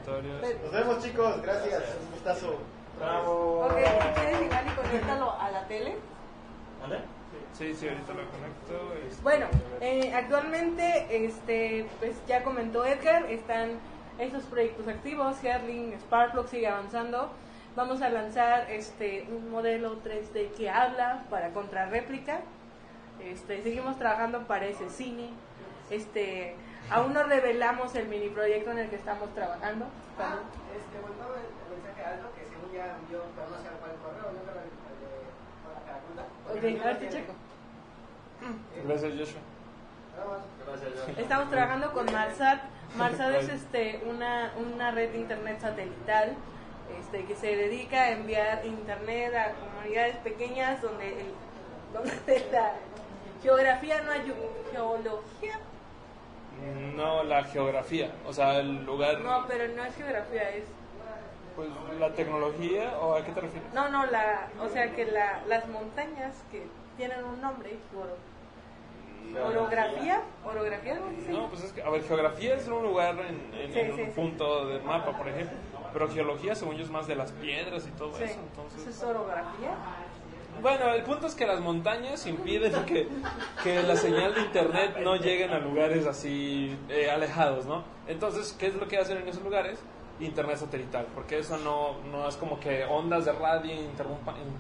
Nos 0.65 0.73
vemos, 0.73 0.99
chicos, 1.05 1.41
gracias, 1.43 1.83
un 2.05 2.11
gustazo. 2.11 2.57
Bravo. 2.99 3.67
Ok, 3.67 3.77
si 3.79 4.21
quieres 4.21 4.43
igual 4.43 4.65
y 4.67 4.71
conéctalo 4.83 5.33
a 5.41 5.51
la 5.53 5.65
tele. 5.69 5.95
¿Dónde? 6.81 6.99
Sí, 7.53 7.73
sí, 7.75 7.89
ahorita 7.89 8.13
lo 8.15 8.23
conecto. 8.31 8.95
este, 9.09 9.23
Bueno, 9.23 9.47
eh, 9.81 10.13
actualmente, 10.13 11.07
este, 11.27 11.87
pues 12.01 12.17
ya 12.27 12.43
comentó 12.43 12.85
Edgar, 12.85 13.27
están 13.31 13.79
estos 14.19 14.43
proyectos 14.45 14.89
activos, 14.89 15.37
Herling, 15.43 15.95
Sparkplug 16.01 16.49
sigue 16.49 16.67
avanzando. 16.67 17.31
Vamos 17.77 18.03
a 18.03 18.09
lanzar 18.09 18.71
este 18.71 19.27
un 19.29 19.51
modelo 19.51 20.01
3D 20.03 20.53
que 20.53 20.71
habla 20.71 21.25
para 21.29 21.51
contrarréplica. 21.51 22.41
Este, 23.21 23.63
seguimos 23.63 23.99
trabajando 23.99 24.47
para 24.47 24.67
ese 24.67 24.89
cine. 24.91 25.31
Este, 25.91 26.55
aún 26.89 27.13
no 27.13 27.25
revelamos 27.25 27.93
el 27.97 28.07
mini 28.07 28.29
proyecto 28.29 28.71
en 28.71 28.79
el 28.79 28.91
que 28.91 28.97
estamos 28.97 29.35
trabajando. 29.35 29.87
Ah, 30.21 30.39
este, 30.77 31.01
volvaba 31.01 31.35
el 31.41 31.77
mensaje 31.77 32.05
a 32.05 32.15
Aldo 32.15 32.29
que 32.37 32.47
según 32.47 32.73
ya 32.73 32.97
envió, 32.97 33.23
pero 33.35 33.51
no 33.51 33.57
sé 33.57 33.69
cuál 33.81 33.93
correo, 34.05 34.33
no 34.33 34.43
creo 34.43 34.63
el 34.63 34.71
de 34.71 35.19
con 36.07 36.17
la. 36.17 36.23
Ok, 36.53 36.81
a 36.81 36.87
ver 36.87 37.01
si 37.01 37.09
checo. 37.09 37.33
Gracias, 38.87 39.13
Joshua. 39.19 39.41
Nada 40.17 40.31
más. 40.31 40.43
Gracias, 40.65 40.93
John. 41.07 41.15
Estamos 41.19 41.51
trabajando 41.51 41.93
con 41.93 42.07
Marsat. 42.07 42.63
Marsat 42.97 43.35
es 43.35 43.49
este, 43.49 44.01
una, 44.09 44.53
una 44.65 44.93
red 44.93 45.11
de 45.11 45.19
internet 45.19 45.59
satelital 45.61 46.37
este, 47.01 47.25
que 47.25 47.35
se 47.37 47.55
dedica 47.57 48.03
a 48.03 48.11
enviar 48.13 48.65
internet 48.65 49.35
a 49.35 49.53
comunidades 49.55 50.17
pequeñas 50.19 50.81
donde, 50.83 51.09
el, 51.21 51.27
donde 51.93 52.47
la 52.53 52.73
geografía 53.43 54.03
no 54.03 54.11
ayuda. 54.13 54.37
Geología. 54.73 55.59
No 56.97 57.25
la 57.25 57.45
geografía, 57.45 58.13
o 58.27 58.33
sea, 58.33 58.59
el 58.61 58.85
lugar. 58.85 59.21
No, 59.21 59.45
pero 59.49 59.67
no 59.75 59.85
es 59.85 59.95
geografía, 59.97 60.51
es. 60.51 60.65
Pues 61.57 61.69
la 62.01 62.13
tecnología, 62.15 62.97
¿o 63.01 63.15
a 63.15 63.25
qué 63.25 63.31
te 63.33 63.41
refieres? 63.41 63.73
No, 63.75 63.89
no, 63.89 64.07
la, 64.07 64.49
o 64.61 64.69
sea 64.69 64.93
que 64.93 65.05
la, 65.05 65.43
las 65.47 65.69
montañas 65.69 66.35
que 66.51 66.67
tienen 66.97 67.25
un 67.25 67.41
nombre, 67.41 67.77
oro- 67.97 68.17
orografía, 69.47 70.21
orografía, 70.45 70.99
¿no? 71.31 71.49
Pues 71.49 71.65
es 71.65 71.73
que, 71.73 71.83
a 71.83 71.91
ver, 71.91 72.03
geografía 72.05 72.55
es 72.57 72.67
un 72.69 72.83
lugar 72.83 73.17
en, 73.21 73.55
en- 73.55 73.73
Sí, 73.73 73.79
en 73.81 73.95
sí, 73.97 74.01
un 74.03 74.07
sí. 74.09 74.13
punto 74.15 74.67
del 74.67 74.83
mapa, 74.83 75.17
por 75.17 75.29
ejemplo. 75.29 75.57
Pero 75.95 76.11
geología, 76.11 76.55
según 76.55 76.77
yo, 76.77 76.85
es 76.85 76.91
más 76.91 77.07
de 77.07 77.15
las 77.17 77.33
piedras 77.33 77.87
y 77.87 77.91
todo 77.93 78.11
Sí. 78.19 78.25
eso. 78.25 78.33
¿Eso 78.33 78.41
Entonces, 78.43 78.87
es 78.89 79.03
orografía? 79.03 79.71
bueno, 80.61 80.93
el 80.93 81.03
punto 81.05 81.27
es 81.29 81.35
que 81.35 81.47
las 81.47 81.61
montañas 81.61 82.27
impiden 82.27 82.85
que, 82.85 83.09
que 83.63 83.83
la 83.83 83.97
señal 83.97 84.35
de 84.35 84.41
internet 84.43 84.97
no 85.03 85.17
lleguen 85.17 85.51
a 85.53 85.59
lugares 85.61 86.07
así 86.07 86.77
eh, 86.89 87.11
alejados, 87.11 87.65
¿no? 87.67 87.85
Entonces, 88.07 88.55
¿qué 88.59 88.67
es 88.67 88.75
lo 88.75 88.87
que 88.89 88.99
hacen 88.99 89.17
en 89.19 89.29
esos 89.29 89.43
lugares? 89.43 89.83
internet 90.21 90.57
satelital, 90.59 91.07
porque 91.13 91.39
eso 91.41 91.57
no, 91.59 91.99
no 92.13 92.29
es 92.29 92.37
como 92.37 92.61
que 92.61 92.85
ondas 92.85 93.25
de 93.25 93.33
radio 93.33 93.75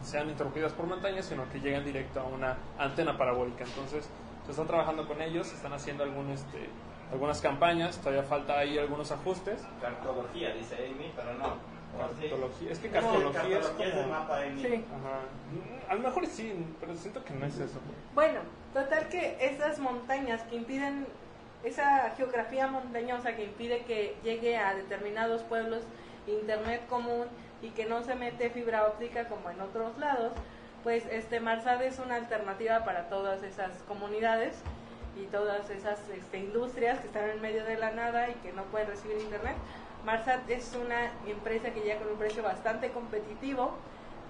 sean 0.03 0.29
interrumpidas 0.29 0.73
por 0.73 0.87
montañas, 0.87 1.27
sino 1.27 1.49
que 1.49 1.61
llegan 1.61 1.85
directo 1.85 2.19
a 2.19 2.25
una 2.25 2.57
antena 2.77 3.17
parabólica. 3.17 3.63
Entonces, 3.63 4.11
se 4.45 4.51
está 4.51 4.65
trabajando 4.65 5.07
con 5.07 5.23
ellos, 5.23 5.53
están 5.53 5.73
haciendo 5.73 6.03
algún, 6.03 6.29
este, 6.31 6.69
algunas 7.13 7.41
campañas, 7.41 7.99
todavía 7.99 8.23
falta 8.23 8.59
ahí 8.59 8.79
algunos 8.79 9.11
ajustes. 9.13 9.63
Cartología, 9.81 10.55
dice 10.55 10.77
Amy, 10.77 11.13
pero 11.15 11.35
no. 11.35 11.75
Cartología, 11.97 12.73
es 12.73 12.79
que 12.81 12.89
cartología 12.89 13.59
es 13.59 13.67
cartología 13.67 13.87
es 13.87 13.95
el 13.95 14.03
como... 14.03 14.09
mapa 14.09 14.43
Amy. 14.43 14.63
Sí. 14.63 14.85
Ajá. 14.91 15.91
A 15.93 15.95
lo 15.95 16.01
mejor 16.01 16.27
sí, 16.27 16.67
pero 16.81 16.95
siento 16.97 17.25
que 17.25 17.35
no 17.35 17.47
es 17.47 17.59
eso. 17.59 17.79
Bueno, 18.15 18.41
total 18.73 19.09
que 19.09 19.37
esas 19.41 19.79
montañas 19.79 20.43
que 20.43 20.57
impiden, 20.57 21.07
esa 21.63 22.11
geografía 22.17 22.67
montañosa 22.67 23.37
que 23.37 23.45
impide 23.45 23.85
que 23.85 24.17
llegue 24.25 24.57
a 24.57 24.75
determinados 24.75 25.43
pueblos 25.43 25.83
internet 26.27 26.83
común 26.89 27.27
y 27.63 27.71
que 27.71 27.87
no 27.87 28.03
se 28.03 28.15
mete 28.15 28.51
fibra 28.51 28.87
óptica 28.87 29.29
como 29.29 29.51
en 29.51 29.61
otros 29.61 29.97
lados, 29.99 30.33
pues 30.83 31.05
este 31.11 31.41
Marsad 31.41 31.83
es 31.83 31.99
una 31.99 32.17
alternativa 32.17 32.85
para 32.85 33.09
todas 33.09 33.43
esas 33.43 33.71
comunidades 33.89 34.55
y 35.17 35.25
todas 35.27 35.69
esas 35.71 35.99
este, 36.11 36.39
industrias 36.39 36.99
que 37.01 37.07
están 37.07 37.29
en 37.31 37.41
medio 37.41 37.65
de 37.65 37.77
la 37.77 37.91
nada 37.93 38.29
y 38.31 38.35
que 38.35 38.53
no 38.53 38.63
pueden 38.65 38.89
recibir 38.89 39.19
internet. 39.19 39.55
Marsat 40.05 40.49
es 40.51 40.75
una 40.75 41.11
empresa 41.27 41.71
que 41.71 41.81
llega 41.81 41.99
con 42.01 42.09
un 42.13 42.19
precio 42.19 42.43
bastante 42.43 42.91
competitivo 42.91 43.73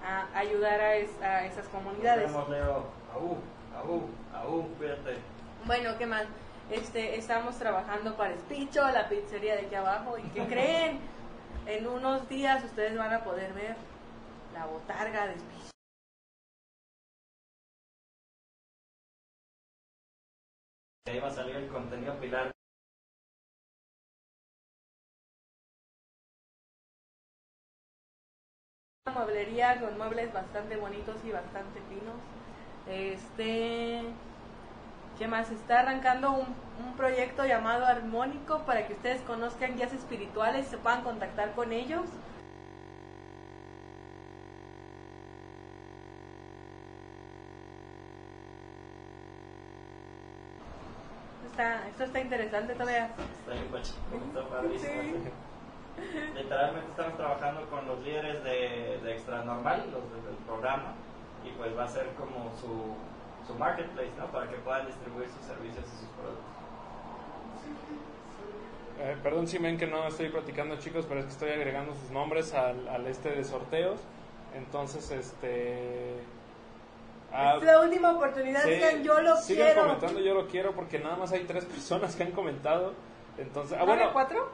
a 0.05 0.37
ayudar 0.37 0.79
a, 0.79 0.95
es- 0.95 1.21
a 1.21 1.45
esas 1.45 1.67
comunidades. 1.67 2.31
Nos 2.31 2.47
vemos, 2.47 2.49
Leo. 2.49 2.85
Aú, 3.13 3.37
aú, 3.77 4.01
aú, 4.33 4.67
cuídate. 4.77 5.17
Bueno, 5.65 5.97
¿qué 5.97 6.05
más? 6.05 6.23
Este, 6.71 7.17
estamos 7.17 7.57
trabajando 7.57 8.15
para 8.15 8.33
Espicho, 8.33 8.87
la 8.89 9.07
pizzería 9.09 9.55
de 9.55 9.61
aquí 9.65 9.75
abajo. 9.75 10.17
¿Y 10.17 10.23
qué 10.29 10.45
creen? 10.47 10.99
En 11.65 11.87
unos 11.87 12.29
días 12.29 12.63
ustedes 12.63 12.95
van 12.97 13.11
a 13.13 13.23
poder 13.23 13.51
ver 13.53 13.75
la 14.53 14.65
botarga 14.67 15.25
de 15.27 15.33
Espicho. 15.33 15.54
Ahí 21.07 21.19
va 21.19 21.27
a 21.27 21.31
salir 21.31 21.55
el 21.55 21.67
contenido 21.67 22.19
pilar. 22.19 22.51
Una 29.05 29.15
mueblería 29.15 29.79
con 29.79 29.97
muebles 29.99 30.33
bastante 30.33 30.77
bonitos 30.77 31.23
y 31.23 31.31
bastante 31.31 31.79
finos. 31.89 32.15
Este, 32.87 34.01
¿qué 35.19 35.27
más? 35.27 35.51
Está 35.51 35.81
arrancando 35.81 36.31
un, 36.31 36.47
un 36.83 36.95
proyecto 36.97 37.45
llamado 37.45 37.85
Armónico 37.85 38.65
para 38.65 38.87
que 38.87 38.93
ustedes 38.93 39.21
conozcan 39.21 39.75
guías 39.75 39.93
espirituales 39.93 40.65
y 40.67 40.69
se 40.71 40.77
puedan 40.79 41.03
contactar 41.03 41.53
con 41.53 41.71
ellos. 41.71 42.05
Está, 51.55 51.87
esto 51.87 52.03
está 52.03 52.19
interesante 52.19 52.73
todavía. 52.73 53.05
Está 53.39 53.53
bien, 53.53 54.27
está 54.27 54.49
padrísimo. 54.49 54.91
Sí. 55.01 55.31
Literalmente 56.35 56.89
estamos 56.91 57.15
trabajando 57.15 57.69
con 57.69 57.87
los 57.87 58.01
líderes 58.03 58.43
de, 58.43 58.99
de 59.01 59.13
Extra 59.13 59.45
Normal, 59.45 59.85
los 59.89 60.03
de- 60.11 60.27
del 60.27 60.35
programa, 60.45 60.91
y 61.45 61.51
pues 61.51 61.77
va 61.77 61.85
a 61.85 61.87
ser 61.87 62.07
como 62.19 62.51
su, 62.59 62.97
su 63.47 63.57
marketplace, 63.57 64.11
¿no? 64.17 64.25
Para 64.27 64.49
que 64.49 64.57
puedan 64.57 64.85
distribuir 64.87 65.29
sus 65.29 65.45
servicios 65.45 65.85
y 65.85 65.97
sus 65.99 66.09
productos. 66.09 66.43
Eh, 68.99 69.15
perdón 69.23 69.47
si 69.47 69.57
ven 69.57 69.77
que 69.77 69.87
no 69.87 70.05
estoy 70.07 70.27
platicando 70.27 70.75
chicos, 70.77 71.05
pero 71.07 71.21
es 71.21 71.25
que 71.27 71.31
estoy 71.31 71.51
agregando 71.51 71.95
sus 71.95 72.11
nombres 72.11 72.53
al, 72.53 72.85
al 72.89 73.07
este 73.07 73.29
de 73.29 73.45
sorteos. 73.45 74.01
Entonces, 74.53 75.09
este... 75.11 76.15
ah, 77.35 77.55
es 77.57 77.63
la 77.63 77.79
última 77.81 78.11
oportunidad, 78.11 78.63
sí, 78.63 78.71
digan 78.71 79.03
yo 79.03 79.21
lo 79.21 79.37
sigan 79.37 79.67
quiero. 79.67 79.81
comentando 79.83 80.19
yo 80.19 80.33
lo 80.33 80.47
quiero 80.47 80.73
porque 80.73 80.99
nada 80.99 81.15
más 81.15 81.31
hay 81.31 81.43
tres 81.43 81.65
personas 81.65 82.15
que 82.15 82.23
han 82.23 82.31
comentado. 82.31 82.93
Entonces, 83.37 83.73
ah, 83.77 83.81
¿No 83.81 83.87
bueno, 83.87 84.09
cuatro? 84.13 84.49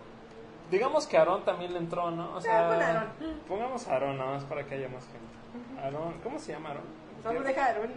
digamos 0.72 1.06
que 1.06 1.18
Aarón 1.18 1.44
también 1.44 1.74
le 1.74 1.80
entró, 1.80 2.10
¿no? 2.12 2.36
O 2.36 2.42
sea, 2.42 2.70
pon 2.70 2.82
Aarón. 2.82 3.10
pongamos 3.48 3.88
Aarón 3.88 4.18
nada 4.18 4.32
más 4.32 4.44
para 4.46 4.66
que 4.66 4.76
haya 4.76 4.88
más 4.88 5.06
gente. 5.06 5.82
Aarón, 5.82 6.14
¿cómo 6.24 6.40
se 6.40 6.54
llama 6.54 6.70
Aarón? 6.70 6.84
Solo 7.22 7.42
deja 7.42 7.66
Aarón. 7.66 7.92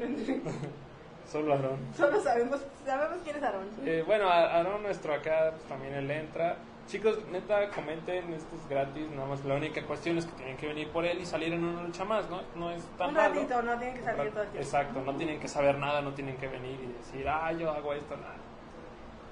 Solo 1.31 1.55
Aarón. 1.55 1.79
Solo 1.97 2.21
sabemos, 2.21 2.61
sabemos 2.85 3.19
quién 3.25 3.37
es 3.37 3.43
Aarón. 3.43 3.69
Eh, 3.87 4.03
bueno, 4.07 4.29
Aarón 4.29 4.83
nuestro 4.83 5.15
acá 5.15 5.53
pues, 5.53 5.63
también 5.65 5.95
él 5.95 6.11
entra. 6.11 6.57
Chicos, 6.87 7.19
neta, 7.33 7.71
comenten, 7.71 8.35
esto 8.35 8.55
es 8.57 8.69
gratis, 8.69 9.09
nada 9.11 9.27
más 9.27 9.43
la 9.45 9.55
única 9.55 9.83
cuestión 9.87 10.19
es 10.19 10.27
que 10.27 10.33
tienen 10.33 10.57
que 10.59 10.69
venir 10.69 10.89
por 10.91 11.05
él 11.07 11.19
y 11.19 11.25
salir 11.27 11.53
en 11.55 11.65
una 11.65 11.83
lucha 11.83 12.05
más, 12.05 12.29
¿no? 12.29 12.43
No 12.57 12.71
es 12.71 12.85
tan 12.99 13.09
Un 13.09 13.15
malo. 13.15 13.35
ratito, 13.35 13.63
no 13.63 13.79
tienen 13.79 13.97
que 13.97 14.03
salir 14.03 14.31
todo 14.33 14.43
el 14.43 14.49
tiempo. 14.51 14.59
Exacto, 14.59 15.01
no 15.01 15.17
tienen 15.17 15.41
que 15.41 15.49
saber 15.49 15.79
nada, 15.79 16.03
no 16.03 16.13
tienen 16.13 16.37
que 16.37 16.47
venir 16.47 16.79
y 16.81 16.87
decir, 16.99 17.27
ah, 17.27 17.51
yo 17.53 17.71
hago 17.71 17.95
esto, 17.95 18.17
nada. 18.17 18.37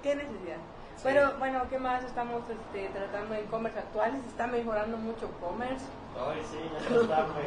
¿Qué 0.03 0.17
necesidad? 0.17 0.57
Sí. 0.97 1.03
Pero 1.05 1.33
bueno, 1.39 1.63
¿qué 1.69 1.79
más 1.79 2.03
estamos 2.05 2.43
este, 2.49 2.89
tratando 2.89 3.35
en 3.35 3.47
commerce 3.47 3.79
actuales? 3.79 4.25
Está 4.27 4.47
mejorando 4.47 4.97
mucho 4.97 5.31
commerce. 5.39 5.85
Ay, 6.19 6.43
sí, 6.51 6.59
ya 6.73 6.79
está 6.79 6.95
estable. 7.03 7.45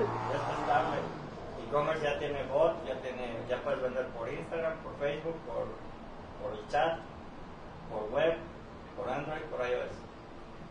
Ya 0.00 0.36
está 0.36 0.52
estable. 0.60 0.96
E-commerce 1.68 2.02
ya 2.02 2.18
tiene 2.18 2.42
bot, 2.44 2.74
ya, 2.86 2.94
tiene, 3.00 3.36
ya 3.48 3.58
puedes 3.62 3.82
vender 3.82 4.06
por 4.08 4.28
Instagram, 4.32 4.72
por 4.78 4.96
Facebook, 4.98 5.36
por, 5.46 5.66
por 6.42 6.58
el 6.58 6.66
chat, 6.68 6.98
por 7.90 8.10
web, 8.10 8.34
por 8.96 9.08
Android, 9.08 9.42
por 9.50 9.60
iOS. 9.60 9.92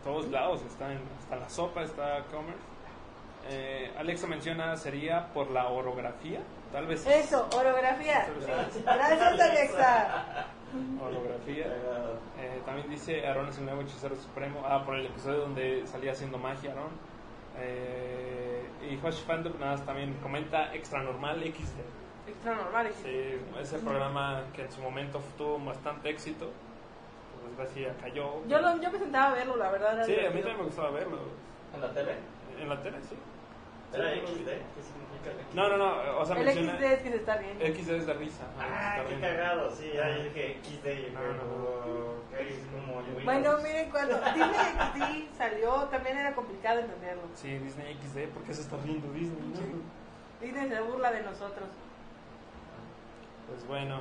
todos 0.02 0.28
lados, 0.28 0.62
está 0.62 0.92
en, 0.92 1.00
está 1.20 1.36
la 1.36 1.48
sopa, 1.48 1.82
está 1.82 2.24
commerce. 2.30 2.62
Eh, 3.48 3.92
Alexa 3.98 4.26
menciona, 4.26 4.76
sería 4.76 5.32
por 5.34 5.50
la 5.50 5.68
orografía, 5.68 6.40
tal 6.72 6.86
vez. 6.86 7.06
Eso, 7.06 7.46
orografía. 7.54 8.26
Gracias, 8.84 9.40
Alexa. 9.40 10.46
Orografía. 11.00 11.66
Eh, 12.38 12.62
también 12.64 12.88
dice 12.88 13.26
Aaron 13.26 13.48
es 13.48 13.58
el 13.58 13.66
nuevo 13.66 13.82
hechicero 13.82 14.16
supremo. 14.16 14.62
Ah, 14.66 14.82
por 14.84 14.96
el 14.96 15.06
episodio 15.06 15.40
donde 15.40 15.86
salía 15.86 16.12
haciendo 16.12 16.38
magia, 16.38 16.72
Aaron. 16.72 16.90
Eh, 17.58 18.64
y 18.90 18.96
Josh 18.96 19.22
Fandom 19.24 19.52
nada 19.60 19.72
más 19.72 19.84
también 19.84 20.14
comenta 20.22 20.74
Extra 20.74 21.02
Normal 21.02 21.40
XD. 21.42 22.28
Extra 22.28 22.54
normal. 22.54 22.90
Sí, 23.02 23.38
ese 23.60 23.78
programa 23.78 24.44
que 24.54 24.62
en 24.62 24.72
su 24.72 24.80
momento 24.80 25.20
tuvo 25.36 25.58
bastante 25.58 26.08
éxito. 26.08 26.50
Cayó. 28.00 28.46
Yo, 28.46 28.60
lo, 28.60 28.80
yo 28.80 28.90
me 28.90 28.98
sentaba 28.98 29.32
a 29.32 29.34
verlo, 29.34 29.56
la 29.56 29.70
verdad. 29.70 29.94
era 29.94 30.04
Sí, 30.04 30.12
a 30.14 30.30
mí 30.30 30.36
también 30.40 30.58
me 30.58 30.64
gustaba 30.64 30.90
verlo. 30.90 31.18
¿En 31.74 31.80
la 31.80 31.92
tele? 31.92 32.14
En 32.58 32.68
la 32.68 32.82
tele, 32.82 32.98
sí. 33.08 33.16
¿Era 33.92 34.10
XD? 34.10 34.46
¿Qué 34.46 34.82
significa 34.82 35.30
XD? 35.50 35.54
No, 35.54 35.68
no, 35.68 35.76
no, 35.76 36.18
o 36.18 36.26
sea, 36.26 36.36
El 36.36 36.44
menciona... 36.46 36.76
XD 36.76 36.82
es 36.84 36.98
que 37.02 37.10
se 37.10 37.16
está 37.16 37.36
bien. 37.36 37.56
XD 37.58 37.90
es 37.90 38.06
de 38.06 38.14
risa. 38.14 38.44
Ah, 38.58 38.96
está 38.98 39.08
qué 39.08 39.16
bien. 39.16 39.20
cagado, 39.20 39.70
sí, 39.70 39.90
ya 39.94 40.16
yo 40.16 40.24
dije 40.24 40.58
XD 40.62 40.86
y 40.86 41.10
No, 41.12 41.20
no. 41.20 42.38
es 42.38 42.58
como. 42.72 43.24
Bueno, 43.24 43.58
miren, 43.58 43.90
cuando 43.90 44.16
Disney 44.34 45.28
XD 45.30 45.36
salió, 45.36 45.72
también 45.84 46.18
era 46.18 46.34
complicado 46.34 46.80
entenderlo. 46.80 47.22
Sí, 47.34 47.56
Disney 47.58 47.94
XD, 48.02 48.32
¿por 48.34 48.42
qué 48.42 48.54
se 48.54 48.62
está 48.62 48.76
riendo 48.78 49.12
Disney? 49.12 49.38
no? 49.40 50.44
Disney 50.44 50.68
se 50.68 50.80
burla 50.80 51.12
de 51.12 51.22
nosotros. 51.22 51.68
Pues 53.48 53.66
bueno, 53.68 54.00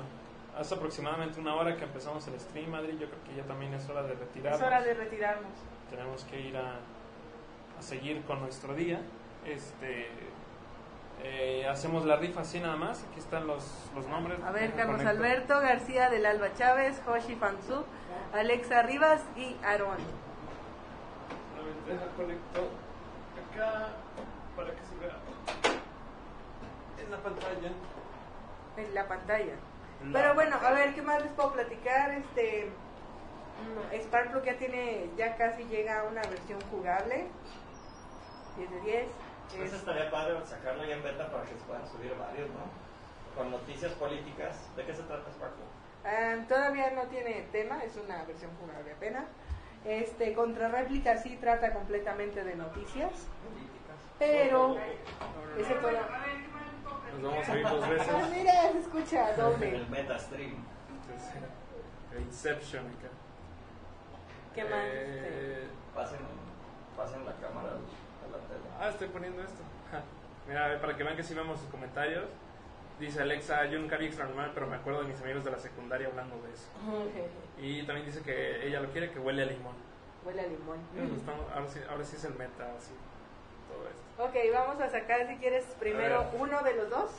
hace 0.58 0.76
aproximadamente 0.76 1.40
una 1.40 1.56
hora 1.56 1.76
que 1.76 1.84
empezamos 1.84 2.28
el 2.28 2.40
stream, 2.40 2.70
Madrid. 2.72 2.98
Yo 3.00 3.08
creo 3.08 3.24
que 3.24 3.36
ya 3.36 3.44
también 3.44 3.74
es 3.74 3.88
hora 3.90 4.04
de 4.04 4.14
retirarnos. 4.14 4.62
Es 4.62 4.68
hora 4.68 4.82
de 4.82 4.94
retirarnos. 4.94 5.52
Tenemos 5.90 6.24
que 6.26 6.40
ir 6.40 6.58
a, 6.58 6.80
a 7.78 7.82
seguir 7.82 8.22
con 8.24 8.40
nuestro 8.42 8.74
día. 8.74 9.02
Este, 9.46 10.08
eh, 11.22 11.68
hacemos 11.68 12.06
la 12.06 12.16
rifa 12.18 12.42
así 12.42 12.60
nada 12.60 12.76
más. 12.76 13.04
Aquí 13.10 13.20
están 13.20 13.48
los, 13.48 13.64
los 13.96 14.08
nombres. 14.08 14.40
A 14.44 14.52
ver, 14.52 14.74
Carlos 14.74 14.98
conecto. 14.98 15.10
Alberto 15.10 15.60
García 15.60 16.10
del 16.10 16.26
Alba 16.26 16.54
Chávez, 16.54 17.02
Joshi 17.06 17.36
Fanzu, 17.36 17.84
Alexa 18.34 18.82
Rivas 18.84 19.22
y 19.36 19.56
Aarón. 19.64 19.98
A 21.58 21.62
ver, 21.64 21.76
deja 21.98 22.08
conecto 22.16 22.70
acá 23.52 23.88
para 24.56 24.70
que 24.72 24.86
se 24.86 24.96
vea 25.00 25.18
en 27.04 27.12
la 27.12 27.18
pantalla. 27.18 27.72
en 28.78 28.94
la 28.96 29.08
pantalla. 29.08 29.54
Pero 30.12 30.34
bueno, 30.36 30.58
a 30.62 30.72
ver, 30.72 30.94
¿qué 30.94 31.02
más 31.02 31.22
les 31.22 31.32
puedo 31.34 31.54
platicar? 31.54 32.12
Este, 32.12 32.72
mm, 33.60 34.02
Sparkplug 34.02 34.44
ya 34.44 34.58
tiene, 34.58 35.10
ya 35.16 35.38
casi 35.38 35.64
llega 35.66 36.02
a 36.02 36.04
una 36.04 36.22
versión 36.22 36.60
jugable. 36.70 37.28
10 38.58 38.70
de 38.70 38.80
10. 38.82 39.08
Pues 39.58 39.74
Es- 39.74 39.80
estaría 39.80 40.10
padre 40.12 40.36
sacarlo 40.46 40.84
ya 40.86 40.96
en 40.96 41.04
beta 41.04 41.32
para 41.32 41.44
que 41.44 41.54
se 41.56 41.64
puedan 41.66 41.88
subir 41.88 42.14
varios, 42.20 42.50
¿no? 42.50 42.72
Con 43.36 43.52
noticias 43.52 43.92
políticas. 43.94 44.56
¿De 44.76 44.86
qué 44.86 44.94
se 44.94 45.04
trata 45.04 45.32
Sparkle? 45.32 45.64
ah, 46.06 46.36
todavía 46.48 46.92
no 46.92 47.04
tiene 47.04 47.44
tema, 47.52 47.84
es 47.84 47.96
una 47.98 48.24
versión 48.26 48.52
jugable 48.60 48.92
apenas. 48.92 49.26
Este, 49.86 50.34
contra 50.34 50.70
réplica 50.70 51.18
sí 51.18 51.38
trata 51.42 51.74
completamente 51.74 52.44
de 52.44 52.56
noticias, 52.56 53.28
Políticas. 53.44 53.98
pero 54.18 54.78
ese 55.58 55.74
todo. 55.76 55.92
Nos 57.22 57.32
vamos 57.32 57.50
a 57.50 57.58
ir 57.58 57.64
dos 57.68 57.90
veces. 57.90 58.08
Ah, 58.12 58.30
mira, 58.32 58.72
se 58.72 58.80
escucha 58.80 59.34
doble. 59.36 59.76
El 59.78 59.88
meta 59.90 60.20
stream. 60.20 60.56
El 62.14 62.22
Inception 62.22 62.86
acá. 62.88 63.10
¿Qué 64.54 64.64
más? 64.64 64.72
Eh, 64.86 65.68
Pasen. 65.96 66.20
pasen 66.96 67.26
la 67.26 67.34
cámara 67.34 67.70
a 67.70 68.32
la 68.32 68.38
tele. 68.48 68.70
Ah, 68.80 68.90
estoy 68.90 69.08
poniendo 69.08 69.42
esto. 69.42 69.62
Mira, 70.48 70.66
a 70.66 70.68
ver, 70.70 70.82
para 70.82 70.96
que 70.98 71.04
vean 71.04 71.16
que 71.16 71.24
sí 71.24 71.34
vemos 71.34 71.60
sus 71.60 71.70
comentarios. 71.70 72.26
Dice 73.00 73.22
Alexa, 73.22 73.66
yo 73.66 73.80
nunca 73.80 73.98
vi 73.98 74.06
Extra 74.06 74.26
Normal, 74.26 74.52
pero 74.54 74.68
me 74.68 74.76
acuerdo 74.76 75.02
de 75.02 75.08
mis 75.08 75.20
amigos 75.22 75.44
de 75.44 75.52
la 75.52 75.58
secundaria 75.58 76.08
hablando 76.08 76.36
de 76.44 76.54
eso. 76.54 76.68
Y 77.60 77.84
también 77.88 78.06
dice 78.06 78.22
que 78.22 78.68
ella 78.68 78.80
lo 78.82 78.92
quiere, 78.92 79.10
que 79.12 79.20
huele 79.20 79.42
a 79.44 79.46
limón. 79.48 79.74
Huele 80.24 80.42
a 80.42 80.48
limón. 80.48 80.78
Nos 80.94 81.18
estamos- 81.18 81.46
ahora, 81.52 81.68
sí, 81.68 81.80
ahora 81.90 82.04
sí 82.04 82.16
es 82.18 82.26
el 82.26 82.36
meta, 82.36 82.66
así. 82.78 82.94
Todo 83.74 83.88
esto. 83.88 84.24
Ok, 84.24 84.54
vamos 84.54 84.82
a 84.82 84.90
sacar 84.90 85.28
si 85.28 85.36
quieres 85.38 85.66
primero 85.80 86.26
uno 86.40 86.62
de 86.64 86.76
los 86.76 86.90
dos. 86.90 87.12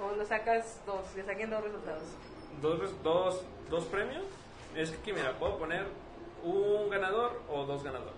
O 0.00 0.14
lo 0.14 0.24
sacas 0.24 0.80
dos, 0.86 1.06
que 1.14 1.24
saquen 1.24 1.50
dos 1.50 1.62
resultados. 1.62 2.02
Dos, 2.62 3.02
dos, 3.02 3.44
dos 3.68 3.84
premios. 3.86 4.24
Es 4.74 4.90
que 4.90 4.96
aquí, 4.98 5.12
mira, 5.12 5.32
puedo 5.38 5.58
poner 5.58 5.86
un 6.44 6.88
ganador 6.88 7.40
o 7.48 7.64
dos 7.64 7.82
ganadores. 7.82 8.14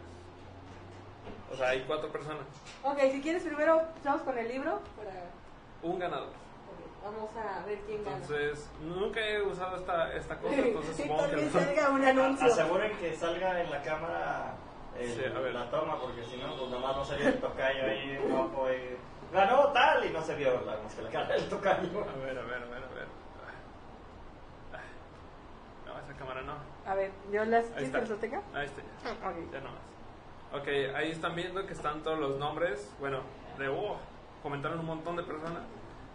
O 1.53 1.57
sea, 1.57 1.71
hay 1.71 1.83
cuatro 1.87 2.11
personas. 2.11 2.45
Ok, 2.83 2.99
si 3.13 3.21
quieres 3.21 3.43
primero 3.43 3.81
empezamos 3.81 4.23
con 4.23 4.39
el 4.39 4.49
libro. 4.49 4.81
Para... 4.97 5.25
Un 5.83 5.99
ganador. 5.99 6.29
Vamos 7.03 7.31
a 7.35 7.65
ver 7.65 7.79
quién 7.87 8.05
gana. 8.05 8.17
Entonces, 8.19 8.69
nunca 8.83 9.21
he 9.27 9.41
usado 9.43 9.77
esta, 9.77 10.15
esta 10.15 10.37
cosa, 10.39 10.55
entonces 10.59 10.97
supongo 10.97 11.31
que 11.31 11.51
salga 11.51 11.91
un 11.91 12.05
anuncio. 12.05 12.47
Aseguren 12.47 12.97
que 12.99 13.17
salga 13.17 13.63
en 13.63 13.71
la 13.71 13.83
cámara 13.83 14.55
el- 15.01 15.15
Sí, 15.15 15.25
a 15.25 15.39
ver. 15.41 15.55
la 15.55 15.71
toma, 15.71 16.01
porque 16.01 16.23
si 16.25 16.37
no, 16.37 16.55
pues 16.57 16.71
nomás 16.71 16.97
no 16.97 17.05
sería 17.05 17.29
el 17.29 17.39
tocayo 17.41 17.85
ahí, 17.85 18.19
guapo, 18.29 18.69
y 18.71 18.97
ganó 19.35 19.69
tal, 19.73 20.05
y 20.05 20.11
no 20.11 20.23
se 20.23 20.35
vio 20.35 20.61
la, 20.63 20.77
más 20.83 20.95
que 20.95 21.03
la 21.03 21.11
cara 21.11 21.29
del 21.35 21.49
tocayo. 21.49 22.01
A 22.01 22.17
ver, 22.25 22.39
a 22.39 22.43
ver, 22.43 22.63
a 22.63 22.67
ver, 22.67 22.85
a 22.85 22.95
ver. 22.95 23.07
No, 25.87 25.99
esa 25.99 26.13
cámara 26.19 26.43
no. 26.43 26.55
A 26.87 26.95
ver, 26.95 27.11
yo 27.33 27.45
las. 27.45 27.65
Ahí 27.67 27.71
¿Quieres 27.91 27.95
está. 27.95 28.15
que 28.15 28.21
tenga? 28.21 28.43
Ahí 28.55 28.67
está 28.67 28.81
ya. 28.83 29.29
Ok. 29.29 29.53
Ya 29.53 29.61
no 29.61 29.71
más. 29.71 30.61
Ok, 30.61 30.69
ahí 30.97 31.11
están 31.11 31.35
viendo 31.35 31.65
que 31.67 31.73
están 31.73 32.03
todos 32.03 32.19
los 32.19 32.39
nombres. 32.39 32.91
Bueno, 32.99 33.21
de 33.59 33.69
oh, 33.69 33.97
comentaron 34.43 34.81
un 34.81 34.87
montón 34.87 35.17
de 35.17 35.23
personas. 35.23 35.63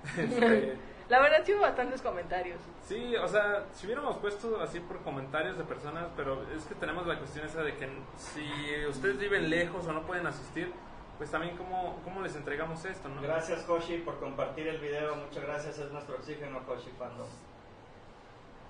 La 1.08 1.20
verdad, 1.20 1.42
sí 1.46 1.54
hubo 1.54 1.62
bastantes 1.62 2.02
comentarios. 2.02 2.60
sí, 2.84 3.16
o 3.16 3.28
sea, 3.28 3.66
si 3.74 3.86
hubiéramos 3.86 4.18
puesto 4.18 4.60
así 4.60 4.80
por 4.80 5.02
comentarios 5.02 5.58
de 5.58 5.64
personas, 5.64 6.08
pero 6.16 6.44
es 6.52 6.64
que 6.66 6.74
tenemos 6.76 7.06
la 7.06 7.20
cuestión 7.20 7.46
esa 7.46 7.62
de 7.62 7.76
que 7.76 7.88
si 8.18 8.86
ustedes 8.88 9.20
viven 9.20 9.50
lejos 9.50 9.86
o 9.86 9.94
no 9.94 10.06
pueden 10.06 10.26
asistir, 10.26 10.74
pues 11.18 11.30
también 11.30 11.56
cómo, 11.58 12.00
cómo 12.04 12.22
les 12.22 12.36
entregamos 12.36 12.84
esto, 12.86 13.08
¿no? 13.08 13.22
Gracias, 13.22 13.64
Koshi, 13.64 14.00
por 14.00 14.20
compartir 14.20 14.68
el 14.68 14.80
video. 14.80 15.16
Muchas 15.16 15.44
gracias, 15.44 15.78
es 15.78 15.92
nuestro 15.92 16.16
oxígeno, 16.16 16.66
Koshi 16.66 16.90
Fandom. 16.98 17.28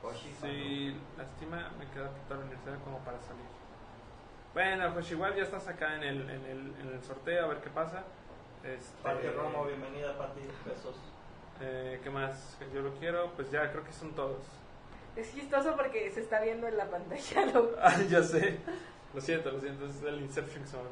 Koshi 0.01 0.29
Fandom. 0.33 0.57
Sí, 0.57 1.01
lástima, 1.17 1.71
me 1.79 1.87
queda 1.89 2.09
toda 2.27 2.41
la 2.41 2.45
universidad 2.45 2.83
como 2.83 2.99
para 2.99 3.19
salir. 3.21 3.45
Bueno, 4.53 4.93
pues 4.93 5.09
igual 5.11 5.35
ya 5.35 5.43
estás 5.43 5.67
acá 5.67 5.95
en 5.95 6.03
el, 6.03 6.29
en 6.29 6.45
el, 6.45 6.75
en 6.81 6.93
el 6.93 7.03
sorteo, 7.03 7.45
a 7.45 7.47
ver 7.47 7.61
qué 7.61 7.69
pasa. 7.69 8.03
Este, 8.63 9.01
Pati 9.03 9.27
Romo, 9.29 9.65
bienvenida, 9.65 10.17
Pati. 10.17 10.41
Besos. 10.65 10.95
Eh, 11.61 11.99
¿Qué 12.03 12.09
más? 12.09 12.57
Yo 12.73 12.81
lo 12.81 12.93
quiero, 12.95 13.31
pues 13.35 13.49
ya 13.51 13.71
creo 13.71 13.83
que 13.83 13.91
son 13.93 14.13
todos. 14.13 14.37
Es 15.15 15.33
chistoso 15.33 15.75
porque 15.75 16.11
se 16.11 16.21
está 16.21 16.41
viendo 16.41 16.67
en 16.67 16.77
la 16.77 16.85
pantalla. 16.85 17.45
Lo... 17.53 17.71
Ah, 17.81 17.95
ya 18.09 18.21
sé. 18.21 18.57
Lo 19.13 19.21
siento, 19.21 19.51
lo 19.51 19.59
siento, 19.61 19.85
es 19.85 20.01
el 20.03 20.19
Inception 20.21 20.63
que 20.63 20.69
se 20.69 20.75
me. 20.77 20.83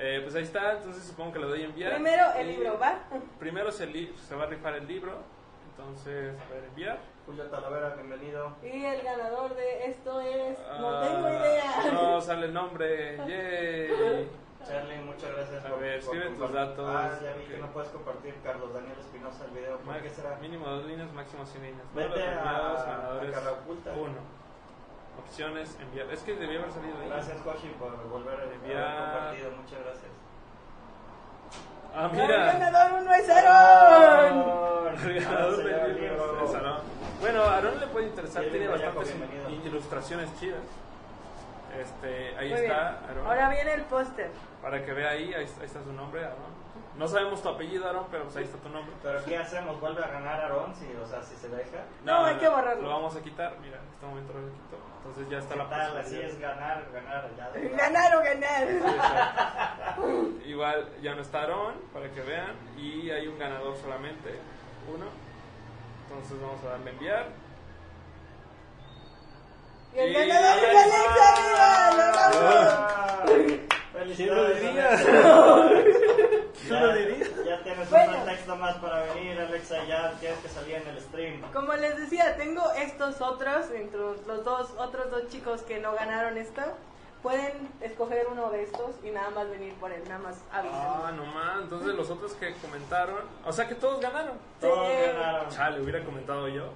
Eh, 0.00 0.20
pues 0.22 0.34
ahí 0.36 0.42
está, 0.44 0.72
entonces 0.76 1.02
supongo 1.02 1.32
que 1.32 1.38
le 1.40 1.46
doy 1.46 1.62
a 1.62 1.64
enviar. 1.64 1.94
Primero 1.94 2.32
el 2.36 2.50
Y 2.50 2.52
libro, 2.56 2.78
¿va? 2.78 3.00
Primero 3.40 3.72
se, 3.72 3.86
li- 3.86 4.14
se 4.28 4.34
va 4.36 4.44
a 4.44 4.46
rifar 4.46 4.74
el 4.76 4.86
libro, 4.86 5.12
entonces, 5.70 6.34
a 6.40 6.54
ver, 6.54 6.64
enviar. 6.68 6.98
Julio 7.26 7.44
Talavera, 7.46 7.94
bienvenido. 7.96 8.54
Y 8.62 8.84
el 8.84 9.02
ganador 9.02 9.54
de 9.56 9.86
esto 9.86 10.20
es. 10.20 10.58
No 10.78 10.88
Ah, 10.90 11.04
tengo 11.06 11.28
idea. 11.28 11.92
No, 11.92 12.20
sale 12.20 12.46
el 12.46 12.54
nombre, 12.54 13.16
yay. 13.26 14.28
Charlie, 14.68 14.98
muchas 15.00 15.32
gracias 15.34 15.64
A 15.64 15.74
ver, 15.76 15.98
escribe 15.98 16.28
tus 16.30 16.52
datos. 16.52 16.90
Ah, 16.94 17.10
ya 17.22 17.32
vi 17.34 17.44
Ok. 17.44 17.48
que 17.50 17.58
no 17.58 17.66
puedes 17.68 17.88
compartir, 17.90 18.34
Carlos 18.44 18.74
Daniel 18.74 18.98
Espinosa, 19.00 19.44
el 19.46 19.50
video. 19.52 19.78
¿Por 19.78 19.96
qué 20.02 20.10
será? 20.10 20.36
Mínimo 20.40 20.66
dos 20.66 20.84
líneas, 20.84 21.10
máximo 21.12 21.46
100 21.46 21.62
líneas. 21.62 21.86
Vete 21.94 22.08
Todos 22.08 22.26
los 22.28 22.80
a- 22.82 22.84
ganadores, 22.86 23.30
a 23.30 23.38
Carraoculta. 23.40 23.92
uno. 23.92 24.38
Opciones, 25.18 25.76
enviar. 25.80 26.06
Es 26.12 26.20
que 26.22 26.34
debía 26.36 26.58
haber 26.60 26.72
salido 26.72 26.98
ahí. 27.00 27.08
Gracias, 27.08 27.38
Koshi, 27.42 27.68
por 27.78 28.08
volver 28.08 28.38
a 28.40 28.44
Enviar. 28.44 28.82
haber 28.84 29.10
compartido. 29.12 29.50
Muchas 29.52 29.80
gracias. 29.84 30.12
Ah, 31.94 32.08
mira. 32.12 32.52
ganador 32.52 33.00
uno 33.02 33.14
es 33.14 33.28
Aaron. 33.28 34.44
Ah, 34.46 34.92
ganador 34.94 35.72
Aarón. 35.72 36.80
Bueno, 37.20 37.42
a 37.42 37.54
Aarón 37.56 37.80
le 37.80 37.86
puede 37.88 38.06
interesar, 38.06 38.44
Sí, 38.44 38.50
tiene 38.50 38.68
bastantes 38.68 39.14
ilustraciones 39.64 40.38
chidas. 40.38 40.60
Este, 41.78 42.36
ahí 42.36 42.50
Muy 42.50 42.60
bien. 42.60 42.70
está, 42.72 42.88
Aarón. 43.08 43.26
Ahora 43.26 43.48
viene 43.50 43.74
el 43.74 43.82
póster. 43.82 44.30
Para 44.62 44.84
que 44.84 44.92
vea 44.92 45.10
ahí, 45.10 45.32
ahí 45.34 45.44
está, 45.44 45.60
ahí 45.60 45.66
está 45.66 45.82
su 45.82 45.92
nombre, 45.92 46.24
Aarón. 46.24 46.68
No 46.96 47.06
sabemos 47.06 47.40
tu 47.42 47.48
apellido, 47.48 47.86
Aarón, 47.86 48.06
pero 48.10 48.24
pues 48.24 48.36
ahí 48.36 48.44
está 48.44 48.58
tu 48.58 48.68
nombre. 48.68 48.92
Pero 49.02 49.24
¿qué 49.24 49.36
hacemos? 49.38 49.80
¿Vuelve 49.80 50.02
a 50.02 50.08
ganar 50.08 50.40
Aarón? 50.40 50.74
Si, 50.74 50.84
o 50.96 51.06
sea, 51.06 51.22
si 51.22 51.36
se 51.36 51.48
deja. 51.48 51.84
No, 52.04 52.24
hay 52.24 52.36
que 52.36 52.48
borrarlo. 52.48 52.82
Lo 52.82 52.88
vamos 52.88 53.14
a 53.14 53.22
quitar, 53.22 53.56
mira, 53.60 53.78
en 53.78 53.88
este 53.94 54.06
momento 54.06 54.32
lo 54.32 54.40
quito. 54.52 54.76
Entonces 54.98 55.28
ya 55.30 55.38
está 55.38 55.54
¿Qué 55.54 55.60
la 55.60 55.68
tal? 55.68 55.98
Así 55.98 56.20
es 56.20 56.40
ganar, 56.40 56.84
ganar. 56.92 57.30
Ya, 57.36 57.50
Ganar 57.76 58.16
o 58.16 58.20
ganar. 58.20 58.66
Igual 60.44 60.88
ya 61.00 61.14
no 61.14 61.22
está 61.22 61.42
Aarón, 61.42 61.74
para 61.92 62.10
que 62.10 62.20
vean. 62.20 62.56
Y 62.76 63.10
hay 63.10 63.28
un 63.28 63.38
ganador 63.38 63.76
solamente, 63.76 64.40
uno. 64.92 65.06
Entonces 66.08 66.40
vamos 66.40 66.64
a 66.64 66.68
darle 66.70 66.90
a 66.90 66.92
enviar. 66.94 67.26
Y 69.94 69.98
el 70.00 70.28
ganador 70.28 70.64
es 70.64 70.94
Alexa, 70.94 71.34
¡viva! 71.38 73.24
¡Lo 73.87 73.87
¿Quién 73.92 74.00
lo 74.34 74.44
Felicidades, 74.44 74.60
diría? 74.60 74.88
Alexa. 74.88 76.52
¿Quién 76.68 76.80
lo 76.86 76.92
diría? 76.94 77.26
Ya, 77.46 77.62
tienes 77.62 77.90
Bueno. 77.90 78.12
un 78.18 78.24
pretexto 78.24 78.56
más 78.56 78.76
para 78.76 79.02
venir, 79.14 79.38
Alexa. 79.40 79.84
Ya 79.86 80.12
tienes 80.20 80.38
que 80.40 80.48
salir 80.48 80.74
en 80.76 80.88
el 80.88 81.00
stream. 81.00 81.40
Como 81.52 81.72
les 81.74 81.96
decía, 81.96 82.36
tengo 82.36 82.62
estos 82.72 83.20
otros, 83.20 83.70
entre 83.74 83.98
los 83.98 84.44
dos 84.44 84.70
otros 84.78 85.10
dos 85.10 85.28
chicos 85.28 85.62
que 85.62 85.78
no 85.80 85.92
ganaron 85.94 86.36
esto. 86.36 86.62
Pueden 87.22 87.68
escoger 87.80 88.28
uno 88.30 88.48
de 88.50 88.62
estos 88.62 88.92
y 89.02 89.10
nada 89.10 89.30
más 89.30 89.50
venir 89.50 89.74
por 89.74 89.90
él, 89.92 90.02
nada 90.06 90.20
más 90.20 90.36
Ah, 90.52 90.58
avisan. 90.60 91.16
no 91.16 91.26
más. 91.26 91.62
Entonces 91.62 91.94
los 91.96 92.08
otros 92.10 92.32
que 92.34 92.54
comentaron, 92.54 93.16
o 93.44 93.52
sea 93.52 93.66
que 93.66 93.74
todos 93.74 94.00
ganaron. 94.00 94.38
Todos 94.60 94.86
Sí. 94.88 94.94
ganaron. 95.06 95.48
Chale, 95.50 95.80
hubiera 95.80 96.04
comentado 96.04 96.46
yo. 96.48 96.70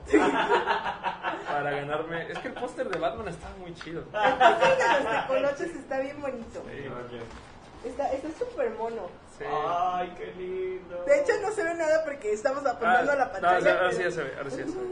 Para 1.46 1.70
ganarme. 1.70 2.30
Es 2.30 2.38
que 2.40 2.48
el 2.48 2.54
póster 2.54 2.88
de 2.88 2.98
Batman 2.98 3.28
estaba 3.28 3.54
muy 3.56 3.72
chido. 3.74 4.00
El 4.00 4.06
póster 4.08 4.78
de 4.78 5.04
los 5.04 5.20
tecolotes 5.26 5.74
está 5.76 6.00
bien 6.00 6.20
bonito. 6.20 6.62
Sí. 6.68 7.88
Está 7.88 8.12
está 8.12 8.28
súper 8.38 8.70
mono. 8.70 9.08
sí. 9.38 9.44
Ay, 9.48 10.12
qué 10.16 10.26
lindo. 10.36 11.04
De 11.04 11.20
hecho, 11.20 11.32
no 11.42 11.50
se 11.52 11.64
ve 11.64 11.74
nada 11.74 12.04
porque 12.04 12.32
estamos 12.32 12.64
apuntando 12.66 13.12
a 13.12 13.16
la 13.16 13.24
Ah, 13.24 13.32
pantalla. 13.32 13.74
no, 13.74 13.78
ahora 13.80 13.90
sí 13.92 13.96
pero- 13.98 14.10
ya 14.10 14.14
se 14.16 14.22
ve, 14.24 14.32
ahora 14.36 14.50
sí 14.50 14.56
ya 14.58 14.66
se 14.66 14.72
ve. 14.78 14.86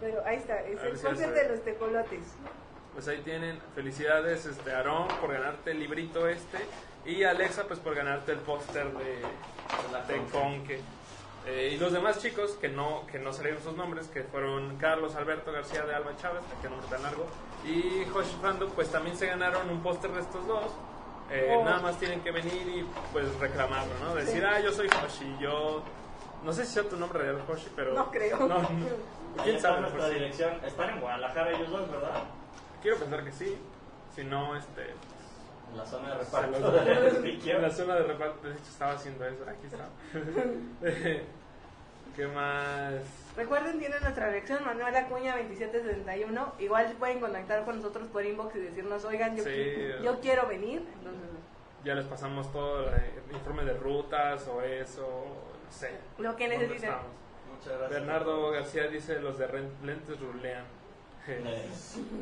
Pero 0.00 0.22
ahí 0.26 0.36
está, 0.36 0.60
es 0.60 0.82
el 0.82 0.98
póster 0.98 1.32
de 1.34 1.48
los 1.48 1.64
tecolotes. 1.64 2.20
Pues 2.96 3.06
ahí 3.08 3.18
tienen. 3.18 3.60
Felicidades, 3.74 4.46
este 4.46 4.72
Aarón, 4.72 5.06
por 5.20 5.30
ganarte 5.32 5.70
el 5.72 5.78
librito 5.78 6.26
este. 6.26 6.58
Y 7.04 7.22
Alexa, 7.22 7.64
pues 7.68 7.78
por 7.78 7.94
ganarte 7.94 8.32
el 8.32 8.38
póster 8.38 8.90
de, 8.92 9.22
de 10.12 10.22
Conque. 10.32 10.80
Eh, 11.46 11.70
y 11.74 11.76
los 11.78 11.92
demás 11.92 12.20
chicos 12.20 12.52
que 12.60 12.68
no 12.68 13.06
que 13.06 13.20
no 13.20 13.32
salieron 13.32 13.62
sus 13.62 13.76
nombres, 13.76 14.08
que 14.08 14.24
fueron 14.24 14.76
Carlos 14.78 15.14
Alberto 15.14 15.52
García 15.52 15.84
de 15.84 15.94
Alba 15.94 16.16
Chávez, 16.16 16.40
que 16.60 16.68
nombre 16.68 16.88
tan 16.88 17.02
largo, 17.04 17.24
y 17.64 18.04
Josh 18.12 18.32
Fando, 18.42 18.68
pues 18.70 18.90
también 18.90 19.16
se 19.16 19.26
ganaron 19.26 19.70
un 19.70 19.80
póster 19.80 20.10
de 20.10 20.20
estos 20.22 20.44
dos. 20.46 20.72
Eh, 21.30 21.54
Oh. 21.56 21.64
Nada 21.64 21.80
más 21.80 21.98
tienen 22.00 22.20
que 22.22 22.30
venir 22.32 22.52
y 22.68 22.84
pues 23.12 23.32
reclamarlo, 23.38 23.92
¿no? 24.02 24.14
Decir, 24.14 24.44
ah, 24.44 24.58
yo 24.60 24.72
soy 24.72 24.88
Hoshi, 24.88 25.36
yo... 25.40 25.82
No 26.44 26.52
sé 26.52 26.64
si 26.64 26.72
sea 26.74 26.84
tu 26.84 26.96
nombre 26.96 27.20
real, 27.20 27.42
Hoshi, 27.48 27.68
pero... 27.74 27.94
No 27.94 28.10
creo. 28.10 28.38
No, 28.46 28.58
no. 28.62 28.68
¿Quién 29.42 29.60
sabe? 29.60 29.80
nuestra 29.80 30.00
Pues, 30.02 30.12
sí. 30.12 30.18
dirección. 30.18 30.64
Están 30.64 30.90
en 30.90 31.00
Guadalajara 31.00 31.50
ellos 31.50 31.70
dos, 31.70 31.90
¿verdad? 31.90 32.22
Quiero 32.82 32.96
pensar 32.98 33.24
que 33.24 33.32
sí. 33.32 33.56
Si 34.14 34.24
no, 34.24 34.56
este... 34.56 34.82
En 35.72 35.76
la 35.78 35.84
zona 35.86 36.14
de 36.16 36.24
Se 36.24 36.30
reparto 36.46 36.78
En 37.50 37.62
la 37.62 37.70
zona 37.70 37.94
de 37.96 38.02
reparto, 38.04 38.48
de 38.48 38.54
hecho, 38.54 38.62
estaba 38.70 38.92
haciendo 38.92 39.24
eso. 39.26 39.44
Aquí 39.48 39.66
está. 39.66 39.88
¿Qué 42.16 42.26
más? 42.28 42.94
Recuerden, 43.36 43.78
tienen 43.78 44.00
nuestra 44.00 44.28
dirección, 44.28 44.64
Manuel 44.64 44.94
Acuña 44.96 45.36
2771. 45.36 46.54
Igual 46.60 46.92
pueden 46.98 47.20
contactar 47.20 47.64
con 47.66 47.76
nosotros 47.76 48.08
por 48.08 48.24
inbox 48.24 48.56
y 48.56 48.60
decirnos, 48.60 49.04
oigan, 49.04 49.36
yo, 49.36 49.44
Sí. 49.44 49.50
qui- 49.50 50.02
yo 50.02 50.20
quiero 50.20 50.46
venir. 50.46 50.80
Entonces, 50.98 51.22
Ya 51.84 51.94
les 51.94 52.06
pasamos 52.06 52.50
todo 52.52 52.88
el 52.88 53.32
informe 53.34 53.64
de 53.64 53.74
rutas 53.74 54.48
o 54.48 54.62
eso, 54.62 55.02
no 55.02 55.70
sé. 55.72 55.90
lo 56.18 56.34
que 56.36 56.48
¿Dónde 56.48 56.66
necesiten. 56.68 56.94
Muchas 57.54 57.78
gracias. 57.78 57.90
Bernardo 57.90 58.50
García 58.50 58.86
dice, 58.88 59.20
los 59.20 59.36
de 59.38 59.46
lentes 59.84 60.18
rulean. 60.18 60.64
Eh, 61.28 61.68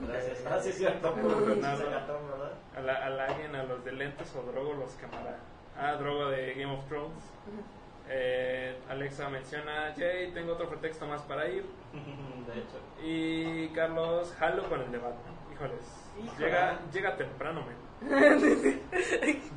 Gracias. 0.08 0.44
Ah, 0.50 0.58
sí, 0.62 0.70
es 0.70 0.78
cierto. 0.78 1.14
¿verdad? 1.14 2.52
A, 2.76 2.80
la, 2.80 2.94
a 3.06 3.10
la 3.10 3.24
alguien, 3.26 3.54
a 3.54 3.64
los 3.64 3.84
de 3.84 3.92
lentes 3.92 4.34
o 4.36 4.42
Drogo 4.50 4.74
los 4.74 4.92
quemará. 4.94 5.36
Ah, 5.78 5.92
Drogo 5.94 6.28
de 6.30 6.54
Game 6.54 6.72
of 6.72 6.86
Thrones. 6.88 7.22
Eh, 8.08 8.76
Alexa 8.88 9.28
menciona, 9.30 9.92
Jay, 9.96 10.30
tengo 10.32 10.52
otro 10.52 10.68
pretexto 10.68 11.06
más 11.06 11.22
para 11.22 11.48
ir. 11.48 11.64
De 12.46 12.52
hecho. 12.60 12.78
Y 13.02 13.68
Carlos, 13.74 14.32
jalo 14.38 14.68
con 14.68 14.80
el 14.80 14.92
de 14.92 14.98
Batman. 14.98 15.34
Híjoles. 15.52 15.80
Híjole. 16.22 16.38
Llega, 16.46 16.78
llega 16.92 17.16
temprano, 17.16 17.62
men. 17.66 17.84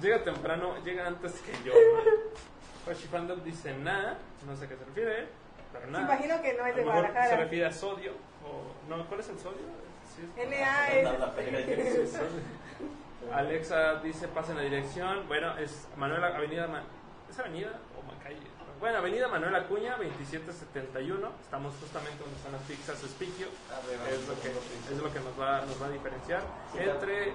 llega 0.02 0.24
temprano, 0.24 0.78
llega 0.84 1.08
antes 1.08 1.34
que 1.42 1.52
yo. 1.66 1.74
¿no? 1.74 2.92
Hoshifandom 2.92 3.44
dice 3.44 3.76
nada, 3.78 4.18
no 4.46 4.56
sé 4.56 4.66
a 4.66 4.70
qué 4.70 4.78
se 4.78 4.86
refiere, 4.86 5.28
pero 5.74 5.86
Me 5.88 5.92
nada. 5.92 6.06
imagino 6.16 6.42
que 6.42 6.54
no 6.54 6.66
es 6.66 6.76
de 6.76 6.82
mejor 6.86 7.02
se 7.02 7.02
Guadalajara. 7.12 7.44
refiere 7.44 7.66
a 7.66 7.72
sodio. 7.74 8.14
O, 8.48 8.88
no, 8.90 9.06
¿cuál 9.08 9.20
es 9.20 9.30
el 9.30 9.40
sodio? 9.40 9.58
Sí, 10.16 10.22
es- 10.38 10.48
NA. 10.50 12.28
Alexa 13.34 13.96
dice 13.96 14.28
pasen 14.30 14.56
la 14.58 14.64
dirección. 14.64 15.28
Bueno, 15.28 15.58
es 15.58 15.88
Manuel 15.98 16.24
Avenida. 16.24 16.68
Ma- 16.68 16.84
¿Es 17.30 17.38
Avenida 17.40 17.72
o 17.98 18.02
Macalle? 18.14 18.38
Bueno, 18.80 19.00
Avenida 19.00 19.28
Manuel 19.28 19.56
Acuña, 19.56 19.98
2771. 19.98 21.30
Estamos 21.42 21.74
justamente 21.82 22.20
donde 22.20 22.36
están 22.38 22.52
las 22.54 22.62
pizzas 22.62 23.00
Spikio. 23.00 23.48
Arriba, 23.74 24.10
Es 24.10 24.28
lo 24.28 24.40
que, 24.40 24.50
es 24.94 25.02
lo 25.02 25.12
que 25.12 25.20
nos, 25.20 25.40
va, 25.40 25.62
nos 25.66 25.82
va 25.82 25.88
a 25.88 25.90
diferenciar. 25.90 26.42
Sí, 26.72 26.80
Entre. 26.80 27.26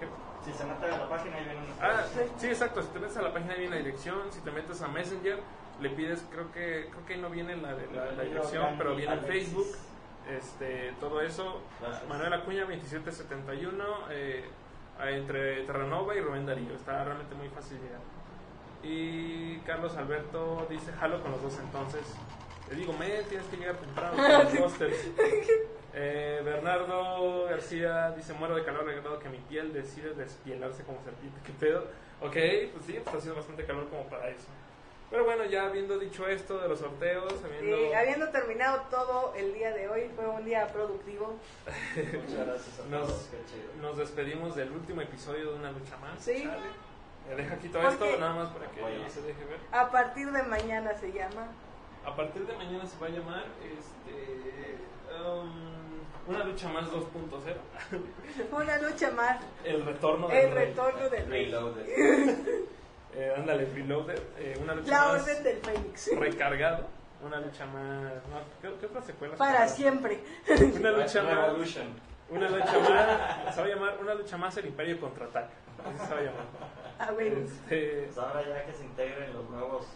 ¿qué? 0.00 0.08
Si 0.44 0.52
se 0.52 0.64
mete 0.64 0.86
a 0.86 0.96
la 0.98 1.08
página 1.08 1.36
ahí 1.36 1.44
viene 1.44 1.60
una 1.60 1.74
Ah, 2.00 2.04
sí, 2.38 2.46
exacto. 2.46 2.82
Si 2.82 2.88
te 2.88 2.98
metes 3.00 3.16
a 3.18 3.22
la 3.22 3.32
página 3.32 3.54
viene 3.54 3.70
la 3.76 3.76
dirección. 3.82 4.32
Si 4.32 4.40
te 4.40 4.50
metes 4.50 4.80
a 4.80 4.88
Messenger, 4.88 5.38
le 5.80 5.90
pides, 5.90 6.24
creo 6.32 6.50
que 6.52 6.88
creo 6.90 7.06
que 7.06 7.14
ahí 7.14 7.20
no 7.20 7.28
viene 7.30 7.56
la, 7.56 7.74
de- 7.74 7.86
la, 7.94 8.12
la 8.12 8.22
dirección, 8.22 8.74
pero 8.78 8.96
viene 8.96 9.12
en 9.12 9.18
Alexis. 9.20 9.48
Facebook. 9.48 9.66
Este, 10.28 10.92
todo 11.00 11.20
eso. 11.20 11.60
Gracias. 11.80 12.08
Manuel 12.08 12.32
Acuña, 12.32 12.60
2771. 12.60 13.84
Eh, 14.10 14.44
entre 15.00 15.62
Terranova 15.62 16.14
y 16.14 16.20
Rubén 16.20 16.46
Darío. 16.46 16.74
Está 16.74 17.04
realmente 17.04 17.34
muy 17.34 17.48
fácil 17.48 17.78
llegar. 17.78 18.00
Y 18.82 19.58
Carlos 19.60 19.96
Alberto 19.96 20.66
dice: 20.68 20.92
Jalo 20.92 21.22
con 21.22 21.32
los 21.32 21.42
dos 21.42 21.58
entonces. 21.58 22.02
Le 22.70 22.76
digo, 22.76 22.92
me 22.92 23.08
tienes 23.24 23.46
que 23.46 23.56
llegar 23.56 23.76
temprano 23.76 24.16
con 24.16 24.44
los 24.44 24.54
posters. 24.58 25.08
Eh, 25.94 26.42
Bernardo 26.44 27.44
García 27.46 28.10
dice: 28.12 28.34
Muero 28.34 28.56
de 28.56 28.64
calor, 28.64 28.88
agregado 28.88 29.18
que 29.18 29.28
mi 29.28 29.38
piel 29.38 29.72
decide 29.72 30.14
despielarse 30.14 30.82
como 30.84 31.02
serpiente. 31.02 31.40
¿Qué 31.46 31.52
pedo? 31.52 31.86
Ok, 32.20 32.34
pues 32.72 32.84
sí, 32.84 32.98
pues 33.02 33.16
ha 33.16 33.20
sido 33.20 33.36
bastante 33.36 33.64
calor 33.64 33.88
como 33.88 34.04
para 34.08 34.28
eso. 34.28 34.46
Pero 35.10 35.24
bueno, 35.24 35.44
ya 35.46 35.64
habiendo 35.66 35.98
dicho 35.98 36.26
esto 36.28 36.58
de 36.58 36.68
los 36.68 36.80
sorteos, 36.80 37.32
habiendo. 37.42 37.76
Sí, 37.78 37.92
habiendo 37.94 38.28
terminado 38.28 38.82
todo 38.90 39.32
el 39.36 39.54
día 39.54 39.72
de 39.72 39.88
hoy, 39.88 40.10
fue 40.14 40.26
un 40.28 40.44
día 40.44 40.66
productivo. 40.72 41.34
Muchas 41.96 42.46
gracias 42.46 42.80
a 42.80 42.88
Nos- 42.90 43.06
todos, 43.08 43.28
qué 43.30 43.36
chido. 43.50 43.72
Nos 43.80 43.96
despedimos 43.96 44.54
del 44.54 44.70
último 44.70 45.00
episodio 45.00 45.52
de 45.52 45.56
Una 45.58 45.70
Lucha 45.72 45.96
Más. 45.96 46.22
Sí. 46.22 46.42
Chale. 46.44 47.36
Deja 47.36 47.56
quito 47.58 47.78
Porque- 47.80 47.94
esto, 48.10 48.18
nada 48.20 48.34
más 48.34 48.48
para 48.50 48.70
que 48.70 48.82
Oye. 48.82 49.08
se 49.10 49.22
deje 49.22 49.44
ver. 49.44 49.58
A 49.72 49.90
partir 49.90 50.30
de 50.30 50.42
mañana 50.42 50.94
se 50.98 51.12
llama. 51.12 51.48
A 52.04 52.14
partir 52.16 52.46
de 52.46 52.54
mañana 52.56 52.86
se 52.86 52.98
va 52.98 53.06
a 53.06 53.10
llamar 53.10 53.44
este, 53.62 54.78
um, 55.26 55.68
Una 56.26 56.44
Lucha 56.44 56.68
Más 56.68 56.90
2.0. 56.90 57.56
Una 58.52 58.78
lucha 58.78 59.10
más. 59.12 59.40
El 59.64 59.84
retorno 59.84 60.28
del 60.28 60.36
El 60.38 60.50
rey. 60.54 60.66
retorno 60.66 61.08
del 61.08 61.28
rey. 61.30 62.64
Eh, 63.14 63.34
ándale, 63.36 63.66
Reloaded. 63.74 64.18
eh, 64.38 64.58
una 64.62 64.74
lucha 64.74 64.90
La 64.90 65.12
más 65.12 65.22
orden 65.22 65.42
del 65.44 65.56
Fénix. 65.58 66.10
recargado. 66.18 66.86
Una 67.24 67.40
lucha 67.40 67.66
más. 67.66 68.12
No, 68.28 68.38
¿qué, 68.62 68.72
qué 68.78 68.86
otra 68.86 69.02
secuela? 69.02 69.34
Para 69.36 69.66
siempre. 69.68 70.20
Una 70.76 70.90
lucha 70.92 71.22
más. 71.22 71.34
Revolution. 71.34 71.86
Una 72.30 72.48
lucha 72.50 72.78
más. 72.78 73.54
Se 73.54 73.60
va 73.60 73.66
a 73.66 73.70
llamar 73.70 73.98
Una 74.00 74.14
lucha 74.14 74.36
más 74.36 74.56
el 74.58 74.66
Imperio 74.66 75.00
contraataca. 75.00 75.48
Así 75.84 76.06
se 76.06 76.14
va 76.14 76.20
a 76.20 76.22
llamar. 76.22 76.46
A 76.98 77.10
ver. 77.12 77.32
Este, 77.38 78.02
Pues 78.06 78.18
ahora 78.18 78.42
ya 78.46 78.64
que 78.66 78.72
se 78.72 78.84
integren 78.84 79.32
los 79.32 79.48
nuevos, 79.50 79.86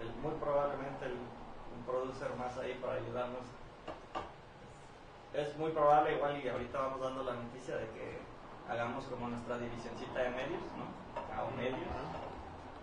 el- 0.00 0.06
el- 0.08 0.14
muy 0.16 0.32
probablemente 0.40 1.04
el, 1.06 1.12
un 1.12 1.84
producer 1.86 2.28
más 2.36 2.56
ahí 2.58 2.76
para 2.80 2.94
ayudarnos. 2.94 3.42
Es 5.34 5.56
muy 5.58 5.70
probable 5.72 6.14
igual 6.16 6.40
y 6.42 6.48
ahorita 6.48 6.78
vamos 6.80 7.00
dando 7.00 7.22
la 7.22 7.34
noticia 7.34 7.76
de 7.76 7.84
que 7.90 8.18
hagamos 8.68 9.04
como 9.04 9.28
nuestra 9.28 9.58
divisioncita 9.58 10.20
de 10.20 10.30
medios, 10.30 10.62
¿no? 10.76 10.88
A 11.36 11.44
un 11.44 11.56
medios, 11.56 11.78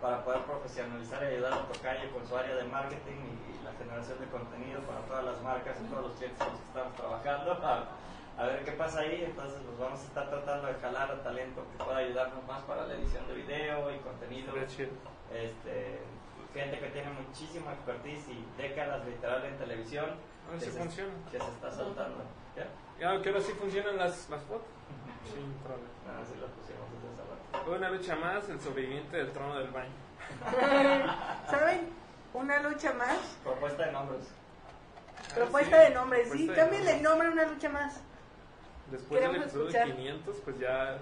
para 0.00 0.24
poder 0.24 0.42
profesionalizar 0.42 1.22
y 1.22 1.26
ayudar 1.26 1.52
a 1.54 1.66
Tocayo 1.68 2.10
con 2.12 2.26
su 2.26 2.36
área 2.36 2.54
de 2.54 2.64
marketing 2.64 3.16
y, 3.16 3.56
y 3.56 3.64
la 3.64 3.72
generación 3.72 4.18
de 4.20 4.26
contenido 4.26 4.80
para 4.82 5.00
todas 5.02 5.24
las 5.24 5.40
marcas 5.42 5.76
y 5.80 5.84
todos 5.88 6.04
los 6.08 6.12
clientes 6.16 6.38
con 6.38 6.52
los 6.52 6.60
que 6.60 6.66
estamos 6.68 6.94
trabajando. 6.96 7.52
A, 7.66 8.42
a 8.42 8.44
ver 8.48 8.64
qué 8.66 8.72
pasa 8.72 9.00
ahí, 9.00 9.24
entonces 9.24 9.62
los 9.64 9.78
vamos 9.78 9.98
a 9.98 10.04
estar 10.04 10.28
tratando 10.28 10.66
de 10.66 10.74
jalar 10.74 11.10
a 11.10 11.22
talento 11.22 11.64
que 11.72 11.82
pueda 11.82 11.96
ayudarnos 11.96 12.46
más 12.46 12.60
para 12.64 12.86
la 12.86 12.92
edición 12.92 13.26
de 13.28 13.34
video 13.34 13.90
y 13.90 13.98
contenido 14.00 14.52
este, 15.32 16.00
gente 16.52 16.78
que 16.78 16.88
tiene 16.88 17.10
muchísima 17.12 17.72
expertise 17.72 18.28
y 18.28 18.44
décadas 18.60 19.06
literal 19.06 19.42
en 19.46 19.56
televisión 19.56 20.04
A 20.48 20.50
ver 20.52 20.60
si 20.60 20.70
se, 20.70 20.78
funciona. 20.78 21.12
que 21.30 21.38
se 21.40 21.48
está 21.48 21.70
saltando. 21.70 22.24
¿Ya? 22.54 22.68
Ya, 23.00 23.22
que 23.22 23.28
ahora 23.30 23.40
sí 23.40 23.52
funcionan 23.52 23.96
las, 23.96 24.28
las 24.28 24.42
fotos. 24.42 24.68
Sin 25.24 25.52
problema. 25.64 25.88
Nada, 26.06 26.24
sí 26.24 26.34
lo 26.38 26.46
pusimos 26.48 27.16
rato. 27.16 27.35
Una 27.66 27.90
lucha 27.90 28.16
más, 28.16 28.48
el 28.48 28.60
sobreviviente 28.60 29.16
del 29.16 29.32
trono 29.32 29.58
del 29.58 29.68
baño. 29.70 29.90
¿Saben? 31.50 31.88
Una 32.34 32.60
lucha 32.62 32.92
más. 32.94 33.18
Propuesta 33.42 33.86
de 33.86 33.92
nombres. 33.92 34.28
Propuesta 35.34 35.76
Ah, 35.76 35.80
de 35.80 35.90
nombre. 35.90 36.24
Sí, 36.24 36.28
propuesta 36.30 36.52
de 36.52 36.58
cámbienle 36.60 36.92
nombre. 37.02 37.08
nombre 37.10 37.28
a 37.28 37.32
una 37.32 37.52
lucha 37.52 37.68
más. 37.68 38.00
Después 38.90 39.20
del 39.20 39.36
episodio 39.36 39.68
escuchar. 39.68 39.86
500, 39.96 40.36
pues 40.44 40.58
ya 40.58 40.98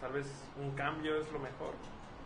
tal 0.00 0.12
vez 0.12 0.26
un 0.60 0.70
cambio 0.76 1.16
es 1.20 1.30
lo 1.32 1.38
mejor. 1.40 1.72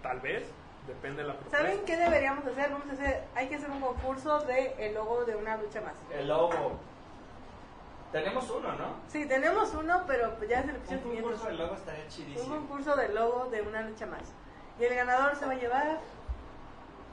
Tal 0.02 0.20
vez, 0.20 0.44
depende 0.86 1.22
de 1.22 1.28
la 1.28 1.34
propuesta. 1.34 1.58
¿Saben 1.58 1.84
qué 1.86 1.96
deberíamos 1.96 2.44
hacer? 2.46 2.70
Vamos 2.70 2.88
a 2.90 2.92
hacer, 2.92 3.24
hay 3.34 3.48
que 3.48 3.54
hacer 3.56 3.70
un 3.70 3.80
concurso 3.80 4.40
de 4.40 4.74
el 4.86 4.94
logo 4.94 5.24
de 5.24 5.36
una 5.36 5.56
lucha 5.56 5.80
más. 5.80 5.94
El 6.12 6.28
logo. 6.28 6.78
Tenemos 8.12 8.50
uno, 8.50 8.72
¿no? 8.74 8.96
Sí, 9.08 9.26
tenemos 9.26 9.72
uno, 9.74 10.04
pero 10.06 10.34
pues 10.36 10.48
ya 10.50 10.58
es 10.60 10.64
el 10.64 10.70
Un 10.70 10.76
episodio 10.76 11.02
concurso 11.02 11.46
500. 11.46 11.48
del 11.48 11.58
logo 11.58 11.74
estaría 11.74 12.04
Un 12.04 12.08
chidísimo. 12.10 12.56
concurso 12.56 12.96
de 12.96 13.08
logo 13.08 13.46
de 13.50 13.62
una 13.62 13.80
lucha 13.82 14.06
más. 14.06 14.32
Y 14.78 14.84
el 14.84 14.94
ganador 14.94 15.34
se 15.36 15.46
va 15.46 15.52
a 15.52 15.56
llevar. 15.56 15.98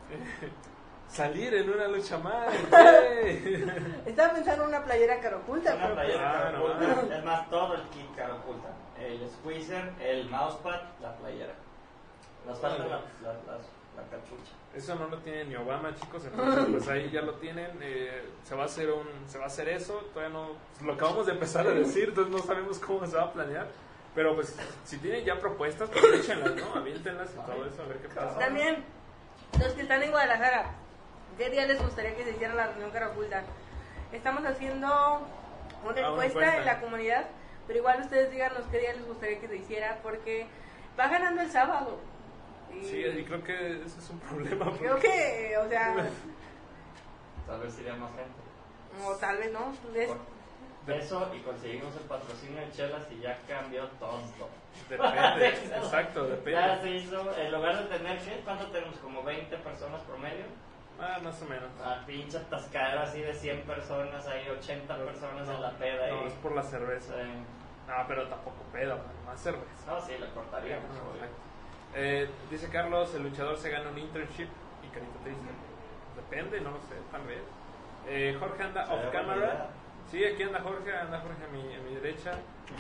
Salir 1.08 1.54
en 1.56 1.70
una 1.70 1.88
lucha 1.88 2.18
más. 2.20 2.54
Estaba 4.06 4.34
pensando 4.34 4.64
en 4.64 4.70
una 4.70 4.84
playera 4.84 5.20
cara 5.20 5.38
oculta, 5.38 5.74
Una 5.74 5.82
pero 5.84 5.96
pues, 5.96 6.06
playera 6.06 6.30
Ah, 6.30 6.34
cara 6.44 6.58
no. 6.60 7.14
Es 7.16 7.26
más, 7.26 7.50
todo 7.50 7.74
el 7.76 7.82
kit 7.90 8.16
cara 8.16 8.36
oculta. 8.36 8.68
El 9.00 9.28
squeezer, 9.30 9.94
el 10.02 10.30
mousepad, 10.30 10.82
la 11.02 11.16
playera. 11.16 11.54
Nos 12.46 12.60
falta 12.60 12.84
la, 12.84 12.88
la, 13.24 13.34
la- 13.34 13.60
la 14.02 14.08
cachucha. 14.08 14.54
Eso 14.76 14.96
no 14.96 15.08
lo 15.08 15.18
tiene 15.20 15.46
ni 15.46 15.56
Obama, 15.56 15.94
chicos. 15.96 16.26
Entonces, 16.26 16.66
pues 16.70 16.88
ahí 16.88 17.10
ya 17.12 17.22
lo 17.22 17.34
tienen. 17.36 17.72
eh, 17.82 18.24
se 18.44 18.56
va 18.56 18.64
a 18.64 18.66
hacer 18.66 18.92
un, 18.92 19.08
se 19.28 19.38
va 19.38 19.46
a 19.46 19.48
hacer 19.48 19.70
eso. 19.70 19.94
Todavía 20.14 20.38
no, 20.38 20.50
pues, 20.74 20.86
lo 20.86 20.94
acabamos 20.94 21.26
de 21.26 21.34
empezar 21.34 21.68
a 21.68 21.72
decir, 21.72 22.10
entonces 22.10 22.32
no 22.32 22.40
sabemos 22.40 22.80
cómo 22.80 23.06
se 23.06 23.18
va 23.18 23.24
a 23.24 23.34
planear. 23.34 23.68
Pero 24.16 24.36
pues, 24.36 24.56
si 24.86 24.98
tienen 24.98 25.24
ya 25.24 25.40
propuestas, 25.40 25.90
pues 25.90 26.04
échenlas, 26.22 26.56
¿no? 26.56 26.76
Aviéntenlas 26.76 27.30
y 27.32 27.36
todo 27.36 27.66
eso, 27.66 27.82
a 27.82 27.86
ver 27.86 27.98
qué 27.98 28.10
pasa. 28.10 28.40
también 28.40 28.84
los 29.60 29.74
que 29.74 29.82
están 29.82 30.04
en 30.04 30.12
Guadalajara, 30.12 30.72
¿qué 31.38 31.50
día 31.50 31.66
les 31.66 31.82
gustaría 31.82 32.16
que 32.16 32.24
se 32.24 32.32
hiciera 32.32 32.54
la 32.54 32.68
reunión 32.68 32.92
cara 32.92 33.10
oculta? 33.10 33.44
Estamos 34.12 34.44
haciendo 34.46 34.88
una 34.88 36.00
una 36.02 36.08
encuesta 36.10 36.26
encuesta. 36.26 36.58
en 36.58 36.66
la 36.66 36.82
comunidad, 36.82 37.26
pero 37.68 37.80
igual 37.80 38.02
ustedes 38.02 38.32
díganos 38.32 38.64
qué 38.72 38.80
día 38.80 38.94
les 38.94 39.06
gustaría 39.06 39.40
que 39.40 39.48
se 39.48 39.58
hiciera, 39.58 40.00
porque 40.02 40.48
va 41.00 41.08
ganando 41.08 41.42
el 41.42 41.52
sábado. 41.52 42.00
Y 42.74 42.84
Sí, 42.86 42.98
y 43.06 43.24
creo 43.24 43.44
que 43.44 43.84
ese 43.84 44.00
es 44.00 44.10
un 44.10 44.20
problema. 44.20 44.66
porque- 44.66 44.80
creo 44.80 45.00
que, 45.00 45.58
o 45.58 45.70
sea, 45.70 45.96
Tal 47.48 47.60
vez 47.62 47.80
iría 47.80 47.96
más 47.96 48.12
gente. 48.12 49.06
o 49.06 49.16
tal 49.16 49.38
vez 49.38 49.52
no. 49.52 49.74
es- 49.96 50.10
Eso 50.88 51.32
y 51.36 51.40
conseguimos 51.42 51.94
el 51.98 52.04
patrocinio 52.04 52.62
de 52.62 52.72
chelas 52.72 53.06
y 53.12 53.20
ya 53.20 53.38
cambió 53.48 53.86
todo. 54.00 54.22
Depende, 54.90 55.48
exacto, 55.78 56.28
Ya 56.28 56.36
depende. 56.36 56.82
se 56.82 56.90
hizo, 57.06 57.36
en 57.38 57.52
lugar 57.52 57.78
de 57.78 57.98
tener, 57.98 58.18
¿qué? 58.20 58.42
¿Cuánto 58.44 58.68
tenemos? 58.68 58.98
¿Como 58.98 59.22
20 59.24 59.56
personas 59.58 60.02
promedio? 60.02 60.46
Ah, 61.00 61.20
más 61.24 61.40
o 61.42 61.46
menos. 61.46 61.70
A 61.84 62.04
pinche 62.06 62.38
atascadero 62.38 63.02
así 63.02 63.22
de 63.22 63.34
100 63.34 63.62
personas, 63.64 64.26
hay 64.28 64.50
80 64.50 64.98
personas 64.98 65.48
en 65.48 65.62
la 65.62 65.72
peda 65.78 66.08
No, 66.10 66.24
y... 66.24 66.28
es 66.28 66.34
por 66.34 66.54
la 66.54 66.64
cerveza. 66.64 67.14
Sí. 67.14 67.30
No, 67.88 67.94
pero 68.08 68.28
tampoco 68.28 68.58
pedo, 68.72 68.98
más 69.26 69.40
cerveza. 69.40 69.86
No, 69.88 70.02
sí, 70.02 70.14
la 70.20 70.28
cortaríamos. 70.32 70.90
No, 70.96 71.02
obvio. 71.12 71.16
exacto. 71.24 71.36
Eh, 71.96 72.30
dice 72.50 72.70
Carlos, 72.70 73.14
el 73.16 73.24
luchador 73.24 73.58
se 73.58 73.70
gana 73.70 73.90
un 73.90 73.98
internship 73.98 74.48
y 74.84 74.88
carita 74.94 75.20
triste. 75.24 75.48
Depende, 76.16 76.62
no 76.62 76.72
lo 76.72 76.80
sé, 76.82 76.96
tal 77.12 77.24
vez. 77.24 77.42
Eh, 78.08 78.36
Jorge 78.40 78.64
anda 78.64 78.94
off 78.94 79.12
camera. 79.12 79.70
Sí, 80.10 80.24
aquí 80.26 80.44
anda 80.44 80.62
Jorge, 80.62 80.96
anda 80.96 81.20
Jorge 81.20 81.44
a 81.44 81.48
mi, 81.50 81.76
a 81.76 81.80
mi 81.80 81.96
derecha. 81.96 82.32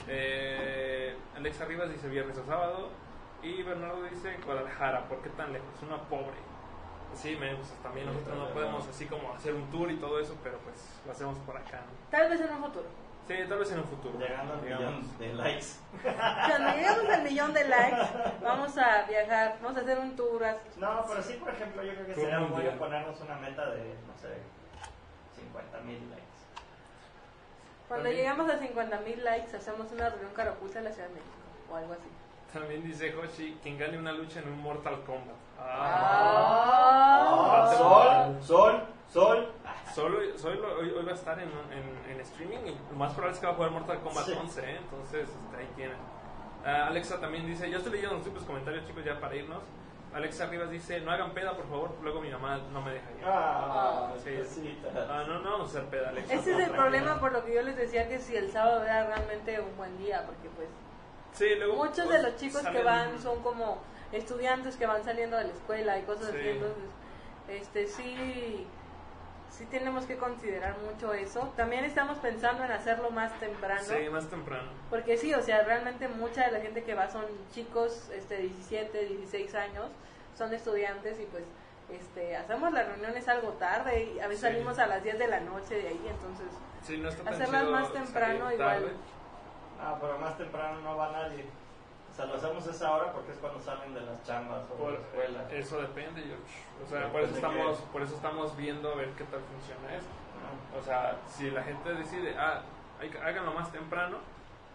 Eh, 0.07 1.15
Alexa 1.35 1.65
Rivas 1.65 1.89
dice 1.89 2.07
viernes 2.07 2.37
o 2.37 2.45
sábado. 2.45 2.89
Y 3.41 3.63
Bernardo 3.63 4.03
dice 4.03 4.37
Guadalajara, 4.45 5.07
¿por 5.07 5.21
qué 5.21 5.29
tan 5.29 5.53
lejos? 5.53 5.69
Una 5.81 5.97
pobre. 6.09 6.35
Sí, 7.13 7.35
me, 7.39 7.55
pues, 7.55 7.69
también 7.81 8.05
nosotros 8.05 8.37
no 8.37 8.49
podemos 8.49 8.87
así 8.87 9.05
como 9.05 9.33
hacer 9.33 9.53
un 9.53 9.69
tour 9.71 9.89
y 9.91 9.95
todo 9.95 10.19
eso, 10.19 10.35
pero 10.43 10.57
pues 10.59 10.99
lo 11.05 11.11
hacemos 11.11 11.37
por 11.39 11.57
acá. 11.57 11.77
¿no? 11.77 12.09
Tal 12.11 12.29
vez 12.29 12.41
en 12.41 12.51
un 12.51 12.63
futuro. 12.63 12.85
Sí, 13.29 13.35
tal 13.47 13.59
vez 13.59 13.71
en 13.71 13.77
un 13.77 13.83
futuro. 13.85 14.17
Llegando 14.17 14.53
al 14.55 14.61
millón 14.63 15.17
de 15.19 15.33
likes. 15.35 15.65
Cuando 16.01 16.71
lleguemos 16.73 17.09
al 17.13 17.23
millón 17.23 17.53
de 17.53 17.67
likes, 17.67 18.07
vamos 18.41 18.75
a 18.79 19.03
viajar, 19.03 19.55
vamos 19.61 19.77
a 19.77 19.81
hacer 19.81 19.99
un 19.99 20.15
tour. 20.15 20.43
así. 20.43 20.57
No, 20.79 21.05
pero 21.07 21.21
sí, 21.21 21.33
por 21.33 21.49
ejemplo, 21.49 21.83
yo 21.83 21.93
creo 21.93 22.05
que 22.07 22.15
sería 22.15 22.39
bueno 22.39 22.71
ponernos 22.79 23.21
una 23.21 23.35
meta 23.35 23.69
de, 23.69 23.93
no 24.07 24.17
sé, 24.19 24.29
50 25.35 25.77
mil 25.81 26.09
likes. 26.09 26.25
Cuando 27.87 28.05
También- 28.05 28.15
llegamos 28.17 28.49
a 28.51 28.57
50 28.57 28.99
mil 29.01 29.23
likes, 29.23 29.55
hacemos 29.55 29.91
una 29.91 30.09
reunión 30.09 30.31
cara 30.33 30.51
oculta 30.53 30.79
en 30.79 30.85
la 30.85 30.91
Ciudad 30.91 31.07
de 31.09 31.13
México 31.13 31.33
o 31.71 31.75
algo 31.75 31.93
así. 31.93 32.09
También 32.51 32.81
dice 32.83 33.15
Hoshi, 33.15 33.59
quien 33.61 33.77
gane 33.77 33.99
una 33.99 34.11
lucha 34.11 34.39
en 34.39 34.47
un 34.49 34.59
Mortal 34.59 35.03
Kombat. 35.05 35.35
Ah. 35.59 37.69
Ah, 37.69 37.75
sol, 37.77 38.43
sol, 38.43 38.83
sol. 39.11 39.51
Solo, 39.93 40.19
solo 40.37 40.77
hoy, 40.79 40.91
hoy 40.91 41.03
va 41.05 41.11
a 41.11 41.15
estar 41.15 41.39
en, 41.39 41.49
en, 41.49 42.11
en 42.11 42.21
streaming 42.21 42.59
y 42.67 42.77
lo 42.91 42.95
más 42.97 43.11
probable 43.13 43.33
es 43.35 43.39
que 43.39 43.47
va 43.47 43.53
a 43.53 43.55
jugar 43.55 43.71
Mortal 43.71 43.99
Kombat 44.01 44.25
Sí. 44.25 44.33
11, 44.39 44.61
¿eh? 44.61 44.77
entonces 44.77 45.29
este, 45.29 45.57
ahí 45.57 45.67
tienen. 45.75 45.97
Ah, 46.65 46.87
Alexa 46.87 47.19
también 47.19 47.45
dice, 47.47 47.69
yo 47.71 47.77
estoy 47.77 47.93
leyendo 47.93 48.15
los 48.15 48.23
tipos 48.23 48.43
comentarios 48.43 48.85
chicos 48.85 49.03
ya 49.03 49.19
para 49.19 49.35
irnos. 49.35 49.63
Alexa 50.13 50.47
Rivas 50.47 50.69
dice, 50.71 51.01
no 51.01 51.11
hagan 51.11 51.31
peda 51.33 51.55
por 51.55 51.67
favor, 51.69 51.91
luego 52.01 52.19
mi 52.21 52.29
mamá 52.31 52.57
no 52.71 52.81
me 52.81 52.93
deja 52.93 53.11
ir. 53.11 53.23
Ah, 53.25 54.11
Sí. 54.23 54.35
cosita. 54.37 54.89
Ah, 55.09 55.23
no, 55.27 55.39
no 55.39 55.51
vamos 55.51 55.67
a 55.67 55.77
hacer 55.79 55.89
peda, 55.89 56.09
Alexa. 56.09 56.33
Ese 56.33 56.41
es 56.41 56.47
el 56.47 56.55
Tranquila. 56.55 56.77
problema 56.77 57.19
por 57.19 57.31
lo 57.31 57.45
que 57.45 57.53
yo 57.55 57.61
les 57.61 57.75
decía 57.77 58.07
que 58.07 58.19
si 58.19 58.35
el 58.35 58.51
sábado 58.51 58.83
era 58.83 59.05
realmente 59.07 59.59
un 59.59 59.75
buen 59.77 59.97
día, 59.97 60.23
porque 60.25 60.49
pues 60.55 60.67
Sí, 61.33 61.45
luego, 61.57 61.75
muchos 61.75 62.05
pues, 62.05 62.09
de 62.09 62.23
los 62.23 62.35
chicos 62.39 62.61
que 62.61 62.67
salen- 62.67 62.85
van 62.85 63.19
son 63.19 63.41
como 63.43 63.77
estudiantes 64.11 64.75
que 64.77 64.85
van 64.87 65.03
saliendo 65.03 65.37
de 65.37 65.43
la 65.45 65.53
escuela 65.53 65.97
y 65.99 66.01
cosas 66.03 66.31
Sí. 66.31 66.37
así, 66.39 66.49
entonces 66.49 66.83
este 67.47 67.87
sí 67.87 68.67
sí 69.51 69.65
tenemos 69.65 70.05
que 70.05 70.17
considerar 70.17 70.75
mucho 70.79 71.13
eso. 71.13 71.51
También 71.57 71.83
estamos 71.85 72.17
pensando 72.19 72.63
en 72.63 72.71
hacerlo 72.71 73.09
más 73.11 73.31
temprano. 73.39 73.81
Sí, 73.83 74.09
más 74.09 74.27
temprano. 74.27 74.69
Porque 74.89 75.17
sí, 75.17 75.33
o 75.33 75.41
sea, 75.41 75.63
realmente 75.63 76.07
mucha 76.07 76.45
de 76.45 76.51
la 76.51 76.59
gente 76.61 76.83
que 76.83 76.93
va 76.93 77.09
son 77.09 77.25
chicos 77.51 78.09
este 78.13 78.37
17, 78.37 79.05
16 79.05 79.55
años, 79.55 79.87
son 80.37 80.53
estudiantes 80.53 81.19
y 81.19 81.25
pues 81.25 81.43
este 81.89 82.35
hacemos 82.37 82.71
las 82.71 82.87
reuniones 82.87 83.27
algo 83.27 83.49
tarde 83.53 84.03
y 84.15 84.19
a 84.19 84.27
veces 84.27 84.41
Sí. 84.41 84.47
salimos 84.53 84.77
a 84.79 84.85
las 84.87 85.03
10 85.03 85.17
de 85.19 85.27
la 85.27 85.39
noche 85.39 85.75
de 85.75 85.87
ahí, 85.87 86.05
entonces 86.07 86.47
Sí, 86.83 86.97
no 86.97 87.09
está 87.09 87.23
tan 87.23 87.33
Hacerlas 87.33 87.67
más 87.69 87.91
temprano 87.91 88.51
igual. 88.53 88.57
tarde. 88.57 88.91
Ah, 89.81 89.97
pero 89.99 90.17
más 90.19 90.37
temprano 90.37 90.79
no 90.81 90.95
va 90.95 91.11
nadie. 91.11 91.45
O 92.11 92.15
sea, 92.15 92.25
lo 92.25 92.35
hacemos 92.35 92.67
esa 92.67 92.91
hora 92.91 93.13
porque 93.13 93.31
es 93.31 93.37
cuando 93.37 93.59
salen 93.59 93.93
de 93.93 94.01
las 94.01 94.21
chambas 94.23 94.61
o 94.69 94.73
de 94.73 94.79
Por- 94.81 94.93
la 94.93 94.99
escuela. 94.99 95.39
eso 95.51 95.81
depende, 95.81 96.21
George. 96.21 96.43
O 96.85 96.89
sea, 96.89 96.99
Depende 96.99 97.11
por 97.13 97.21
eso 97.23 97.35
estamos, 97.35 97.77
por 97.93 98.01
eso 98.01 98.15
estamos 98.15 98.57
viendo 98.57 98.91
a 98.91 98.95
ver 98.95 99.09
qué 99.11 99.23
tal 99.25 99.39
funciona 99.41 99.95
esto. 99.95 100.09
O 100.77 100.81
sea, 100.81 101.17
si 101.27 101.51
la 101.51 101.63
gente 101.63 101.93
decide, 101.93 102.35
ah, 102.37 102.61
hay 102.99 103.09
que- 103.09 103.17
háganlo 103.19 103.53
más 103.53 103.71
temprano, 103.71 104.17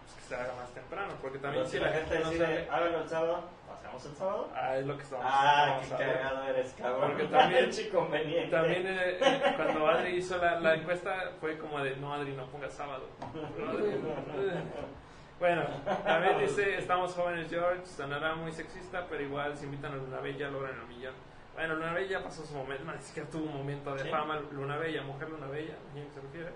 pues 0.03 0.15
que 0.15 0.21
se 0.23 0.35
haga 0.35 0.53
más 0.55 0.69
temprano. 0.71 1.13
Porque 1.21 1.37
también 1.39 1.63
Pero 1.65 1.71
si 1.71 1.79
la 1.79 1.91
gente 1.91 2.19
no 2.19 2.29
decide, 2.31 2.69
háganlo 2.71 3.01
el 3.01 3.09
sábado, 3.09 3.43
¿hacemos 3.77 4.05
el 4.05 4.15
sábado? 4.15 4.49
ah, 4.55 4.75
es 4.77 4.85
lo 4.85 4.97
que 4.97 5.03
estamos 5.03 5.25
Ah, 5.27 5.79
qué 5.81 5.89
cagado 6.03 6.43
eres, 6.45 6.73
cabrón. 6.77 7.01
Porque 7.11 7.23
también- 7.27 7.71
conveniente. 7.91 8.51
También 8.55 8.87
eh, 8.87 9.17
eh, 9.21 9.53
cuando 9.55 9.87
Adri 9.87 10.15
hizo 10.15 10.37
la, 10.37 10.59
la 10.59 10.75
encuesta 10.75 11.31
fue 11.39 11.57
como 11.57 11.79
de, 11.83 11.95
no 11.97 12.13
Adri, 12.13 12.31
no 12.33 12.45
pongas 12.47 12.73
sábado. 12.73 13.05
No. 15.39 15.39
Bueno, 15.39 15.63
también 16.05 16.39
dice, 16.39 16.77
estamos 16.77 17.13
jóvenes 17.13 17.49
George, 17.49 17.85
sonará 17.85 18.35
muy 18.35 18.51
sexista, 18.51 19.05
pero 19.09 19.21
igual 19.23 19.57
si 19.57 19.65
invitan 19.65 19.91
a 19.93 19.95
Luna 19.95 20.19
Bella 20.21 20.49
logran 20.49 20.75
el 20.79 20.87
millón. 20.87 21.13
Bueno, 21.53 21.75
Luna 21.75 21.93
Bella 21.93 22.23
pasó 22.23 22.45
su 22.45 22.53
momento, 22.55 22.83
no, 22.85 22.93
ni 22.93 23.01
siquiera 23.01 23.29
tuvo 23.29 23.45
un 23.45 23.57
momento 23.57 23.93
de 23.95 24.03
Sí. 24.03 24.09
fama, 24.09 24.41
Luna 24.51 24.77
Bella, 24.77 25.03
mujer 25.03 25.29
Luna 25.29 25.47
Bella, 25.47 25.73
¿a 25.73 25.93
quién 25.93 26.07
se 26.13 26.21
refiere? 26.21 26.49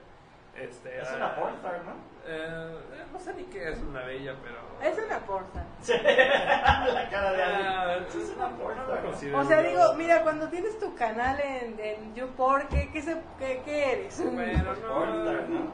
Este, 0.55 0.99
Es 0.99 1.07
ah, 1.09 1.15
una 1.15 1.35
pornstar, 1.35 1.81
¿no? 1.85 1.91
eh, 2.25 2.77
eh, 2.95 3.03
no 3.13 3.19
sé 3.19 3.33
ni 3.33 3.43
qué 3.45 3.69
es 3.69 3.81
Luna 3.81 4.03
Bella, 4.03 4.35
pero... 4.43 4.89
es 4.91 5.05
una 5.05 5.19
porza. 5.19 5.63
Sí. 5.81 5.93
la 6.03 7.07
cara 7.09 7.31
de 7.31 7.43
Ah, 7.43 7.81
alguien. 7.93 8.21
es 8.21 8.29
una 8.35 9.01
considero 9.01 9.39
O 9.39 9.43
sea, 9.45 9.61
digo, 9.61 9.93
mira, 9.95 10.21
cuando 10.23 10.49
tienes 10.49 10.77
tu 10.79 10.93
canal 10.95 11.39
en, 11.39 11.79
en 11.79 12.13
YouPorn, 12.15 12.67
¿qué, 12.67 12.89
qué, 12.91 13.01
se- 13.01 13.21
qué, 13.37 13.61
qué 13.63 13.91
eres? 13.93 14.21
Bueno, 14.33 14.73
no, 14.81 14.93
Pornstar, 14.93 15.49
¿no? 15.49 15.71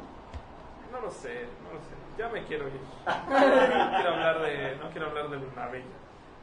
no 0.92 1.02
lo 1.02 1.10
sé, 1.12 1.46
no 1.64 1.74
lo 1.74 1.80
sé. 1.80 2.05
Ya 2.18 2.30
me 2.30 2.44
quiero 2.46 2.68
ir. 2.68 2.80
No 3.06 3.28
quiero 3.96 4.14
hablar 4.14 4.42
de, 4.42 4.76
no 4.78 4.90
quiero 4.92 5.08
hablar 5.08 5.30
de 5.30 5.38
Luna 5.38 5.68
Bella. 5.68 5.86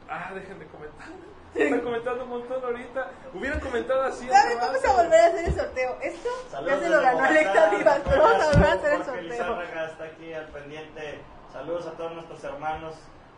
Ah, 0.09 0.31
dejen 0.33 0.59
de 0.59 0.67
comentar. 0.67 1.07
Están 1.55 1.81
comentando 1.81 2.23
un 2.23 2.29
montón 2.29 2.63
ahorita. 2.63 3.11
Hubieran 3.33 3.59
comentado 3.59 4.03
así. 4.03 4.27
Vamos 4.27 4.85
a 4.85 4.93
volver 4.93 5.19
a 5.19 5.27
hacer 5.27 5.45
el 5.45 5.55
sorteo. 5.55 5.97
Esto 6.01 6.29
Saludos 6.49 6.73
ya 6.73 6.79
se 6.79 6.89
lo 6.89 7.01
ganó 7.01 7.23
Alexa 7.23 7.69
Vivas, 7.69 8.01
pero 8.03 8.21
vamos 8.21 8.43
a 8.43 8.51
volver 8.51 8.69
a 8.69 8.73
hacer 8.73 8.91
el 8.93 9.03
Jorge 9.03 9.11
sorteo. 9.11 9.29
Lizárraga 9.29 9.85
está 9.85 10.03
aquí 10.05 10.33
al 10.33 10.47
pendiente. 10.47 11.19
Saludos 11.51 11.87
a 11.87 11.91
todos 11.91 12.13
nuestros 12.13 12.43
hermanos 12.43 12.95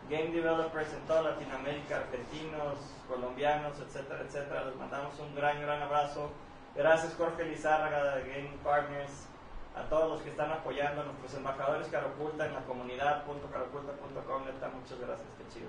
game 0.08 0.30
developers 0.30 0.92
en 0.92 1.00
toda 1.06 1.22
Latinoamérica, 1.22 1.96
argentinos, 1.96 2.78
colombianos, 3.08 3.78
etcétera, 3.80 4.20
etcétera. 4.22 4.64
Les 4.64 4.76
mandamos 4.76 5.18
un 5.18 5.34
gran, 5.34 5.60
gran 5.60 5.82
abrazo. 5.82 6.30
Gracias 6.74 7.14
Jorge 7.16 7.44
Lizárraga 7.44 8.16
de 8.16 8.28
Gaming 8.28 8.58
Partners. 8.62 9.28
A 9.76 9.82
todos 9.90 10.08
los 10.10 10.22
que 10.22 10.30
están 10.30 10.50
apoyando, 10.50 11.02
a 11.02 11.04
nuestros 11.04 11.34
embajadores 11.34 11.86
Caroculta 11.88 12.46
en 12.46 12.54
la 12.54 12.60
comunidad 12.64 13.24
.caroculta.com. 13.52 14.44
Neta, 14.46 14.68
muchas 14.68 14.98
gracias, 14.98 15.28
qué 15.36 15.44
chido. 15.52 15.68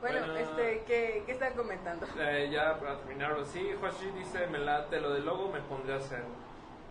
Bueno, 0.00 0.18
Bueno. 0.20 0.36
este, 0.36 0.82
¿qué, 0.86 1.22
¿qué 1.24 1.32
están 1.32 1.54
comentando? 1.54 2.06
Eh, 2.18 2.50
ya 2.52 2.78
para 2.78 2.98
terminarlo, 2.98 3.44
sí, 3.44 3.70
Hoshi 3.80 4.10
dice, 4.18 4.46
me 4.48 4.58
late 4.58 5.00
lo 5.00 5.12
del 5.14 5.24
logo, 5.24 5.50
me 5.50 5.60
pondré 5.60 5.94
a 5.94 5.96
hacerlo. 5.96 6.34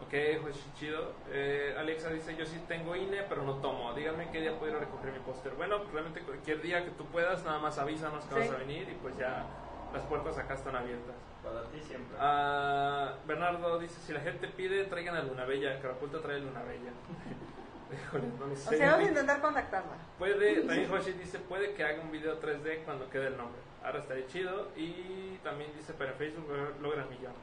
Ok, 0.04 0.14
Hoshi, 0.48 0.72
chido. 0.80 1.12
Eh, 1.30 1.76
Alexa 1.78 2.10
dice, 2.10 2.36
yo 2.36 2.46
sí 2.46 2.60
tengo 2.68 2.96
INE, 2.96 3.22
pero 3.30 3.44
no 3.44 3.56
tomo. 3.58 3.94
Díganme 3.94 4.30
qué 4.32 4.42
día 4.42 4.58
puedo 4.58 4.72
ir 4.72 4.78
a 4.78 4.80
recoger 4.80 5.12
mi 5.14 5.20
póster. 5.20 5.54
Bueno, 5.54 5.78
pues, 5.82 5.92
realmente 5.94 6.22
cualquier 6.22 6.62
día 6.62 6.84
que 6.84 6.92
tú 6.92 7.06
puedas, 7.06 7.44
nada 7.44 7.60
más 7.60 7.78
avísanos 7.78 8.26
que 8.26 8.34
Sí. 8.34 8.40
vas 8.40 8.50
a 8.50 8.58
venir 8.58 8.90
y 8.90 8.96
pues 8.96 9.16
ya 9.18 9.46
las 9.94 10.02
puertas 10.06 10.38
acá 10.40 10.56
están 10.56 10.76
abiertas. 10.76 11.16
Para 11.44 11.64
ti 11.70 11.80
siempre. 11.82 12.16
Ah, 12.20 13.14
Bernardo 13.26 13.80
dice, 13.80 14.00
si 14.06 14.14
la 14.14 14.20
gente 14.22 14.48
pide, 14.48 14.84
traigan 14.86 15.16
a 15.16 15.24
Luna 15.24 15.46
Bella. 15.46 15.80
Carapulta 15.82 16.22
trae 16.22 16.40
Luna 16.40 16.62
Bella. 16.64 16.92
Híjole, 17.92 18.28
no 18.40 18.46
lo 18.48 18.54
O 18.54 18.56
sé. 18.56 18.78
sea, 18.78 18.92
vamos 18.92 19.06
a 19.08 19.10
intentar 19.10 19.42
contactarla. 19.42 19.94
Puede, 20.18 20.62
también 20.68 20.92
Hoshi 20.92 21.12
dice, 21.14 21.40
puede 21.40 21.74
que 21.74 21.84
haga 21.84 22.02
un 22.02 22.12
video 22.12 22.40
3D 22.40 22.84
cuando 22.86 23.10
quede 23.10 23.28
el 23.28 23.38
nombre. 23.38 23.60
Ahora 23.84 24.00
estaría 24.00 24.28
chido. 24.28 24.70
Y 24.76 25.40
también 25.44 25.72
dice, 25.76 25.94
pero 25.98 26.12
en 26.12 26.18
Facebook 26.18 26.48
log- 26.50 26.80
logra 26.80 27.04
el 27.04 27.10
millón. 27.10 27.34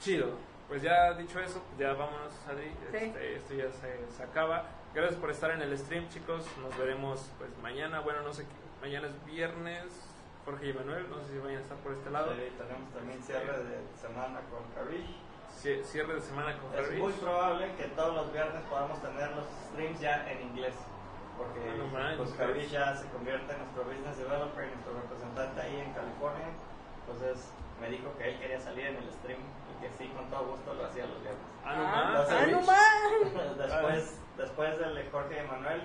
Chido. 0.00 0.30
Pues 0.68 0.80
ya 0.82 1.12
dicho 1.14 1.38
eso, 1.38 1.62
ya 1.78 1.92
vámonos, 1.92 2.32
Adri. 2.48 2.72
Sí. 2.90 2.96
Este, 2.96 3.36
esto 3.36 3.54
ya 3.54 3.70
se, 3.70 4.10
se 4.16 4.22
acaba. 4.22 4.64
Gracias 4.94 5.18
por 5.20 5.30
estar 5.30 5.50
en 5.50 5.60
el 5.62 5.76
stream, 5.78 6.08
chicos. 6.08 6.46
Nos 6.62 6.76
veremos 6.78 7.30
pues 7.38 7.50
mañana. 7.62 8.00
Bueno, 8.00 8.22
no 8.22 8.32
sé 8.32 8.44
qué. 8.44 8.52
Mañana 8.80 9.08
es 9.08 9.24
viernes. 9.26 9.84
Jorge 10.44 10.68
y 10.68 10.72
Manuel, 10.72 11.08
no 11.08 11.18
sé 11.22 11.32
si 11.32 11.38
vayan 11.38 11.58
a 11.58 11.62
estar 11.62 11.78
por 11.78 11.92
este 11.92 12.10
lado. 12.10 12.32
Sí, 12.34 12.50
tenemos 12.58 12.90
también 12.92 13.22
cierre 13.22 13.62
de 13.62 13.78
semana 14.00 14.40
con. 14.50 14.62
Cie- 15.62 15.84
Cierre 15.84 16.14
de 16.14 16.20
semana 16.20 16.58
con 16.58 16.74
Es 16.74 16.98
muy 16.98 17.12
probable 17.12 17.74
que 17.76 17.84
todos 17.94 18.14
los 18.16 18.32
viernes 18.32 18.62
podamos 18.68 19.00
tener 19.02 19.30
los 19.36 19.44
streams 19.70 20.00
ya 20.00 20.28
en 20.30 20.42
inglés. 20.48 20.74
Porque 21.38 21.60
Ah, 21.70 21.74
no 21.78 21.86
manches. 21.86 22.34
pues 22.36 22.70
ya 22.70 22.94
se 22.96 23.06
convierte 23.08 23.52
en 23.52 23.58
nuestro 23.58 23.84
business 23.84 24.18
developer 24.18 24.64
y 24.64 24.70
nuestro 24.74 24.92
representante 25.00 25.60
ahí 25.60 25.80
en 25.80 25.92
California. 25.92 26.48
Entonces 27.06 27.52
me 27.80 27.88
dijo 27.90 28.10
que 28.18 28.28
él 28.30 28.38
quería 28.40 28.60
salir 28.60 28.86
en 28.86 28.96
el 28.96 29.10
stream 29.12 29.38
y 29.40 29.82
que 29.82 29.90
sí, 29.98 30.08
con 30.16 30.28
todo 30.30 30.46
gusto 30.46 30.74
lo 30.74 30.84
hacía 30.86 31.06
los 31.06 31.20
viernes. 31.22 31.42
Ah, 31.64 31.74
no 31.76 31.82
Ah, 31.86 32.12
más, 32.18 32.30
ah, 32.30 32.38
Harry. 32.38 32.52
no 32.52 32.60
más. 32.62 33.58
después, 33.58 34.20
después 34.36 34.78
del 34.78 34.94
de 34.94 35.10
Jorge 35.10 35.34
y 35.34 35.38
Emanuel, 35.38 35.82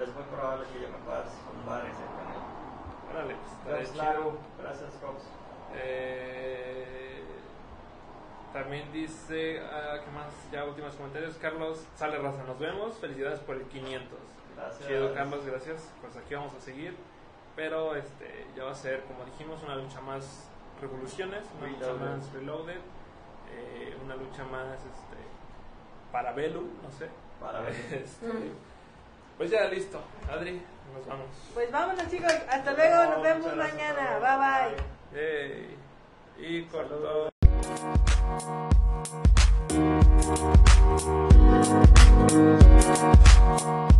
es 0.00 0.08
muy 0.14 0.24
probable 0.24 0.66
que 0.72 0.80
yo 0.82 0.88
me 0.88 0.98
pueda 0.98 1.24
ocupar 1.26 1.84
ese 1.86 2.04
canal. 2.16 2.47
Órale, 3.10 3.34
pues, 3.64 3.90
estaría 3.90 4.18
Gracias, 4.58 4.94
Cops. 5.00 5.22
Eh, 5.74 7.22
también 8.52 8.90
dice, 8.92 9.60
ah, 9.60 9.98
¿qué 10.04 10.10
más? 10.10 10.32
Ya 10.50 10.64
últimos 10.64 10.94
comentarios. 10.94 11.36
Carlos 11.36 11.84
sale 11.94 12.18
raza, 12.18 12.42
nos 12.44 12.58
vemos. 12.58 12.94
Felicidades 12.98 13.40
por 13.40 13.56
el 13.56 13.62
500. 13.62 14.18
Gracias. 14.56 14.88
Chido, 14.88 15.14
Carlos, 15.14 15.44
gracias. 15.44 15.92
Pues 16.00 16.16
aquí 16.16 16.34
vamos 16.34 16.54
a 16.54 16.60
seguir. 16.60 16.96
Pero 17.54 17.96
este 17.96 18.46
ya 18.56 18.64
va 18.64 18.70
a 18.70 18.74
ser, 18.74 19.02
como 19.02 19.24
dijimos, 19.24 19.62
una 19.64 19.76
lucha 19.76 20.00
más 20.00 20.48
revoluciones, 20.80 21.44
una 21.58 21.68
lucha 21.68 21.92
más 21.94 22.32
reloaded, 22.32 22.78
eh, 23.50 23.96
una 24.04 24.14
lucha 24.14 24.44
más 24.44 24.78
este 24.78 25.18
para 26.12 26.32
Bellum, 26.32 26.68
no 26.82 26.90
sé. 26.90 27.08
Para 27.40 27.60
ver. 27.60 27.74
Este, 27.92 28.26
pues 29.36 29.50
ya 29.50 29.68
listo, 29.68 30.00
Adri, 30.30 30.60
nos 30.94 31.06
vamos. 31.06 31.26
Pues 31.54 31.70
vámonos 31.70 32.08
chicos, 32.08 32.32
hasta 32.50 32.72
luego, 32.72 33.04
nos 33.14 33.22
vemos 33.22 33.56
mañana, 33.56 34.18
bye 34.18 34.36
bye. 34.38 35.20
Yay. 35.20 35.78
Y 36.38 36.62
cortó. 36.64 37.30
Saludos. 42.28 43.98